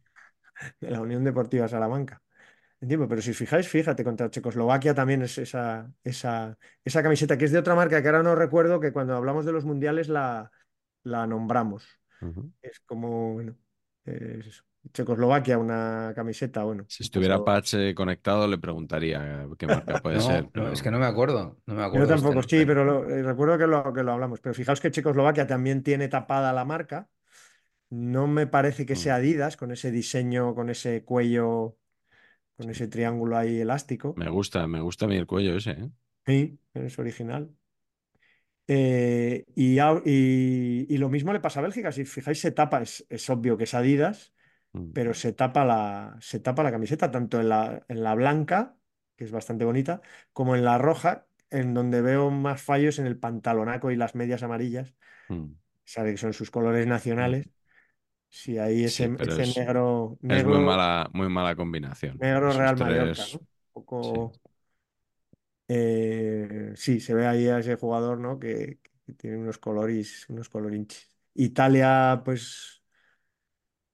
De 0.81 0.91
la 0.91 1.01
Unión 1.01 1.25
Deportiva 1.25 1.69
Salamanca. 1.69 2.23
Entiendo, 2.81 3.09
pero 3.09 3.21
si 3.21 3.31
os 3.31 3.37
fijáis, 3.37 3.69
fíjate, 3.69 4.05
contra 4.05 4.31
Checoslovaquia 4.31 4.95
también 4.95 5.23
es 5.23 5.37
esa, 5.39 5.93
esa, 6.03 6.59
esa 6.83 7.03
camiseta 7.03 7.37
que 7.37 7.45
es 7.45 7.53
de 7.53 7.59
otra 7.59 7.75
marca 7.75 8.01
que 8.01 8.09
ahora 8.09 8.23
no 8.23 8.35
recuerdo 8.35 8.81
que 8.81 8.93
cuando 8.93 9.15
hablamos 9.15 9.45
de 9.45 9.53
los 9.53 9.67
mundiales 9.67 10.09
la, 10.09 10.51
la 11.03 11.27
nombramos. 11.27 11.87
Es 12.63 12.81
como, 12.81 13.35
bueno, 13.35 13.57
es 14.05 14.47
eso. 14.47 14.65
Checoslovaquia, 14.93 15.59
una 15.59 16.13
camiseta, 16.15 16.65
bueno. 16.65 16.85
Si 16.89 17.03
un 17.03 17.05
estuviera 17.05 17.45
Patch 17.45 17.75
eh, 17.75 17.95
conectado, 17.95 18.49
le 18.49 18.59
preguntaría 18.59 19.47
qué 19.59 19.67
marca 19.67 19.99
puede 20.03 20.17
No, 20.17 20.23
ser. 20.23 20.43
no, 20.45 20.51
pero- 20.51 20.73
es 20.73 20.83
que 20.83 20.91
no 20.91 20.99
me 20.99 21.07
acuerdo. 21.07 21.59
No 21.67 21.75
me 21.75 21.83
Yo 21.83 21.87
acuerdo 21.89 22.07
de 22.09 22.15
este 22.15 22.27
tampoco, 22.27 22.43
sí, 22.49 22.65
pero 22.67 22.85
lo- 22.85 23.09
eh, 23.09 23.23
recuerdo 23.23 23.59
que 23.59 23.67
lo, 23.67 23.93
que 23.93 24.03
lo 24.03 24.13
hablamos. 24.13 24.41
Pero 24.41 24.55
fijaos 24.55 24.81
que 24.81 24.91
Checoslovaquia 24.91 25.47
también 25.47 25.83
tiene 25.83 26.09
tapada 26.09 26.53
la 26.53 26.65
marca. 26.65 27.09
No 27.91 28.27
me 28.27 28.47
parece 28.47 28.87
que 28.87 28.95
Mm. 28.95 28.97
sea 28.97 29.15
Adidas, 29.17 29.57
con 29.57 29.73
ese 29.73 29.91
diseño, 29.93 30.55
con 30.55 30.71
ese 30.71 31.05
cuello, 31.05 31.77
con 32.57 32.71
ese 32.71 32.89
triángulo 32.89 33.37
ahí 33.37 33.61
elástico. 33.61 34.15
Me 34.17 34.29
gusta, 34.31 34.67
me 34.67 34.81
gusta 34.81 35.07
a 35.07 35.09
mí 35.09 35.17
el 35.17 35.27
cuello 35.27 35.57
ese, 35.57 35.73
¿eh? 35.73 35.91
Sí, 36.27 36.59
es 36.75 36.99
original. 36.99 37.55
Eh, 38.67 39.45
y- 39.57 40.87
y 40.95 40.99
lo 40.99 41.09
mismo 41.09 41.33
le 41.33 41.41
pasa 41.41 41.61
a 41.61 41.63
Bélgica. 41.63 41.91
Si 41.93 42.05
fijáis, 42.05 42.41
se 42.41 42.53
tapa, 42.53 42.83
es, 42.83 43.05
es 43.09 43.29
obvio 43.31 43.57
que 43.57 43.65
es 43.65 43.75
Adidas, 43.75 44.33
Mm, 44.75 44.93
pero 44.93 45.15
se 45.15 45.33
tapa 45.33 45.65
la, 45.65 46.17
se 46.21 46.41
tapa 46.41 46.63
la 46.63 46.71
camiseta, 46.73 47.11
tanto 47.11 47.41
en 47.41 47.49
la, 47.49 47.85
en 47.89 48.03
la 48.03 48.15
blanca, 48.15 48.77
que 49.17 49.25
es 49.25 49.33
bastante 49.33 49.65
bonita, 49.65 50.01
como 50.33 50.57
en 50.57 50.65
la 50.65 50.79
roja, 50.79 51.27
en 51.51 51.75
donde 51.75 52.03
veo 52.03 52.31
más 52.31 52.63
fallos 52.63 52.99
en 52.99 53.07
el 53.07 53.19
pantalonaco 53.19 53.91
y 53.91 53.97
las 53.97 54.15
medias 54.15 54.43
amarillas. 54.43 54.95
mm. 55.31 55.55
Sabe 55.85 56.13
que 56.13 56.19
son 56.19 56.33
sus 56.35 56.51
colores 56.51 56.87
nacionales. 56.87 57.49
Si 58.31 58.59
ahí 58.59 58.85
Sí, 58.85 59.09
ese, 59.09 59.11
pero 59.11 59.37
ese 59.37 59.47
es, 59.47 59.57
negro, 59.57 60.19
es 60.29 60.45
muy 60.47 60.61
mala, 60.61 61.11
muy 61.15 61.29
mala 61.29 61.57
combinación. 61.57 62.23
negro 62.23 62.47
Esos 62.47 62.55
Real 62.55 62.79
Mallorca, 62.79 63.27
tres, 63.27 63.33
¿no? 63.33 63.39
Un 63.39 63.47
sí. 64.01 64.19
poco. 64.25 64.39
eh, 65.69 66.73
sí, 66.77 67.01
se 67.01 67.15
ve 67.15 67.27
ahí 67.27 67.49
a 67.49 67.59
ese 67.59 67.77
jugador, 67.77 68.19
¿no? 68.19 68.39
Que, 68.39 68.81
que 69.07 69.13
tiene 69.15 69.39
unos 69.39 69.59
coloris, 69.59 70.29
unos 70.29 70.49
colorinchis. 70.49 71.09
Italia, 71.35 72.23
pues 72.25 72.80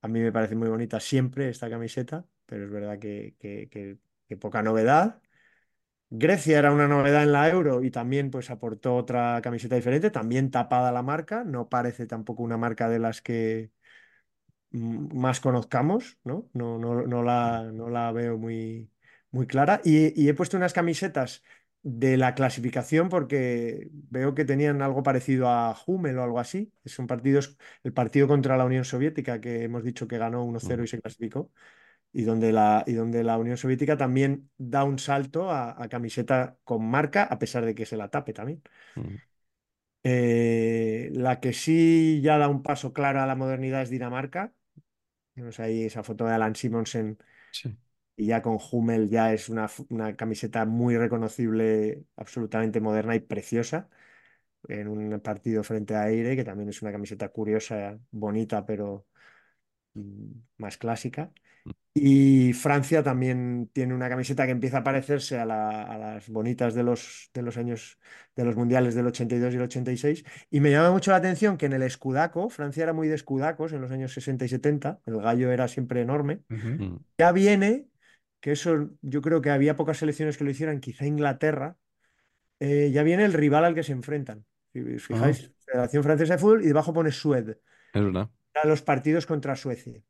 a 0.07 0.09
mí 0.09 0.21
me 0.21 0.33
parece 0.33 0.57
muy 0.57 0.69
bonita 0.69 1.01
siempre 1.01 1.49
esta 1.51 1.71
camiseta, 1.71 2.27
pero 2.47 2.65
es 2.67 2.71
verdad 2.71 2.99
que, 2.99 3.37
que- 3.41 3.69
que- 3.71 3.99
que 4.29 4.37
poca 4.39 4.63
novedad. 4.63 5.23
Grecia 6.11 6.59
era 6.59 6.73
una 6.73 6.89
novedad 6.89 7.25
en 7.25 7.33
la 7.33 7.49
Euro 7.51 7.83
y 7.85 7.91
también 7.91 8.31
pues 8.31 8.51
aportó 8.51 8.97
otra 8.97 9.41
camiseta 9.43 9.77
diferente, 9.77 10.11
también 10.11 10.51
tapada 10.51 10.93
la 10.93 11.03
marca, 11.03 11.45
no 11.45 11.69
parece 11.69 12.07
tampoco 12.07 12.43
una 12.45 12.57
marca 12.59 12.89
de 12.89 12.99
las 13.01 13.23
que 13.23 13.73
mm, 14.71 15.17
más 15.19 15.41
conozcamos, 15.41 16.19
¿no? 16.25 16.49
No, 16.53 16.79
no, 16.79 17.07
no 17.07 17.23
la, 17.23 17.65
no 17.73 17.89
la 17.91 18.13
veo 18.13 18.39
muy, 18.39 18.91
muy 19.31 19.47
clara. 19.47 19.81
Y, 19.85 20.21
y 20.21 20.29
he 20.29 20.35
puesto 20.35 20.57
unas 20.57 20.73
camisetas 20.73 21.43
de 21.89 22.17
la 22.17 22.35
clasificación 22.35 23.09
porque 23.09 23.89
veo 23.93 24.35
que 24.35 24.45
tenían 24.45 24.83
algo 24.83 25.03
parecido 25.05 25.49
a 25.49 25.77
Hummel 25.87 26.19
o 26.19 26.25
algo 26.25 26.41
así. 26.41 26.73
Son 26.85 27.07
partidos, 27.07 27.57
el 27.85 27.93
partido 27.93 28.27
contra 28.29 28.57
la 28.57 28.65
Unión 28.65 28.85
Soviética 28.85 29.41
que 29.41 29.63
hemos 29.65 29.85
dicho 29.85 30.09
que 30.09 30.19
ganó 30.19 30.45
1-0 30.45 30.83
Mm, 30.83 30.85
y 30.85 30.89
se 30.89 31.01
clasificó. 31.01 31.53
Y 32.13 32.25
donde, 32.25 32.53
la, 32.53 32.85
y 32.87 32.95
donde 32.95 33.25
la 33.25 33.39
Unión 33.39 33.57
Soviética 33.59 33.97
también 33.97 34.51
da 34.59 34.85
un 34.85 34.99
salto 34.99 35.51
a, 35.51 35.83
a 35.83 35.89
camiseta 35.89 36.59
con 36.65 36.85
marca, 36.89 37.25
a 37.25 37.39
pesar 37.39 37.65
de 37.67 37.75
que 37.75 37.87
se 37.87 37.97
la 37.99 38.09
tape 38.11 38.33
también. 38.35 38.63
mm. 38.97 39.19
Eh, 40.09 41.11
la 41.15 41.41
que 41.41 41.53
sí 41.53 42.21
ya 42.23 42.39
da 42.39 42.49
un 42.49 42.63
paso 42.63 42.93
claro 42.93 43.21
a 43.21 43.27
la 43.27 43.35
modernidad 43.35 43.83
es 43.83 43.91
Dinamarca. 43.91 44.55
Tenemos 45.35 45.61
ahí 45.61 45.85
esa 45.85 46.03
foto 46.05 46.27
de 46.27 46.35
Alan 46.35 46.57
Simonsen 46.57 47.19
Sí. 47.51 47.77
Y 48.17 48.27
ya 48.27 48.43
con 48.43 48.59
Hummel 48.73 49.09
ya 49.11 49.33
es 49.33 49.49
una, 49.49 49.69
una 49.91 50.17
camiseta 50.17 50.65
muy 50.67 50.97
reconocible, 50.97 52.05
absolutamente 52.17 52.81
moderna 52.81 53.15
y 53.17 53.21
preciosa. 53.21 53.89
En 54.69 54.89
un 54.89 55.21
partido 55.21 55.65
frente 55.65 55.95
a 55.97 56.05
Aire, 56.05 56.37
que 56.37 56.45
también 56.45 56.69
es 56.71 56.83
una 56.83 56.93
camiseta 56.93 57.29
curiosa, 57.31 57.99
bonita, 58.13 58.67
pero 58.67 59.07
mm, 59.95 60.33
más 60.59 60.77
clásica. 60.79 61.33
Y 61.95 62.53
Francia 62.55 63.03
también 63.03 63.71
tiene 63.73 63.95
una 63.95 64.09
camiseta 64.11 64.47
que 64.47 64.53
empieza 64.53 64.79
a 64.79 64.85
parecerse 64.85 65.39
a, 65.39 65.47
la- 65.47 65.83
a 65.85 65.99
las 65.99 66.29
bonitas 66.29 66.75
de 66.75 66.83
los, 66.85 67.31
de 67.35 67.43
los 67.43 67.57
años 67.59 67.99
de 68.37 68.45
los 68.45 68.57
mundiales 68.57 68.95
del 68.95 69.07
82 69.09 69.55
y 69.55 69.57
el 69.57 69.63
86. 69.65 70.25
Y 70.51 70.61
me 70.61 70.71
llama 70.71 70.93
mucho 70.93 71.11
la 71.13 71.19
atención 71.19 71.57
que 71.59 71.67
en 71.67 71.75
el 71.75 71.83
escudaco, 71.83 72.51
Francia 72.51 72.85
era 72.85 72.93
muy 72.95 73.09
de 73.09 73.17
escudacos 73.17 73.73
en 73.73 73.81
los 73.83 73.91
años 73.93 74.13
60 74.15 74.45
y 74.47 74.49
70, 74.49 75.01
el 75.07 75.19
gallo 75.21 75.51
era 75.53 75.69
siempre 75.69 76.03
enorme. 76.03 76.43
Mm, 76.79 76.97
Ya 77.19 77.33
viene, 77.33 77.89
que 78.47 78.53
eso 78.53 78.91
yo 79.03 79.23
creo 79.23 79.41
que 79.41 79.51
había 79.51 79.75
pocas 79.75 79.99
selecciones 79.99 80.39
que 80.39 80.45
lo 80.45 80.51
hicieran, 80.51 80.79
quizá 80.79 81.05
Inglaterra, 81.05 81.77
eh, 82.61 82.93
ya 82.93 83.03
viene 83.03 83.25
el 83.25 83.33
rival 83.33 83.65
al 83.65 83.75
que 83.75 83.83
se 83.83 83.91
enfrentan. 83.91 84.47
Si 84.73 84.79
os 84.79 85.03
fijáis, 85.03 85.51
Federación 85.67 86.05
Francesa 86.05 86.35
de 86.35 86.39
Fútbol 86.39 86.63
y 86.63 86.69
debajo 86.69 86.93
pone 86.93 87.11
Sued, 87.11 87.49
Es 87.49 88.05
verdad. 88.05 88.31
a 88.55 88.69
los 88.69 88.83
partidos 88.83 89.27
contra 89.27 89.57
Suecia. 89.57 90.01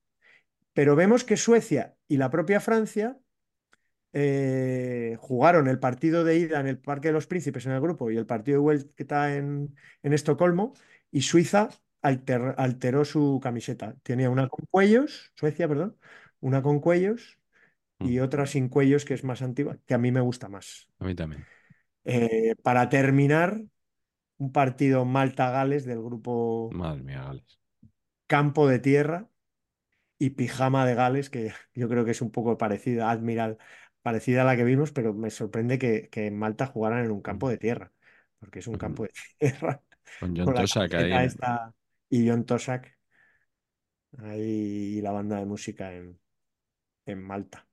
Pero 0.74 0.96
vemos 0.96 1.24
que 1.24 1.38
Suecia 1.38 1.96
y 2.08 2.18
la 2.18 2.28
propia 2.28 2.60
Francia 2.60 3.16
eh, 4.12 5.16
jugaron 5.18 5.66
el 5.66 5.78
partido 5.78 6.22
de 6.22 6.36
ida 6.36 6.60
en 6.60 6.66
el 6.66 6.78
Parque 6.78 7.08
de 7.08 7.14
los 7.14 7.26
Príncipes 7.26 7.64
en 7.64 7.72
el 7.72 7.80
grupo 7.80 8.10
y 8.10 8.18
el 8.18 8.26
partido 8.26 8.56
de 8.56 8.62
vuelta 8.62 9.34
en, 9.34 9.74
en 10.02 10.12
Estocolmo 10.12 10.74
y 11.10 11.22
Suiza 11.22 11.70
alter- 12.02 12.54
alteró 12.58 13.06
su 13.06 13.40
camiseta. 13.42 13.96
Tenía 14.02 14.28
una 14.28 14.46
con 14.46 14.66
cuellos, 14.70 15.32
Suecia, 15.36 15.66
perdón, 15.66 15.96
una 16.40 16.60
con 16.60 16.80
cuellos 16.80 17.38
y 18.02 18.18
Mm. 18.18 18.20
otra 18.20 18.46
sin 18.46 18.68
cuellos, 18.68 19.04
que 19.04 19.14
es 19.14 19.24
más 19.24 19.42
antigua, 19.42 19.78
que 19.86 19.94
a 19.94 19.98
mí 19.98 20.12
me 20.12 20.20
gusta 20.20 20.48
más. 20.48 20.88
A 20.98 21.04
mí 21.04 21.14
también. 21.14 21.46
Eh, 22.04 22.54
para 22.62 22.88
terminar, 22.88 23.60
un 24.38 24.52
partido 24.52 25.04
Malta-Gales 25.06 25.84
del 25.86 26.02
grupo 26.02 26.78
Madre 26.78 27.02
mía, 27.02 27.24
Gales. 27.24 27.58
Campo 28.26 28.68
de 28.68 28.78
Tierra 28.78 29.28
y 30.18 30.30
Pijama 30.32 30.86
de 30.86 30.94
Gales, 30.94 31.30
que 31.30 31.52
yo 31.74 31.88
creo 31.88 32.04
que 32.04 32.12
es 32.12 32.22
un 32.22 32.30
poco 32.32 32.58
parecida, 32.58 33.10
Admiral, 33.10 33.58
parecida 34.02 34.42
a 34.42 34.44
la 34.46 34.56
que 34.56 34.64
vimos, 34.64 34.92
pero 34.92 35.14
me 35.14 35.30
sorprende 35.30 35.78
que, 35.78 36.08
que 36.10 36.26
en 36.26 36.38
Malta 36.38 36.66
jugaran 36.66 37.04
en 37.06 37.10
un 37.12 37.22
campo 37.22 37.48
de 37.48 37.58
tierra, 37.58 37.92
porque 38.40 38.60
es 38.60 38.66
un 38.68 38.78
campo 38.78 39.04
de 39.04 39.12
tierra 39.40 39.82
Con 40.18 40.34
John 40.36 40.44
con 40.44 40.54
Tosak 40.54 40.94
ahí. 40.94 41.12
esta 41.24 41.74
y 42.10 42.28
John 42.28 42.44
Tosak 42.46 42.96
ahí 44.18 44.98
y 44.98 45.00
la 45.02 45.12
banda 45.12 45.38
de 45.38 45.46
música 45.46 45.92
en, 45.94 46.20
en 47.06 47.22
Malta. 47.22 47.65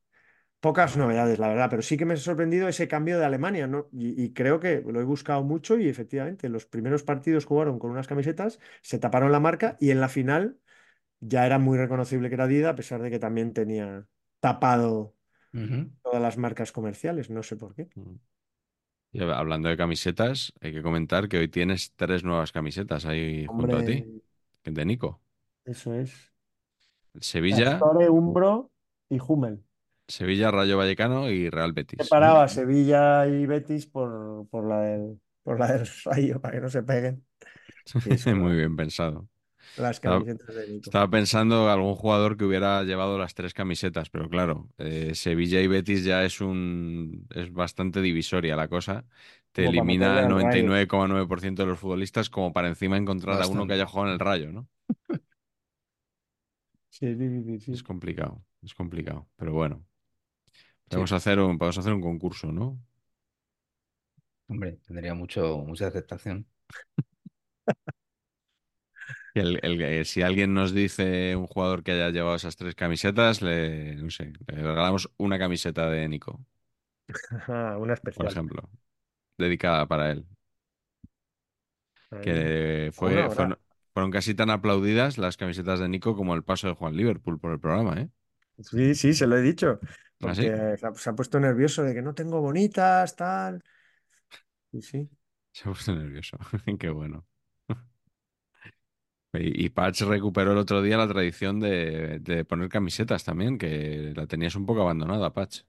Pocas 0.66 0.96
novedades, 0.98 1.40
la 1.40 1.50
verdad, 1.50 1.70
pero 1.70 1.82
sí 1.82 1.98
que 1.98 2.06
me 2.06 2.14
ha 2.14 2.18
sorprendido 2.18 2.70
ese 2.70 2.88
cambio 2.88 3.20
de 3.20 3.26
Alemania, 3.26 3.68
¿no? 3.68 3.90
Y, 3.92 4.22
y 4.24 4.34
creo 4.34 4.60
que 4.62 4.82
lo 4.82 5.02
he 5.02 5.04
buscado 5.04 5.44
mucho 5.44 5.78
y 5.78 5.90
efectivamente 5.90 6.48
los 6.50 6.66
primeros 6.66 7.04
partidos 7.04 7.46
jugaron 7.46 7.80
con 7.80 7.92
unas 7.92 8.08
camisetas, 8.08 8.60
se 8.82 8.98
taparon 9.00 9.32
la 9.34 9.42
marca 9.42 9.76
y 9.82 9.92
en 9.92 10.00
la 10.00 10.08
final 10.10 10.58
ya 11.22 11.46
era 11.46 11.60
muy 11.60 11.78
reconocible 11.78 12.30
que 12.30 12.36
era 12.36 12.46
Adidas, 12.46 12.74
a 12.74 12.76
pesar 12.78 13.02
de 13.02 13.12
que 13.12 13.20
también 13.20 13.54
tenía 13.54 14.08
tapado 14.42 15.16
todas 16.04 16.22
las 16.22 16.38
marcas 16.38 16.72
comerciales, 16.74 17.30
no 17.32 17.44
sé 17.44 17.58
por 17.58 17.76
qué. 17.76 17.90
Mm. 17.96 18.16
Y 19.14 19.20
hab- 19.20 19.34
hablando 19.36 19.70
de 19.70 19.78
camisetas, 19.78 20.54
hay 20.62 20.74
que 20.74 20.82
comentar 20.84 21.30
que 21.30 21.38
hoy 21.38 21.48
tienes 21.48 21.94
tres 21.96 22.24
nuevas 22.24 22.52
camisetas 22.52 23.06
ahí 23.06 23.48
junto 23.48 23.78
a 23.78 23.84
ti, 23.84 24.08
de 24.66 24.86
Nico. 24.86 25.22
eso 25.66 25.94
es. 25.94 26.32
Sevilla, 27.22 27.88
Umbro 28.10 28.72
y 29.10 29.20
Hummel. 29.20 29.64
Sevilla, 30.08 30.52
Rayo 30.52 30.78
Vallecano 30.78 31.30
y 31.30 31.50
Real 31.50 31.74
Betis. 31.74 32.22
Separaba 32.22 32.48
Sevilla 32.48 33.28
y 33.28 33.46
Betis 33.46 33.86
por, 33.88 34.48
por 34.50 34.68
la 34.68 34.82
del, 34.82 35.22
por 35.44 35.60
la 35.60 35.72
del 35.74 35.88
Rayo, 36.06 36.42
para 36.42 36.56
que 36.56 36.62
no 36.62 36.70
se 36.70 36.84
peguen. 36.84 37.26
Eso, 38.06 38.36
Muy 38.36 38.56
bien 38.58 38.76
pensado. 38.76 39.28
las 39.76 40.02
Estaba, 40.02 40.26
de 40.48 40.68
Nico. 40.68 40.92
estaba 40.92 41.10
pensando 41.10 41.70
algún 41.72 41.96
jugador 41.96 42.38
que 42.38 42.46
hubiera 42.46 42.84
llevado 42.84 43.18
las 43.20 43.34
tres 43.36 43.54
camisetas, 43.54 44.10
pero 44.10 44.30
claro, 44.30 44.70
eh, 44.78 45.16
Sevilla 45.16 45.62
y 45.62 45.68
Betis 45.68 46.04
ya 46.06 46.24
es 46.26 46.42
un 46.42 47.28
es 47.36 47.52
bastante 47.54 48.02
divisoria 48.02 48.56
la 48.56 48.70
cosa. 48.70 49.06
Te 49.54 49.66
Como 49.66 49.84
elimina 49.84 50.22
Rayo. 50.26 50.28
99,9% 50.28 51.64
de 51.64 51.70
los 51.70 51.80
futbolistas 51.80 52.30
como 52.30 52.54
para 52.54 52.70
encima 52.70 52.98
encontrar 52.98 53.42
a 53.42 53.48
uno 53.48 53.68
que 53.68 53.74
haya 53.76 53.88
jugado 53.88 54.10
en 54.10 54.14
el 54.16 54.20
Rayo, 54.20 54.52
¿no? 54.54 54.70
Sí, 56.90 57.08
es 57.08 57.18
difícil, 57.20 57.60
sí. 57.62 57.74
Es 57.76 57.84
complicado, 57.84 58.42
es 58.62 58.74
complicado, 58.74 59.28
pero 59.36 59.52
bueno. 59.54 59.86
Sí. 60.90 61.00
Podemos 61.00 61.12
hacer 61.12 61.40
un, 61.40 61.58
podemos 61.58 61.78
hacer 61.80 61.94
un 61.94 62.02
concurso, 62.02 62.48
¿no? 62.52 62.80
Hombre, 64.48 64.78
tendría 64.88 65.14
mucho, 65.14 65.58
mucha 65.68 65.88
aceptación. 65.88 66.48
El- 69.34 69.60
el- 69.64 70.06
si 70.06 70.22
alguien 70.22 70.54
nos 70.54 70.74
dice 70.74 71.36
un 71.36 71.48
jugador 71.48 71.84
que 71.84 71.92
haya 71.94 72.10
llevado 72.10 72.36
esas 72.36 72.56
tres 72.56 72.76
camisetas, 72.76 73.42
le, 73.42 73.96
no 73.96 74.10
sé, 74.12 74.34
le 74.48 74.56
regalamos 74.64 75.12
una 75.18 75.40
camiseta 75.40 75.90
de 75.90 76.08
Nico, 76.08 76.40
Ajá, 77.32 77.78
una 77.80 77.94
por 78.14 78.26
especial. 78.26 78.28
ejemplo, 78.28 78.70
dedicada 79.38 79.88
para 79.88 80.12
él. 80.12 80.28
Que 82.20 82.92
fue, 82.94 83.30
fueron, 83.30 83.60
fueron 83.94 84.12
casi 84.12 84.34
tan 84.36 84.50
aplaudidas 84.50 85.18
las 85.18 85.38
camisetas 85.38 85.80
de 85.80 85.90
Nico 85.90 86.16
como 86.16 86.36
el 86.36 86.44
paso 86.44 86.68
de 86.68 86.74
Juan 86.76 86.96
Liverpool 86.96 87.40
por 87.40 87.52
el 87.54 87.60
programa, 87.60 88.00
¿eh? 88.02 88.10
Sí, 88.60 88.96
sí, 88.96 89.14
se 89.14 89.28
lo 89.28 89.38
he 89.38 89.42
dicho. 89.42 89.80
¿Ah, 90.30 90.36
sí? 90.36 90.48
Porque 90.48 90.78
se 90.98 91.10
ha, 91.10 91.14
puesto 91.14 91.40
nervioso 91.40 91.84
de 91.84 91.94
que 91.94 92.02
no 92.02 92.14
tengo 92.14 92.42
bonitas, 92.42 93.16
tal. 93.16 93.64
Y 94.72 94.82
sí. 94.82 95.10
Se 95.52 95.70
ha 95.70 95.72
puesto 95.72 95.94
nervioso. 95.96 96.38
Qué 96.80 96.90
bueno. 96.90 97.26
Y, 99.36 99.66
y 99.66 99.70
Patch 99.70 100.02
recuperó 100.04 100.52
el 100.52 100.60
otro 100.60 100.84
día 100.84 100.96
la 100.96 101.08
tradición 101.08 101.60
de, 101.60 102.20
de 102.20 102.46
poner 102.46 102.70
camisetas 102.70 103.24
también, 103.24 103.58
que 103.58 104.14
la 104.16 104.28
tenías 104.28 104.56
un 104.56 104.68
poco 104.68 104.82
abandonada, 104.82 105.34
Patch. 105.34 105.62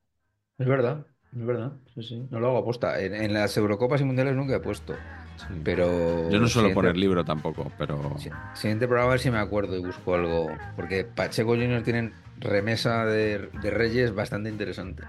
Es 0.58 0.66
verdad, 0.66 1.06
es 1.34 1.46
verdad. 1.46 1.72
Sí, 1.94 2.02
sí. 2.02 2.28
No 2.30 2.40
lo 2.40 2.48
hago 2.48 2.58
aposta. 2.58 3.00
En, 3.00 3.14
en 3.14 3.32
las 3.32 3.56
Eurocopas 3.56 4.00
y 4.02 4.04
Mundiales 4.04 4.36
nunca 4.36 4.56
he 4.56 4.60
puesto. 4.60 4.94
Sí. 5.36 5.46
Pero. 5.64 6.30
Yo 6.30 6.38
no 6.38 6.46
suelo 6.46 6.68
siguiente- 6.68 6.74
poner 6.74 6.96
libro 6.96 7.24
tampoco, 7.24 7.72
pero 7.78 8.14
Siguiente 8.54 8.86
programa 8.86 9.08
a 9.08 9.14
ver 9.14 9.20
si 9.20 9.30
me 9.30 9.38
acuerdo 9.38 9.76
y 9.76 9.80
busco 9.80 10.14
algo. 10.14 10.48
Porque 10.76 11.04
Pacheco 11.04 11.52
Junior 11.52 11.82
tienen 11.82 12.12
remesa 12.38 13.04
de, 13.06 13.48
de 13.62 13.70
Reyes 13.70 14.14
bastante 14.14 14.48
interesante. 14.50 15.04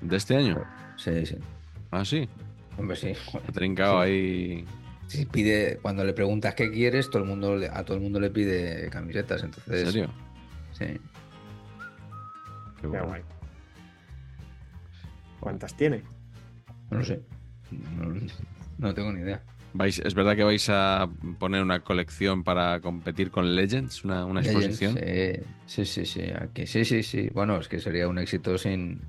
¿de 0.00 0.16
este 0.16 0.36
año? 0.36 0.62
Sí, 0.96 1.24
sí. 1.26 1.36
Ah, 1.90 2.04
sí. 2.04 2.28
Hombre, 2.78 2.96
sí. 2.96 3.12
Ha 3.34 3.52
trincado 3.52 4.00
ahí. 4.00 4.64
Si 5.06 5.24
pide, 5.24 5.78
cuando 5.80 6.04
le 6.04 6.12
preguntas 6.12 6.54
qué 6.54 6.70
quieres, 6.70 7.08
todo 7.10 7.22
el 7.22 7.28
mundo 7.28 7.58
a 7.72 7.84
todo 7.84 7.96
el 7.96 8.02
mundo 8.02 8.20
le 8.20 8.30
pide 8.30 8.90
camisetas. 8.90 9.40
¿En 9.42 9.46
Entonces, 9.46 9.92
serio? 9.92 10.10
sí. 10.72 10.84
Qué 10.86 11.00
Qué 12.82 12.86
bueno. 12.88 13.06
guay. 13.06 13.22
¿Cuántas 15.40 15.76
tiene? 15.76 16.02
No 16.90 16.98
lo 16.98 17.04
sé. 17.04 17.20
No, 17.70 18.12
no 18.78 18.94
tengo 18.94 19.12
ni 19.12 19.20
idea. 19.20 19.42
Vais, 19.76 19.98
¿Es 19.98 20.14
verdad 20.14 20.36
que 20.36 20.44
vais 20.44 20.68
a 20.70 21.08
poner 21.38 21.62
una 21.62 21.80
colección 21.80 22.44
para 22.44 22.80
competir 22.80 23.30
con 23.30 23.54
Legends? 23.54 24.04
¿Una, 24.04 24.24
una 24.24 24.40
Legends, 24.40 24.80
exposición? 24.80 24.98
Sí, 25.66 25.84
sí, 25.84 25.84
sí, 25.84 26.06
sí. 26.06 26.32
Aquí, 26.40 26.66
sí, 26.66 26.84
sí, 26.86 27.02
sí. 27.02 27.28
Bueno, 27.34 27.58
es 27.58 27.68
que 27.68 27.78
sería 27.78 28.08
un 28.08 28.18
éxito 28.18 28.56
sin, 28.56 29.02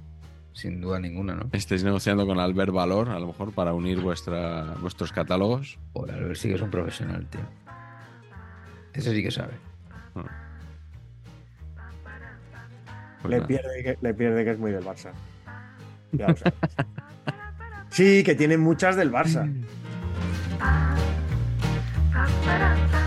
sin 0.51 0.81
duda 0.81 0.99
ninguna, 0.99 1.35
¿no? 1.35 1.49
¿Estáis 1.53 1.85
negociando 1.85 2.25
con 2.27 2.39
Albert 2.39 2.73
Valor, 2.73 3.09
a 3.09 3.19
lo 3.19 3.27
mejor, 3.27 3.53
para 3.53 3.73
unir 3.73 4.01
vuestra, 4.01 4.75
vuestros 4.81 5.13
catálogos? 5.13 5.79
Por 5.93 6.11
ver 6.11 6.35
sí 6.35 6.49
que 6.49 6.55
es 6.55 6.61
un 6.61 6.69
profesional, 6.69 7.25
tío. 7.27 7.41
Ese 8.93 9.13
sí 9.13 9.23
que 9.23 9.31
sabe. 9.31 9.53
Pues 13.21 13.31
le, 13.31 13.41
pierde 13.41 13.83
que, 13.83 13.97
le 14.01 14.13
pierde 14.13 14.43
que 14.43 14.51
es 14.51 14.59
muy 14.59 14.71
del 14.71 14.83
Barça. 14.83 15.11
Ya. 16.11 16.35
Sí, 17.89 18.23
que 18.23 18.35
tiene 18.35 18.57
muchas 18.57 18.95
del 18.95 19.11
Barça. 19.11 19.51
esperanza. 22.27 23.06